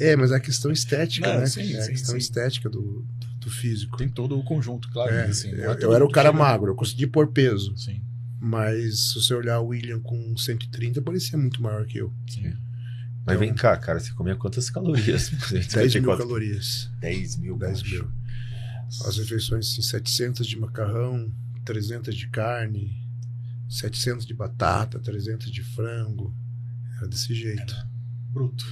É, 0.00 0.16
mas 0.16 0.32
é 0.32 0.36
a 0.36 0.40
questão 0.40 0.70
estética, 0.70 1.32
Não, 1.32 1.40
né? 1.40 1.46
sim, 1.46 1.72
é 1.72 1.78
a 1.78 1.82
sim, 1.82 1.92
questão 1.92 2.12
sim. 2.12 2.18
estética 2.18 2.68
do, 2.68 3.06
do, 3.38 3.50
físico. 3.50 3.96
Tem 3.96 4.08
todo 4.08 4.38
o 4.38 4.42
conjunto, 4.42 4.90
claro. 4.90 5.14
É, 5.14 5.24
assim, 5.24 5.50
é 5.50 5.66
eu, 5.66 5.72
eu 5.74 5.94
era 5.94 6.04
o 6.04 6.10
cara 6.10 6.32
magro, 6.32 6.72
eu 6.72 6.74
consegui 6.74 7.06
pôr 7.06 7.28
peso. 7.28 7.74
Sim, 7.76 8.02
Mas 8.40 9.12
se 9.12 9.14
você 9.14 9.34
olhar 9.34 9.60
o 9.60 9.68
William 9.68 10.00
com 10.00 10.36
130, 10.36 11.00
parecia 11.02 11.38
muito 11.38 11.62
maior 11.62 11.86
que 11.86 11.98
eu. 11.98 12.12
sim. 12.28 12.42
Mas 13.24 13.34
Então- 13.34 13.38
vem 13.40 13.54
cá, 13.54 13.76
cara, 13.76 13.98
você 13.98 14.12
comia 14.12 14.36
quantas 14.36 14.70
calorias? 14.70 15.30
10 15.74 15.94
mil 15.96 16.16
calorias. 16.16 16.88
10 17.00 17.36
mil. 17.38 17.56
10 17.58 17.82
macho. 17.82 17.94
mil. 17.94 18.10
As 19.04 19.16
refeições, 19.18 19.66
assim, 19.72 19.82
700 19.82 20.46
de 20.46 20.56
macarrão, 20.56 21.32
300 21.64 22.14
de 22.14 22.28
carne, 22.28 22.96
700 23.68 24.24
de 24.24 24.32
batata, 24.32 25.00
300 25.00 25.50
de 25.50 25.62
frango. 25.64 26.32
Era 26.98 27.08
desse 27.08 27.34
jeito. 27.34 27.74
Bruto. 28.32 28.64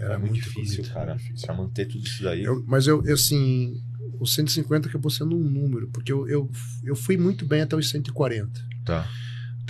Era 0.00 0.14
É 0.14 0.18
muito 0.18 0.32
muito 0.32 0.44
difícil, 0.44 0.84
cara. 0.92 1.14
difícil. 1.14 1.46
Pra 1.46 1.54
manter 1.56 1.86
tudo 1.86 2.04
isso 2.04 2.22
daí. 2.24 2.42
Eu- 2.42 2.64
mas 2.66 2.86
eu, 2.88 3.04
eu, 3.04 3.14
assim, 3.14 3.80
o 4.18 4.26
150 4.26 4.88
acabou 4.88 5.10
sendo 5.10 5.36
um 5.36 5.44
número, 5.48 5.88
porque 5.90 6.10
eu, 6.12 6.28
eu, 6.28 6.50
eu 6.82 6.96
fui 6.96 7.16
muito 7.16 7.46
bem 7.46 7.60
até 7.60 7.76
os 7.76 7.88
140. 7.88 8.66
Tá. 8.88 9.08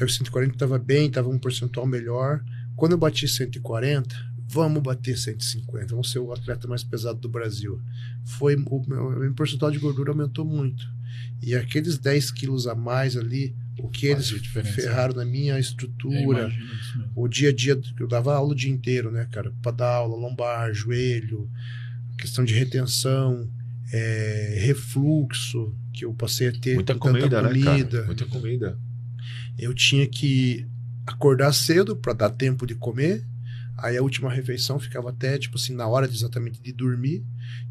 Os 0.04 0.14
140 0.14 0.54
estava 0.54 0.78
bem, 0.78 1.08
estava 1.08 1.28
um 1.28 1.38
percentual 1.38 1.86
melhor. 1.86 2.40
Quando 2.76 2.92
eu 2.92 2.98
bati 2.98 3.26
140, 3.26 4.14
vamos 4.48 4.80
bater 4.82 5.18
150, 5.18 5.88
vamos 5.88 6.10
ser 6.10 6.20
o 6.20 6.32
atleta 6.32 6.68
mais 6.68 6.84
pesado 6.84 7.18
do 7.18 7.28
Brasil. 7.28 7.80
Foi 8.24 8.54
o 8.54 8.84
meu, 8.88 9.08
o 9.08 9.18
meu 9.18 9.34
percentual 9.34 9.70
de 9.70 9.78
gordura 9.78 10.12
aumentou 10.12 10.44
muito. 10.44 10.86
E 11.42 11.54
aqueles 11.54 11.98
10 11.98 12.30
quilos 12.30 12.66
a 12.66 12.74
mais 12.74 13.16
ali, 13.16 13.54
o 13.78 13.88
que 13.88 14.06
eles 14.06 14.26
Fazia 14.26 14.40
diferença. 14.40 14.74
ferraram 14.74 15.14
na 15.14 15.24
minha 15.24 15.58
estrutura, 15.58 16.50
o 17.14 17.28
dia 17.28 17.50
a 17.50 17.52
dia, 17.52 17.80
eu 17.98 18.06
dava 18.06 18.34
aula 18.34 18.52
o 18.52 18.54
dia 18.54 18.70
inteiro, 18.70 19.10
né, 19.10 19.26
cara? 19.30 19.52
Para 19.62 19.72
dar 19.72 19.94
aula, 19.94 20.16
lombar, 20.16 20.72
joelho, 20.72 21.50
questão 22.16 22.44
de 22.44 22.54
retenção, 22.54 23.48
é, 23.92 24.58
refluxo, 24.60 25.74
que 25.92 26.04
eu 26.04 26.12
passei 26.14 26.48
a 26.48 26.52
ter 26.52 26.74
Muita 26.74 26.94
com 26.94 27.12
tanta 27.12 27.18
comida, 27.18 27.42
né, 27.42 27.48
comida. 27.48 27.90
cara? 27.90 28.06
Muita 28.06 28.26
comida. 28.26 28.78
Eu 29.58 29.74
tinha 29.74 30.06
que 30.06 30.66
acordar 31.06 31.52
cedo 31.52 31.96
para 31.96 32.12
dar 32.12 32.30
tempo 32.30 32.66
de 32.66 32.74
comer. 32.74 33.24
Aí 33.76 33.96
a 33.96 34.02
última 34.02 34.28
refeição 34.30 34.78
ficava 34.80 35.10
até, 35.10 35.38
tipo 35.38 35.56
assim, 35.56 35.72
na 35.74 35.86
hora 35.86 36.08
de, 36.08 36.14
exatamente 36.16 36.60
de 36.60 36.72
dormir. 36.72 37.24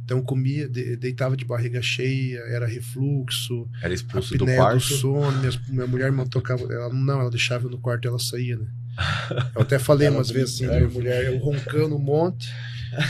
Então 0.05 0.21
comia, 0.21 0.67
de- 0.69 0.95
deitava 0.95 1.35
de 1.35 1.43
barriga 1.43 1.81
cheia, 1.81 2.39
era 2.47 2.65
refluxo, 2.65 3.67
Era 3.81 3.93
expulso 3.93 4.37
do 4.37 4.43
apneia 4.45 4.57
do 4.57 4.63
quarto. 4.63 4.79
sono. 4.83 5.37
Minha, 5.39 5.51
minha 5.67 5.87
mulher 5.87 6.11
me 6.11 6.25
tocava, 6.29 6.63
ela 6.71 6.93
não, 6.93 7.19
ela 7.21 7.29
deixava 7.29 7.65
eu 7.65 7.69
no 7.71 7.77
quarto 7.77 8.05
e 8.05 8.07
ela 8.07 8.19
saía, 8.19 8.55
né? 8.57 8.67
Eu 9.53 9.61
até 9.61 9.77
falei 9.77 10.07
Ela 10.07 10.15
umas 10.17 10.29
vezes 10.31 10.55
assim, 10.55 10.65
minha 10.67 10.89
mulher, 10.89 11.25
eu 11.25 11.37
roncando 11.37 11.95
um 11.95 11.99
monte, 11.99 12.49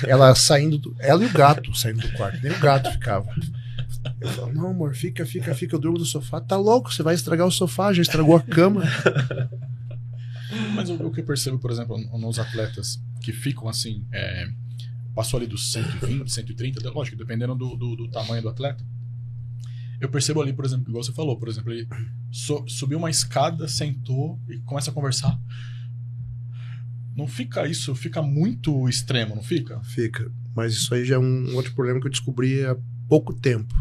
ela 0.06 0.34
saindo, 0.36 0.78
do, 0.78 0.94
ela 1.00 1.24
e 1.24 1.28
o 1.28 1.32
gato 1.32 1.74
saindo 1.78 2.02
do 2.02 2.12
quarto, 2.14 2.40
nem 2.44 2.52
o 2.52 2.60
gato 2.60 2.92
ficava. 2.92 3.30
Eu 4.20 4.28
falo, 4.30 4.54
não, 4.54 4.68
amor, 4.70 4.96
fica, 4.96 5.26
fica, 5.26 5.54
fica, 5.54 5.76
eu 5.76 5.80
durmo 5.80 5.98
no 5.98 6.06
sofá. 6.06 6.40
Tá 6.42 6.58
louco, 6.58 6.94
você 6.94 7.04
vai 7.04 7.16
estragar 7.16 7.46
o 7.48 7.52
sofá, 7.52 7.92
já 7.94 8.02
estragou 8.02 8.36
a 8.36 8.42
cama. 8.42 8.84
Mas 10.76 10.90
o, 10.90 10.96
o 10.96 11.12
que 11.12 11.22
eu 11.22 11.26
percebo, 11.26 11.60
por 11.60 11.72
exemplo, 11.72 11.98
nos 12.18 12.40
atletas 12.40 13.02
que 13.22 13.32
ficam 13.34 13.68
assim, 13.68 14.06
é, 14.14 14.48
passou 15.14 15.38
ali 15.40 15.48
dos 15.48 15.72
120, 15.72 16.32
130, 16.32 16.90
lógico, 16.92 17.18
dependendo 17.18 17.56
do, 17.56 17.76
do, 17.76 17.96
do 17.96 18.08
tamanho 18.10 18.42
do 18.42 18.50
atleta. 18.50 18.84
Eu 20.00 20.10
percebo 20.10 20.42
ali, 20.42 20.54
por 20.54 20.64
exemplo, 20.64 20.90
igual 20.90 21.04
você 21.04 21.12
falou, 21.12 21.38
por 21.38 21.50
exemplo, 21.50 21.72
ele 21.74 21.88
so- 22.32 22.64
subiu 22.68 23.00
uma 23.00 23.10
escada, 23.10 23.68
sentou 23.68 24.40
e 24.48 24.60
começa 24.60 24.92
a 24.92 24.94
conversar. 24.94 25.40
Não 27.16 27.28
fica 27.28 27.68
isso, 27.68 27.96
fica 27.96 28.22
muito 28.22 28.88
extremo, 28.88 29.36
não 29.36 29.42
fica? 29.42 29.80
Fica. 29.84 30.32
Mas 30.56 30.74
isso 30.74 30.94
aí 30.94 31.04
já 31.04 31.16
é 31.16 31.20
um 31.20 31.56
outro 31.56 31.74
problema 31.74 32.00
que 32.00 32.06
eu 32.06 32.12
descobri 32.12 32.64
há 32.64 32.78
pouco 33.10 33.34
tempo. 33.34 33.74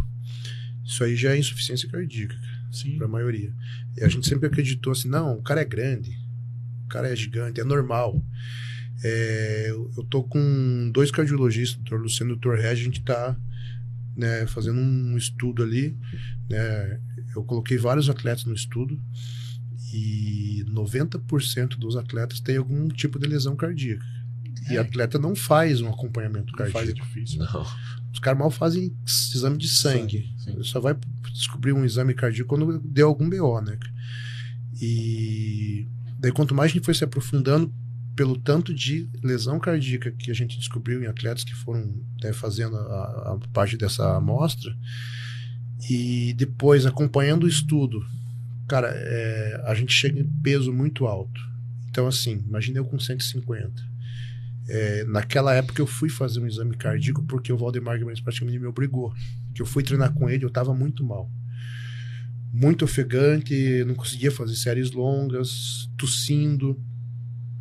Isso 0.87 1.03
aí 1.03 1.17
já 1.17 1.33
é 1.35 1.39
insuficiência 1.39 1.89
cardíaca, 1.89 2.37
Sim. 2.71 2.97
para 2.97 3.07
a 3.07 3.11
maioria. 3.11 3.53
E 3.97 4.05
a 4.05 4.09
gente 4.09 4.27
sempre 4.29 4.47
acreditou 4.47 4.93
assim, 4.93 5.09
não, 5.09 5.39
o 5.39 5.43
cara 5.43 5.61
é 5.61 5.65
grande, 5.65 6.11
o 6.85 6.89
cara 6.89 7.09
é 7.13 7.17
gigante, 7.17 7.61
é 7.61 7.65
normal. 7.65 8.23
É, 9.05 9.67
eu 9.71 10.05
tô 10.09 10.23
com 10.23 10.91
dois 10.93 11.11
cardiologistas, 11.11 11.81
o 11.81 11.85
Dr. 11.85 11.97
Luciano 11.97 12.33
e 12.33 12.35
o 12.35 12.37
Dr. 12.37 12.55
Regis, 12.55 12.81
a 12.81 12.85
gente 12.85 13.03
tá 13.03 13.37
né, 14.17 14.47
fazendo 14.47 14.79
um 14.81 15.17
estudo 15.17 15.63
ali. 15.63 15.97
Né, 16.49 17.01
eu 17.35 17.43
coloquei 17.45 17.77
vários 17.77 18.09
atletas 18.09 18.45
no 18.45 18.55
estudo 18.55 18.99
e 19.93 20.65
90% 20.69 21.77
dos 21.77 21.97
atletas 21.97 22.41
tem 22.41 22.57
algum 22.57 22.89
tipo 22.89 23.19
de 23.19 23.27
lesão 23.27 23.55
cardíaca. 23.57 24.05
E 24.71 24.77
É. 24.77 24.79
atleta 24.79 25.19
não 25.19 25.35
faz 25.37 25.81
um 25.81 25.89
acompanhamento 25.89 26.53
Não 26.53 26.59
faz 26.59 26.71
é 26.71 26.73
cardíaco. 26.73 27.07
difícil. 27.07 27.39
Não. 27.41 27.67
Os 28.17 28.21
caras 28.21 28.39
mal 28.39 28.51
fazem 28.51 28.97
exame 29.05 29.59
de 29.59 29.69
sangue. 29.69 30.27
Sangue. 30.39 30.65
Só 30.65 30.81
vai 30.81 30.97
descobrir 31.31 31.75
um 31.75 31.85
exame 31.85 32.15
cardíaco 32.15 32.49
quando 32.49 32.81
deu 32.81 33.09
algum 33.09 33.29
BO, 33.29 33.61
né? 33.61 33.79
E 34.81 35.87
daí 36.19 36.33
quanto 36.33 36.55
mais 36.55 36.71
a 36.71 36.75
gente 36.75 36.85
foi 36.87 36.95
se 36.95 37.05
aprofundando 37.05 37.71
pelo 38.17 38.39
tanto 38.39 38.73
de 38.73 39.07
lesão 39.23 39.61
cardíaca 39.61 40.11
que 40.11 40.31
a 40.31 40.35
gente 40.35 40.59
descobriu 40.59 41.03
em 41.03 41.07
atletas 41.07 41.45
que 41.45 41.55
foram 41.55 41.95
né, 42.23 42.33
fazendo 42.33 42.75
a, 42.75 43.35
a 43.35 43.39
parte 43.53 43.77
dessa 43.77 44.17
amostra 44.17 44.75
e 45.91 46.33
depois 46.33 46.87
acompanhando 46.87 47.45
o 47.45 47.49
estudo, 47.49 48.03
cara, 48.67 48.89
é, 48.95 49.63
a 49.67 49.75
gente 49.75 49.93
chega 49.93 50.19
em 50.19 50.25
peso 50.41 50.73
muito 50.73 51.07
alto. 51.07 51.39
Então 51.91 52.07
assim, 52.07 52.43
imagina 52.49 52.79
eu 52.79 52.85
com 52.87 52.99
150. 52.99 53.96
É, 54.69 55.05
naquela 55.05 55.55
época 55.55 55.81
eu 55.81 55.87
fui 55.87 56.09
fazer 56.09 56.41
um 56.41 56.47
exame 56.47 56.77
cardíaco 56.77 57.23
porque 57.25 57.53
o 57.53 57.57
Valdemar 57.57 57.99
Guimarães 57.99 58.21
praticamente 58.21 58.59
me 58.59 58.67
obrigou. 58.67 59.13
Que 59.55 59.63
eu 59.63 59.67
fui 59.67 59.83
treinar 59.83 60.13
com 60.13 60.29
ele, 60.29 60.45
eu 60.45 60.51
tava 60.51 60.75
muito 60.75 61.05
mal. 61.05 61.31
Muito 62.53 62.85
ofegante, 62.85 63.85
não 63.85 63.95
conseguia 63.95 64.31
fazer 64.31 64.57
séries 64.57 64.91
longas, 64.91 65.89
tossindo. 65.97 66.81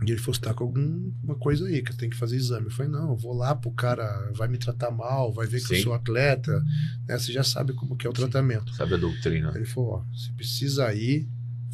E 0.06 0.12
ele 0.12 0.20
falou: 0.20 0.34
você 0.36 0.42
tá 0.42 0.54
com 0.54 0.64
alguma 0.64 1.36
coisa 1.36 1.68
aí, 1.68 1.82
que 1.82 1.96
tem 1.96 2.10
que 2.10 2.16
fazer 2.16 2.36
exame. 2.36 2.66
Eu 2.66 2.72
falei: 2.72 2.92
não, 2.92 3.12
eu 3.12 3.16
vou 3.16 3.34
lá 3.34 3.56
pro 3.56 3.72
cara, 3.72 4.32
vai 4.36 4.48
me 4.48 4.58
tratar 4.58 4.92
mal, 4.92 5.32
vai 5.32 5.48
ver 5.48 5.60
que 5.60 5.74
eu 5.74 5.78
Sim. 5.78 5.84
sou 5.84 5.94
atleta, 5.94 6.62
né? 7.08 7.18
Você 7.18 7.32
já 7.32 7.44
sabe 7.44 7.74
como 7.74 7.96
que 7.96 8.06
é 8.06 8.10
o 8.10 8.14
tratamento. 8.14 8.74
Sabe 8.76 8.96
a 8.96 8.98
doutrina. 8.98 9.52
Ele 9.56 9.66
falou: 9.66 9.94
ó, 9.94 10.06
você 10.14 10.32
precisa 10.34 10.94
ir, 10.94 11.28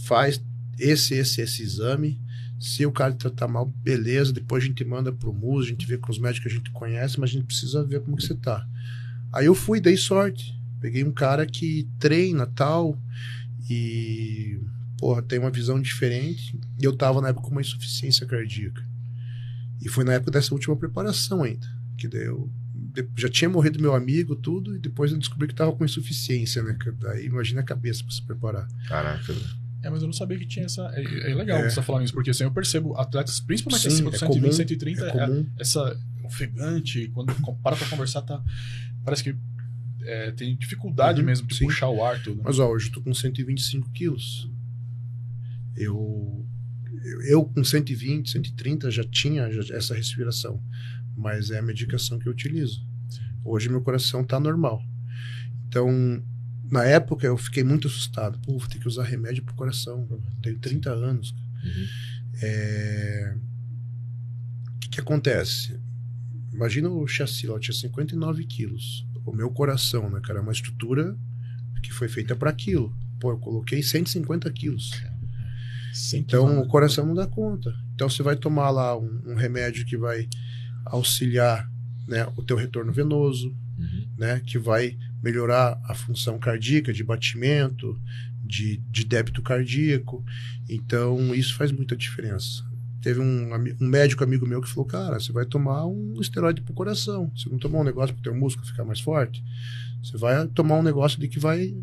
faz 0.06 0.42
esse, 0.78 1.16
esse, 1.16 1.42
esse 1.42 1.64
exame. 1.64 2.20
Se 2.62 2.86
o 2.86 2.92
cara 2.92 3.12
tratar 3.14 3.48
mal, 3.48 3.66
beleza. 3.66 4.32
Depois 4.32 4.64
a 4.64 4.68
gente 4.68 4.86
manda 4.86 5.12
pro 5.12 5.34
MUS, 5.34 5.66
a 5.66 5.70
gente 5.70 5.88
vê 5.88 5.98
com 5.98 6.12
os 6.12 6.20
médicos 6.20 6.44
que 6.44 6.54
a 6.54 6.58
gente 6.58 6.72
conhece, 6.72 7.20
mas 7.20 7.32
a 7.32 7.34
gente 7.34 7.46
precisa 7.46 7.84
ver 7.84 8.02
como 8.02 8.16
que 8.16 8.24
você 8.24 8.36
tá. 8.36 8.68
Aí 9.34 9.48
eu 9.48 9.56
fui, 9.56 9.82
dei 9.82 9.98
sorte. 9.98 10.56
Peguei 10.80 11.04
um 11.04 11.12
cara 11.12 11.46
que 11.48 11.90
treina 12.00 12.46
tal 12.46 13.00
e, 13.68 14.60
porra, 15.00 15.24
tem 15.24 15.40
uma 15.40 15.50
visão 15.50 15.82
diferente. 15.82 16.60
E 16.80 16.86
eu 16.86 16.96
tava 16.96 17.20
na 17.20 17.30
época 17.30 17.48
com 17.48 17.52
uma 17.52 17.62
insuficiência 17.62 18.28
cardíaca. 18.28 18.86
E 19.82 19.90
foi 19.90 20.04
na 20.04 20.14
época 20.14 20.30
dessa 20.30 20.54
última 20.54 20.76
preparação 20.76 21.42
ainda. 21.42 21.68
Que 21.98 22.08
daí 22.08 22.26
eu 22.26 22.48
já 23.16 23.30
tinha 23.30 23.50
morrido 23.50 23.82
meu 23.82 23.96
amigo, 23.96 24.36
tudo, 24.36 24.76
e 24.76 24.80
depois 24.80 25.12
eu 25.12 25.18
descobri 25.18 25.48
que 25.48 25.56
tava 25.56 25.72
com 25.72 25.84
insuficiência, 25.86 26.62
né? 26.62 26.78
Daí 27.00 27.26
imagina 27.26 27.62
a 27.62 27.64
cabeça 27.64 28.04
pra 28.04 28.12
se 28.12 28.22
preparar. 28.22 28.68
Caraca. 28.88 29.34
É, 29.84 29.90
mas 29.90 30.02
eu 30.02 30.08
não 30.08 30.14
sabia 30.14 30.38
que 30.38 30.46
tinha 30.46 30.66
essa. 30.66 30.82
É, 30.94 31.32
é 31.32 31.34
legal 31.36 31.58
É. 31.60 31.70
você 31.70 31.76
tá 31.78 31.82
falando 31.84 32.04
isso, 32.06 32.14
porque 32.14 32.30
assim, 32.30 32.44
eu 32.44 32.52
percebo 32.52 32.96
atletas, 32.98 33.40
principalmente 33.40 33.82
Sim, 33.82 33.88
acima 33.90 34.10
do 34.12 34.16
é 34.16 34.20
120, 34.20 34.42
comum, 34.44 34.52
130, 34.54 35.06
É 35.06 35.08
é- 35.08 35.12
comum. 35.12 35.46
essa 35.60 36.00
ofegante, 36.24 37.08
quando 37.14 37.34
para 37.64 37.76
pra 37.76 37.88
conversar, 37.88 38.22
tá. 38.22 38.44
Parece 39.04 39.24
que 39.24 39.36
é, 40.04 40.32
tem 40.32 40.56
dificuldade 40.56 41.20
Uhum, 41.22 41.26
mesmo 41.26 41.48
de 41.48 41.56
sim. 41.56 41.66
puxar 41.66 41.90
o 41.90 42.04
ar 42.04 42.22
tudo. 42.22 42.42
Mas 42.44 42.60
ó, 42.60 42.70
hoje 42.70 42.88
eu 42.88 42.94
tô 42.94 43.02
com 43.02 43.14
125 43.14 43.90
quilos. 43.92 44.50
Eu, 45.76 46.46
eu, 47.04 47.22
eu 47.24 47.46
com 47.46 47.64
120, 47.64 48.30
130 48.32 48.92
já 48.92 49.04
tinha 49.04 49.50
já- 49.52 49.76
essa 49.76 49.96
respiração. 49.96 50.62
Mas 51.16 51.50
é 51.52 51.60
a 51.60 51.62
medicação 51.62 52.18
que 52.20 52.28
eu 52.28 52.32
utilizo. 52.32 52.86
Hoje 53.44 53.70
meu 53.70 53.82
coração 53.82 54.24
tá 54.24 54.40
normal. 54.40 54.82
Então, 55.68 56.24
na 56.72 56.86
época 56.86 57.28
eu 57.28 57.38
fiquei 57.38 57.64
muito 57.64 57.88
assustado. 57.88 58.40
Pô, 58.40 58.58
vou 58.58 58.68
ter 58.68 58.80
que 58.80 58.88
usar 58.88 59.04
remédio 59.04 59.44
pro 59.44 59.54
coração. 59.54 60.08
Eu 60.10 60.22
tenho 60.42 60.58
30 60.58 60.90
anos. 60.90 61.36
Uhum. 61.64 61.88
É, 62.42 63.36
O 64.76 64.80
que, 64.80 64.90
que 64.90 65.00
acontece? 65.02 65.78
Imagina 66.54 66.90
o 66.90 67.06
chassi 67.06 67.46
lá, 67.46 67.56
eu 67.56 67.60
tinha 67.60 67.76
59 67.76 68.46
quilos. 68.46 69.06
O 69.26 69.34
meu 69.34 69.52
coração, 69.52 70.10
né, 70.10 70.20
cara, 70.24 70.40
é 70.40 70.42
uma 70.42 70.52
estrutura 70.52 71.16
que 71.84 71.92
foi 71.92 72.08
feita 72.08 72.36
para 72.36 72.50
aquilo. 72.50 72.96
Pô, 73.20 73.32
eu 73.32 73.38
coloquei 73.38 73.84
150 73.84 74.50
quilos. 74.52 74.92
Então 76.14 76.62
o 76.62 76.68
coração 76.68 77.06
não 77.06 77.14
dá 77.14 77.28
conta. 77.28 77.74
Então 77.94 78.10
você 78.10 78.24
vai 78.24 78.36
tomar 78.38 78.70
lá 78.70 78.98
um, 78.98 79.22
um 79.28 79.36
remédio 79.36 79.86
que 79.86 79.98
vai 79.98 80.28
auxiliar 80.86 81.70
né, 82.08 82.26
o 82.38 82.44
teu 82.44 82.56
retorno 82.56 82.92
venoso, 82.94 83.56
Uhum. 83.78 84.08
né, 84.18 84.42
que 84.46 84.60
vai 84.60 84.98
melhorar 85.24 85.80
a 85.86 85.94
função 85.94 86.38
cardíaca, 86.38 86.94
de 86.94 87.04
batimento, 87.04 88.00
de, 88.44 88.78
de 88.90 89.06
débito 89.06 89.42
cardíaco. 89.42 90.24
Então, 90.70 91.34
isso 91.34 91.56
faz 91.56 91.72
muita 91.72 91.96
diferença. 91.96 92.64
Teve 93.02 93.20
um, 93.20 93.50
um 93.82 93.88
médico 93.88 94.24
amigo 94.24 94.46
meu 94.46 94.62
que 94.62 94.70
falou: 94.70 94.86
Cara, 94.86 95.20
você 95.20 95.32
vai 95.32 95.46
tomar 95.46 95.86
um 95.88 96.22
esteroide 96.22 96.62
pro 96.62 96.74
coração. 96.74 97.32
Você 97.36 97.50
não 97.50 97.58
tomar 97.58 97.80
um 97.80 97.84
negócio 97.84 98.14
pro 98.14 98.24
teu 98.24 98.36
músculo 98.36 98.68
ficar 98.68 98.84
mais 98.84 99.00
forte. 99.00 99.44
Você 100.04 100.18
vai 100.18 100.48
tomar 100.48 100.78
um 100.78 100.84
negócio 100.84 101.20
de 101.20 101.28
que 101.28 101.40
vai 101.40 101.76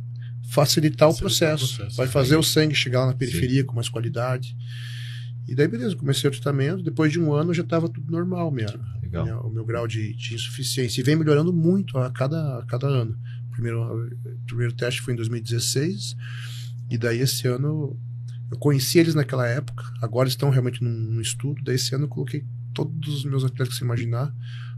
facilitar, 0.48 1.08
o, 1.08 1.12
Facilitar 1.12 1.12
o 1.12 1.16
processo, 1.16 1.76
processo. 1.76 1.96
Vai 1.96 2.06
fazer 2.06 2.36
o 2.36 2.42
sangue 2.42 2.74
chegar 2.74 3.00
lá 3.00 3.06
na 3.06 3.14
periferia 3.14 3.64
com 3.64 3.74
mais 3.74 3.88
qualidade. 3.88 4.56
E 5.48 5.54
daí, 5.54 5.66
beleza, 5.66 5.96
comecei 5.96 6.28
o 6.28 6.32
tratamento. 6.32 6.82
Depois 6.82 7.10
de 7.10 7.18
um 7.18 7.32
ano 7.32 7.54
já 7.54 7.62
estava 7.62 7.88
tudo 7.88 8.12
normal 8.12 8.50
mesmo 8.50 8.82
né, 9.10 9.34
o 9.36 9.50
meu 9.50 9.64
grau 9.64 9.86
de, 9.86 10.14
de 10.14 10.34
insuficiência. 10.34 11.00
E 11.00 11.04
vem 11.04 11.16
melhorando 11.16 11.52
muito 11.52 11.98
a 11.98 12.10
cada, 12.10 12.58
a 12.58 12.66
cada 12.66 12.86
ano. 12.86 13.18
O 13.48 13.50
primeiro, 13.52 14.06
o 14.06 14.46
primeiro 14.46 14.72
teste 14.72 15.00
foi 15.00 15.14
em 15.14 15.16
2016, 15.16 16.16
e 16.90 16.98
daí 16.98 17.20
esse 17.20 17.46
ano 17.48 17.98
eu 18.50 18.58
conheci 18.58 18.98
eles 18.98 19.14
naquela 19.14 19.46
época, 19.46 19.84
agora 20.00 20.28
estão 20.28 20.50
realmente 20.50 20.82
num, 20.82 20.90
num 20.90 21.20
estudo. 21.20 21.62
Daí 21.64 21.74
esse 21.74 21.94
ano 21.94 22.04
eu 22.04 22.08
coloquei 22.08 22.44
todos 22.72 23.08
os 23.08 23.24
meus 23.24 23.44
atletas 23.44 23.70
que 23.70 23.78
você 23.78 23.84
imaginar, 23.84 24.32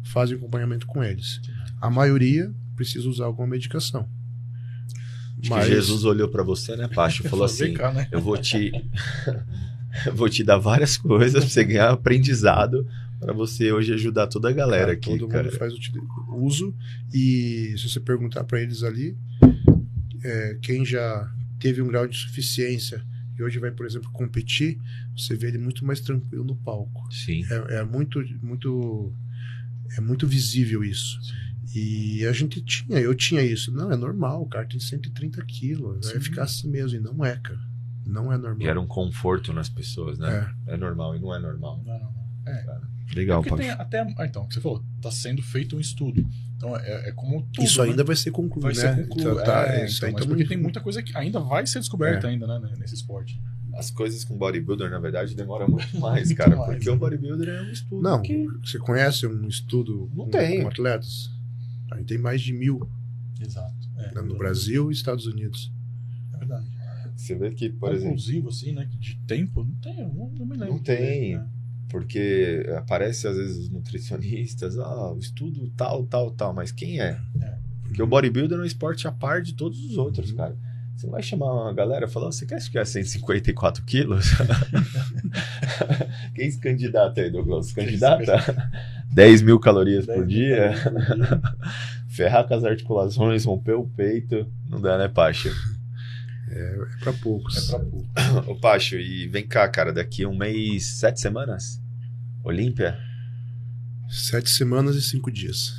fazem 0.04 0.36
acompanhamento 0.36 0.86
com 0.86 1.04
eles. 1.04 1.40
A 1.80 1.90
maioria 1.90 2.52
precisa 2.74 3.08
usar 3.08 3.26
alguma 3.26 3.46
medicação. 3.46 4.08
Acho 5.42 5.54
que 5.54 5.74
Jesus 5.74 6.04
olhou 6.04 6.28
pra 6.28 6.42
você, 6.42 6.76
né, 6.76 6.88
Pacho? 6.88 7.22
Falou 7.28 7.44
assim: 7.44 7.72
cá, 7.72 7.92
né? 7.92 8.08
eu 8.12 8.20
vou 8.20 8.36
te. 8.36 8.72
vou 10.14 10.28
te 10.28 10.44
dar 10.44 10.58
várias 10.58 10.96
coisas 10.96 11.44
pra 11.44 11.50
você 11.52 11.64
ganhar 11.64 11.90
aprendizado 11.90 12.86
pra 13.18 13.32
você 13.34 13.70
hoje 13.70 13.92
ajudar 13.92 14.26
toda 14.26 14.48
a 14.48 14.52
galera 14.52 14.86
Cara, 14.86 14.92
aqui, 14.94 15.18
todo 15.18 15.28
cara. 15.28 15.44
mundo 15.44 15.58
faz 15.58 15.74
uso 16.32 16.74
e 17.12 17.74
se 17.76 17.88
você 17.88 18.00
perguntar 18.00 18.44
para 18.44 18.60
eles 18.62 18.82
ali, 18.82 19.16
é, 20.24 20.58
quem 20.62 20.84
já 20.84 21.30
teve 21.58 21.82
um 21.82 21.86
grau 21.88 22.06
de 22.06 22.16
insuficiência 22.16 23.04
e 23.38 23.42
hoje 23.42 23.58
vai, 23.58 23.70
por 23.70 23.86
exemplo, 23.86 24.10
competir, 24.10 24.78
você 25.16 25.34
vê 25.34 25.48
ele 25.48 25.58
muito 25.58 25.84
mais 25.84 26.00
tranquilo 26.00 26.44
no 26.44 26.56
palco. 26.56 27.12
Sim. 27.12 27.42
É, 27.50 27.76
é 27.78 27.84
muito, 27.84 28.22
muito, 28.42 29.12
é 29.96 30.00
muito 30.00 30.26
visível 30.26 30.84
isso. 30.84 31.18
E 31.74 32.26
a 32.26 32.32
gente 32.32 32.60
tinha, 32.60 32.98
eu 32.98 33.14
tinha 33.14 33.42
isso. 33.42 33.72
Não, 33.72 33.90
é 33.92 33.96
normal, 33.96 34.42
o 34.42 34.46
cara 34.46 34.66
tem 34.66 34.80
130 34.80 35.42
quilos, 35.44 36.10
vai 36.10 36.20
ficar 36.20 36.42
assim 36.42 36.68
mesmo. 36.68 36.98
E 36.98 37.00
não 37.00 37.24
é, 37.24 37.36
cara. 37.36 37.60
Não 38.10 38.32
é 38.32 38.36
normal. 38.38 38.60
E 38.60 38.66
era 38.68 38.80
um 38.80 38.86
conforto 38.86 39.52
nas 39.52 39.68
pessoas, 39.68 40.18
né? 40.18 40.52
É. 40.66 40.74
É, 40.74 40.76
normal 40.76 41.16
e 41.16 41.20
não 41.20 41.34
é 41.34 41.38
normal. 41.38 41.82
Não, 41.84 41.98
não, 41.98 42.12
não. 42.12 42.90
Legal, 43.14 43.42
Porque 43.42 43.56
Pacho. 43.56 43.62
tem 43.62 43.70
até. 43.70 44.14
Ah, 44.18 44.26
então, 44.26 44.42
o 44.44 44.46
que 44.48 44.54
você 44.54 44.60
falou, 44.60 44.84
tá 45.02 45.10
sendo 45.10 45.42
feito 45.42 45.76
um 45.76 45.80
estudo. 45.80 46.24
Então 46.56 46.76
é, 46.76 47.08
é 47.08 47.12
como 47.12 47.42
tudo. 47.52 47.64
Isso 47.64 47.82
né? 47.82 47.90
ainda 47.90 48.04
vai 48.04 48.14
ser 48.14 48.30
concluído, 48.30 48.62
vai 48.62 48.72
né? 48.72 48.80
ser 48.96 49.02
concluído. 49.08 49.30
Então, 49.32 49.44
tá, 49.44 49.66
é, 49.74 49.84
isso 49.86 49.96
então, 49.96 50.06
aí 50.08 50.12
mas 50.14 50.22
tamo- 50.22 50.34
porque 50.36 50.48
tem 50.48 50.56
muita 50.56 50.80
coisa 50.80 51.02
que 51.02 51.16
ainda 51.16 51.40
vai 51.40 51.66
ser 51.66 51.80
descoberta 51.80 52.28
É. 52.28 52.30
ainda, 52.30 52.46
né, 52.46 52.72
nesse 52.78 52.94
esporte. 52.94 53.40
As 53.74 53.90
coisas 53.90 54.24
com 54.24 54.36
bodybuilder, 54.36 54.90
na 54.90 54.98
verdade, 55.00 55.34
demoram 55.34 55.68
muito 55.68 55.98
mais, 55.98 56.26
Muito 56.28 56.36
cara. 56.38 56.54
mais, 56.56 56.72
porque 56.74 56.88
né? 56.88 56.92
o 56.94 56.98
bodybuilder 56.98 57.48
é 57.48 57.62
um 57.62 57.70
estudo. 57.70 58.02
Não, 58.02 58.20
que- 58.22 58.46
você 58.64 58.78
conhece 58.78 59.26
um 59.26 59.48
estudo 59.48 60.08
Não 60.14 60.24
com, 60.26 60.30
tem. 60.30 60.62
com 60.62 60.68
atletas? 60.68 61.30
A 61.90 61.96
gente 61.96 62.06
tem 62.06 62.18
mais 62.18 62.40
de 62.40 62.52
mil 62.52 62.88
Exato. 63.40 63.74
É, 63.96 64.14
né, 64.14 64.20
no 64.22 64.36
Brasil 64.36 64.90
e 64.90 64.94
Estados 64.94 65.26
Unidos. 65.26 65.72
É 66.34 66.38
verdade. 66.38 66.66
Você 67.20 67.34
vê 67.34 67.50
que, 67.50 67.68
por 67.68 67.90
exemplo, 67.90 68.10
Conclusivo, 68.10 68.48
assim, 68.48 68.72
né? 68.72 68.88
De 68.98 69.16
tempo, 69.26 69.64
não 69.64 69.74
tem, 69.74 69.96
não, 69.96 70.30
não 70.30 70.46
me 70.46 70.56
lembro. 70.56 70.74
Não 70.74 70.78
tem. 70.82 71.36
né? 71.36 71.46
porque 71.90 72.64
aparece 72.76 73.26
às 73.26 73.36
vezes 73.36 73.58
os 73.58 73.68
nutricionistas, 73.68 74.78
ah, 74.78 75.12
o 75.12 75.18
estudo 75.18 75.70
tal, 75.76 76.06
tal, 76.06 76.30
tal, 76.30 76.54
mas 76.54 76.70
quem 76.70 77.00
é? 77.00 77.18
É. 77.42 77.54
Porque 77.82 78.02
o 78.02 78.06
bodybuilder 78.06 78.58
é 78.58 78.62
um 78.62 78.64
esporte 78.64 79.08
a 79.08 79.12
par 79.12 79.42
de 79.42 79.54
todos 79.54 79.84
os 79.84 79.96
outros, 79.98 80.32
cara. 80.32 80.56
Você 80.96 81.06
vai 81.08 81.22
chamar 81.22 81.52
uma 81.52 81.72
galera 81.72 82.06
e 82.06 82.08
falar, 82.08 82.26
você 82.26 82.46
quer 82.46 82.58
a 82.78 82.84
154 82.84 83.82
quilos? 83.84 84.26
Quem 86.36 86.50
se 86.50 86.60
candidata 86.60 87.22
aí, 87.22 87.30
Douglas? 87.30 87.72
Candidata? 87.72 88.70
10 89.10 89.42
mil 89.42 89.58
calorias 89.58 90.04
por 90.04 90.26
dia? 90.26 90.74
Ferrar 92.06 92.46
com 92.46 92.52
as 92.52 92.64
articulações, 92.64 93.46
romper 93.46 93.76
o 93.76 93.88
peito. 93.88 94.46
Não 94.68 94.78
dá, 94.78 94.98
né, 94.98 95.08
Pacho? 95.08 95.48
É 96.60 96.86
para 97.00 97.12
poucos. 97.14 97.56
É 97.56 97.76
pra 97.76 97.78
pouco. 97.84 98.50
Ô, 98.50 98.56
Pacho, 98.56 98.96
e 98.96 99.26
vem 99.28 99.46
cá, 99.46 99.68
cara, 99.68 99.92
daqui 99.92 100.24
um 100.26 100.36
mês, 100.36 100.98
sete 100.98 101.20
semanas? 101.20 101.80
Olímpia? 102.44 102.98
Sete 104.08 104.50
semanas 104.50 104.96
e 104.96 105.02
cinco 105.02 105.30
dias. 105.30 105.72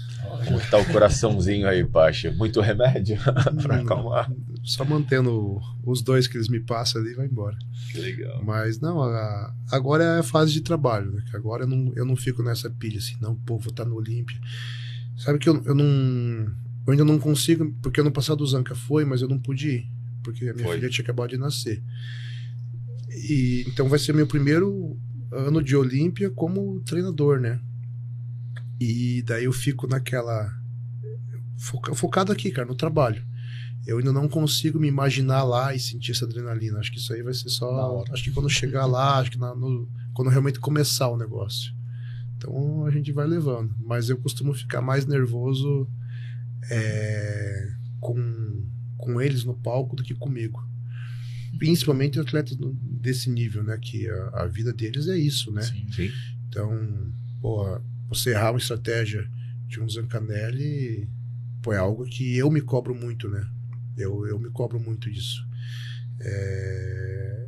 Como 0.45 0.59
tá 0.69 0.77
o 0.77 0.85
coraçãozinho 0.85 1.67
aí, 1.67 1.83
Pacho? 1.85 2.31
Muito 2.35 2.61
remédio 2.61 3.17
pra 3.61 3.81
acalmar? 3.81 4.31
Só 4.63 4.85
mantendo 4.85 5.59
os 5.83 6.01
dois 6.01 6.27
que 6.27 6.37
eles 6.37 6.47
me 6.47 6.59
passam 6.59 7.01
ali 7.01 7.13
vai 7.13 7.25
embora. 7.25 7.57
Que 7.91 7.99
legal. 7.99 8.41
Mas 8.43 8.79
não, 8.79 9.01
a- 9.01 9.53
agora 9.71 10.03
é 10.03 10.19
a 10.19 10.23
fase 10.23 10.53
de 10.53 10.61
trabalho, 10.61 11.11
né? 11.11 11.23
Que 11.29 11.35
agora 11.35 11.63
eu 11.63 11.67
não, 11.67 11.91
eu 11.95 12.05
não 12.05 12.15
fico 12.15 12.41
nessa 12.43 12.69
pilha 12.69 12.99
assim, 12.99 13.17
não, 13.19 13.35
pô, 13.35 13.57
vou 13.57 13.71
estar 13.71 13.85
no 13.85 13.95
Olímpia. 13.95 14.37
Sabe 15.17 15.39
que 15.39 15.49
eu, 15.49 15.61
eu 15.65 15.75
não. 15.75 15.85
Eu 16.87 16.91
ainda 16.93 17.03
não 17.05 17.19
consigo, 17.19 17.71
porque 17.81 17.99
ano 18.01 18.11
passado 18.11 18.41
o 18.41 18.47
Zanca 18.47 18.73
foi, 18.73 19.03
mas 19.03 19.21
eu 19.21 19.27
não 19.27 19.37
pude 19.37 19.69
ir, 19.69 19.89
porque 20.23 20.49
a 20.49 20.53
minha 20.53 20.65
Foi. 20.65 20.75
filha 20.77 20.89
tinha 20.89 21.03
acabado 21.03 21.29
de 21.29 21.37
nascer. 21.37 21.81
E 23.09 23.65
então 23.67 23.87
vai 23.89 23.99
ser 23.99 24.13
meu 24.13 24.27
primeiro 24.27 24.97
ano 25.31 25.61
de 25.63 25.75
Olímpia 25.75 26.29
como 26.29 26.79
treinador, 26.81 27.39
né? 27.39 27.59
E 28.79 29.21
daí 29.23 29.45
eu 29.45 29.53
fico 29.53 29.87
naquela 29.87 30.51
foca- 31.57 31.93
focado 31.93 32.31
aqui, 32.31 32.49
cara, 32.51 32.67
no 32.67 32.75
trabalho. 32.75 33.23
Eu 33.85 33.97
ainda 33.97 34.11
não 34.13 34.27
consigo 34.27 34.79
me 34.79 34.87
imaginar 34.87 35.43
lá 35.43 35.73
e 35.75 35.79
sentir 35.79 36.11
essa 36.11 36.25
adrenalina. 36.25 36.79
Acho 36.79 36.91
que 36.91 36.97
isso 36.99 37.13
aí 37.13 37.21
vai 37.21 37.33
ser 37.33 37.49
só. 37.49 38.03
Acho 38.11 38.23
que 38.23 38.31
quando 38.31 38.49
chegar 38.49 38.85
lá, 38.85 39.17
acho 39.19 39.31
que 39.31 39.39
na- 39.39 39.55
no- 39.55 39.89
quando 40.13 40.29
realmente 40.29 40.59
começar 40.59 41.07
o 41.09 41.17
negócio. 41.17 41.73
Então 42.37 42.85
a 42.85 42.91
gente 42.91 43.11
vai 43.11 43.27
levando. 43.27 43.75
Mas 43.83 44.09
eu 44.09 44.17
costumo 44.17 44.53
ficar 44.53 44.81
mais 44.81 45.05
nervoso 45.05 45.87
é, 46.69 47.71
com, 47.99 48.63
com 49.01 49.19
eles 49.21 49.43
no 49.43 49.53
palco 49.55 49.95
do 49.95 50.03
que 50.03 50.13
comigo. 50.15 50.65
Principalmente 51.57 52.19
atletas 52.19 52.57
desse 53.01 53.29
nível, 53.29 53.63
né? 53.63 53.77
Que 53.77 54.07
a, 54.09 54.43
a 54.43 54.47
vida 54.47 54.71
deles 54.71 55.07
é 55.07 55.17
isso, 55.17 55.51
né? 55.51 55.61
Sim. 55.63 55.85
Sim. 55.91 56.09
Então, 56.47 57.11
porra, 57.41 57.83
você 58.07 58.29
errar 58.31 58.51
uma 58.51 58.57
estratégia 58.59 59.29
de 59.67 59.79
um 59.81 59.89
Zancanelli, 59.89 61.09
pô, 61.61 61.73
é 61.73 61.77
algo 61.77 62.05
que 62.05 62.37
eu 62.37 62.49
me 62.49 62.61
cobro 62.61 62.95
muito, 62.95 63.27
né? 63.29 63.45
Eu, 63.97 64.25
eu 64.27 64.39
me 64.39 64.49
cobro 64.49 64.79
muito 64.79 65.11
disso. 65.11 65.45
É, 66.19 67.47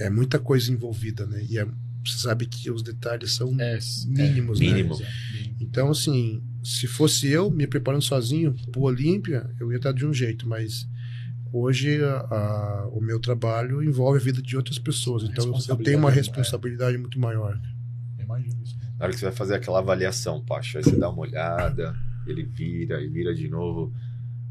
é 0.00 0.10
muita 0.10 0.38
coisa 0.38 0.70
envolvida, 0.72 1.26
né? 1.26 1.44
E 1.48 1.58
é, 1.58 1.64
você 2.04 2.18
sabe 2.18 2.46
que 2.46 2.70
os 2.70 2.82
detalhes 2.82 3.32
são 3.34 3.48
É, 3.60 3.78
mínimos, 4.06 4.60
é, 4.60 4.64
né? 4.64 4.72
Mínimo. 4.72 4.94
é, 4.94 5.32
mínimo. 5.32 5.56
Então, 5.60 5.90
assim, 5.90 6.42
se 6.66 6.86
fosse 6.86 7.28
eu 7.28 7.50
me 7.50 7.66
preparando 7.66 8.02
sozinho 8.02 8.54
pro 8.72 8.82
Olímpia, 8.82 9.48
eu 9.60 9.70
ia 9.70 9.76
estar 9.76 9.92
de 9.92 10.04
um 10.04 10.12
jeito, 10.12 10.48
mas 10.48 10.86
hoje 11.52 12.02
a- 12.02 12.16
a- 12.30 12.88
o 12.92 13.00
meu 13.00 13.20
trabalho 13.20 13.82
envolve 13.82 14.18
a 14.18 14.22
vida 14.22 14.42
de 14.42 14.56
outras 14.56 14.78
pessoas. 14.78 15.22
Então, 15.22 15.52
eu- 15.68 15.76
tenho 15.76 15.98
uma 15.98 16.10
Responsabilidade, 16.10 16.96
é. 16.96 16.98
muito 16.98 17.18
maior. 17.20 17.58
Imagino 18.20 18.56
isso. 18.64 18.76
Na 18.98 19.04
hora 19.04 19.12
que 19.12 19.18
você 19.18 19.26
vai 19.26 19.34
fazer 19.34 19.54
aquela 19.54 19.78
avaliação, 19.78 20.44
Pacho, 20.44 20.78
aí 20.78 20.84
você 20.84 20.96
dá 20.96 21.08
uma 21.08 21.20
olhada, 21.20 21.94
ele 22.26 22.42
vira 22.42 23.00
e 23.00 23.08
vira 23.08 23.34
de 23.34 23.48
novo. 23.48 23.92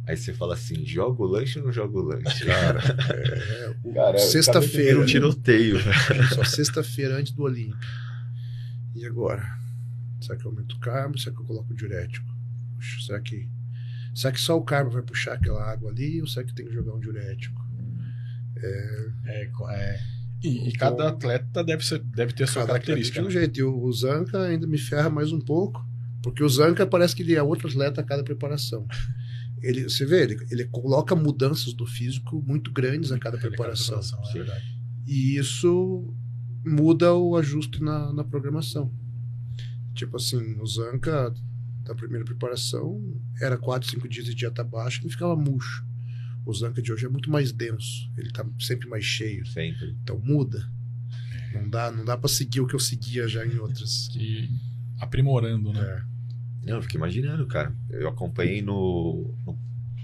Aí 0.07 0.15
você 0.15 0.33
fala 0.33 0.53
assim: 0.53 0.85
joga 0.85 1.21
o 1.21 1.25
lanche 1.25 1.57
ou 1.59 1.65
não 1.65 1.71
joga 1.73 1.97
o 1.97 2.01
lanche? 2.01 2.45
Cara, 2.45 2.79
É, 3.09 3.75
o- 3.83 3.93
cara 3.93 4.17
sexta-feira, 4.19 4.99
um 5.01 5.05
tiroteio. 5.05 5.77
só 6.33 6.43
sexta-feira 6.43 7.17
antes 7.17 7.33
do 7.33 7.43
Olímpia. 7.43 7.75
E 8.95 9.05
agora? 9.05 9.43
Será 10.25 10.37
que 10.37 10.45
eu 10.45 10.51
aumento 10.51 10.73
o 10.75 10.79
carbo? 10.79 11.17
Será 11.19 11.35
que 11.35 11.41
eu 11.41 11.45
coloco 11.45 11.71
o 11.73 11.75
diurético? 11.75 12.27
Puxa, 12.75 13.05
será 13.05 13.19
que 13.21 13.47
será 14.13 14.31
que 14.33 14.39
só 14.39 14.57
o 14.57 14.63
carbo 14.63 14.91
vai 14.91 15.01
puxar 15.01 15.33
aquela 15.33 15.63
água 15.69 15.91
ali 15.91 16.21
ou 16.21 16.27
será 16.27 16.45
que 16.45 16.53
tem 16.55 16.65
que 16.65 16.73
jogar 16.73 16.93
um 16.93 16.99
diurético? 16.99 17.61
É, 19.25 19.45
co- 19.53 19.69
é. 19.69 19.99
E, 20.43 20.47
e 20.47 20.57
Então- 20.69 20.71
cada 20.97 21.09
atleta 21.09 21.63
deve, 21.63 21.85
ser, 21.85 21.99
deve 21.99 22.33
ter 22.33 22.43
a 22.43 22.47
sua 22.47 22.61
Cada 22.61 22.73
característica. 22.73 23.19
de 23.19 23.25
um 23.25 23.27
né? 23.27 23.31
jeito. 23.33 23.59
E 23.59 23.63
o, 23.63 23.77
o 23.83 23.91
Zanca 23.91 24.41
ainda 24.43 24.67
me 24.67 24.77
ferra 24.77 25.09
mais 25.09 25.31
um 25.31 25.39
pouco, 25.39 25.85
porque 26.21 26.43
o 26.43 26.49
Zanca 26.49 26.85
parece 26.85 27.15
que 27.15 27.23
ele 27.23 27.35
é 27.35 27.43
outro 27.43 27.67
atleta 27.67 28.01
a 28.01 28.03
cada 28.03 28.23
preparação. 28.23 28.87
Ele, 29.61 29.83
você 29.83 30.05
vê, 30.05 30.23
ele, 30.23 30.37
ele 30.51 30.65
coloca 30.65 31.15
mudanças 31.15 31.73
do 31.73 31.85
físico 31.87 32.43
muito 32.45 32.71
grandes 32.71 33.11
a 33.11 33.17
cada 33.17 33.37
preparação. 33.37 33.99
preparação, 33.99 34.53
é. 34.55 34.61
E 35.07 35.37
isso 35.37 36.13
muda 36.65 37.13
o 37.13 37.35
ajuste 37.35 37.81
na, 37.81 38.13
na 38.13 38.23
programação. 38.23 38.91
Tipo 39.95 40.17
assim, 40.17 40.59
o 40.59 40.67
Zanca 40.67 41.33
da 41.83 41.95
primeira 41.95 42.25
preparação 42.25 43.01
era 43.41 43.57
4, 43.57 43.89
5 43.89 44.07
dias 44.07 44.25
de 44.25 44.35
dieta 44.35 44.63
baixa 44.63 45.01
e 45.05 45.09
ficava 45.09 45.35
murcho. 45.35 45.85
O 46.45 46.53
Zanca 46.53 46.81
de 46.81 46.91
hoje 46.91 47.05
é 47.05 47.09
muito 47.09 47.31
mais 47.31 47.51
denso, 47.51 48.11
ele 48.17 48.31
tá 48.31 48.45
sempre 48.59 48.87
mais 48.87 49.03
cheio. 49.03 49.45
Sempre. 49.47 49.95
Então 50.03 50.19
muda. 50.19 50.69
Não 51.53 51.69
dá, 51.69 51.91
não 51.91 52.03
dá 52.03 52.17
para 52.17 52.27
seguir 52.27 52.59
o 52.59 52.67
que 52.67 52.75
eu 52.75 52.79
seguia 52.79 53.27
já 53.27 53.45
em 53.45 53.57
outras. 53.57 54.09
E 54.15 54.49
aprimorando, 54.99 55.73
né? 55.73 55.81
É. 55.81 56.03
Não, 56.69 56.77
eu 56.77 56.81
fico 56.81 56.97
imaginando, 56.97 57.45
cara. 57.47 57.75
Eu 57.89 58.09
acompanhei 58.09 58.61
no, 58.61 59.33
no 59.45 59.57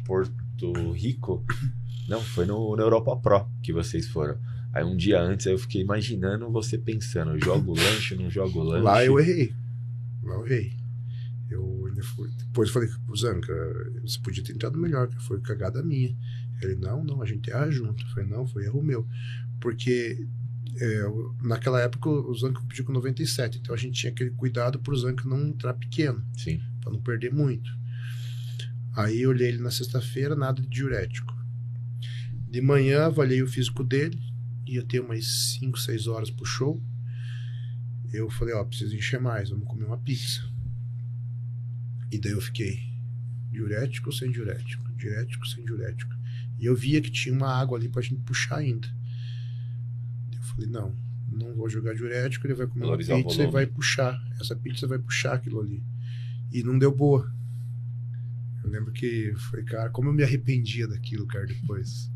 Porto 0.06 0.92
Rico. 0.94 1.46
Não, 2.08 2.22
foi 2.22 2.46
no, 2.46 2.76
no 2.76 2.82
Europa 2.82 3.16
Pro 3.16 3.50
que 3.64 3.72
vocês 3.72 4.08
foram. 4.08 4.38
Aí 4.74 4.84
um 4.84 4.98
dia 4.98 5.22
antes 5.22 5.46
eu 5.46 5.58
fiquei 5.58 5.82
imaginando 5.82 6.50
você 6.50 6.78
pensando: 6.78 7.40
jogo 7.40 7.74
lanche, 7.74 8.16
não 8.16 8.30
jogo 8.30 8.62
lanche. 8.62 8.84
Lá 8.84 9.06
eu 9.06 9.20
errei. 9.20 9.54
Lá 10.38 10.48
eu 11.50 11.86
ainda 11.88 12.04
fui. 12.04 12.30
Depois 12.38 12.70
eu 12.70 12.74
falei 12.74 12.90
Zanca, 13.18 13.54
você 14.02 14.20
podia 14.22 14.44
ter 14.44 14.54
entrado 14.54 14.78
melhor, 14.80 15.08
que 15.10 15.22
foi 15.24 15.40
cagada 15.42 15.84
minha. 15.84 16.16
Ele, 16.62 16.76
não, 16.76 17.04
não, 17.04 17.22
a 17.22 17.26
gente 17.26 17.50
erra 17.52 17.70
junto. 17.70 18.04
Eu 18.04 18.10
falei, 18.10 18.30
não, 18.30 18.48
foi 18.48 18.64
erro 18.66 18.82
meu. 18.82 19.06
Porque 19.60 20.26
é, 20.80 21.06
o- 21.08 21.36
naquela 21.44 21.82
época 21.82 22.10
o 22.10 22.34
Zanca 22.36 22.62
pediu 22.70 22.86
com 22.86 22.94
97, 22.94 23.58
então 23.60 23.76
a 23.76 23.78
gente 23.78 24.00
tinha 24.00 24.12
aquele 24.12 24.30
cuidado 24.32 24.80
pro 24.80 24.96
Zanca 24.96 25.28
não 25.28 25.48
entrar 25.50 25.74
pequeno, 25.74 26.24
Sim. 26.38 26.62
para 26.82 26.94
não 26.94 27.02
perder 27.02 27.34
muito. 27.34 27.70
Aí 28.96 29.22
eu 29.22 29.30
olhei 29.32 29.50
ele 29.50 29.58
na 29.60 29.72
sexta-feira, 29.72 30.36
nada 30.36 30.62
de 30.62 30.68
diurético. 30.70 31.34
De 32.50 32.62
manhã 32.62 33.06
avaliei 33.06 33.42
o 33.42 33.48
físico 33.48 33.84
dele, 33.84 34.18
ia 34.68 34.84
ter 34.84 35.00
umas 35.02 35.54
5, 35.60 35.78
6 35.80 36.08
horas 36.08 36.30
pro 36.30 36.46
show. 36.46 36.82
Eu 38.14 38.30
falei, 38.30 38.54
ó, 38.54 38.64
preciso 38.64 38.96
encher 38.96 39.20
mais, 39.20 39.50
vamos 39.50 39.68
comer 39.68 39.86
uma 39.86 39.98
pizza. 39.98 40.42
E 42.12 42.20
daí 42.20 42.34
eu 42.34 42.42
fiquei 42.42 42.80
diurético 43.52 44.12
sem 44.12 44.32
diurético, 44.32 44.84
diurético 44.98 45.48
sem 45.48 45.64
diurético. 45.64 46.14
E 46.60 46.66
eu 46.66 46.76
via 46.76 47.02
que 47.02 47.10
tinha 47.10 47.34
uma 47.34 47.54
água 47.54 47.78
ali 47.78 47.88
pra 47.88 48.02
gente 48.02 48.22
puxar 48.22 48.58
ainda. 48.58 48.88
Eu 50.34 50.42
falei, 50.44 50.70
não, 50.70 50.96
não 51.32 51.54
vou 51.56 51.70
jogar 51.70 51.96
diurético, 51.96 52.46
ele 52.46 52.54
vai 52.54 52.68
comer 52.68 52.86
uma 52.86 52.98
pizza 52.98 53.44
e 53.44 53.48
vai 53.50 53.66
puxar. 53.66 54.22
Essa 54.40 54.56
pizza 54.56 54.86
vai 54.86 55.00
puxar 55.00 55.36
aquilo 55.36 55.62
ali. 55.62 55.82
E 56.52 56.62
não 56.64 56.78
deu 56.78 56.94
boa. 56.94 57.32
Eu 58.64 58.70
lembro 58.70 58.92
que 58.92 59.34
foi, 59.50 59.64
cara, 59.64 59.90
como 59.90 60.10
eu 60.10 60.14
me 60.14 60.24
arrependia 60.24 60.88
daquilo, 60.88 61.26
cara, 61.26 61.46
depois. 61.46 62.11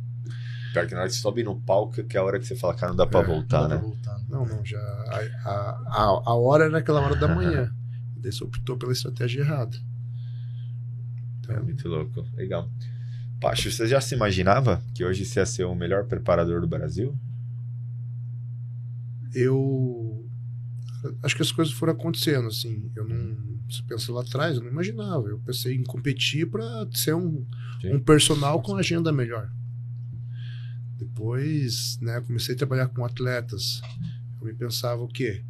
Pior 0.76 0.88
que 0.88 0.94
na 0.94 1.00
hora 1.02 1.10
que 1.10 1.16
você 1.16 1.22
sobe 1.22 1.44
no 1.44 1.56
palco, 1.62 2.04
que 2.04 2.18
é 2.18 2.20
a 2.20 2.24
hora 2.24 2.38
que 2.40 2.46
você 2.46 2.56
fala, 2.56 2.74
cara, 2.76 2.90
não 2.92 2.98
dá 2.98 3.08
pra 3.08 3.22
É, 3.22 3.24
voltar, 3.24 3.62
Dá 3.62 3.68
pra 3.68 3.76
né? 3.78 3.82
voltar, 3.82 4.18
né? 4.20 4.26
Não, 4.30 4.46
não, 4.46 4.66
já. 4.66 4.78
A, 4.78 5.50
a, 5.50 6.22
a, 6.26 6.36
hora 6.36 6.66
era 6.66 6.78
aquela 6.80 7.00
hora 7.02 7.16
da 7.16 7.28
manhã. 7.34 7.74
E 8.18 8.20
daí 8.20 8.32
você 8.32 8.44
optou 8.44 8.78
pela 8.78 8.92
estratégia 8.92 9.42
errada. 9.42 9.78
É 9.78 9.80
Então, 11.54 11.64
muito 11.64 11.88
louco. 11.88 12.26
Legal. 12.36 12.70
Pacho, 13.40 13.72
você 13.72 13.88
já 13.88 14.02
se 14.02 14.16
imaginava 14.16 14.82
que 14.94 15.04
hoje 15.06 15.24
você 15.26 15.40
ia 15.40 15.46
ser 15.46 15.64
o 15.64 15.76
melhor 15.76 16.06
preparador 16.06 16.60
do 16.62 16.68
Brasil? 16.68 17.18
eu. 19.34 20.24
Acho 21.22 21.36
que 21.36 21.42
as 21.44 21.52
coisas 21.52 21.74
foram 21.74 21.94
acontecendo, 21.94 22.48
assim. 22.48 22.92
Eu 22.96 23.08
não. 23.08 23.38
Se 23.70 23.82
pensa 23.84 24.12
lá 24.12 24.22
atrás, 24.22 24.58
eu 24.58 24.64
não 24.64 24.72
imaginava. 24.72 25.28
Eu 25.28 25.40
pensei 25.40 25.76
em 25.76 25.84
competir 25.84 26.50
para 26.50 26.88
ser 26.94 27.16
um, 27.16 27.46
Sim. 27.82 27.94
um 27.96 28.00
personal 28.00 28.62
com 28.62 28.76
agenda 28.76 29.12
melhor. 29.12 29.50
Depois, 30.98 31.98
né, 32.02 32.22
comecei 32.22 32.56
a 32.56 32.58
trabalhar 32.58 32.88
com 32.88 33.06
atletas. 33.06 33.82
Eu 34.40 34.48
me 34.48 34.54
pensava 34.54 35.02
o 35.04 35.08
quê? 35.08 35.44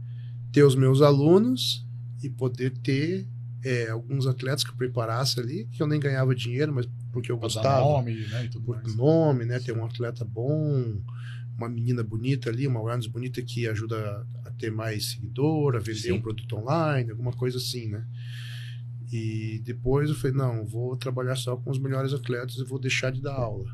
Ter 0.51 0.63
os 0.63 0.75
meus 0.75 1.01
alunos 1.01 1.85
e 2.23 2.29
poder 2.29 2.71
ter 2.71 3.27
é, 3.63 3.89
alguns 3.89 4.27
atletas 4.27 4.63
que 4.63 4.71
eu 4.71 4.75
preparasse 4.75 5.39
ali, 5.39 5.65
que 5.71 5.81
eu 5.81 5.87
nem 5.87 5.99
ganhava 5.99 6.33
dinheiro, 6.35 6.73
mas 6.73 6.87
porque 7.11 7.31
eu 7.31 7.37
Pra 7.37 7.47
gostava 7.47 7.79
nome, 7.81 8.15
né? 8.27 8.49
Por 8.65 8.75
mais. 8.75 8.95
nome, 8.95 9.45
né? 9.45 9.59
Ter 9.59 9.71
um 9.71 9.85
atleta 9.85 10.23
bom, 10.25 11.01
uma 11.57 11.69
menina 11.69 12.03
bonita 12.03 12.49
ali, 12.49 12.67
uma 12.67 12.79
awareness 12.79 13.07
bonita 13.07 13.41
que 13.41 13.67
ajuda 13.67 14.25
a 14.45 14.51
ter 14.51 14.71
mais 14.71 15.11
seguidor, 15.11 15.75
a 15.75 15.79
vender 15.79 15.99
Sim. 15.99 16.11
um 16.13 16.21
produto 16.21 16.55
online, 16.57 17.11
alguma 17.11 17.31
coisa 17.31 17.57
assim, 17.57 17.87
né? 17.87 18.05
E 19.11 19.61
depois 19.63 20.09
eu 20.09 20.15
falei, 20.15 20.35
não, 20.35 20.65
vou 20.65 20.95
trabalhar 20.97 21.35
só 21.35 21.55
com 21.55 21.69
os 21.69 21.79
melhores 21.79 22.11
atletas 22.13 22.55
e 22.57 22.63
vou 22.63 22.79
deixar 22.79 23.11
de 23.11 23.21
dar 23.21 23.35
aula. 23.35 23.69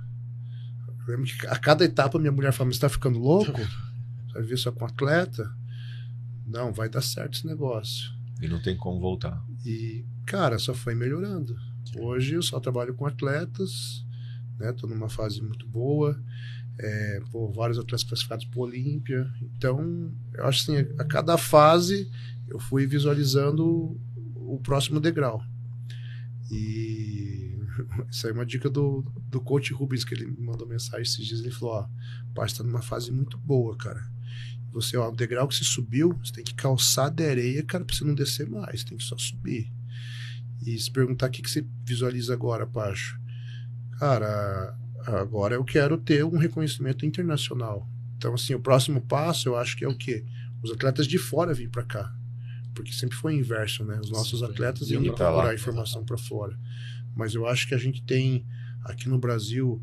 Eu 1.11 1.17
lembro 1.17 1.29
que 1.29 1.45
a 1.47 1.57
cada 1.57 1.83
etapa 1.83 2.17
minha 2.17 2.31
mulher 2.31 2.53
fala, 2.53 2.67
mas 2.67 2.77
você 2.77 2.81
tá 2.81 2.89
ficando 2.89 3.19
louco? 3.19 3.51
Você 3.51 4.33
vai 4.33 4.43
ver 4.43 4.57
só 4.57 4.71
com 4.71 4.85
atleta? 4.85 5.51
Não, 6.47 6.71
vai 6.71 6.87
dar 6.87 7.01
certo 7.01 7.33
esse 7.33 7.45
negócio. 7.45 8.11
E 8.41 8.47
não 8.47 8.61
tem 8.61 8.77
como 8.77 8.99
voltar. 8.99 9.43
E, 9.65 10.05
cara, 10.25 10.57
só 10.57 10.73
foi 10.73 10.95
melhorando. 10.95 11.55
Hoje 11.97 12.35
eu 12.35 12.41
só 12.41 12.59
trabalho 12.59 12.93
com 12.93 13.05
atletas, 13.05 14.05
né? 14.57 14.71
Tô 14.71 14.87
numa 14.87 15.09
fase 15.09 15.41
muito 15.41 15.67
boa. 15.67 16.17
É, 16.79 17.21
pô, 17.29 17.51
vários 17.51 17.77
atletas 17.77 18.05
classificados 18.05 18.45
para 18.45 18.61
Olímpia. 18.61 19.29
Então, 19.41 20.11
eu 20.33 20.45
acho 20.45 20.61
assim, 20.61 20.87
a 20.97 21.03
cada 21.03 21.37
fase 21.37 22.09
eu 22.47 22.57
fui 22.57 22.87
visualizando 22.87 23.99
o 24.35 24.59
próximo 24.63 24.99
degrau. 24.99 25.43
E 26.49 27.10
isso 28.09 28.27
aí 28.27 28.31
é 28.31 28.35
uma 28.35 28.45
dica 28.45 28.69
do, 28.69 29.01
do 29.29 29.41
coach 29.41 29.73
Rubens, 29.73 30.03
que 30.03 30.13
ele 30.13 30.25
me 30.25 30.41
mandou 30.41 30.67
mensagem 30.67 31.03
esses 31.03 31.25
dias. 31.25 31.39
Ele 31.41 31.51
falou: 31.51 31.75
Ó, 31.75 32.47
você 32.47 32.57
tá 32.57 32.63
numa 32.63 32.81
fase 32.81 33.11
muito 33.11 33.37
boa, 33.37 33.75
cara. 33.77 34.01
Você, 34.71 34.95
ó, 34.95 35.09
o 35.09 35.15
degrau 35.15 35.47
que 35.47 35.55
você 35.55 35.63
subiu, 35.65 36.17
você 36.23 36.31
tem 36.31 36.43
que 36.43 36.53
calçar 36.53 37.09
de 37.09 37.25
areia, 37.25 37.63
cara, 37.63 37.83
pra 37.83 37.93
você 37.95 38.05
não 38.05 38.15
descer 38.15 38.49
mais, 38.49 38.83
tem 38.83 38.97
que 38.97 39.03
só 39.03 39.17
subir. 39.17 39.71
E 40.65 40.77
se 40.79 40.89
perguntar 40.89 41.27
o 41.27 41.31
que, 41.31 41.41
que 41.41 41.49
você 41.49 41.65
visualiza 41.83 42.33
agora, 42.33 42.65
Pacho? 42.65 43.19
Cara, 43.99 44.77
agora 45.07 45.55
eu 45.55 45.63
quero 45.63 45.97
ter 45.97 46.23
um 46.23 46.37
reconhecimento 46.37 47.05
internacional. 47.05 47.87
Então, 48.17 48.33
assim, 48.33 48.53
o 48.53 48.59
próximo 48.59 49.01
passo 49.01 49.49
eu 49.49 49.57
acho 49.57 49.75
que 49.75 49.83
é 49.83 49.87
o 49.87 49.97
quê? 49.97 50.23
Os 50.63 50.71
atletas 50.71 51.07
de 51.07 51.17
fora 51.17 51.53
virem 51.53 51.71
para 51.71 51.83
cá. 51.83 52.15
Porque 52.73 52.93
sempre 52.93 53.17
foi 53.17 53.35
o 53.35 53.39
inverso, 53.39 53.83
né? 53.83 53.99
Os 53.99 54.09
nossos 54.11 54.39
Sim, 54.39 54.45
atletas 54.45 54.89
iam 54.89 55.03
pra 55.03 55.25
lá. 55.25 55.31
procurar 55.33 55.55
informação 55.55 56.05
para 56.05 56.17
fora. 56.17 56.57
Mas 57.15 57.33
eu 57.33 57.45
acho 57.47 57.67
que 57.67 57.75
a 57.75 57.77
gente 57.77 58.01
tem 58.03 58.45
aqui 58.83 59.07
no 59.09 59.17
Brasil 59.19 59.81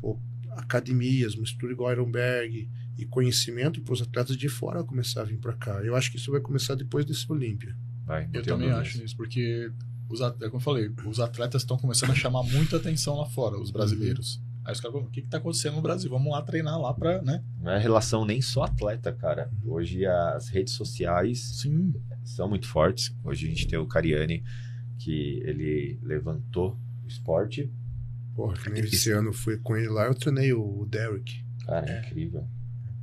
pô, 0.00 0.18
academias, 0.50 1.34
uma 1.34 1.44
estrutura 1.44 1.72
igual 1.72 1.88
a 1.88 1.92
Ironberg 1.92 2.68
e 2.96 3.04
conhecimento 3.06 3.80
para 3.82 3.92
os 3.92 4.02
atletas 4.02 4.36
de 4.36 4.48
fora 4.48 4.82
começar 4.84 5.22
a 5.22 5.24
vir 5.24 5.38
para 5.38 5.52
cá. 5.54 5.82
Eu 5.82 5.94
acho 5.96 6.10
que 6.10 6.16
isso 6.16 6.30
vai 6.30 6.40
começar 6.40 6.74
depois 6.74 7.04
desse 7.04 7.30
Olímpia. 7.30 7.76
Vai, 8.04 8.24
Eu 8.32 8.42
também 8.42 8.68
dúvidas. 8.68 8.78
acho 8.88 9.04
isso, 9.04 9.16
porque, 9.16 9.70
os, 10.08 10.20
at- 10.20 10.36
é 10.42 10.46
como 10.46 10.56
eu 10.56 10.60
falei, 10.60 10.90
os 11.06 11.18
atletas 11.20 11.62
estão 11.62 11.76
começando 11.76 12.10
a 12.10 12.14
chamar 12.14 12.42
muita 12.42 12.76
atenção 12.76 13.16
lá 13.16 13.26
fora, 13.26 13.58
os 13.58 13.70
brasileiros. 13.70 14.40
Aí 14.64 14.72
os 14.72 14.80
caras 14.80 14.92
falam, 14.94 15.08
o 15.08 15.10
que, 15.10 15.22
que 15.22 15.28
tá 15.28 15.36
acontecendo 15.38 15.74
no 15.76 15.82
Brasil? 15.82 16.08
Vamos 16.08 16.30
lá 16.32 16.40
treinar 16.42 16.78
lá 16.80 16.94
pra, 16.94 17.20
né? 17.22 17.42
Não 17.60 17.70
é 17.72 17.78
relação 17.78 18.24
nem 18.24 18.40
só 18.40 18.62
atleta, 18.64 19.12
cara. 19.12 19.50
Hoje 19.64 20.06
as 20.06 20.48
redes 20.48 20.72
sociais 20.74 21.40
Sim. 21.60 21.92
são 22.22 22.48
muito 22.48 22.66
fortes. 22.68 23.14
Hoje 23.24 23.46
a 23.46 23.48
gente 23.50 23.66
tem 23.68 23.78
o 23.78 23.86
Cariani, 23.86 24.42
que 24.98 25.40
ele 25.44 25.98
levantou 26.02 26.78
o 27.04 27.08
esporte. 27.08 27.70
Porra, 28.34 28.54
que 28.56 28.70
nem 28.70 28.82
esse 28.82 29.10
ano 29.12 29.28
eu 29.28 29.32
fui 29.32 29.56
com 29.58 29.76
ele 29.76 29.88
lá, 29.88 30.06
eu 30.06 30.14
treinei 30.14 30.52
o 30.52 30.86
Derek. 30.86 31.44
Cara, 31.66 31.90
é 31.90 32.00
incrível. 32.06 32.46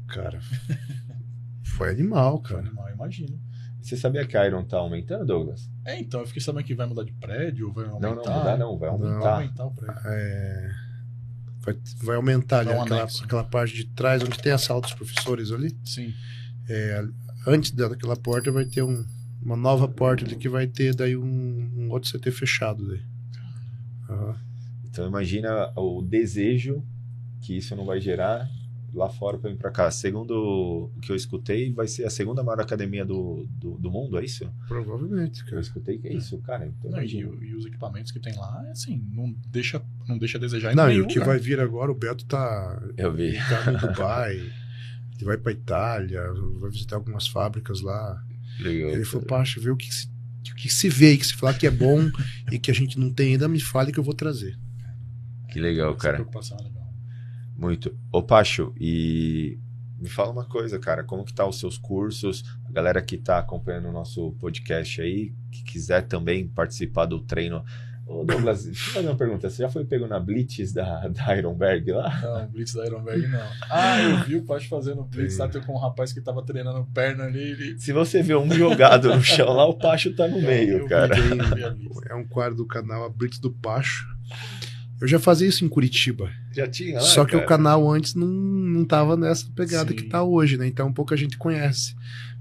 cara. 0.08 0.40
Foi 1.64 1.90
animal, 1.90 2.42
Foi 2.44 2.56
cara. 2.58 2.68
animal, 2.68 2.90
imagino. 2.92 3.40
Você 3.82 3.96
sabia 3.98 4.26
que 4.28 4.38
a 4.38 4.46
Iron 4.46 4.64
tá 4.64 4.78
aumentando, 4.78 5.26
Douglas? 5.26 5.70
É, 5.86 6.00
então, 6.00 6.20
eu 6.20 6.28
fiquei 6.28 6.42
sabendo 6.42 6.66
que 6.66 6.76
vai 6.76 6.86
mudar 6.86 7.04
de 7.04 7.14
prédio, 7.14 7.72
vai 7.72 7.86
aumentar. 7.86 8.08
Não, 8.10 8.16
não, 8.16 8.38
mudar 8.38 8.58
não, 8.58 8.78
vai 8.78 8.90
Não. 8.90 8.98
Vai 9.00 9.08
aumentar. 9.10 9.34
aumentar 9.36 9.66
o 9.66 9.72
prédio. 9.72 10.02
É, 10.06 10.72
vai, 11.62 11.80
vai 12.04 12.16
aumentar 12.18 12.60
ali 12.60 12.70
um 12.70 12.82
aquela, 12.82 13.00
anexo. 13.02 13.24
aquela 13.24 13.44
parte 13.44 13.74
de 13.74 13.86
trás, 13.86 14.22
onde 14.22 14.38
tem 14.38 14.52
a 14.52 14.58
sala 14.58 14.82
dos 14.82 14.94
professores 14.94 15.52
ali. 15.52 15.76
Sim. 15.84 16.14
É, 16.70 17.04
antes 17.48 17.72
daquela 17.72 18.16
porta 18.16 18.52
vai 18.52 18.66
ter 18.66 18.84
um- 18.84 19.04
uma 19.42 19.56
nova 19.56 19.88
porta 19.88 20.26
ali 20.26 20.36
que 20.36 20.48
vai 20.50 20.68
ter 20.68 20.94
daí 20.96 21.16
um, 21.18 21.72
um 21.78 21.90
outro 21.92 22.12
CT 22.18 22.32
fechado 22.32 22.88
daí. 22.88 23.02
Aham. 24.10 24.36
Então 24.86 25.08
imagina 25.08 25.72
o 25.76 26.02
desejo 26.02 26.84
que 27.42 27.56
isso 27.58 27.76
não 27.76 27.86
vai 27.86 28.00
gerar 28.02 28.48
lá 28.94 29.08
fora 29.10 29.38
para 29.38 29.50
vir 29.50 29.58
para 29.58 29.72
cá. 29.72 29.90
Segundo 29.90 30.92
o 30.96 31.00
que 31.02 31.12
eu 31.12 31.16
escutei, 31.16 31.72
vai 31.72 31.88
ser 31.88 32.04
a 32.06 32.10
segunda 32.10 32.44
maior 32.44 32.60
academia 32.60 33.06
do, 33.06 33.48
do, 33.50 33.78
do 33.78 33.90
mundo, 33.90 34.20
é 34.20 34.26
isso? 34.26 34.52
Provavelmente, 34.68 35.40
Eu 35.40 35.46
cara. 35.48 35.62
escutei 35.62 35.98
que 35.98 36.10
é 36.10 36.14
isso, 36.14 36.38
cara. 36.40 36.68
Então, 36.68 36.92
Não, 36.92 37.02
e, 37.02 37.16
e 37.20 37.56
os 37.56 37.66
equipamentos 37.66 38.12
que 38.12 38.20
tem 38.20 38.36
lá, 38.36 38.64
é 38.68 38.72
assim, 38.72 39.02
não 39.14 39.34
deixa, 39.48 39.82
não 40.10 40.18
deixa 40.18 40.38
a 40.38 40.42
desejar 40.42 40.74
em 40.74 40.76
Não, 40.76 40.90
e 40.90 40.94
nenhum 40.96 41.06
o 41.06 41.08
que 41.08 41.20
lugar. 41.20 41.32
vai 41.32 41.40
vir 41.40 41.60
agora, 41.62 41.90
o 41.90 41.96
Beto 41.96 42.26
tá, 42.26 42.84
Eu 42.98 43.14
vi. 43.14 43.34
tá 43.48 43.72
no 43.72 43.78
Dubai, 43.80 44.36
ele 45.16 45.26
vai 45.26 45.38
pra 45.38 45.54
Itália, 45.54 46.22
vai 46.60 46.70
visitar 46.70 46.98
algumas 46.98 47.28
fábricas 47.28 47.80
lá. 47.80 48.22
Legal. 48.60 48.92
Ele 48.92 49.06
falou, 49.06 49.26
Pacha, 49.26 49.60
vê 49.60 49.70
o 49.70 49.78
que 49.78 49.94
se, 49.94 50.08
o 50.52 50.56
que 50.56 50.70
se 50.70 50.90
vê, 50.90 51.18
que 51.18 51.26
se 51.26 51.34
falar 51.36 51.54
que 51.54 51.68
é 51.68 51.72
bom 51.72 52.10
e 52.52 52.60
que 52.60 52.70
a 52.72 52.74
gente 52.74 53.00
não 53.00 53.12
tem 53.12 53.34
ainda, 53.34 53.48
me 53.48 53.60
fale 53.60 53.92
que 53.92 54.00
eu 54.00 54.04
vou 54.04 54.14
trazer. 54.14 54.58
Que 55.50 55.60
legal, 55.60 55.92
Essa 55.92 56.00
cara. 56.00 56.14
preocupação 56.16 56.58
é 56.60 56.64
legal. 56.64 56.94
Muito. 57.58 57.96
Ô, 58.12 58.24
Pacho, 58.24 58.74
e 58.80 59.60
me 60.00 60.10
fala 60.10 60.32
uma 60.32 60.46
coisa, 60.46 60.80
cara. 60.80 61.04
Como 61.04 61.24
que 61.24 61.34
tá 61.34 61.46
os 61.46 61.60
seus 61.60 61.78
cursos? 61.78 62.44
A 62.66 62.72
galera 62.72 63.02
que 63.02 63.18
tá 63.18 63.38
acompanhando 63.38 63.90
o 63.90 63.92
nosso 63.92 64.32
podcast 64.40 65.02
aí, 65.02 65.34
que 65.52 65.64
quiser 65.64 66.08
também 66.08 66.48
participar 66.48 67.06
do 67.06 67.20
treino. 67.20 67.64
Ô, 68.12 68.26
Douglas, 68.26 68.66
deixa 68.66 68.90
eu 68.90 68.94
fazer 68.94 69.08
uma 69.08 69.16
pergunta. 69.16 69.50
Você 69.50 69.62
já 69.62 69.70
foi 69.70 69.86
pego 69.86 70.06
na 70.06 70.20
Blitz 70.20 70.74
da, 70.74 71.08
da 71.08 71.38
Ironberg 71.38 71.92
lá? 71.94 72.20
Não, 72.22 72.48
Blitz 72.52 72.74
da 72.74 72.86
Ironberg 72.86 73.26
não. 73.28 73.48
Ah, 73.70 74.02
eu 74.02 74.24
vi 74.26 74.36
o 74.36 74.44
Pacho 74.44 74.68
fazendo 74.68 75.04
Blitz, 75.04 75.38
tá 75.38 75.48
com 75.48 75.74
um 75.74 75.78
rapaz 75.78 76.12
que 76.12 76.20
tava 76.20 76.44
treinando 76.44 76.86
perna 76.94 77.24
ali, 77.24 77.40
ele... 77.40 77.80
Se 77.80 77.94
você 77.94 78.22
vê 78.22 78.36
um 78.36 78.52
jogado 78.52 79.08
no 79.08 79.24
chão 79.24 79.54
lá, 79.54 79.66
o 79.66 79.74
Pacho 79.74 80.14
tá 80.14 80.28
no 80.28 80.42
meio, 80.42 80.80
eu 80.80 80.88
cara. 80.88 81.16
Vi, 81.16 81.62
eu 81.62 81.76
vi. 81.76 81.90
É 82.10 82.16
um 82.16 82.28
quadro 82.28 82.56
do 82.56 82.66
canal 82.66 83.06
A 83.06 83.10
Blitz 83.10 83.40
do 83.40 83.52
Pacho. 83.52 84.06
Eu 85.00 85.08
já 85.08 85.18
fazia 85.18 85.48
isso 85.48 85.64
em 85.66 85.70
Curitiba. 85.70 86.30
Já 86.52 86.68
tinha 86.68 86.96
lá, 86.96 87.02
Só 87.02 87.26
que 87.26 87.32
cara? 87.32 87.44
o 87.44 87.48
canal 87.48 87.90
antes 87.90 88.14
não, 88.14 88.28
não 88.28 88.86
tava 88.86 89.16
nessa 89.18 89.48
pegada 89.56 89.90
Sim. 89.90 89.96
que 89.96 90.04
tá 90.04 90.22
hoje, 90.22 90.58
né? 90.58 90.68
Então 90.68 90.94
pouca 90.94 91.18
gente 91.18 91.38
conhece. 91.38 91.96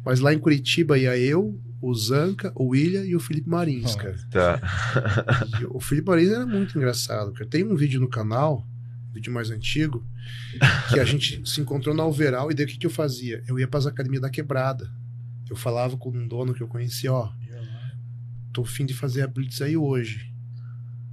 Mas 0.04 0.20
lá 0.20 0.34
em 0.34 0.38
Curitiba 0.38 0.98
ia 0.98 1.16
eu, 1.16 1.58
o 1.80 1.94
Zanca, 1.94 2.52
o 2.54 2.68
William 2.68 3.04
e 3.04 3.16
o 3.16 3.20
Felipe 3.20 3.48
Marins, 3.48 3.94
cara. 3.94 4.16
Tá. 4.30 4.60
E 5.60 5.64
o 5.66 5.80
Felipe 5.80 6.08
Marins 6.08 6.30
era 6.30 6.46
muito 6.46 6.76
engraçado, 6.76 7.32
cara. 7.32 7.48
Tem 7.48 7.64
um 7.64 7.74
vídeo 7.74 8.00
no 8.00 8.08
canal, 8.08 8.66
um 9.08 9.12
vídeo 9.12 9.32
mais 9.32 9.50
antigo, 9.50 10.04
que 10.92 11.00
a 11.00 11.04
gente 11.04 11.48
se 11.48 11.60
encontrou 11.60 11.94
na 11.94 12.02
Alveral 12.02 12.50
e 12.50 12.54
daí 12.54 12.66
o 12.66 12.68
que, 12.68 12.78
que 12.78 12.86
eu 12.86 12.90
fazia? 12.90 13.42
Eu 13.48 13.58
ia 13.58 13.66
pras 13.66 13.86
academias 13.86 14.22
da 14.22 14.30
quebrada. 14.30 14.90
Eu 15.48 15.56
falava 15.56 15.96
com 15.96 16.10
um 16.10 16.28
dono 16.28 16.54
que 16.54 16.62
eu 16.62 16.68
conhecia, 16.68 17.12
ó, 17.12 17.32
tô 18.52 18.64
fim 18.64 18.84
de 18.84 18.94
fazer 18.94 19.22
a 19.22 19.26
Blitz 19.26 19.60
aí 19.62 19.76
hoje. 19.76 20.30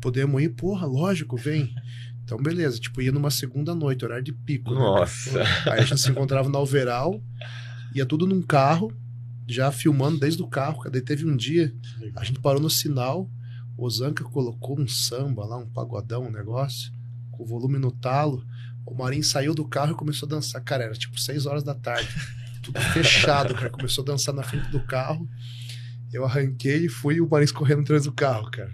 Podemos 0.01 0.41
ir? 0.41 0.49
Porra, 0.49 0.85
lógico, 0.85 1.37
vem. 1.37 1.73
Então, 2.23 2.37
beleza. 2.37 2.79
Tipo, 2.79 3.01
ia 3.01 3.11
numa 3.11 3.31
segunda 3.31 3.73
noite, 3.73 4.03
horário 4.05 4.23
de 4.23 4.33
pico. 4.33 4.71
né? 4.73 4.79
Nossa. 4.79 5.41
Aí 5.65 5.79
a 5.79 5.81
gente 5.85 6.01
se 6.01 6.11
encontrava 6.11 6.49
na 6.49 6.57
Alveral, 6.57 7.21
ia 7.95 8.05
tudo 8.05 8.27
num 8.27 8.41
carro, 8.41 8.91
já 9.47 9.71
filmando 9.71 10.19
desde 10.19 10.41
o 10.41 10.47
carro. 10.47 10.89
Daí 10.89 11.01
teve 11.01 11.25
um 11.25 11.35
dia, 11.35 11.73
a 12.15 12.23
gente 12.23 12.39
parou 12.39 12.61
no 12.61 12.69
sinal, 12.69 13.29
o 13.77 13.89
Zanca 13.89 14.23
colocou 14.23 14.79
um 14.79 14.87
samba 14.87 15.45
lá, 15.45 15.57
um 15.57 15.69
pagodão, 15.69 16.25
um 16.25 16.31
negócio, 16.31 16.91
com 17.31 17.43
o 17.43 17.45
volume 17.45 17.79
no 17.79 17.91
talo. 17.91 18.45
O 18.85 18.95
Marinho 18.95 19.23
saiu 19.23 19.53
do 19.53 19.67
carro 19.67 19.91
e 19.91 19.95
começou 19.95 20.27
a 20.27 20.29
dançar. 20.29 20.61
Cara, 20.63 20.83
era 20.85 20.93
tipo 20.93 21.19
6 21.19 21.45
horas 21.45 21.63
da 21.63 21.75
tarde. 21.75 22.09
Tudo 22.63 22.79
fechado, 22.79 23.53
cara. 23.53 23.69
Começou 23.69 24.03
a 24.03 24.07
dançar 24.07 24.33
na 24.33 24.43
frente 24.43 24.69
do 24.69 24.79
carro. 24.81 25.27
Eu 26.11 26.23
arranquei 26.25 26.85
e 26.85 26.89
fui 26.89 27.19
o 27.19 27.29
Marinho 27.29 27.53
correndo 27.53 27.81
atrás 27.81 28.05
do 28.05 28.13
carro, 28.13 28.49
cara. 28.49 28.71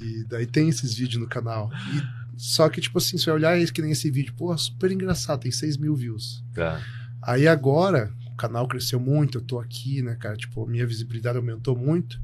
E 0.00 0.24
daí 0.28 0.46
tem 0.46 0.68
esses 0.68 0.94
vídeos 0.94 1.22
no 1.22 1.28
canal. 1.28 1.70
E, 1.92 2.02
só 2.36 2.68
que, 2.68 2.80
tipo 2.80 2.98
assim, 2.98 3.16
se 3.16 3.24
você 3.24 3.30
olhar 3.30 3.56
esse, 3.56 3.72
que 3.72 3.80
nem 3.80 3.92
esse 3.92 4.10
vídeo, 4.10 4.34
pô, 4.36 4.56
super 4.58 4.90
engraçado, 4.90 5.40
tem 5.40 5.52
6 5.52 5.76
mil 5.76 5.94
views. 5.94 6.44
Tá. 6.52 6.82
Aí 7.22 7.46
agora, 7.46 8.12
o 8.34 8.36
canal 8.36 8.66
cresceu 8.68 8.98
muito, 9.00 9.38
eu 9.38 9.42
tô 9.42 9.58
aqui, 9.60 10.02
né, 10.02 10.16
cara? 10.16 10.36
Tipo, 10.36 10.64
a 10.64 10.68
minha 10.68 10.86
visibilidade 10.86 11.38
aumentou 11.38 11.76
muito. 11.76 12.20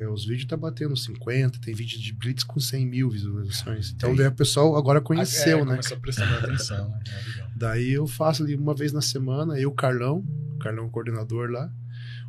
É, 0.00 0.08
os 0.08 0.26
vídeos 0.26 0.48
tá 0.48 0.56
batendo 0.56 0.96
50, 0.96 1.60
tem 1.60 1.72
vídeo 1.72 2.00
de 2.00 2.12
Blitz 2.12 2.42
com 2.42 2.58
100 2.58 2.84
mil 2.84 3.08
visualizações. 3.08 3.92
Então 3.96 4.14
daí 4.16 4.26
o 4.26 4.32
pessoal 4.32 4.76
agora 4.76 5.00
conheceu, 5.00 5.58
é, 5.60 5.64
né? 5.64 5.70
Começou 5.70 5.96
a 5.96 6.00
prestar 6.00 6.26
mais 6.26 6.42
atenção, 6.44 6.88
né? 6.88 7.00
É. 7.06 7.44
Daí 7.54 7.92
eu 7.92 8.04
faço 8.08 8.42
ali 8.42 8.56
uma 8.56 8.74
vez 8.74 8.92
na 8.92 9.00
semana, 9.00 9.56
eu, 9.58 9.70
o 9.70 9.74
Carlão, 9.74 10.24
o 10.56 10.58
Carlão 10.58 10.84
é 10.84 10.86
o 10.88 10.90
coordenador 10.90 11.48
lá. 11.48 11.70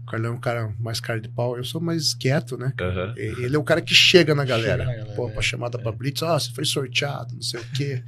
O 0.03 0.05
Carlão 0.05 0.33
é 0.33 0.35
um 0.35 0.39
cara 0.39 0.71
mais 0.79 0.99
cara 0.99 1.19
de 1.19 1.27
pau, 1.27 1.57
eu 1.57 1.63
sou 1.63 1.81
mais 1.81 2.13
quieto, 2.13 2.55
né? 2.55 2.71
E- 3.17 3.43
Ele 3.43 3.55
é 3.55 3.59
o 3.59 3.63
cara 3.63 3.81
que 3.81 3.95
chega 3.95 4.35
na 4.35 4.45
galera. 4.45 4.83
Chega 4.83 4.91
na 4.91 4.97
galera, 4.99 5.15
Pô, 5.15 5.27
é. 5.27 5.31
pra 5.31 5.41
chamada 5.41 5.79
pra 5.79 5.91
Blitz, 5.91 6.21
ó, 6.21 6.37
você 6.37 6.51
foi 6.51 6.63
sorteado, 6.65 7.33
não 7.33 7.41
sei 7.41 7.59
o 7.59 7.65
quê. 7.73 8.03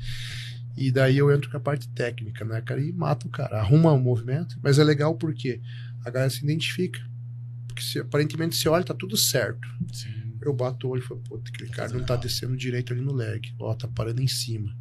E 0.78 0.92
daí 0.92 1.18
eu 1.18 1.34
entro 1.34 1.50
com 1.50 1.58
a 1.58 1.60
parte 1.60 1.90
técnica, 1.90 2.46
né, 2.46 2.62
cara? 2.62 2.80
E 2.80 2.92
mato 2.92 3.28
o 3.28 3.32
cara, 3.32 3.60
arruma 3.60 3.92
o 3.92 4.00
movimento. 4.00 4.60
Mas 4.62 4.78
é 4.78 4.84
legal 4.84 5.16
porque 5.16 5.60
a 6.06 6.10
galera 6.12 6.30
se 6.30 6.44
identifica. 6.44 7.02
Porque 7.68 7.82
se, 7.82 8.00
aparentemente 8.00 8.56
se 8.56 8.70
olha, 8.70 8.84
tá 8.84 8.94
tudo 8.94 9.18
certo. 9.18 9.68
Sim. 9.92 10.38
Eu 10.40 10.54
bato 10.54 10.88
o 10.88 10.92
olho 10.92 11.02
e 11.02 11.06
falo, 11.06 11.20
pô, 11.22 11.42
aquele 11.44 11.70
cara 11.72 11.92
não 11.92 12.06
tá 12.06 12.16
descendo 12.16 12.56
direito 12.56 12.94
ali 12.94 13.02
no 13.02 13.12
leg. 13.12 13.54
Ó, 13.60 13.74
tá 13.74 13.88
parando 13.88 14.22
em 14.22 14.28
cima. 14.28 14.72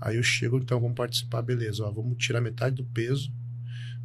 Aí 0.00 0.16
eu 0.16 0.22
chego, 0.22 0.58
então 0.58 0.80
vamos 0.80 0.96
participar, 0.96 1.42
beleza. 1.42 1.84
Ó, 1.84 1.90
vamos 1.92 2.18
tirar 2.18 2.40
metade 2.40 2.74
do 2.74 2.84
peso. 2.84 3.32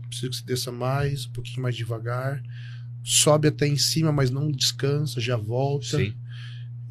Preciso 0.08 0.30
que 0.30 0.38
você 0.38 0.46
desça 0.46 0.72
mais, 0.72 1.26
um 1.26 1.32
pouquinho 1.32 1.64
mais 1.64 1.76
devagar. 1.76 2.42
Sobe 3.04 3.48
até 3.48 3.68
em 3.68 3.78
cima, 3.78 4.12
mas 4.12 4.30
não 4.30 4.52
descansa, 4.52 5.20
já 5.20 5.36
volta. 5.36 5.98
Sim. 5.98 6.14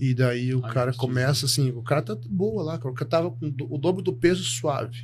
E 0.00 0.14
daí 0.14 0.54
o 0.54 0.64
Ai, 0.64 0.72
cara 0.72 0.94
começa 0.94 1.44
assim, 1.44 1.70
o 1.72 1.82
cara 1.82 2.00
tá 2.00 2.16
boa 2.26 2.62
lá, 2.62 2.78
cara. 2.78 2.90
o 2.90 2.94
cara 2.94 3.10
tava 3.10 3.30
com 3.30 3.46
o 3.46 3.76
dobro 3.76 4.00
do 4.00 4.14
peso 4.14 4.42
suave. 4.42 4.98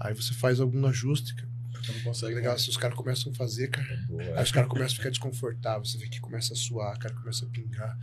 Aí 0.00 0.12
você 0.12 0.34
faz 0.34 0.58
algum 0.58 0.84
ajuste, 0.84 1.32
cara. 1.36 1.48
Você 1.80 1.92
não 1.92 2.00
consegue 2.00 2.32
É 2.32 2.36
legal, 2.36 2.58
se 2.58 2.68
os 2.68 2.76
caras 2.76 2.96
começam 2.96 3.30
a 3.30 3.34
fazer, 3.36 3.68
cara. 3.68 4.04
Boa. 4.08 4.22
Aí 4.36 4.42
os 4.42 4.50
caras 4.50 4.68
começam 4.68 4.94
a 4.94 4.96
ficar 4.96 5.10
desconfortáveis, 5.10 5.92
você 5.92 5.98
vê 5.98 6.08
que 6.08 6.20
começa 6.20 6.54
a 6.54 6.56
suar, 6.56 6.98
cara 6.98 7.14
começa 7.14 7.44
a 7.44 7.48
pingar. 7.48 7.96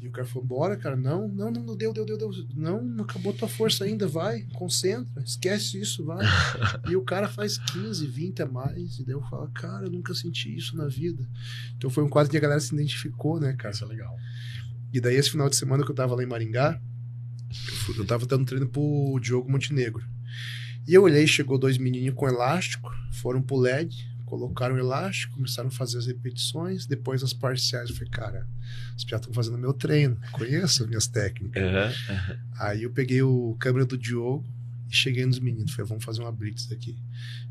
E 0.00 0.06
o 0.06 0.12
cara 0.12 0.26
falou, 0.26 0.46
bora, 0.46 0.76
cara, 0.76 0.96
não, 0.96 1.28
não, 1.28 1.50
não, 1.50 1.62
não 1.62 1.76
deu, 1.76 1.92
deu, 1.92 2.06
deu, 2.06 2.16
deu. 2.16 2.30
Não, 2.54 2.82
não 2.82 3.04
acabou 3.04 3.34
tua 3.34 3.48
força 3.48 3.84
ainda, 3.84 4.06
vai, 4.06 4.46
concentra, 4.54 5.22
esquece 5.22 5.80
isso, 5.80 6.04
vai. 6.04 6.24
e 6.88 6.96
o 6.96 7.02
cara 7.02 7.28
faz 7.28 7.58
15, 7.58 8.06
20 8.06 8.42
a 8.42 8.46
mais, 8.46 8.98
e 8.98 9.04
daí 9.04 9.14
eu 9.14 9.22
falo, 9.22 9.50
cara, 9.50 9.86
eu 9.86 9.90
nunca 9.90 10.14
senti 10.14 10.56
isso 10.56 10.76
na 10.76 10.86
vida. 10.86 11.28
Então 11.76 11.90
foi 11.90 12.04
um 12.04 12.08
quadro 12.08 12.30
que 12.30 12.36
a 12.36 12.40
galera 12.40 12.60
se 12.60 12.72
identificou, 12.72 13.40
né, 13.40 13.54
cara? 13.54 13.74
Isso 13.74 13.84
é 13.84 13.88
legal. 13.88 14.16
E 14.92 15.00
daí, 15.00 15.16
esse 15.16 15.30
final 15.30 15.48
de 15.48 15.56
semana 15.56 15.84
que 15.84 15.90
eu 15.90 15.94
tava 15.94 16.14
lá 16.14 16.22
em 16.22 16.26
Maringá, 16.26 16.80
eu, 17.50 17.74
fui- 17.76 17.98
eu 17.98 18.04
tava 18.06 18.26
dando 18.26 18.44
treino 18.46 18.68
pro 18.68 19.18
Diogo 19.20 19.50
Montenegro. 19.50 20.02
E 20.86 20.94
eu 20.94 21.02
olhei, 21.02 21.26
chegou 21.26 21.58
dois 21.58 21.76
menininhos 21.76 22.14
com 22.14 22.26
elástico, 22.26 22.90
foram 23.12 23.42
pro 23.42 23.56
LED, 23.58 23.94
colocaram 24.24 24.74
o 24.74 24.78
elástico, 24.78 25.34
começaram 25.34 25.68
a 25.68 25.72
fazer 25.72 25.98
as 25.98 26.06
repetições, 26.06 26.86
depois 26.86 27.22
as 27.22 27.32
parciais. 27.34 27.90
Eu 27.90 27.96
falei, 27.96 28.10
cara, 28.10 28.46
os 28.96 29.04
piados 29.04 29.26
estão 29.26 29.34
fazendo 29.34 29.58
meu 29.58 29.72
treino, 29.74 30.18
conheço 30.32 30.82
as 30.82 30.88
minhas 30.88 31.06
técnicas. 31.06 31.62
Aham. 31.62 32.38
Aí 32.58 32.82
eu 32.82 32.90
peguei 32.90 33.20
o 33.22 33.54
câmera 33.60 33.84
do 33.84 33.98
Diogo 33.98 34.46
e 34.90 34.94
cheguei 34.94 35.26
nos 35.26 35.38
meninos. 35.38 35.72
Falei, 35.72 35.88
vamos 35.88 36.04
fazer 36.04 36.20
uma 36.22 36.32
blitz 36.32 36.70
aqui. 36.72 36.96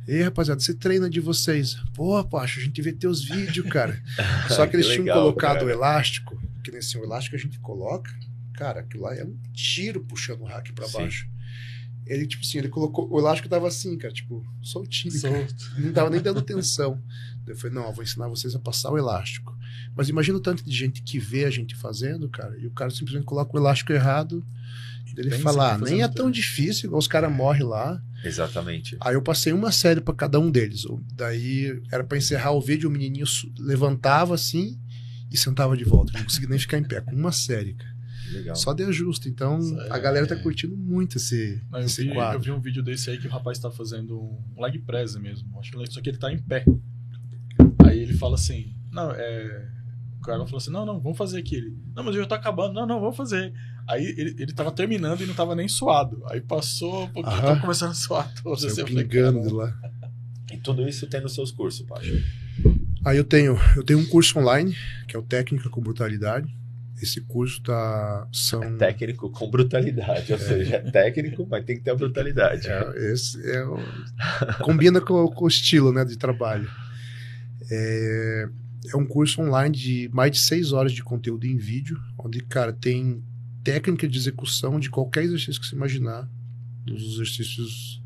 Ei, 0.08 0.22
rapaziada, 0.24 0.62
você 0.62 0.74
treina 0.74 1.10
de 1.10 1.20
vocês? 1.20 1.76
Pô, 1.94 2.24
Pacho, 2.24 2.60
a 2.60 2.64
gente 2.64 2.82
vê 2.82 2.94
teus 2.94 3.24
vídeos, 3.24 3.68
cara. 3.70 4.02
Só 4.50 4.66
que 4.66 4.76
eles 4.78 4.88
Que 4.88 4.94
tinham 4.94 5.06
legal, 5.06 5.22
colocado 5.24 5.54
cara. 5.56 5.66
o 5.66 5.70
elástico, 5.70 6.42
que 6.64 6.72
nesse 6.72 6.98
o 6.98 7.04
elástico 7.04 7.36
a 7.36 7.40
gente 7.40 7.60
coloca, 7.60 8.10
cara, 8.54 8.80
aquilo 8.80 9.04
lá 9.04 9.14
é 9.16 9.24
um 9.26 9.38
tiro 9.54 10.02
puxando 10.06 10.42
o 10.42 10.46
hack 10.46 10.72
pra 10.74 10.88
Sim. 10.88 10.94
baixo. 10.94 11.28
Ele, 12.06 12.26
tipo 12.26 12.42
assim, 12.42 12.58
ele 12.60 12.70
colocou. 12.70 13.12
O 13.12 13.20
elástico 13.20 13.50
tava 13.50 13.68
assim, 13.68 13.98
cara, 13.98 14.14
tipo, 14.14 14.42
soltinho. 14.62 15.22
cara. 15.22 15.46
Solto. 15.46 15.72
Não 15.78 15.92
tava 15.92 16.10
nem 16.10 16.22
dando 16.22 16.42
tensão. 16.42 17.02
Daí 17.46 17.54
Eu 17.54 17.58
falei, 17.60 17.76
não, 17.76 17.86
eu 17.88 17.94
vou 17.94 18.02
ensinar 18.02 18.30
vocês 18.30 18.56
a 18.56 18.60
passar 18.60 18.92
o 18.92 18.98
elástico. 18.98 19.54
Mas 19.94 20.08
imagina 20.08 20.38
o 20.38 20.42
tanto 20.42 20.64
de 20.64 20.74
gente 20.74 21.02
que 21.02 21.20
vê 21.20 21.44
a 21.44 21.50
gente 21.50 21.76
fazendo, 21.76 22.30
cara, 22.30 22.58
e 22.58 22.66
o 22.66 22.72
cara 22.72 22.92
simplesmente 22.92 23.26
coloca 23.26 23.54
o 23.54 23.60
elástico 23.60 23.92
errado. 23.92 24.42
E 25.06 25.20
ele 25.20 25.32
fala, 25.40 25.74
ah, 25.74 25.78
nem 25.78 26.02
é 26.02 26.08
tão 26.08 26.32
difícil, 26.32 26.88
igual 26.88 27.00
os 27.00 27.08
caras 27.08 27.32
morrem 27.32 27.64
lá. 27.64 28.02
Exatamente. 28.28 28.98
Aí 29.02 29.16
eu 29.16 29.22
passei 29.22 29.54
uma 29.54 29.72
série 29.72 30.02
pra 30.02 30.14
cada 30.14 30.40
um 30.40 30.50
deles. 30.52 30.84
Daí 31.14 31.82
era 31.92 32.04
pra 32.04 32.18
encerrar 32.18 32.52
o 32.52 32.62
vídeo, 32.62 32.90
o 32.90 32.92
menininho 32.92 33.26
levantava 33.60 34.36
assim 34.36 34.80
e 35.32 35.38
sentava 35.38 35.76
de 35.76 35.84
volta. 35.84 36.14
Não 36.14 36.24
conseguia 36.24 36.50
nem 36.50 36.60
ficar 36.60 36.78
em 36.78 36.84
pé, 36.84 37.02
com 37.02 37.16
uma 37.16 37.32
série, 37.32 37.74
cara. 37.74 37.98
Legal. 38.32 38.56
só 38.58 38.74
de 38.74 38.84
ajuste. 38.84 39.30
Então 39.30 39.58
é- 39.84 39.88
a 39.90 39.98
galera 39.98 40.28
tá 40.28 40.36
curtindo 40.36 40.76
muito 40.76 41.16
esse, 41.16 41.62
Não, 41.72 41.80
eu, 41.80 41.86
esse 41.86 42.02
vi, 42.04 42.10
eu 42.10 42.14
quadro. 42.16 42.40
vi 42.42 42.52
um 42.52 42.60
vídeo 42.60 42.84
desse 42.84 43.10
aí 43.10 43.18
que 43.18 43.26
o 43.26 43.30
rapaz 43.30 43.58
tá 43.58 43.72
fazendo 43.72 44.20
um 44.20 44.62
leg 44.62 44.80
press 44.80 45.16
mesmo. 45.16 45.58
Acho 45.60 45.72
que 45.72 45.92
só 45.94 46.02
que 46.02 46.10
ele 46.10 46.18
tá 46.18 46.32
em 46.32 46.38
pé. 46.38 46.66
Aí 47.86 48.00
ele 48.00 48.14
fala 48.14 48.36
assim: 48.36 48.76
Não, 48.92 49.12
é. 49.12 49.66
O 50.20 50.22
cara 50.22 50.44
falou 50.46 50.58
assim: 50.58 50.72
Não, 50.72 50.86
não, 50.86 51.00
vamos 51.00 51.18
fazer 51.18 51.40
aqui. 51.40 51.56
Ele, 51.56 51.78
não, 51.96 52.04
mas 52.04 52.16
eu 52.16 52.22
já 52.22 52.28
tô 52.28 52.36
acabando. 52.36 52.74
Não, 52.74 52.86
não, 52.86 53.00
vamos 53.00 53.16
fazer. 53.16 53.54
Aí 53.88 54.06
ele, 54.18 54.36
ele 54.38 54.54
tava 54.54 54.72
terminando 54.72 55.22
e 55.22 55.26
não 55.26 55.34
tava 55.34 55.56
nem 55.56 55.68
suado. 55.68 56.22
Aí 56.30 56.42
passou 56.42 57.06
um 57.06 57.10
pouquinho, 57.10 57.42
tava 57.42 57.60
começando 57.62 57.92
a 57.92 57.96
suar 57.96 58.34
todo. 58.44 58.60
Saiu 58.60 58.72
assim, 58.72 58.82
eu 58.82 58.88
falei, 58.88 59.04
pingando 59.06 59.42
de 59.42 59.54
lá. 59.54 59.74
E 60.52 60.58
tudo 60.58 60.88
isso 60.88 61.08
tem 61.08 61.22
nos 61.22 61.34
seus 61.34 61.52
cursos, 61.52 61.86
Pacho. 61.86 62.12
Aí 63.06 63.18
eu 63.18 63.24
tenho, 63.24 63.58
eu 63.76 63.84
tenho 63.84 64.00
um 64.00 64.06
curso 64.06 64.38
online, 64.40 64.76
que 65.08 65.16
é 65.16 65.20
o 65.20 65.24
Técnica 65.24 65.70
com 65.70 65.82
Brutalidade. 65.82 66.54
Esse 67.02 67.22
curso 67.22 67.62
tá. 67.62 68.28
São. 68.34 68.64
É 68.64 68.72
técnico 68.72 69.30
com 69.30 69.48
brutalidade, 69.52 70.34
ou 70.34 70.40
seja, 70.40 70.78
é 70.78 70.80
técnico, 70.92 71.46
mas 71.48 71.64
tem 71.64 71.78
que 71.78 71.84
ter 71.84 71.92
a 71.92 71.96
brutalidade. 71.96 72.68
É, 72.68 73.12
esse 73.14 73.40
é 73.52 73.64
o- 73.64 73.78
combina 74.64 75.00
com, 75.00 75.28
com 75.28 75.46
o 75.46 75.48
estilo 75.48 75.94
né, 75.94 76.04
de 76.04 76.18
trabalho. 76.18 76.68
É, 77.70 78.48
é 78.94 78.98
um 78.98 79.06
curso 79.06 79.42
online 79.42 79.76
de 79.78 80.10
mais 80.12 80.32
de 80.32 80.40
seis 80.40 80.72
horas 80.72 80.92
de 80.92 81.04
conteúdo 81.04 81.46
em 81.46 81.56
vídeo, 81.58 82.00
onde, 82.18 82.42
cara, 82.42 82.74
tem 82.74 83.22
técnica 83.68 84.08
de 84.08 84.18
execução 84.18 84.80
de 84.80 84.90
qualquer 84.90 85.26
exercício 85.26 85.60
que 85.60 85.68
você 85.68 85.76
imaginar, 85.76 86.26
dos 86.86 87.16
exercícios 87.16 88.02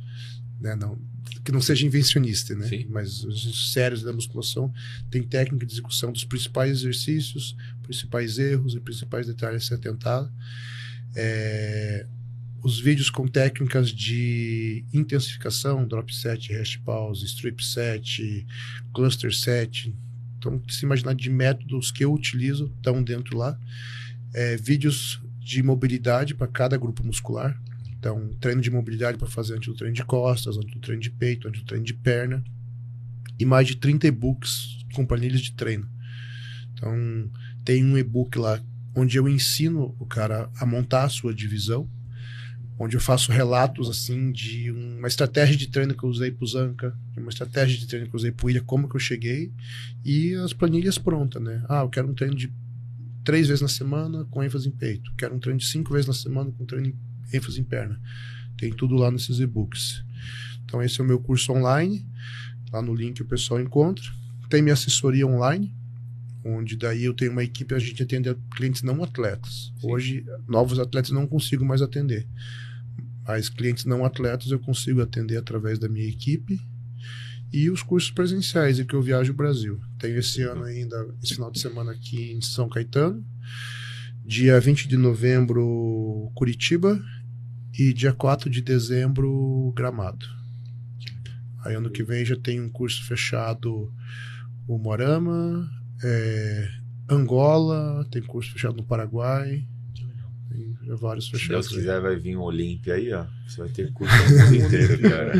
né, 0.59 0.75
não, 0.75 0.99
que 1.45 1.51
não 1.51 1.61
seja 1.61 1.85
invencionista, 1.85 2.55
né? 2.55 2.67
Sim. 2.67 2.87
Mas 2.89 3.23
os 3.23 3.41
exercícios 3.41 3.71
sérios 3.71 4.01
da 4.01 4.11
musculação 4.11 4.73
tem 5.11 5.21
técnica 5.21 5.63
de 5.63 5.73
execução 5.73 6.11
dos 6.11 6.23
principais 6.23 6.71
exercícios, 6.79 7.55
principais 7.83 8.39
erros 8.39 8.73
e 8.73 8.79
principais 8.79 9.27
detalhes 9.27 9.61
a 9.61 9.67
ser 9.67 9.73
atentado. 9.75 10.33
É, 11.15 12.07
os 12.63 12.79
vídeos 12.79 13.11
com 13.11 13.27
técnicas 13.27 13.91
de 13.91 14.83
intensificação, 14.91 15.87
drop 15.87 16.11
set, 16.15 16.51
rest 16.51 16.79
pause, 16.79 17.23
strip 17.23 17.63
set, 17.63 18.47
cluster 18.95 19.31
set. 19.31 19.93
Então, 20.39 20.59
se 20.67 20.85
imaginar 20.85 21.13
de 21.13 21.29
métodos 21.29 21.91
que 21.91 22.03
eu 22.03 22.11
utilizo, 22.11 22.73
estão 22.77 23.03
dentro 23.03 23.37
lá. 23.37 23.59
É, 24.33 24.57
vídeos 24.57 25.21
de 25.41 25.63
mobilidade 25.63 26.35
para 26.35 26.47
cada 26.47 26.77
grupo 26.77 27.03
muscular. 27.03 27.59
Então, 27.97 28.29
treino 28.39 28.61
de 28.61 28.71
mobilidade 28.71 29.17
para 29.17 29.27
fazer 29.27 29.55
antes 29.55 29.67
do 29.67 29.75
treino 29.75 29.95
de 29.95 30.05
costas, 30.05 30.57
antes 30.57 30.73
do 30.73 30.79
treino 30.79 31.01
de 31.01 31.09
peito, 31.09 31.47
antes 31.47 31.61
do 31.61 31.67
treino 31.67 31.85
de 31.85 31.93
perna. 31.93 32.43
E 33.39 33.45
mais 33.45 33.67
de 33.67 33.75
30 33.75 34.07
e-books 34.07 34.85
com 34.93 35.05
planilhas 35.05 35.41
de 35.41 35.53
treino. 35.53 35.89
Então, 36.73 36.93
tem 37.65 37.83
um 37.83 37.97
e-book 37.97 38.37
lá 38.37 38.61
onde 38.95 39.17
eu 39.17 39.27
ensino 39.27 39.95
o 39.99 40.05
cara 40.05 40.49
a 40.59 40.65
montar 40.65 41.05
a 41.05 41.09
sua 41.09 41.33
divisão, 41.33 41.89
onde 42.77 42.95
eu 42.95 43.01
faço 43.01 43.31
relatos 43.31 43.89
assim 43.89 44.31
de 44.31 44.71
uma 44.71 45.07
estratégia 45.07 45.55
de 45.55 45.67
treino 45.67 45.95
que 45.95 46.03
eu 46.03 46.09
usei 46.09 46.31
pro 46.31 46.45
Zanca, 46.45 46.97
de 47.13 47.19
uma 47.19 47.29
estratégia 47.29 47.77
de 47.77 47.87
treino 47.87 48.07
que 48.07 48.15
eu 48.15 48.17
usei 48.17 48.31
pro 48.31 48.49
Ilha, 48.49 48.61
como 48.61 48.89
que 48.89 48.95
eu 48.95 48.99
cheguei, 48.99 49.51
e 50.03 50.33
as 50.35 50.53
planilhas 50.53 50.97
prontas, 50.97 51.41
né? 51.41 51.63
Ah, 51.69 51.81
eu 51.81 51.89
quero 51.89 52.09
um 52.09 52.13
treino 52.13 52.35
de 52.35 52.51
três 53.23 53.47
vezes 53.47 53.61
na 53.61 53.67
semana 53.67 54.25
com 54.25 54.43
ênfase 54.43 54.67
em 54.67 54.71
peito, 54.71 55.13
quero 55.17 55.35
um 55.35 55.39
treino 55.39 55.59
de 55.59 55.65
cinco 55.65 55.93
vezes 55.93 56.07
na 56.07 56.13
semana 56.13 56.51
com 56.51 56.65
treino 56.65 56.87
em 56.87 57.35
ênfase 57.35 57.59
em 57.59 57.63
perna. 57.63 57.99
Tem 58.57 58.71
tudo 58.71 58.95
lá 58.95 59.09
nesses 59.11 59.39
e-books. 59.39 60.03
Então 60.63 60.81
esse 60.81 60.99
é 60.99 61.03
o 61.03 61.07
meu 61.07 61.19
curso 61.19 61.51
online, 61.51 62.05
lá 62.71 62.81
no 62.81 62.93
link 62.93 63.21
o 63.21 63.25
pessoal 63.25 63.59
encontra. 63.59 64.05
Tem 64.49 64.61
minha 64.61 64.73
assessoria 64.73 65.25
online, 65.25 65.73
onde 66.43 66.75
daí 66.75 67.03
eu 67.03 67.13
tenho 67.13 67.31
uma 67.31 67.43
equipe 67.43 67.73
a 67.73 67.79
gente 67.79 68.03
atende 68.03 68.35
clientes 68.55 68.81
não 68.81 69.03
atletas. 69.03 69.71
Sim. 69.79 69.91
Hoje 69.91 70.25
novos 70.47 70.79
atletas 70.79 71.11
não 71.11 71.27
consigo 71.27 71.65
mais 71.65 71.81
atender, 71.81 72.27
mas 73.25 73.49
clientes 73.49 73.85
não 73.85 74.03
atletas 74.03 74.51
eu 74.51 74.59
consigo 74.59 75.01
atender 75.01 75.37
através 75.37 75.79
da 75.79 75.87
minha 75.87 76.07
equipe 76.07 76.59
e 77.53 77.69
os 77.69 77.83
cursos 77.83 78.11
presenciais 78.11 78.79
em 78.79 78.85
que 78.85 78.93
eu 78.93 79.01
viajo 79.01 79.31
o 79.31 79.35
Brasil. 79.35 79.79
Tenho 79.99 80.17
esse 80.17 80.41
ano 80.41 80.63
ainda, 80.63 81.07
esse 81.21 81.35
final 81.35 81.51
de 81.51 81.59
semana 81.59 81.91
aqui 81.91 82.31
em 82.31 82.41
São 82.41 82.69
Caetano, 82.69 83.25
dia 84.25 84.59
20 84.59 84.87
de 84.87 84.97
novembro 84.97 86.31
Curitiba 86.33 87.01
e 87.77 87.93
dia 87.93 88.13
4 88.13 88.49
de 88.49 88.61
dezembro 88.61 89.73
Gramado. 89.75 90.25
Aí 91.63 91.75
ano 91.75 91.91
que 91.91 92.03
vem 92.03 92.25
já 92.25 92.35
tem 92.35 92.59
um 92.59 92.69
curso 92.69 93.05
fechado 93.05 93.93
o 94.67 94.77
Morama, 94.77 95.69
é, 96.03 96.69
Angola, 97.09 98.07
tem 98.09 98.21
curso 98.21 98.51
fechado 98.53 98.77
no 98.77 98.83
Paraguai, 98.83 99.67
tem 100.49 100.95
vários 100.95 101.25
Se 101.25 101.31
fechados. 101.31 101.67
Deus 101.67 101.73
aí. 101.73 101.79
quiser, 101.79 102.01
vai 102.01 102.15
vir 102.15 102.37
um 102.37 102.41
Olímpia 102.41 102.95
aí, 102.95 103.11
ó. 103.13 103.25
Você 103.45 103.57
vai 103.57 103.69
ter 103.69 103.91
curso 103.91 104.13
no 104.29 104.45
mundo 104.45 104.55
inteiro, 104.55 105.01
cara. 105.01 105.33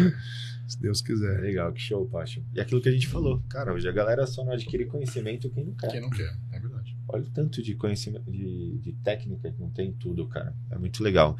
Deus 0.81 1.01
É 1.01 1.05
quiser. 1.05 1.39
legal, 1.41 1.71
que 1.71 1.79
show, 1.81 2.05
Pacho. 2.07 2.43
E 2.53 2.59
aquilo 2.59 2.81
que 2.81 2.89
a 2.89 2.91
gente 2.91 3.07
falou, 3.07 3.41
cara, 3.49 3.73
hoje 3.73 3.87
a 3.87 3.91
galera 3.91 4.25
só 4.27 4.43
não 4.43 4.51
adquire 4.53 4.85
conhecimento 4.85 5.49
quem 5.49 5.63
não 5.65 5.73
quer. 5.75 5.91
Quem 5.91 6.01
não 6.01 6.09
quer, 6.09 6.33
é 6.51 6.59
verdade. 6.59 6.97
Olha 7.07 7.23
o 7.23 7.29
tanto 7.29 7.61
de 7.61 7.75
conhecimento, 7.75 8.29
de, 8.31 8.77
de 8.79 8.93
técnica 9.03 9.51
que 9.51 9.59
não 9.59 9.69
tem 9.69 9.89
em 9.89 9.93
tudo, 9.93 10.27
cara. 10.27 10.53
É 10.69 10.77
muito 10.77 11.03
legal. 11.03 11.37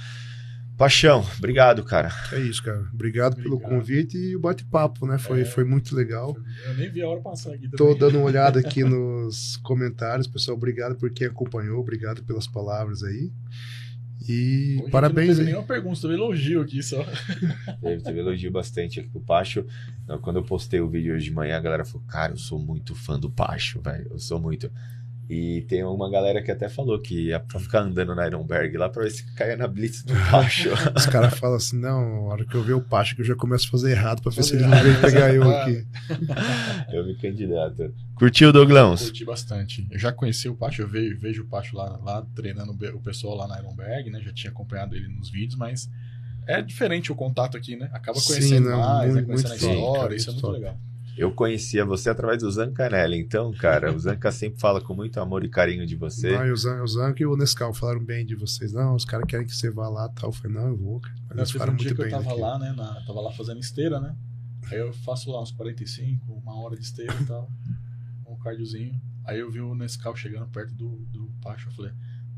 Paixão, 0.77 1.23
obrigado, 1.37 1.83
cara. 1.83 2.09
É 2.31 2.39
isso, 2.39 2.63
cara. 2.63 2.87
Obrigado, 2.93 3.35
pelo 3.35 3.55
Obrigado. 3.55 3.77
convite 3.79 4.17
e 4.17 4.35
o 4.35 4.39
bate-papo, 4.39 5.05
né? 5.05 5.17
Foi, 5.19 5.41
É. 5.41 5.45
foi 5.45 5.63
muito 5.63 5.95
legal. 5.95 6.35
Eu 6.65 6.73
nem 6.75 6.89
vi 6.89 7.01
a 7.03 7.07
hora 7.07 7.21
passar 7.21 7.49
aqui 7.53 7.69
também. 7.69 7.77
Tô 7.77 7.93
dando 7.93 8.17
uma 8.17 8.25
olhada 8.25 8.59
aqui 8.59 8.81
nos 8.83 9.57
comentários, 9.57 10.25
pessoal. 10.27 10.57
Obrigado 10.57 10.95
por 10.95 11.11
quem 11.11 11.27
acompanhou, 11.27 11.79
obrigado 11.79 12.23
pelas 12.23 12.47
palavras 12.47 13.03
aí. 13.03 13.31
E 14.27 14.79
Hoje 14.81 14.91
parabéns 14.91 15.29
Não 15.29 15.35
teve 15.35 15.45
nenhuma 15.47 15.67
pergunta, 15.67 16.01
teve 16.01 16.13
elogio 16.13 16.61
aqui 16.61 16.83
só. 16.83 17.03
Teve, 17.81 18.03
teve 18.03 18.19
elogio 18.19 18.51
bastante 18.51 18.99
aqui 18.99 19.09
pro 19.09 19.19
Pacho. 19.19 19.65
Quando 20.21 20.37
eu 20.37 20.43
postei 20.43 20.79
o 20.79 20.87
vídeo 20.87 21.15
hoje 21.15 21.25
de 21.25 21.31
manhã, 21.31 21.57
a 21.57 21.61
galera 21.61 21.83
falou: 21.83 22.05
Cara, 22.07 22.33
eu 22.33 22.37
sou 22.37 22.59
muito 22.59 22.93
fã 22.93 23.19
do 23.19 23.29
Pacho, 23.29 23.81
velho. 23.81 24.07
Eu 24.11 24.19
sou 24.19 24.39
muito. 24.39 24.71
E 25.33 25.61
tem 25.61 25.81
uma 25.81 26.11
galera 26.11 26.43
que 26.43 26.51
até 26.51 26.67
falou 26.67 26.99
que 26.99 27.27
ia 27.27 27.39
pra 27.39 27.57
ficar 27.57 27.79
andando 27.83 28.13
na 28.13 28.27
Ironberg 28.27 28.75
lá 28.77 28.89
pra 28.89 29.03
ver 29.03 29.11
se 29.11 29.23
caia 29.33 29.55
na 29.55 29.65
blitz 29.65 30.03
do 30.03 30.13
Pacho. 30.29 30.71
Os 30.93 31.05
caras 31.05 31.39
falam 31.39 31.55
assim: 31.55 31.79
não, 31.79 32.25
a 32.29 32.33
hora 32.33 32.45
que 32.45 32.53
eu 32.53 32.61
ver 32.61 32.73
o 32.73 32.81
Pacho, 32.81 33.15
que 33.15 33.21
eu 33.21 33.25
já 33.25 33.33
começo 33.33 33.65
a 33.67 33.71
fazer 33.71 33.91
errado 33.91 34.21
pra 34.21 34.29
ver 34.29 34.43
se 34.43 34.55
ele 34.57 34.65
não 34.67 34.77
vem 34.83 34.99
pegar 34.99 35.33
eu 35.33 35.49
aqui. 35.49 35.87
eu 36.91 37.05
me 37.05 37.15
candidato. 37.15 37.93
Curtiu, 38.15 38.51
Douglãos? 38.51 39.03
Curti 39.03 39.23
bastante. 39.23 39.87
Eu 39.89 39.97
já 39.97 40.11
conheci 40.11 40.49
o 40.49 40.55
Pacho, 40.55 40.81
eu 40.81 40.87
vejo, 40.89 41.17
vejo 41.17 41.43
o 41.43 41.47
Pacho 41.47 41.77
lá, 41.77 41.97
lá 42.03 42.25
treinando 42.35 42.73
o 42.73 42.99
pessoal 43.01 43.35
lá 43.37 43.47
na 43.47 43.57
Ironberg, 43.57 44.09
né? 44.09 44.19
Já 44.21 44.33
tinha 44.33 44.51
acompanhado 44.51 44.97
ele 44.97 45.07
nos 45.07 45.29
vídeos, 45.31 45.55
mas 45.55 45.89
é 46.45 46.61
diferente 46.61 47.09
o 47.09 47.15
contato 47.15 47.55
aqui, 47.55 47.77
né? 47.77 47.89
Acaba 47.93 48.19
Sim, 48.19 48.27
conhecendo 48.33 48.69
não, 48.69 48.79
mais, 48.79 49.15
né? 49.15 49.21
muito- 49.21 49.27
conhecendo 49.27 49.47
a 49.53 49.55
muito 49.55 49.61
top, 49.61 49.75
história, 49.79 50.01
cara, 50.01 50.15
isso 50.15 50.29
é 50.29 50.33
muito 50.33 50.45
muito 50.45 50.55
top. 50.59 50.65
legal. 50.65 50.90
Eu 51.17 51.31
conhecia 51.31 51.83
você 51.85 52.09
através 52.09 52.41
do 52.41 52.49
Zancanelli. 52.49 53.17
Então, 53.19 53.51
cara, 53.53 53.93
o 53.93 53.99
Zanca 53.99 54.31
sempre 54.31 54.59
fala 54.59 54.79
com 54.81 54.93
muito 54.95 55.19
amor 55.19 55.43
e 55.43 55.49
carinho 55.49 55.85
de 55.85 55.95
você. 55.95 56.31
Não, 56.37 56.51
o 56.51 56.55
Zan- 56.55 56.81
o 56.81 56.87
Zanca 56.87 57.21
e 57.21 57.25
o 57.25 57.35
Nescau 57.35 57.73
falaram 57.73 58.03
bem 58.03 58.25
de 58.25 58.33
vocês. 58.35 58.71
Não, 58.73 58.95
os 58.95 59.03
caras 59.05 59.25
querem 59.27 59.45
que 59.45 59.55
você 59.55 59.69
vá 59.69 59.89
lá 59.89 60.07
tal. 60.09 60.29
Eu 60.29 60.33
falei, 60.33 60.57
não, 60.57 60.67
eu 60.69 60.77
vou, 60.77 60.99
cara. 60.99 61.15
Mas 61.27 61.29
Não, 61.29 61.37
eles 61.43 61.51
falaram 61.51 61.73
um 61.73 61.75
dia 61.75 61.85
muito 61.89 61.95
que 61.95 62.01
eu 62.01 62.05
bem 62.05 62.11
tava 62.13 62.23
daqui. 62.29 62.41
lá, 62.41 62.59
né? 62.59 62.73
na- 62.75 63.01
tava 63.05 63.21
lá 63.21 63.31
fazendo 63.33 63.59
esteira, 63.59 63.99
né? 63.99 64.15
Aí 64.71 64.77
eu 64.79 64.93
faço 64.93 65.29
lá 65.31 65.41
uns 65.41 65.51
45, 65.51 66.31
uma 66.33 66.55
hora 66.61 66.75
de 66.75 66.83
esteira 66.83 67.13
e 67.19 67.25
tal. 67.25 67.49
Um 68.27 68.37
cardiozinho. 68.37 68.99
Aí 69.25 69.39
eu 69.39 69.51
vi 69.51 69.59
o 69.59 69.75
Nescau 69.75 70.15
chegando 70.15 70.47
perto 70.47 70.73
do, 70.73 70.89
do 71.11 71.29
Pacho. 71.43 71.67
Eu 71.69 71.73
falei, 71.73 71.91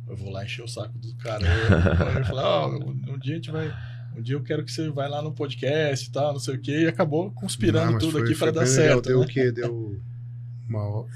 eu 0.08 0.16
vou 0.18 0.32
lá 0.32 0.44
encher 0.44 0.64
o 0.64 0.68
saco 0.68 0.98
do 0.98 1.14
cara. 1.16 1.46
Aí 1.46 2.14
eu, 2.16 2.20
eu 2.20 2.26
falei, 2.26 2.44
ó, 2.44 2.70
um, 2.70 3.14
um 3.14 3.20
dia 3.20 3.34
a 3.34 3.36
gente 3.36 3.52
vai. 3.52 3.72
Um 4.18 4.22
dia 4.22 4.36
eu 4.36 4.42
quero 4.44 4.64
que 4.64 4.72
você 4.72 4.90
vai 4.90 5.10
lá 5.10 5.22
no 5.22 5.32
podcast 5.32 6.08
e 6.08 6.12
tal, 6.12 6.34
não 6.34 6.40
sei 6.40 6.56
o 6.56 6.60
quê. 6.60 6.82
E 6.82 6.88
acabou 6.88 7.32
conspirando 7.32 7.86
Não, 7.86 7.94
mas 7.94 8.04
tudo 8.04 8.12
foi- 8.14 8.22
aqui 8.24 8.36
para 8.36 8.52
dar 8.52 8.62
bem 8.64 8.70
legal. 8.70 8.86
certo. 8.88 9.08
Deu 9.08 9.20
né? 9.20 9.26
o 9.26 9.28
quê? 9.28 9.52
Deu 9.52 10.02
uma 10.70 10.84
hora. 10.84 11.08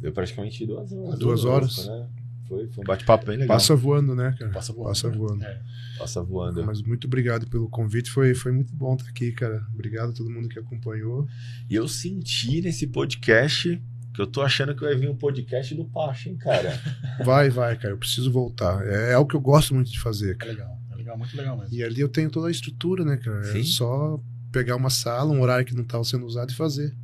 Deu 0.00 0.12
praticamente 0.12 0.66
duas 0.66 0.92
horas. 0.92 1.18
Duas 1.18 1.44
horas. 1.44 1.86
Né? 1.86 2.06
Foi, 2.48 2.68
foi 2.68 2.82
um 2.82 2.86
bate-papo 2.86 3.26
bem 3.26 3.36
legal. 3.38 3.56
Passa 3.56 3.74
voando, 3.74 4.14
né, 4.14 4.34
cara? 4.38 4.50
Passa 4.52 4.72
voando. 4.72 4.88
Passa 4.88 5.08
né? 5.08 5.16
voando. 5.16 5.44
É. 5.44 5.60
Passa 5.98 6.22
voando. 6.22 6.64
Mas 6.66 6.82
muito 6.82 7.06
obrigado 7.06 7.46
pelo 7.48 7.68
convite. 7.68 8.10
Foi, 8.10 8.34
foi 8.34 8.52
muito 8.52 8.74
bom 8.74 8.94
estar 8.94 9.08
aqui, 9.08 9.32
cara. 9.32 9.64
Obrigado 9.72 10.10
a 10.10 10.12
todo 10.12 10.28
mundo 10.30 10.48
que 10.48 10.58
acompanhou. 10.58 11.26
E 11.70 11.74
eu 11.74 11.86
senti 11.88 12.60
nesse 12.60 12.86
podcast 12.86 13.80
que 14.14 14.20
eu 14.20 14.26
tô 14.26 14.42
achando 14.42 14.74
que 14.74 14.82
vai 14.82 14.94
vir 14.94 15.08
um 15.08 15.16
podcast 15.16 15.74
do 15.74 15.84
Pacho, 15.86 16.28
hein, 16.28 16.36
cara? 16.36 16.78
Vai, 17.24 17.48
vai, 17.48 17.76
cara. 17.76 17.94
Eu 17.94 17.98
preciso 17.98 18.30
voltar. 18.30 18.86
É, 18.86 19.12
é 19.12 19.14
algo 19.14 19.30
que 19.30 19.36
eu 19.36 19.40
gosto 19.40 19.74
muito 19.74 19.90
de 19.90 19.98
fazer, 19.98 20.32
É 20.32 20.34
cara. 20.34 20.50
é 20.50 20.54
legal, 20.54 20.78
muito 21.16 21.36
legal 21.36 21.56
mesmo. 21.56 21.74
E 21.74 21.82
ali 21.82 22.00
eu 22.00 22.08
tenho 22.08 22.30
toda 22.30 22.48
a 22.48 22.50
estrutura, 22.50 23.04
né, 23.04 23.16
cara? 23.16 23.44
Sim. 23.44 23.60
É 23.60 23.64
só 23.64 24.20
pegar 24.50 24.76
uma 24.76 24.90
sala, 24.90 25.32
um 25.32 25.40
horário 25.40 25.64
que 25.64 25.74
não 25.74 25.82
estava 25.82 26.04
sendo 26.04 26.26
usado 26.26 26.50
e 26.50 26.54
fazer. 26.54 26.94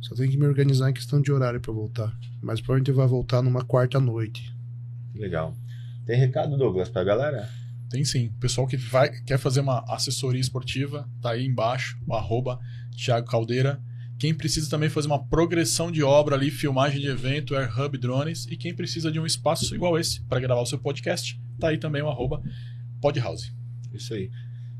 Só 0.00 0.14
tenho 0.14 0.30
que 0.30 0.36
me 0.36 0.46
organizar 0.46 0.90
em 0.90 0.94
questão 0.94 1.20
de 1.20 1.32
horário 1.32 1.60
para 1.60 1.72
voltar. 1.72 2.14
Mas 2.42 2.60
provavelmente 2.60 2.92
vai 2.92 3.06
voltar 3.06 3.42
numa 3.42 3.64
quarta 3.64 3.98
noite. 3.98 4.54
Que 5.12 5.18
legal. 5.18 5.56
Tem 6.04 6.18
recado, 6.18 6.56
Douglas, 6.56 6.90
pra 6.90 7.02
galera? 7.04 7.48
Tem 7.90 8.04
sim. 8.04 8.26
O 8.28 8.40
pessoal 8.40 8.66
que 8.66 8.76
vai, 8.76 9.10
quer 9.22 9.38
fazer 9.38 9.60
uma 9.60 9.84
assessoria 9.88 10.40
esportiva, 10.40 11.08
tá 11.22 11.30
aí 11.30 11.46
embaixo, 11.46 11.98
o 12.06 12.14
arroba 12.14 12.58
Thiago 12.96 13.26
Caldeira. 13.26 13.80
Quem 14.18 14.34
precisa 14.34 14.68
também 14.68 14.90
fazer 14.90 15.06
uma 15.06 15.26
progressão 15.26 15.90
de 15.90 16.02
obra 16.02 16.36
ali, 16.36 16.50
filmagem 16.50 17.00
de 17.00 17.08
evento, 17.08 17.56
Air 17.56 17.80
Hub 17.80 17.96
Drones. 17.96 18.46
E 18.46 18.56
quem 18.56 18.74
precisa 18.74 19.10
de 19.10 19.18
um 19.18 19.26
espaço 19.26 19.74
igual 19.74 19.98
esse 19.98 20.22
para 20.24 20.40
gravar 20.40 20.60
o 20.60 20.66
seu 20.66 20.78
podcast, 20.78 21.40
tá 21.58 21.68
aí 21.68 21.78
também 21.78 22.02
o 22.02 22.08
arroba 22.08 22.42
podhouse. 23.04 23.52
Isso 23.92 24.14
aí. 24.14 24.30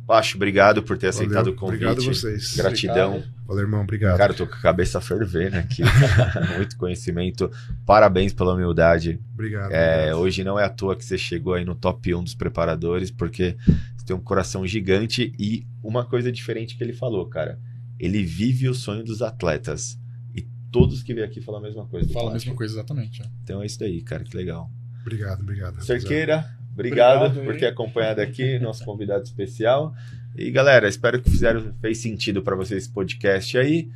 Pacho, 0.07 0.37
obrigado 0.37 0.83
por 0.83 0.97
ter 0.97 1.09
aceitado 1.09 1.45
Valeu, 1.45 1.53
o 1.53 1.57
convite. 1.57 1.85
Obrigado 1.85 2.03
a 2.03 2.15
vocês. 2.15 2.57
Gratidão. 2.57 3.17
Obrigado. 3.17 3.35
Valeu, 3.47 3.63
irmão. 3.63 3.83
Obrigado. 3.83 4.17
Cara, 4.17 4.33
eu 4.33 4.37
tô 4.37 4.47
com 4.47 4.55
a 4.55 4.61
cabeça 4.61 5.01
fervendo 5.01 5.57
aqui. 5.57 5.83
Muito 6.57 6.77
conhecimento. 6.77 7.51
Parabéns 7.87 8.33
pela 8.33 8.55
humildade. 8.55 9.21
obrigado. 9.33 9.73
É, 9.73 9.97
obrigado. 9.97 10.19
hoje 10.21 10.45
não 10.45 10.59
é 10.59 10.65
à 10.65 10.69
toa 10.71 10.97
que 10.97 11.05
você 11.05 11.17
chegou 11.19 11.55
aí 11.55 11.65
no 11.65 11.75
top 11.75 12.15
1 12.15 12.25
dos 12.25 12.35
preparadores, 12.35 13.11
porque 13.11 13.57
você 13.97 14.07
tem 14.07 14.17
um 14.17 14.21
coração 14.21 14.67
gigante 14.67 15.33
e 15.39 15.67
uma 15.83 16.05
coisa 16.05 16.33
diferente 16.33 16.77
que 16.77 16.85
ele 16.85 16.95
falou, 16.95 17.27
cara. 17.27 17.59
Ele 17.99 18.23
vive 18.25 18.69
o 18.69 18.75
sonho 18.75 19.05
dos 19.05 19.23
atletas. 19.23 19.99
E 20.35 20.43
todos 20.71 21.03
que 21.03 21.15
vêm 21.15 21.25
aqui 21.25 21.41
falam 21.41 21.61
a 21.61 21.65
mesma 21.65 21.87
coisa. 21.87 22.11
Fala 22.13 22.31
a 22.31 22.33
mesma 22.35 22.55
coisa, 22.55 22.75
exatamente. 22.75 23.23
é. 23.23 23.27
Então 23.43 23.63
é 23.63 23.67
isso 23.67 23.79
daí, 23.79 24.03
cara. 24.03 24.25
Que 24.25 24.37
legal. 24.37 24.71
Obrigado, 25.03 25.41
obrigado. 25.41 25.83
Cerqueira, 25.83 26.51
obrigado, 26.75 27.27
Obrigado, 27.27 27.45
por 27.45 27.57
ter 27.57 27.67
acompanhado 27.67 28.21
aqui, 28.21 28.59
nosso 28.59 28.85
convidado 28.85 29.25
especial. 29.25 29.95
E 30.37 30.51
galera, 30.51 30.89
espero 30.89 31.23
que 31.23 31.31
fizeram, 31.31 31.73
fez 31.81 31.99
sentido 31.99 32.43
para 32.43 32.57
vocês 32.57 32.85
esse 32.85 32.93
podcast 32.93 33.57
aí. 33.57 33.89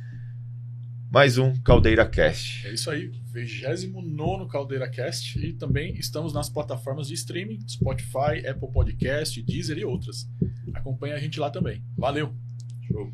Mais 1.11 1.37
um 1.37 1.55
Caldeira 1.61 2.07
Cast. 2.07 2.67
É 2.67 2.73
isso 2.73 2.89
aí, 2.89 3.11
29 3.33 4.47
Caldeira 4.49 4.87
Cast 4.89 5.39
e 5.43 5.53
também 5.53 5.95
estamos 5.95 6.33
nas 6.33 6.49
plataformas 6.49 7.07
de 7.07 7.15
streaming, 7.15 7.59
Spotify, 7.67 8.47
Apple 8.47 8.71
Podcast, 8.71 9.41
Deezer 9.41 9.77
e 9.77 9.85
outras. 9.85 10.29
Acompanhe 10.73 11.13
a 11.13 11.19
gente 11.19 11.39
lá 11.39 11.49
também. 11.49 11.83
Valeu! 11.97 12.33
Show. 12.87 13.11